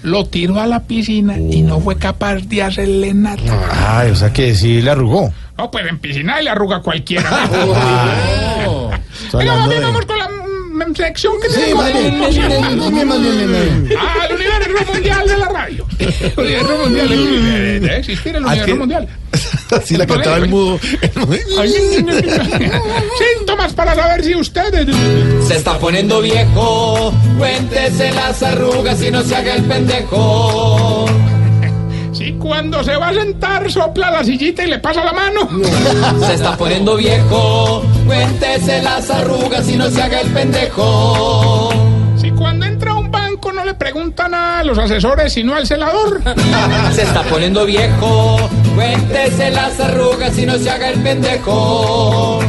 lo 0.05 0.25
tiró 0.25 0.59
a 0.59 0.67
la 0.67 0.83
piscina 0.83 1.37
y 1.37 1.61
no 1.61 1.79
fue 1.79 1.97
capaz 1.97 2.35
de 2.47 2.61
hacerle 2.63 3.13
nada. 3.13 3.41
Ay, 3.71 4.11
o 4.11 4.15
sea 4.15 4.31
que 4.31 4.55
sí 4.55 4.81
le 4.81 4.91
arrugó. 4.91 5.33
No, 5.57 5.71
pues 5.71 5.85
en 5.87 5.99
piscina 5.99 6.39
le 6.41 6.49
arruga 6.49 6.77
a 6.77 6.81
cualquiera. 6.81 7.29
Venga, 9.33 9.55
vamos 9.81 10.05
con 10.05 10.17
la 10.19 10.24
sección 10.95 11.33
que 11.41 11.49
Sí, 11.49 11.55
tenemos. 11.55 11.83
más 11.83 11.93
bien, 11.93 12.19
más 12.19 12.35
bien, 12.35 12.49
más 12.49 12.91
bien, 12.91 13.07
más 13.07 13.21
bien, 13.21 13.51
más 13.51 13.61
bien. 13.61 13.99
Ah, 13.99 14.25
el 14.29 14.35
universo 14.35 14.93
mundial 14.93 15.27
de 15.27 15.37
la 15.37 15.45
radio. 15.49 15.87
El 15.99 16.43
universo 16.45 16.77
mundial. 16.83 17.07
Debe 17.09 17.97
existir 17.97 18.35
el 18.35 18.43
¿A 18.43 18.47
universo 18.47 18.75
mundial. 18.75 19.07
Así 19.71 19.97
la 19.97 20.05
cantaba 20.05 20.37
el 20.37 20.47
mudo. 20.49 20.79
Síntomas 23.37 23.73
para 23.73 23.95
saber 23.95 24.23
si 24.23 24.35
ustedes. 24.35 24.87
Se 25.47 25.55
está 25.55 25.77
poniendo 25.79 26.21
viejo, 26.21 27.13
cuéntese 27.37 28.11
las 28.11 28.41
arrugas 28.43 29.01
y 29.01 29.11
no 29.11 29.23
se 29.23 29.35
haga 29.35 29.55
el 29.55 29.63
pendejo. 29.63 31.04
Si 32.15 32.31
cuando 32.33 32.81
se 32.81 32.95
va 32.95 33.09
a 33.09 33.13
sentar 33.13 33.69
sopla 33.69 34.09
la 34.09 34.23
sillita 34.23 34.63
y 34.63 34.69
le 34.69 34.79
pasa 34.79 35.03
la 35.03 35.11
mano. 35.11 35.49
Se 36.25 36.35
está 36.35 36.55
poniendo 36.55 36.95
viejo, 36.95 37.83
cuéntese 38.05 38.81
las 38.81 39.09
arrugas 39.09 39.67
y 39.67 39.75
no 39.75 39.89
se 39.89 40.01
haga 40.01 40.21
el 40.21 40.29
pendejo. 40.29 41.71
Si 42.15 42.31
cuando 42.31 42.65
entra 42.65 42.93
a 42.93 42.95
un 42.95 43.11
banco 43.11 43.51
no 43.51 43.65
le 43.65 43.73
preguntan 43.73 44.33
a 44.33 44.63
los 44.63 44.77
asesores 44.77 45.33
sino 45.33 45.55
al 45.55 45.67
celador. 45.67 46.21
Se 46.93 47.01
está 47.01 47.21
poniendo 47.23 47.65
viejo, 47.65 48.49
cuéntese 48.75 49.51
las 49.51 49.77
arrugas 49.81 50.37
y 50.37 50.45
no 50.45 50.57
se 50.57 50.69
haga 50.69 50.89
el 50.89 50.99
pendejo. 51.01 52.39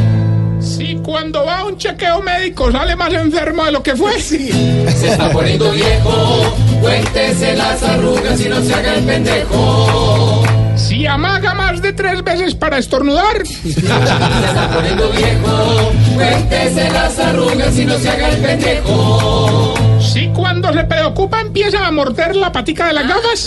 Si 0.87 0.95
cuando 0.99 1.45
va 1.45 1.59
a 1.59 1.65
un 1.65 1.77
chequeo 1.77 2.23
médico 2.23 2.71
sale 2.71 2.95
más 2.95 3.13
enfermo 3.13 3.65
de 3.65 3.73
lo 3.73 3.83
que 3.83 3.97
fue. 3.97 4.21
Se 4.21 5.09
está 5.09 5.33
poniendo 5.33 5.73
viejo, 5.73 6.57
cuéntese 6.81 7.57
las 7.57 7.83
arrugas 7.83 8.41
y 8.41 8.49
no 8.49 8.63
se 8.63 8.73
haga 8.73 8.95
el 8.95 9.05
pendejo. 9.05 10.45
Si 10.77 11.05
amaga 11.05 11.55
más 11.55 11.83
de 11.83 11.93
tres 11.93 12.23
veces 12.23 12.55
para 12.55 12.79
estornudar. 12.79 13.45
Se 13.47 13.71
está 13.71 14.71
poniendo 14.73 15.11
viejo, 15.11 15.93
cuéntese 16.15 16.89
las 16.91 17.19
arrugas 17.19 17.77
y 17.77 17.85
no 17.85 17.99
se 17.99 18.09
haga 18.09 18.29
el 18.29 18.37
pendejo. 18.37 19.86
Si 20.17 20.29
cuando 20.29 20.73
se 20.73 20.83
preocupa 20.85 21.43
empieza 21.43 21.87
a 21.87 21.91
morder 21.91 22.35
la 22.37 22.51
patica 22.51 22.87
de 22.87 22.95
las 22.95 23.07
gafas. 23.07 23.39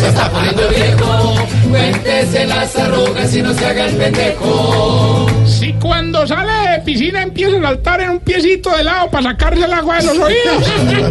Se 0.00 0.08
está 0.08 0.28
poniendo 0.32 0.68
viejo, 0.68 1.34
cuéntese 1.70 2.44
las 2.44 2.74
arrugas 2.74 3.36
y 3.36 3.40
no 3.40 3.54
se 3.54 3.64
haga 3.64 3.86
el 3.86 3.96
pendejo. 3.96 5.26
Si 5.46 5.72
cuando 5.74 6.26
sale 6.26 6.72
de 6.72 6.78
piscina 6.80 7.22
empieza 7.22 7.56
a 7.56 7.62
saltar 7.62 8.00
en 8.00 8.10
un 8.10 8.18
piecito 8.18 8.76
de 8.76 8.82
lado 8.82 9.10
para 9.12 9.30
sacarse 9.30 9.64
el 9.64 9.72
agua 9.72 9.98
de 9.98 10.06
los 10.06 10.18
oídos. 10.18 10.64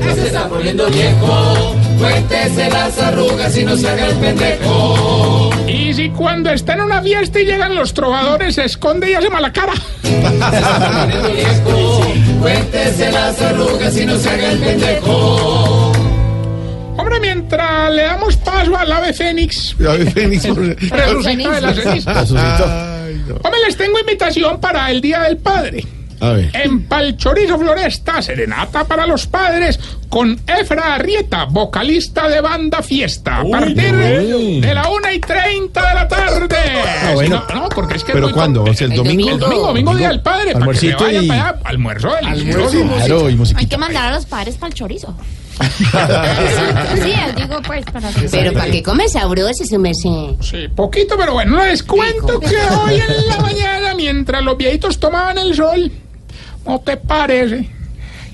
Se 0.13 0.27
está 0.27 0.49
poniendo 0.49 0.85
viejo, 0.89 1.75
cuéntese 1.97 2.69
las 2.69 2.99
arrugas 2.99 3.57
y 3.57 3.63
no 3.63 3.77
se 3.77 3.89
haga 3.89 4.07
el 4.07 4.15
pendejo. 4.17 5.60
Y 5.91 5.93
si 5.93 6.09
cuando 6.09 6.49
está 6.51 6.75
en 6.75 6.83
una 6.83 7.01
fiesta 7.01 7.37
y 7.41 7.43
llegan 7.43 7.75
los 7.75 7.93
trovadores 7.93 8.55
se 8.55 8.63
esconde 8.63 9.11
y 9.11 9.13
hace 9.13 9.29
mala 9.29 9.51
cara. 9.51 9.73
Cuéntese 12.39 13.11
las 13.11 13.41
arrugas 13.41 13.97
y 13.97 14.05
no 14.05 14.17
se 14.17 14.29
haga 14.29 14.51
el 14.53 14.59
pendejo. 14.59 15.91
Hombre, 16.95 17.19
mientras 17.19 17.91
le 17.91 18.03
damos 18.03 18.37
paso 18.37 18.77
al 18.77 18.89
ave 18.89 19.11
fénix. 19.11 19.75
Ave 19.81 20.09
Fénix. 20.11 20.43
Resucita 20.45 21.51
de 21.55 21.61
la 21.61 21.73
ceniza. 21.73 22.19
Ay, 22.21 23.21
no. 23.27 23.35
Hombre, 23.43 23.59
les 23.65 23.75
tengo 23.75 23.99
invitación 23.99 24.61
para 24.61 24.89
el 24.91 25.01
Día 25.01 25.23
del 25.23 25.39
Padre. 25.39 25.85
A 26.21 26.29
ver. 26.29 26.51
En 26.53 26.83
Palchorizo 26.83 27.59
Floresta, 27.59 28.21
serenata 28.21 28.85
para 28.85 29.05
los 29.05 29.27
padres 29.27 29.77
con 30.11 30.37
Efra 30.45 30.95
Arrieta, 30.95 31.45
vocalista 31.45 32.27
de 32.27 32.41
banda 32.41 32.83
fiesta. 32.83 33.37
A 33.39 33.43
partir 33.49 33.95
de 33.95 34.73
la 34.73 34.89
una 34.89 35.13
y 35.13 35.19
30 35.21 35.87
de 35.89 35.95
la 35.95 36.07
tarde. 36.07 36.57
Ah, 37.01 37.11
bueno. 37.13 37.43
Si 37.47 37.53
no, 37.55 37.61
no, 37.61 37.69
porque 37.69 37.95
es 37.95 38.03
que. 38.03 38.11
¿Pero 38.11 38.29
cuándo? 38.31 38.63
O 38.63 38.73
sea, 38.73 38.87
el 38.87 38.95
domingo. 38.95 39.29
El 39.31 39.39
domingo, 39.39 39.67
domingo, 39.67 39.95
Día 39.95 40.09
del 40.09 40.21
Padre. 40.21 40.51
para 40.51 40.53
que 40.53 40.57
Almuercito 40.59 41.03
vayan 41.05 41.23
y- 41.23 41.27
para 41.29 41.49
allá. 41.49 41.59
Almuerzo 41.63 42.09
delicioso. 42.21 42.77
Claro, 42.97 43.21
y 43.21 43.25
Hay 43.31 43.35
musiquita. 43.37 43.69
que 43.69 43.77
mandar 43.77 44.11
a 44.11 44.15
los 44.15 44.25
padres 44.25 44.55
para 44.57 44.67
el 44.67 44.73
chorizo. 44.73 45.15
sí, 45.61 47.13
digo 47.37 47.61
pues 47.65 47.85
para 47.85 48.09
Pero 48.31 48.53
para 48.53 48.71
que 48.71 48.83
come 48.83 49.07
sabroso, 49.07 49.63
su 49.63 49.79
merced. 49.79 50.35
Sí, 50.41 50.67
poquito, 50.75 51.15
pero 51.17 51.33
bueno, 51.33 51.63
les 51.65 51.83
cuento 51.83 52.39
que 52.39 52.47
hoy 52.47 52.95
en 52.95 53.27
la 53.29 53.37
mañana 53.39 53.95
mientras 53.95 54.43
los 54.43 54.57
viejitos 54.57 54.99
tomaban 54.99 55.37
el 55.37 55.55
sol. 55.55 55.91
¿No 56.65 56.79
te 56.79 56.97
parece? 56.97 57.69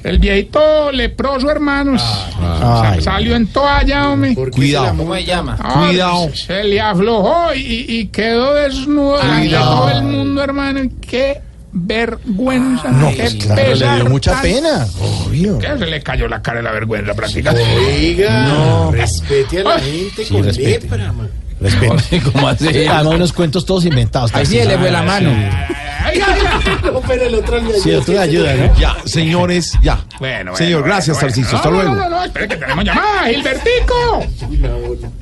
El 0.03 0.19
viejito 0.19 0.91
leproso, 0.91 1.49
hermanos, 1.49 2.01
sa- 2.01 2.91
Ay. 2.91 3.01
salió 3.01 3.35
en 3.35 3.47
toalla, 3.47 4.09
hombre. 4.09 4.35
Cuidado. 4.35 4.95
¿Cómo 4.97 5.15
se 5.15 5.25
llama? 5.25 5.57
Ah, 5.59 5.85
Cuidado. 5.87 6.29
Se 6.35 6.63
le 6.63 6.79
aflojó 6.79 7.53
y, 7.55 7.85
y 7.89 8.07
quedó 8.07 8.53
desnudo 8.53 9.17
de 9.17 9.49
todo 9.49 9.89
el 9.89 10.03
mundo, 10.03 10.43
hermano. 10.43 10.81
Qué 11.01 11.41
vergüenza. 11.73 12.89
No, 12.89 13.09
qué 13.09 13.37
claro, 13.37 13.75
le 13.75 13.95
dio 13.95 14.05
mucha 14.05 14.31
tan- 14.33 14.41
pena. 14.41 14.87
Obvio. 15.25 15.59
¿Qué? 15.59 15.67
Se 15.77 15.85
le 15.85 16.01
cayó 16.01 16.27
la 16.27 16.41
cara 16.41 16.57
de 16.57 16.63
la 16.63 16.71
vergüenza 16.71 17.13
prácticamente. 17.13 17.69
Oiga, 17.97 18.45
No. 18.47 18.91
respete 18.91 19.59
a 19.59 19.63
la 19.63 19.79
gente 19.79 20.25
Sí, 20.25 20.33
con 20.33 20.43
respete. 20.43 20.69
lepra, 20.87 21.11
man. 21.13 21.29
Respeto. 21.59 21.95
¿Cómo 22.31 22.47
así? 22.49 22.67
Además, 22.67 23.05
unos 23.05 23.33
cuentos 23.33 23.65
todos 23.65 23.85
inventados. 23.85 24.33
Ahí 24.33 24.45
sí 24.45 24.61
le 24.63 24.77
fue 24.77 24.91
la 24.91 25.03
mano. 25.03 25.31
No, 25.31 27.01
pero 27.07 27.23
el 27.23 27.35
otro 27.35 27.59
le 27.59 27.79
Sí, 27.79 27.91
otro 27.93 28.13
le 28.13 28.19
ayuda, 28.19 28.53
¿no? 28.53 28.79
Ya, 28.79 28.95
señores, 29.05 29.73
ya. 29.81 29.95
Bueno, 30.19 30.51
bueno, 30.51 30.55
Señor, 30.55 30.81
bueno, 30.81 30.95
gracias, 30.95 31.17
bueno. 31.17 31.27
Tarcisio. 31.27 31.51
No, 31.51 31.57
Hasta 31.57 31.69
no, 31.69 31.75
luego. 31.75 31.95
No, 31.95 32.01
no, 32.01 32.09
no, 32.09 32.23
espere 32.23 32.47
que 32.47 32.55
tenemos 32.55 32.85
llamada, 32.85 33.27
Gilbertico. 33.27 34.25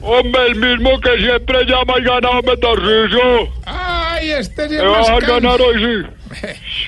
Hombre, 0.02 0.48
el 0.48 0.56
mismo 0.56 0.99
que 0.99 1.18
siempre 1.18 1.66
llama 1.66 1.94
y 1.99 2.03
gana, 2.03 2.30
hombre, 2.30 2.57
Tarcisio. 2.57 3.49
Ay, 3.66 4.32
este 4.32 4.66
es 4.66 4.82
a 4.82 4.84
más 4.84 5.28
ganar 5.28 5.62
hoy, 5.62 5.76
sí. 6.03 6.24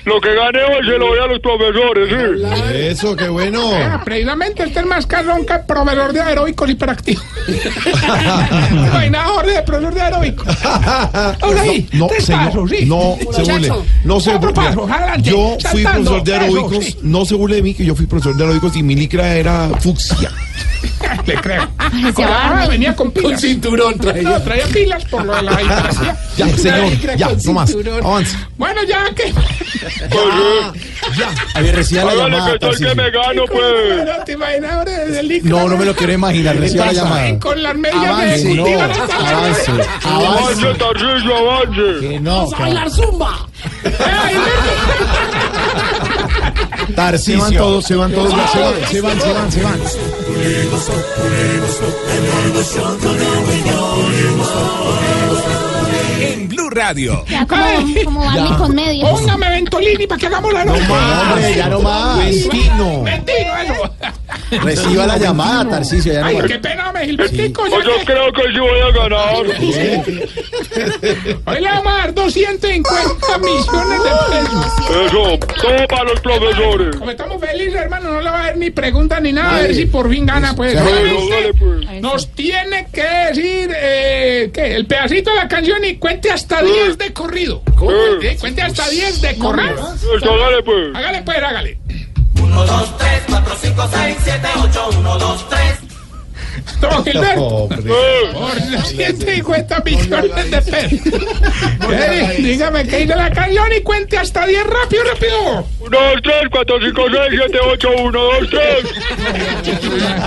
Lo 0.05 0.19
que 0.21 0.33
gane 0.35 0.59
hoy 0.63 0.85
se 0.85 0.97
lo 0.97 1.07
doy 1.07 1.19
a 1.19 1.27
los 1.27 1.39
profesores, 1.39 2.09
sí. 2.09 2.77
Eso, 2.87 3.15
qué 3.15 3.27
bueno. 3.29 3.61
Ah, 3.73 4.01
precisamente 4.03 4.63
este 4.63 4.79
es 4.79 4.85
más 4.85 5.05
casón 5.05 5.45
que 5.45 5.53
profesor 5.67 6.13
de 6.13 6.21
aeróbicos 6.21 6.69
hiperactivo. 6.69 7.21
Coordinador 8.91 9.45
de 9.45 9.61
profesor 9.63 9.93
de 9.93 10.01
aeróbicos. 10.01 10.47
Ahora 11.41 11.61
ahí, 11.61 11.87
No, 11.93 12.07
tres 12.07 12.25
señor, 12.25 12.45
pasos, 12.45 12.69
sí. 12.69 12.85
no 12.85 13.17
se 13.33 13.43
burle. 13.43 13.71
No 14.03 14.19
se 14.19 14.35
burle. 14.35 14.53
paso, 14.53 14.83
adelante, 14.91 15.29
Yo 15.29 15.57
fui 15.71 15.83
saltando, 15.83 16.11
profesor 16.11 16.23
de 16.23 16.31
eso, 16.31 16.41
aeróbicos. 16.57 16.85
sí. 16.85 16.97
No 17.03 17.25
se 17.25 17.35
burle 17.35 17.55
de 17.57 17.61
mí, 17.61 17.73
que 17.73 17.85
yo 17.85 17.95
fui 17.95 18.05
profesor 18.05 18.35
de 18.35 18.43
aeróbicos 18.43 18.75
y 18.75 18.83
mi 18.83 18.95
licra 18.95 19.35
era 19.35 19.69
fucsia. 19.79 20.31
Le 21.25 21.35
creo. 21.35 21.67
Ay, 21.77 22.03
Con 22.03 22.15
se 22.15 22.21
la- 22.21 22.29
va. 22.29 22.61
ah, 22.63 22.67
venía 22.67 22.95
con 22.95 23.11
pilas. 23.11 23.31
Con 23.31 23.39
cinturón 23.39 23.97
traía. 23.97 24.21
No, 24.29 24.41
traía 24.41 24.65
pilas 24.67 25.03
por 25.05 25.25
lo 25.25 25.35
de 25.35 25.41
la 25.41 25.61
hiperactividad. 25.61 26.17
Ya, 26.37 26.47
señor, 26.57 27.17
ya, 27.17 27.29
no 27.45 27.53
más. 27.53 27.75
Avance. 28.03 28.37
Bueno, 28.57 28.81
ya 28.87 29.05
que. 29.15 29.33
A 31.53 31.61
ver, 31.61 31.75
reciba 31.75 32.03
la 32.03 32.11
Hágale 32.11 32.29
llamada, 32.31 32.45
que 32.45 32.49
soy 32.51 32.59
que 32.59 32.65
Tarcisio. 32.85 32.95
me 32.95 33.11
gano, 33.11 33.43
pues. 33.45 34.05
No 34.05 34.23
te 34.25 34.31
imaginas 34.33 34.71
ahora 34.71 34.91
desde 34.91 35.19
el 35.19 35.27
licra, 35.27 35.49
No, 35.49 35.67
no 35.69 35.77
me 35.77 35.85
lo 35.85 35.95
quiero 35.95 36.13
imaginar. 36.13 36.55
Reciba 36.57 36.85
la 36.87 36.93
llamada. 36.93 37.39
Con 37.39 37.63
las 37.63 37.75
medias 37.75 38.05
Avance, 38.05 38.37
de 38.37 38.43
no, 38.55 38.65
ejecutivas 38.67 38.99
hasta 38.99 39.19
la- 39.19 39.29
avance, 39.29 39.71
Avance, 39.71 39.87
avance. 40.03 40.65
Tarcisio, 40.77 41.35
avance. 41.37 41.99
Que 42.01 42.19
no, 42.19 42.49
que 42.49 42.63
no. 42.73 42.89
zumba! 42.89 43.47
Ay, 43.83 44.35
Tarcisio. 46.95 47.35
Se 47.35 47.41
van 47.43 47.53
todos, 47.57 47.85
se 47.85 47.95
van 47.95 48.11
todos. 48.11 48.31
ya, 48.35 48.47
Se 48.47 48.59
van, 48.59 48.73
se 48.89 49.01
van, 49.01 49.21
se 49.21 49.33
van, 49.33 49.51
se 49.51 49.61
van. 49.63 49.79
En 55.27 55.76
Blue 56.67 56.69
Radio. 56.69 57.23
Ya 57.29 57.45
como, 57.45 57.63
como 58.03 58.25
Barney 58.25 58.53
con 58.57 58.75
medias. 58.75 59.09
Póngame 59.09 59.49
Ventolini 59.49 60.07
para 60.07 60.19
que 60.19 60.27
hagamos 60.27 60.53
la 60.53 60.65
nota. 60.65 61.31
Hombre, 61.31 61.55
ya 61.55 61.69
no 61.69 61.79
más. 61.79 62.17
Ventino. 62.17 63.03
Ventino, 63.03 63.57
eso. 63.57 63.93
Reciba 64.61 65.07
la 65.07 65.17
llamada. 65.17 65.81
Ya 65.81 66.21
no 66.21 66.25
Ay, 66.27 66.35
más. 66.35 66.45
qué 66.45 66.59
pena, 66.59 66.91
me 66.91 67.05
Gilbertico. 67.05 67.63
Pues 67.69 67.85
yo 67.85 67.91
creo 68.05 68.31
que 68.33 68.41
sí 68.53 68.59
voy 68.59 68.79
a 68.79 68.91
ganar. 68.91 69.35
Hoy 71.45 71.61
le 71.61 71.69
vamos 71.69 71.93
a 71.93 71.97
dar 71.97 72.13
250 72.13 73.37
millones 73.39 74.03
de 74.03 74.09
pesos. 74.29 74.65
Eso, 75.05 75.39
todo 75.61 75.87
para 75.87 76.03
los 76.03 76.19
profesores. 76.21 76.95
Como 76.95 77.11
estamos 77.11 77.39
felices, 77.39 77.75
hermano, 77.75 78.11
no 78.11 78.21
le 78.21 78.29
va 78.29 78.39
a 78.39 78.45
dar 78.47 78.57
ni 78.57 78.69
pregunta 78.71 79.19
ni 79.19 79.31
nada. 79.31 79.57
A 79.57 79.61
ver 79.61 79.75
si 79.75 79.85
por 79.85 80.09
fin 80.09 80.25
gana, 80.25 80.55
pues. 80.55 80.73
Dale, 80.73 81.53
pues. 81.53 82.01
Nos 82.01 82.29
tiene 82.29 82.87
que 82.91 83.03
decir, 83.03 83.71
eh, 83.75 84.49
¿qué? 84.53 84.75
El 84.75 84.85
pedacito 84.85 85.31
de 85.31 85.35
la 85.37 85.47
canción 85.47 85.83
y 85.83 85.95
cuente 85.95 86.31
hasta 86.31 86.56
10 86.61 86.97
de 86.97 87.13
corrido. 87.13 87.61
Eh, 88.21 88.37
Cuente 88.39 88.61
hasta 88.61 88.89
10 88.89 89.21
de 89.21 89.37
corrido. 89.37 89.95
Dale, 90.21 90.63
pues. 90.63 90.95
Hágale, 90.95 91.21
pues, 91.23 91.37
hágale. 91.37 91.79
1, 92.41 92.65
2, 92.65 92.97
3, 92.97 93.09
4, 93.27 93.55
5, 93.61 93.89
6, 93.93 94.17
7, 94.23 94.47
8, 94.63 94.89
1, 94.99 95.17
2, 95.19 95.49
3. 95.49 95.61
Don 96.81 97.03
Gilberto. 97.05 97.69
Por 97.69 97.81
250 98.71 99.83
millones 99.85 100.51
de 100.51 100.61
pesos. 100.61 100.99
Dígame 102.37 102.87
qué 102.87 102.97
dice 102.97 103.15
la 103.15 103.31
canción 103.31 103.71
y 103.75 103.81
cuente 103.81 104.17
hasta 104.17 104.45
10 104.45 104.63
rápido, 104.67 105.03
rápido. 105.03 105.65
1, 105.79 105.89
2, 105.89 106.21
3, 106.21 106.35
4, 106.51 106.79
5, 106.81 107.01
6, 107.09 107.21
7, 107.29 107.59
8, 107.71 107.89
1, 107.99 108.21
2, 108.21 108.49
3. 108.49 108.61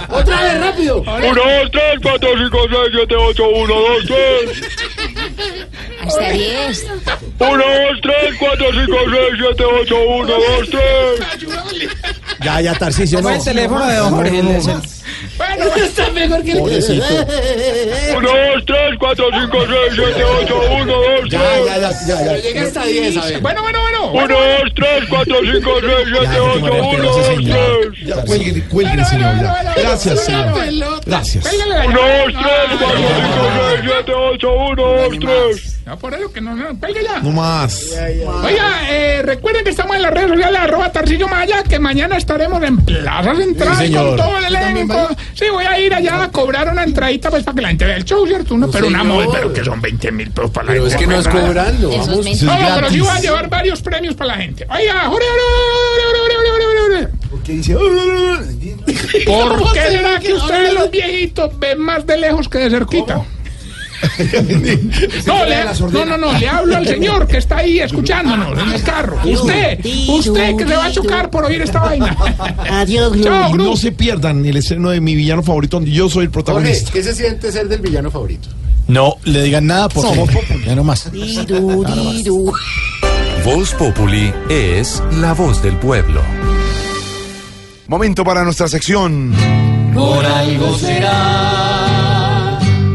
¡Otra 0.08 0.42
vez, 0.42 0.60
rápido! 0.60 0.96
1, 1.02 1.20
2, 1.20 1.34
3, 1.72 1.82
4, 2.02 2.28
5, 2.44 2.58
6, 2.70 2.80
7, 2.92 3.14
8, 3.16 3.48
1, 3.48 3.74
2, 3.74 4.04
3. 4.06 4.60
Hasta 6.06 6.30
10. 6.30 6.86
1, 7.38 7.56
2, 7.56 8.00
3, 8.02 8.14
4, 8.38 8.66
5, 8.72 8.96
6, 9.10 9.24
7, 9.38 9.64
8, 9.64 9.96
1, 10.08 10.26
2, 10.26 10.70
3. 10.70 10.80
Ya, 12.42 12.60
ya, 12.60 12.74
Tarcisio. 12.74 13.20
No. 13.20 13.30
el 13.30 13.44
teléfono 13.44 13.86
de 13.86 13.96
don 13.96 14.10
Jorge. 14.14 14.38
el 14.38 14.44
Bueno, 15.36 15.76
Está 15.76 16.10
mejor 16.10 16.42
que 16.42 16.56
Pobrecito. 16.56 17.04
1, 18.16 18.20
2, 18.20 18.64
3, 18.66 18.98
4, 18.98 19.26
5, 19.40 19.58
6, 19.66 19.92
7, 19.94 20.24
8, 20.24 20.60
1, 20.82 20.86
2, 20.86 21.04
3. 21.20 21.30
Ya, 21.30 21.38
ya, 21.58 21.78
ya, 21.78 21.90
ya, 22.06 22.24
ya. 22.24 22.36
Llega 22.38 22.62
hasta 22.62 22.84
10, 22.84 23.16
a 23.16 23.24
ver. 23.26 23.40
bueno, 23.40 23.62
bueno, 23.62 23.80
bueno. 23.80 24.12
1, 24.12 24.28
2, 24.28 24.74
3, 24.74 25.04
4, 25.08 25.36
5, 25.52 25.70
6, 25.80 25.92
7, 26.20 26.40
8, 26.40 26.72
1, 26.72 27.02
2, 27.02 27.26
3. 27.36 28.06
Ya, 28.06 28.16
cuelgue, 28.24 28.64
cuelgue, 28.68 29.04
señor. 29.04 29.34
Gracias, 29.76 30.20
señor. 30.24 31.00
Gracias. 31.06 31.44
Pégale 31.48 31.74
la 31.74 31.86
1, 31.86 31.98
2, 32.00 32.32
llamada. 32.32 32.64
3, 32.68 32.78
4, 32.80 32.98
5, 32.98 33.48
6, 33.70 33.80
7, 33.84 34.12
8, 34.14 34.52
1, 34.52 34.82
2, 34.82 35.18
3. 35.20 35.29
No, 35.86 35.98
por 35.98 36.14
eso 36.14 36.32
que 36.32 36.40
no, 36.40 36.54
no, 36.54 36.72
ya. 36.72 37.20
No 37.20 37.30
más. 37.32 37.94
Oiga, 38.44 38.82
eh, 38.90 39.22
recuerden 39.22 39.64
que 39.64 39.70
estamos 39.70 39.96
en 39.96 40.02
las 40.02 40.12
redes 40.12 40.28
sociales, 40.30 40.60
arroba 40.60 40.92
Tarcillo 40.92 41.26
Maya, 41.26 41.62
que 41.64 41.78
mañana 41.78 42.16
estaremos 42.16 42.62
en 42.62 42.76
Plaza 42.78 43.34
Central 43.34 43.76
Sí, 43.86 43.92
con 43.92 44.16
todo 44.16 44.38
el 44.38 44.54
elenco. 44.54 45.08
Sí, 45.34 45.44
voy 45.50 45.64
a 45.64 45.78
ir 45.80 45.92
allá 45.94 46.24
a 46.24 46.30
cobrar 46.30 46.68
una 46.68 46.84
entradita 46.84 47.30
pues 47.30 47.42
para 47.42 47.56
que 47.56 47.62
la 47.62 47.68
gente 47.68 47.84
vea 47.86 47.96
el 47.96 48.04
show, 48.04 48.26
¿cierto? 48.26 48.54
Uno, 48.54 48.70
pero 48.70 48.86
una 48.86 49.00
señor. 49.00 49.14
moda, 49.26 49.28
pero 49.32 49.52
que 49.52 49.64
son 49.64 49.80
20 49.80 50.12
mil 50.12 50.30
pesos 50.30 50.50
para 50.50 50.66
la 50.66 50.72
Pero 50.72 50.84
gente. 50.88 50.96
es 50.96 51.00
que 51.00 51.06
no 51.14 51.20
es 51.20 51.28
cobrando. 51.28 51.90
Eso 51.90 52.20
es 52.20 52.44
Vamos. 52.44 52.62
No, 52.68 52.74
pero 52.76 52.90
sí 52.90 53.00
voy 53.00 53.08
a 53.08 53.20
llevar 53.20 53.48
varios 53.48 53.82
premios 53.82 54.14
para 54.14 54.36
la 54.36 54.42
gente. 54.42 54.66
Oiga, 54.70 55.00
Jorge, 55.06 55.26
Jorge. 55.28 57.08
Porque 57.30 57.52
dice. 57.52 57.74
¿Por 59.26 59.72
qué 59.72 59.80
será 59.80 60.18
que 60.20 60.34
ustedes 60.34 60.74
los 60.74 60.90
viejitos 60.90 61.58
ven 61.58 61.78
más 61.78 62.06
de 62.06 62.16
lejos 62.16 62.48
que 62.48 62.58
de 62.58 62.70
cerquita? 62.70 63.24
No, 65.26 65.44
le, 65.44 65.64
no, 65.64 66.04
no, 66.04 66.18
no, 66.18 66.32
le 66.38 66.48
hablo 66.48 66.76
al 66.76 66.86
señor 66.86 67.26
que 67.26 67.38
está 67.38 67.58
ahí 67.58 67.80
escuchándonos 67.80 68.58
en 68.58 68.72
el 68.72 68.82
carro. 68.82 69.18
Usted, 69.24 69.78
usted 70.08 70.56
que 70.56 70.66
se 70.66 70.76
va 70.76 70.86
a 70.86 70.92
chocar 70.92 71.30
por 71.30 71.44
oír 71.44 71.62
esta 71.62 71.80
vaina. 71.80 72.16
Adiós, 72.70 73.20
Chao, 73.22 73.56
no 73.56 73.76
se 73.76 73.92
pierdan 73.92 74.44
el 74.44 74.56
estreno 74.56 74.90
de 74.90 75.00
mi 75.00 75.14
villano 75.14 75.42
favorito, 75.42 75.76
donde 75.76 75.90
yo 75.90 76.08
soy 76.08 76.24
el 76.24 76.30
Jorge, 76.30 76.44
protagonista. 76.44 76.90
¿qué 76.92 77.02
se 77.02 77.14
siente 77.14 77.52
ser 77.52 77.68
del 77.68 77.80
villano 77.80 78.10
favorito? 78.10 78.48
No 78.88 79.16
le 79.24 79.42
digan 79.42 79.66
nada 79.66 79.88
porque 79.88 80.24
ya 80.66 80.74
no 80.74 80.84
más. 80.84 81.10
Voz 83.44 83.74
Populi 83.74 84.32
es 84.48 85.02
la 85.20 85.32
voz 85.32 85.62
del 85.62 85.76
pueblo. 85.76 86.20
Momento 87.86 88.24
para 88.24 88.44
nuestra 88.44 88.68
sección. 88.68 89.32
Por 89.94 90.24
algo 90.24 90.76
será. 90.78 91.69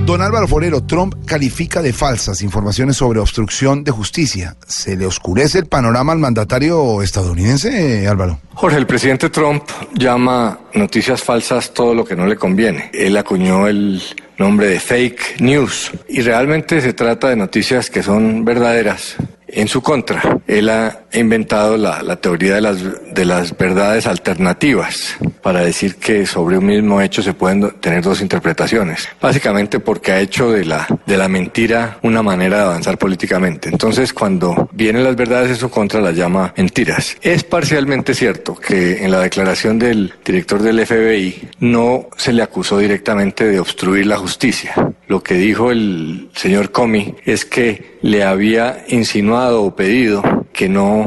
Don 0.06 0.22
Álvaro 0.22 0.48
Forero, 0.48 0.84
Trump 0.84 1.16
califica 1.26 1.82
de 1.82 1.92
falsas 1.92 2.44
informaciones 2.44 2.98
sobre 2.98 3.20
obstrucción 3.20 3.84
de 3.84 3.90
justicia. 3.90 4.56
¿Se 4.68 4.96
le 4.96 5.08
oscurece 5.08 5.58
el 5.58 5.66
panorama 5.66 6.14
al 6.14 6.20
mandatario 6.20 7.02
estadounidense, 7.02 8.08
Álvaro? 8.08 8.38
Jorge, 8.54 8.78
el 8.78 8.86
presidente 8.86 9.32
Trump 9.32 9.64
llama 9.96 10.60
noticias 10.76 11.24
falsas 11.24 11.74
todo 11.74 11.96
lo 11.96 12.06
que 12.06 12.16
no 12.16 12.28
le 12.28 12.36
conviene. 12.36 12.92
Él 12.94 13.18
acuñó 13.18 13.66
el 13.66 14.00
nombre 14.38 14.68
de 14.68 14.80
fake 14.80 15.42
news 15.42 15.92
y 16.08 16.22
realmente 16.22 16.82
se 16.82 16.94
trata 16.94 17.30
de 17.30 17.36
noticias 17.36 17.90
que 17.90 18.04
son 18.04 18.46
verdaderas 18.46 19.16
en 19.48 19.68
su 19.68 19.82
contra. 19.82 20.40
Él 20.46 20.70
ha 20.70 21.05
inventado 21.20 21.78
la, 21.78 22.02
la 22.02 22.16
teoría 22.18 22.56
de 22.56 22.62
las, 22.62 22.78
de 23.14 23.26
las 23.26 23.58
verdades 23.58 24.08
alternativas 24.08 25.16
para 25.42 25.62
decir 25.62 25.96
que 25.96 26.26
sobre 26.26 26.58
un 26.58 26.66
mismo 26.66 27.02
hecho 27.02 27.22
se 27.22 27.34
pueden 27.34 27.72
tener 27.80 28.04
dos 28.04 28.22
interpretaciones. 28.22 29.08
Básicamente 29.22 29.80
porque 29.80 30.12
ha 30.12 30.20
hecho 30.20 30.52
de 30.52 30.66
la, 30.66 30.88
de 31.06 31.18
la 31.18 31.28
mentira 31.28 32.00
una 32.02 32.22
manera 32.22 32.58
de 32.58 32.64
avanzar 32.64 32.98
políticamente. 32.98 33.70
Entonces, 33.70 34.14
cuando 34.14 34.70
vienen 34.74 35.04
las 35.04 35.16
verdades 35.16 35.52
en 35.52 35.58
su 35.58 35.70
contra, 35.70 36.02
las 36.02 36.16
llama 36.16 36.54
mentiras. 36.58 37.18
Es 37.22 37.44
parcialmente 37.44 38.14
cierto 38.14 38.56
que 38.56 39.04
en 39.04 39.12
la 39.12 39.20
declaración 39.20 39.80
del 39.80 40.14
director 40.24 40.62
del 40.62 40.86
FBI 40.86 41.50
no 41.60 42.08
se 42.18 42.34
le 42.34 42.42
acusó 42.42 42.78
directamente 42.78 43.46
de 43.46 43.60
obstruir 43.60 44.08
la 44.08 44.18
justicia. 44.18 44.74
Lo 45.08 45.22
que 45.22 45.36
dijo 45.36 45.72
el 45.72 46.30
señor 46.34 46.72
Comey 46.72 47.16
es 47.26 47.46
que 47.46 47.98
le 48.02 48.24
había 48.24 48.84
insinuado 48.88 49.64
o 49.64 49.76
pedido 49.76 50.24
que 50.56 50.70
no 50.70 51.06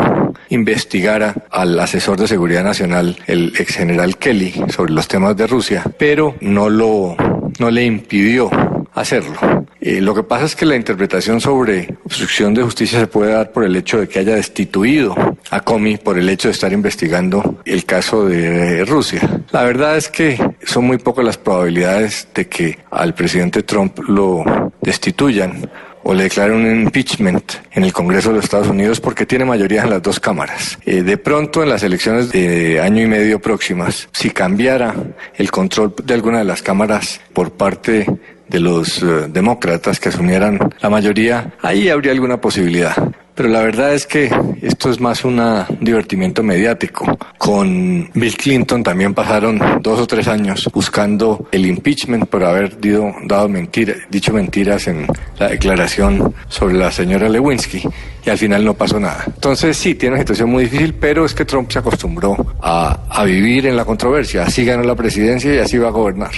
investigara 0.50 1.34
al 1.50 1.78
asesor 1.80 2.18
de 2.18 2.28
seguridad 2.28 2.62
nacional, 2.62 3.16
el 3.26 3.52
ex 3.58 3.76
general 3.76 4.18
Kelly, 4.18 4.54
sobre 4.68 4.92
los 4.92 5.08
temas 5.08 5.36
de 5.36 5.46
Rusia, 5.46 5.84
pero 5.98 6.36
no 6.40 6.68
lo, 6.68 7.16
no 7.58 7.70
le 7.70 7.84
impidió 7.84 8.50
hacerlo. 8.94 9.34
Eh, 9.80 10.00
lo 10.00 10.14
que 10.14 10.22
pasa 10.22 10.44
es 10.44 10.56
que 10.56 10.66
la 10.66 10.76
interpretación 10.76 11.40
sobre 11.40 11.96
obstrucción 12.04 12.52
de 12.52 12.62
justicia 12.62 12.98
se 12.98 13.06
puede 13.06 13.32
dar 13.32 13.52
por 13.52 13.64
el 13.64 13.76
hecho 13.76 14.00
de 14.00 14.08
que 14.08 14.18
haya 14.18 14.34
destituido 14.34 15.14
a 15.50 15.60
Comey 15.60 15.96
por 15.98 16.18
el 16.18 16.28
hecho 16.28 16.48
de 16.48 16.52
estar 16.52 16.72
investigando 16.72 17.60
el 17.64 17.84
caso 17.84 18.26
de 18.26 18.84
Rusia. 18.84 19.20
La 19.52 19.62
verdad 19.62 19.96
es 19.96 20.08
que 20.08 20.38
son 20.64 20.84
muy 20.84 20.98
pocas 20.98 21.24
las 21.24 21.38
probabilidades 21.38 22.28
de 22.34 22.48
que 22.48 22.78
al 22.90 23.14
presidente 23.14 23.62
Trump 23.62 23.98
lo 24.08 24.44
destituyan 24.82 25.70
o 26.08 26.14
le 26.14 26.22
declaren 26.22 26.56
un 26.56 26.80
impeachment 26.84 27.52
en 27.70 27.84
el 27.84 27.92
Congreso 27.92 28.30
de 28.30 28.36
los 28.36 28.44
Estados 28.44 28.68
Unidos 28.68 28.98
porque 28.98 29.26
tiene 29.26 29.44
mayoría 29.44 29.82
en 29.82 29.90
las 29.90 30.02
dos 30.02 30.18
cámaras. 30.18 30.78
Eh, 30.86 31.02
de 31.02 31.18
pronto 31.18 31.62
en 31.62 31.68
las 31.68 31.82
elecciones 31.82 32.32
de 32.32 32.80
año 32.80 33.02
y 33.02 33.06
medio 33.06 33.42
próximas, 33.42 34.08
si 34.12 34.30
cambiara 34.30 34.94
el 35.36 35.50
control 35.50 35.94
de 36.02 36.14
alguna 36.14 36.38
de 36.38 36.44
las 36.44 36.62
cámaras 36.62 37.20
por 37.34 37.50
parte 37.50 38.06
de 38.48 38.58
los 38.58 39.02
eh, 39.02 39.26
demócratas 39.28 40.00
que 40.00 40.08
asumieran 40.08 40.58
la 40.80 40.88
mayoría, 40.88 41.52
ahí 41.60 41.90
habría 41.90 42.12
alguna 42.12 42.40
posibilidad. 42.40 42.96
Pero 43.38 43.50
la 43.50 43.60
verdad 43.60 43.94
es 43.94 44.04
que 44.04 44.28
esto 44.62 44.90
es 44.90 44.98
más 44.98 45.24
una- 45.24 45.64
un 45.70 45.84
divertimiento 45.84 46.42
mediático. 46.42 47.16
Con 47.38 48.10
Bill 48.12 48.36
Clinton 48.36 48.82
también 48.82 49.14
pasaron 49.14 49.60
dos 49.80 50.00
o 50.00 50.08
tres 50.08 50.26
años 50.26 50.68
buscando 50.74 51.46
el 51.52 51.64
impeachment 51.64 52.26
por 52.26 52.42
haber 52.42 52.80
dido- 52.80 53.14
dado 53.26 53.48
mentira- 53.48 53.94
dicho 54.10 54.32
mentiras 54.32 54.88
en 54.88 55.06
la 55.38 55.50
declaración 55.50 56.34
sobre 56.48 56.74
la 56.74 56.90
señora 56.90 57.28
Lewinsky 57.28 57.80
y 58.26 58.28
al 58.28 58.38
final 58.38 58.64
no 58.64 58.74
pasó 58.74 58.98
nada. 58.98 59.22
Entonces 59.28 59.76
sí, 59.76 59.94
tiene 59.94 60.14
una 60.16 60.22
situación 60.22 60.50
muy 60.50 60.64
difícil, 60.64 60.94
pero 60.94 61.24
es 61.24 61.32
que 61.32 61.44
Trump 61.44 61.70
se 61.70 61.78
acostumbró 61.78 62.36
a, 62.60 62.98
a 63.08 63.22
vivir 63.24 63.66
en 63.66 63.76
la 63.76 63.84
controversia. 63.84 64.42
Así 64.46 64.64
ganó 64.64 64.82
la 64.82 64.96
presidencia 64.96 65.54
y 65.54 65.58
así 65.58 65.78
va 65.78 65.86
a 65.86 65.92
gobernar. 65.92 66.32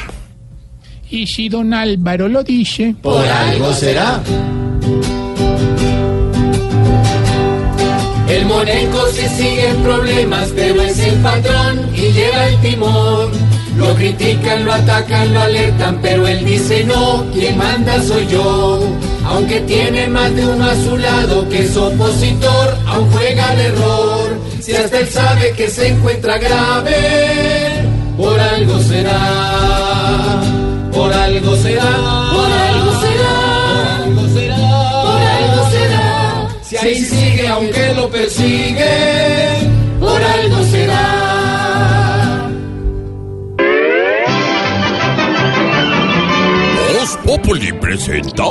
Y 1.09 1.27
si 1.27 1.49
don 1.49 1.73
Álvaro 1.73 2.29
lo 2.29 2.45
dice. 2.45 2.95
Por 3.01 3.27
algo 3.27 3.73
será. 3.73 4.21
El 8.31 8.47
moneco 8.47 9.07
se 9.13 9.29
sigue 9.29 9.71
en 9.71 9.83
problemas, 9.83 10.51
pero 10.55 10.81
es 10.83 11.01
el 11.01 11.17
patrón 11.17 11.91
y 11.93 12.13
lleva 12.13 12.47
el 12.47 12.61
timón. 12.61 13.31
Lo 13.77 13.93
critican, 13.97 14.65
lo 14.65 14.73
atacan, 14.73 15.35
lo 15.35 15.41
alertan, 15.41 15.99
pero 16.01 16.29
él 16.29 16.45
dice 16.45 16.85
no, 16.85 17.25
quien 17.33 17.59
manda 17.59 18.01
soy 18.01 18.29
yo. 18.29 18.81
Aunque 19.25 19.61
tiene 19.63 20.07
más 20.07 20.33
de 20.37 20.47
uno 20.47 20.65
a 20.65 20.77
su 20.77 20.97
lado 20.97 21.49
que 21.49 21.63
es 21.65 21.77
opositor, 21.77 22.77
aún 22.87 23.11
juega 23.11 23.49
al 23.49 23.61
error. 23.61 24.39
Si 24.61 24.77
hasta 24.77 25.01
él 25.01 25.09
sabe 25.09 25.51
que 25.57 25.69
se 25.69 25.89
encuentra 25.89 26.39
grave, 26.39 27.83
por 28.17 28.39
algo 28.39 28.79
será, 28.79 30.41
por 30.93 31.13
algo 31.13 31.57
será, 31.57 31.91
por 32.33 32.53
algo 32.53 33.01
será, 33.01 33.99
por 34.05 34.13
algo 34.13 34.29
será, 34.29 34.57
por 35.03 35.21
algo 35.21 35.71
será. 35.73 36.49
Si 36.63 36.77
ahí 36.77 36.95
sigue 37.03 37.30
aunque 37.61 37.95
lo 37.95 38.09
persigue, 38.09 39.69
por 40.01 40.23
algo 40.23 40.65
será. 40.65 42.49
Voz 46.95 47.19
Populi 47.25 47.73
presenta 47.75 48.45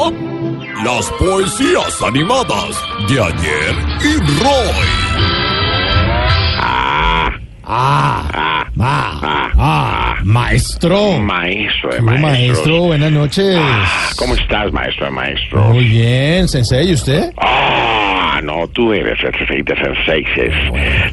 las 0.86 1.10
poesías 1.18 2.02
animadas 2.04 2.78
de 3.10 3.20
ayer 3.20 3.76
y 4.04 4.18
Roy. 4.44 4.88
Ah, 6.62 7.32
ah, 7.66 8.70
ah, 9.58 10.16
maestro. 10.24 11.20
Maestro 11.20 11.90
de 11.90 11.98
¿Qué 11.98 12.04
hubo, 12.04 12.12
maestros. 12.12 12.22
maestro, 12.22 12.82
buenas 12.84 13.12
noches. 13.12 13.58
Ah, 13.60 14.10
¿Cómo 14.18 14.36
estás, 14.36 14.72
maestro 14.72 15.06
de 15.06 15.12
maestros? 15.12 15.68
Muy 15.70 15.86
bien, 15.86 16.48
sensei, 16.48 16.90
¿y 16.92 16.94
usted? 16.94 17.32
Ah, 17.38 18.09
no, 18.42 18.68
tú 18.68 18.94
eres 18.94 19.20
el 19.24 19.34
rey 19.48 19.62
de 19.62 19.76
senseises, 19.76 20.54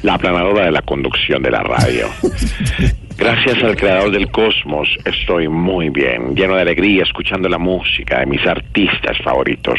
la 0.02 0.14
aplanadora 0.14 0.64
de 0.64 0.70
la 0.72 0.82
conducción 0.82 1.42
de 1.42 1.50
la 1.50 1.62
radio. 1.62 2.08
Gracias 3.18 3.62
al 3.64 3.76
creador 3.76 4.10
del 4.10 4.30
cosmos, 4.30 4.88
estoy 5.06 5.48
muy 5.48 5.88
bien, 5.88 6.34
lleno 6.34 6.54
de 6.54 6.60
alegría, 6.60 7.02
escuchando 7.02 7.48
la 7.48 7.56
música 7.56 8.20
de 8.20 8.26
mis 8.26 8.46
artistas 8.46 9.16
favoritos. 9.24 9.78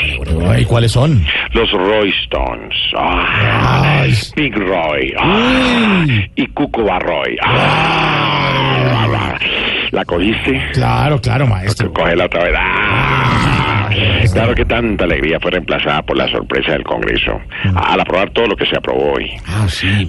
¿Y 0.57 0.65
cuáles 0.65 0.91
son? 0.91 1.23
Los 1.53 1.71
Roy 1.71 2.11
Stones. 2.23 2.75
Ah, 2.97 4.05
Big 4.35 4.55
Roy. 4.55 5.13
Ah, 5.19 6.03
y 6.35 6.47
Cuco 6.47 6.83
Barroy. 6.83 7.37
Ah, 7.43 9.37
¿La 9.91 10.03
cogiste? 10.03 10.61
Claro, 10.73 11.21
claro, 11.21 11.45
maestro. 11.47 11.93
Cógela 11.93 12.25
otra 12.25 12.43
vez. 12.43 13.46
Ah, 13.99 14.23
Claro 14.33 14.53
que 14.55 14.65
tanta 14.65 15.05
alegría 15.05 15.39
fue 15.41 15.51
reemplazada 15.51 16.01
por 16.03 16.15
la 16.17 16.29
sorpresa 16.29 16.73
del 16.73 16.83
Congreso. 16.83 17.39
Al 17.75 17.99
aprobar 17.99 18.29
todo 18.31 18.47
lo 18.47 18.55
que 18.55 18.65
se 18.65 18.77
aprobó 18.77 19.13
hoy. 19.13 19.31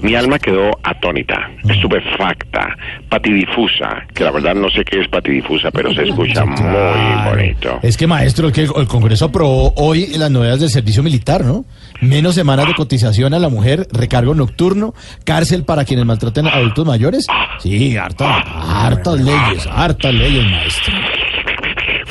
Mi 0.02 0.15
alma 0.15 0.39
quedó 0.39 0.70
atónita, 0.82 1.51
estupefacta, 1.69 2.77
patidifusa, 3.09 4.06
que 4.15 4.24
la 4.24 4.31
verdad 4.31 4.55
no 4.55 4.69
sé 4.70 4.85
qué 4.85 5.01
es 5.01 5.09
patidifusa, 5.09 5.70
pero 5.70 5.93
se 5.94 6.02
escucha 6.05 6.44
muy 6.44 7.31
bonito. 7.31 7.78
Es 7.82 7.97
que, 7.97 8.06
maestro, 8.06 8.52
que 8.52 8.62
el, 8.65 8.70
el 8.77 8.86
Congreso 8.86 9.27
aprobó 9.27 9.73
hoy 9.77 10.06
las 10.19 10.31
novedades 10.31 10.60
del 10.60 10.70
servicio 10.70 11.02
militar, 11.02 11.44
¿no? 11.44 11.65
Menos 12.01 12.35
semanas 12.35 12.66
de 12.66 12.74
cotización 12.74 13.35
a 13.35 13.39
la 13.39 13.48
mujer, 13.48 13.86
recargo 13.93 14.35
nocturno, 14.35 14.94
cárcel 15.24 15.65
para 15.65 15.85
quienes 15.85 16.05
maltraten 16.05 16.47
a 16.47 16.51
adultos 16.55 16.86
mayores. 16.86 17.27
Sí, 17.60 17.97
harta, 17.97 18.40
hartas 18.86 19.19
leyes, 19.20 19.66
hartas 19.73 20.12
leyes, 20.15 20.44
maestro. 20.44 20.94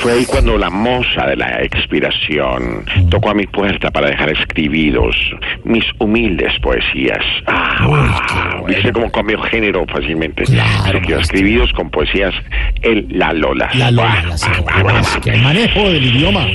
Fue 0.08 0.16
ahí 0.16 0.24
cuando 0.24 0.56
la 0.56 0.70
moza 0.70 1.26
de 1.26 1.36
la 1.36 1.62
expiración 1.62 2.86
tocó 3.10 3.28
a 3.28 3.34
mi 3.34 3.46
puerta 3.46 3.90
para 3.90 4.08
dejar 4.08 4.30
escribidos 4.30 5.14
mis 5.64 5.84
humildes 5.98 6.50
poesías. 6.62 7.22
Ah, 7.46 8.62
¿Viste 8.66 8.90
cómo 8.90 9.12
cambió 9.12 9.38
género 9.42 9.84
fácilmente? 9.86 10.46
Se 10.46 11.00
quedó 11.06 11.18
escribidos 11.18 11.70
con 11.74 11.90
poesías 11.90 12.32
el 12.80 13.06
La 13.10 13.34
Lola. 13.34 13.68
La 13.74 13.90
Lola, 13.90 14.24
la 14.24 15.00
Es 15.00 15.18
que 15.18 15.28
el 15.28 15.42
manejo 15.42 15.90
del 15.90 16.02
idioma. 16.02 16.46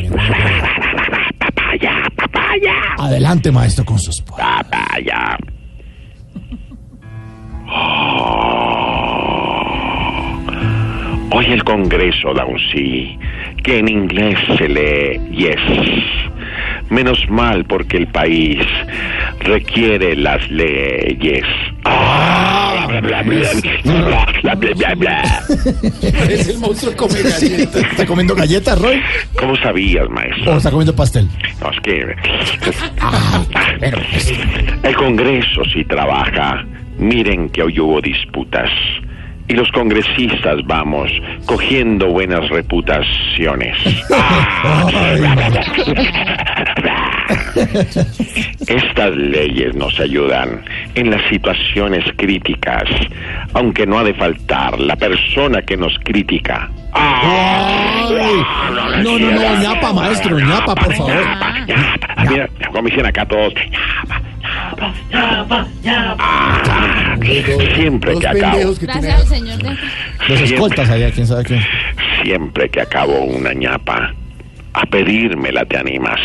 Papaya, 1.37 2.09
papaya. 2.15 2.73
Adelante, 2.97 3.51
maestro, 3.51 3.85
con 3.85 3.99
sus 3.99 4.19
Papaya. 4.19 5.37
Hoy 11.35 11.47
el 11.47 11.63
Congreso 11.63 12.31
da 12.35 12.45
un 12.45 12.59
sí, 12.71 13.17
que 13.63 13.79
en 13.79 13.89
inglés 13.89 14.37
se 14.55 14.69
lee 14.69 15.19
yes. 15.31 15.57
Menos 16.91 17.27
mal 17.27 17.65
porque 17.65 17.97
el 17.97 18.05
país 18.05 18.59
requiere 19.39 20.15
las 20.15 20.47
leyes. 20.51 21.43
Ah, 21.85 22.85
bla, 22.87 23.01
bla, 23.01 23.23
bla, 23.23 23.49
bla, 24.43 24.55
bla, 24.55 24.73
bla, 24.75 24.93
bla. 24.93 25.23
Es 26.29 26.49
el 26.49 26.59
monstruo 26.59 26.95
come 26.95 27.23
galletas. 27.23 27.83
¿Está 27.83 28.05
comiendo 28.05 28.35
galletas, 28.35 28.79
Roy? 28.79 29.01
¿Cómo 29.35 29.55
sabías, 29.57 30.07
maestro? 30.11 30.53
¿O 30.53 30.57
está 30.57 30.69
comiendo 30.69 30.95
pastel? 30.95 31.27
No, 31.59 31.71
es 31.71 31.79
que... 31.81 32.15
El 34.83 34.95
Congreso 34.95 35.65
sí 35.73 35.83
trabaja. 35.85 36.63
Miren 36.99 37.49
que 37.49 37.63
hoy 37.63 37.79
hubo 37.79 37.99
disputas. 38.01 38.69
Y 39.47 39.53
los 39.53 39.71
congresistas 39.71 40.65
vamos 40.65 41.11
cogiendo 41.45 42.07
buenas 42.07 42.47
reputaciones. 42.49 43.77
Estas 48.67 49.15
leyes 49.15 49.75
nos 49.75 49.99
ayudan 49.99 50.63
en 50.95 51.11
las 51.11 51.21
situaciones 51.29 52.05
críticas, 52.17 52.85
aunque 53.53 53.85
no 53.85 53.99
ha 53.99 54.03
de 54.03 54.13
faltar 54.13 54.79
la 54.79 54.95
persona 54.95 55.61
que 55.61 55.77
nos 55.77 55.97
critica. 55.99 56.69
Ay, 56.93 58.43
no, 59.03 59.19
no, 59.19 59.31
no, 59.31 59.61
ñapa, 59.61 59.93
maestro, 59.93 60.39
ñapa, 60.39 60.75
por 60.75 60.93
favor. 60.93 61.13
Mira, 62.29 62.49
como 62.71 62.87
dicen 62.87 63.05
acá 63.05 63.25
todos. 63.25 63.53
Ah, 65.13 67.15
siempre 67.75 68.17
que 68.19 68.27
acabo, 68.27 68.73
Gracias 68.79 69.21
al 69.21 69.27
señor 69.27 69.57
de... 69.59 69.77
Los 70.27 70.41
escoltas 70.41 70.89
allá, 70.89 71.11
quién 71.11 71.27
sabe 71.27 71.43
quién. 71.43 71.61
siempre 72.23 72.69
que 72.69 72.81
acabo 72.81 73.19
una 73.23 73.53
ñapa, 73.53 74.13
a 74.73 74.85
pedírmela 74.85 75.65
te 75.65 75.77
animas. 75.77 76.19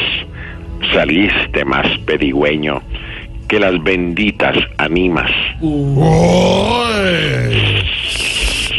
Saliste 0.93 1.65
más 1.65 1.87
pedigüeño 2.07 2.81
que 3.49 3.59
las 3.59 3.83
benditas 3.83 4.57
animas. 4.77 5.31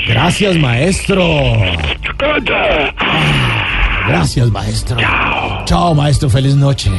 Gracias, 0.10 0.58
maestro. 0.58 1.24
Gracias, 4.08 4.50
maestro. 4.50 4.98
Chao. 5.66 5.94
maestro. 5.94 6.32
Feliz 6.32 6.56
noche. 6.56 6.90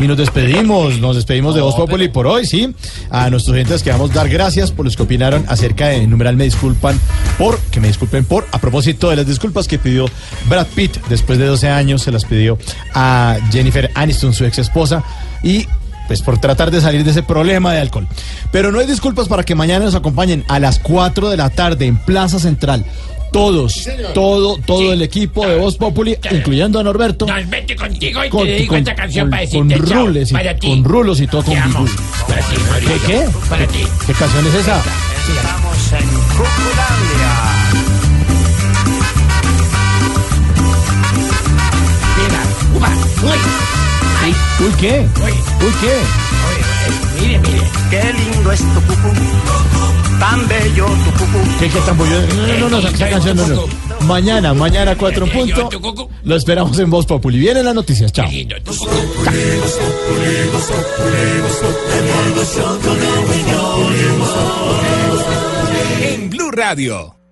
Y 0.00 0.08
nos 0.08 0.16
despedimos, 0.16 0.98
nos 0.98 1.14
despedimos 1.14 1.54
de 1.54 1.60
Voz 1.60 1.76
Populi 1.76 2.08
por 2.08 2.26
hoy, 2.26 2.44
sí. 2.44 2.74
A 3.08 3.30
nuestros 3.30 3.54
oyentes 3.54 3.84
queremos 3.84 4.12
dar 4.12 4.28
gracias 4.28 4.72
por 4.72 4.84
los 4.84 4.96
que 4.96 5.04
opinaron 5.04 5.44
acerca 5.48 5.86
de 5.86 6.08
numeral 6.08 6.34
me 6.34 6.42
disculpan 6.42 6.98
por, 7.38 7.56
que 7.70 7.78
me 7.78 7.86
disculpen 7.86 8.24
por, 8.24 8.44
a 8.50 8.58
propósito 8.58 9.10
de 9.10 9.16
las 9.16 9.28
disculpas 9.28 9.68
que 9.68 9.78
pidió 9.78 10.06
Brad 10.48 10.66
Pitt 10.74 10.96
después 11.08 11.38
de 11.38 11.46
12 11.46 11.68
años, 11.68 12.02
se 12.02 12.10
las 12.10 12.24
pidió 12.24 12.58
a 12.94 13.36
Jennifer 13.52 13.88
Aniston, 13.94 14.34
su 14.34 14.44
ex 14.44 14.58
esposa, 14.58 15.04
y 15.44 15.68
pues 16.06 16.22
por 16.22 16.38
tratar 16.38 16.70
de 16.70 16.80
salir 16.80 17.04
de 17.04 17.10
ese 17.10 17.22
problema 17.22 17.72
de 17.72 17.80
alcohol. 17.80 18.06
Pero 18.52 18.70
no 18.72 18.78
hay 18.80 18.86
disculpas 18.86 19.28
para 19.28 19.42
que 19.44 19.54
mañana 19.54 19.84
nos 19.86 19.94
acompañen 19.94 20.44
a 20.48 20.58
las 20.58 20.78
4 20.78 21.30
de 21.30 21.36
la 21.36 21.50
tarde 21.50 21.86
en 21.86 21.96
Plaza 21.98 22.38
Central. 22.38 22.84
Todos, 23.32 23.88
todo, 24.14 24.58
todo 24.64 24.92
el 24.92 25.02
equipo 25.02 25.44
de 25.44 25.56
Voz 25.56 25.76
Populi, 25.76 26.16
incluyendo 26.30 26.78
a 26.78 26.84
Norberto. 26.84 27.26
Nos 27.26 27.48
vete 27.50 27.74
contigo 27.74 28.24
y 28.24 28.28
Con- 28.30 28.44
te 28.46 28.52
dedico 28.52 28.70
con- 28.74 28.78
esta 28.78 28.94
canción 28.94 29.24
con- 29.24 29.30
para 29.30 29.50
con 29.50 29.68
decirte 29.68 29.90
chao. 29.92 30.06
rules 30.06 30.30
y- 30.30 30.34
para 30.34 30.56
ti. 30.56 30.68
con 30.68 30.84
rulos 30.84 31.20
y 31.20 31.26
todo, 31.26 31.42
con 31.42 31.56
amo. 31.58 31.84
Para 32.28 32.40
ti, 32.42 32.54
¿Qué, 32.86 33.06
qué? 33.12 33.26
Para 33.50 33.66
ti. 33.66 33.80
¿Qué 34.06 34.12
canción 34.12 34.46
es 34.46 34.54
esa? 34.54 34.76
Estamos 34.78 35.92
en 35.94 36.08
Cuculandia. 36.28 37.34
Upa, 42.76 42.88
uy. 43.22 43.63
Uy, 44.30 44.72
¿qué? 44.80 45.06
uy. 45.22 45.32
Uy, 45.66 45.72
¿qué? 45.80 47.20
Mire, 47.20 47.38
mire. 47.38 47.70
Qué 47.90 48.12
lindo 48.12 48.52
es 48.52 48.60
tu 48.60 48.80
cucú, 48.80 49.12
tan 50.18 50.48
bello 50.48 50.86
tu 50.86 51.10
cucú. 51.12 51.38
¿Qué, 51.60 51.68
qué 51.68 51.78
tan 51.80 51.96
bollo? 51.96 52.20
No, 52.20 52.46
no, 52.46 52.68
no, 52.68 52.80
no, 52.80 52.88
esa 52.88 53.08
canción 53.10 53.36
no, 53.36 53.46
no. 53.46 53.66
Mañana, 54.06 54.52
mañana, 54.54 54.96
4 54.96 55.26
en 55.26 55.32
punto. 55.32 55.68
Lo 56.24 56.36
esperamos 56.36 56.78
en 56.78 56.90
Voz 56.90 57.06
Populi. 57.06 57.38
Vienen 57.38 57.64
las 57.64 57.74
noticias, 57.74 58.12
chao. 58.12 58.26
En 66.02 66.30
Blue 66.30 66.50
Radio. 66.50 67.23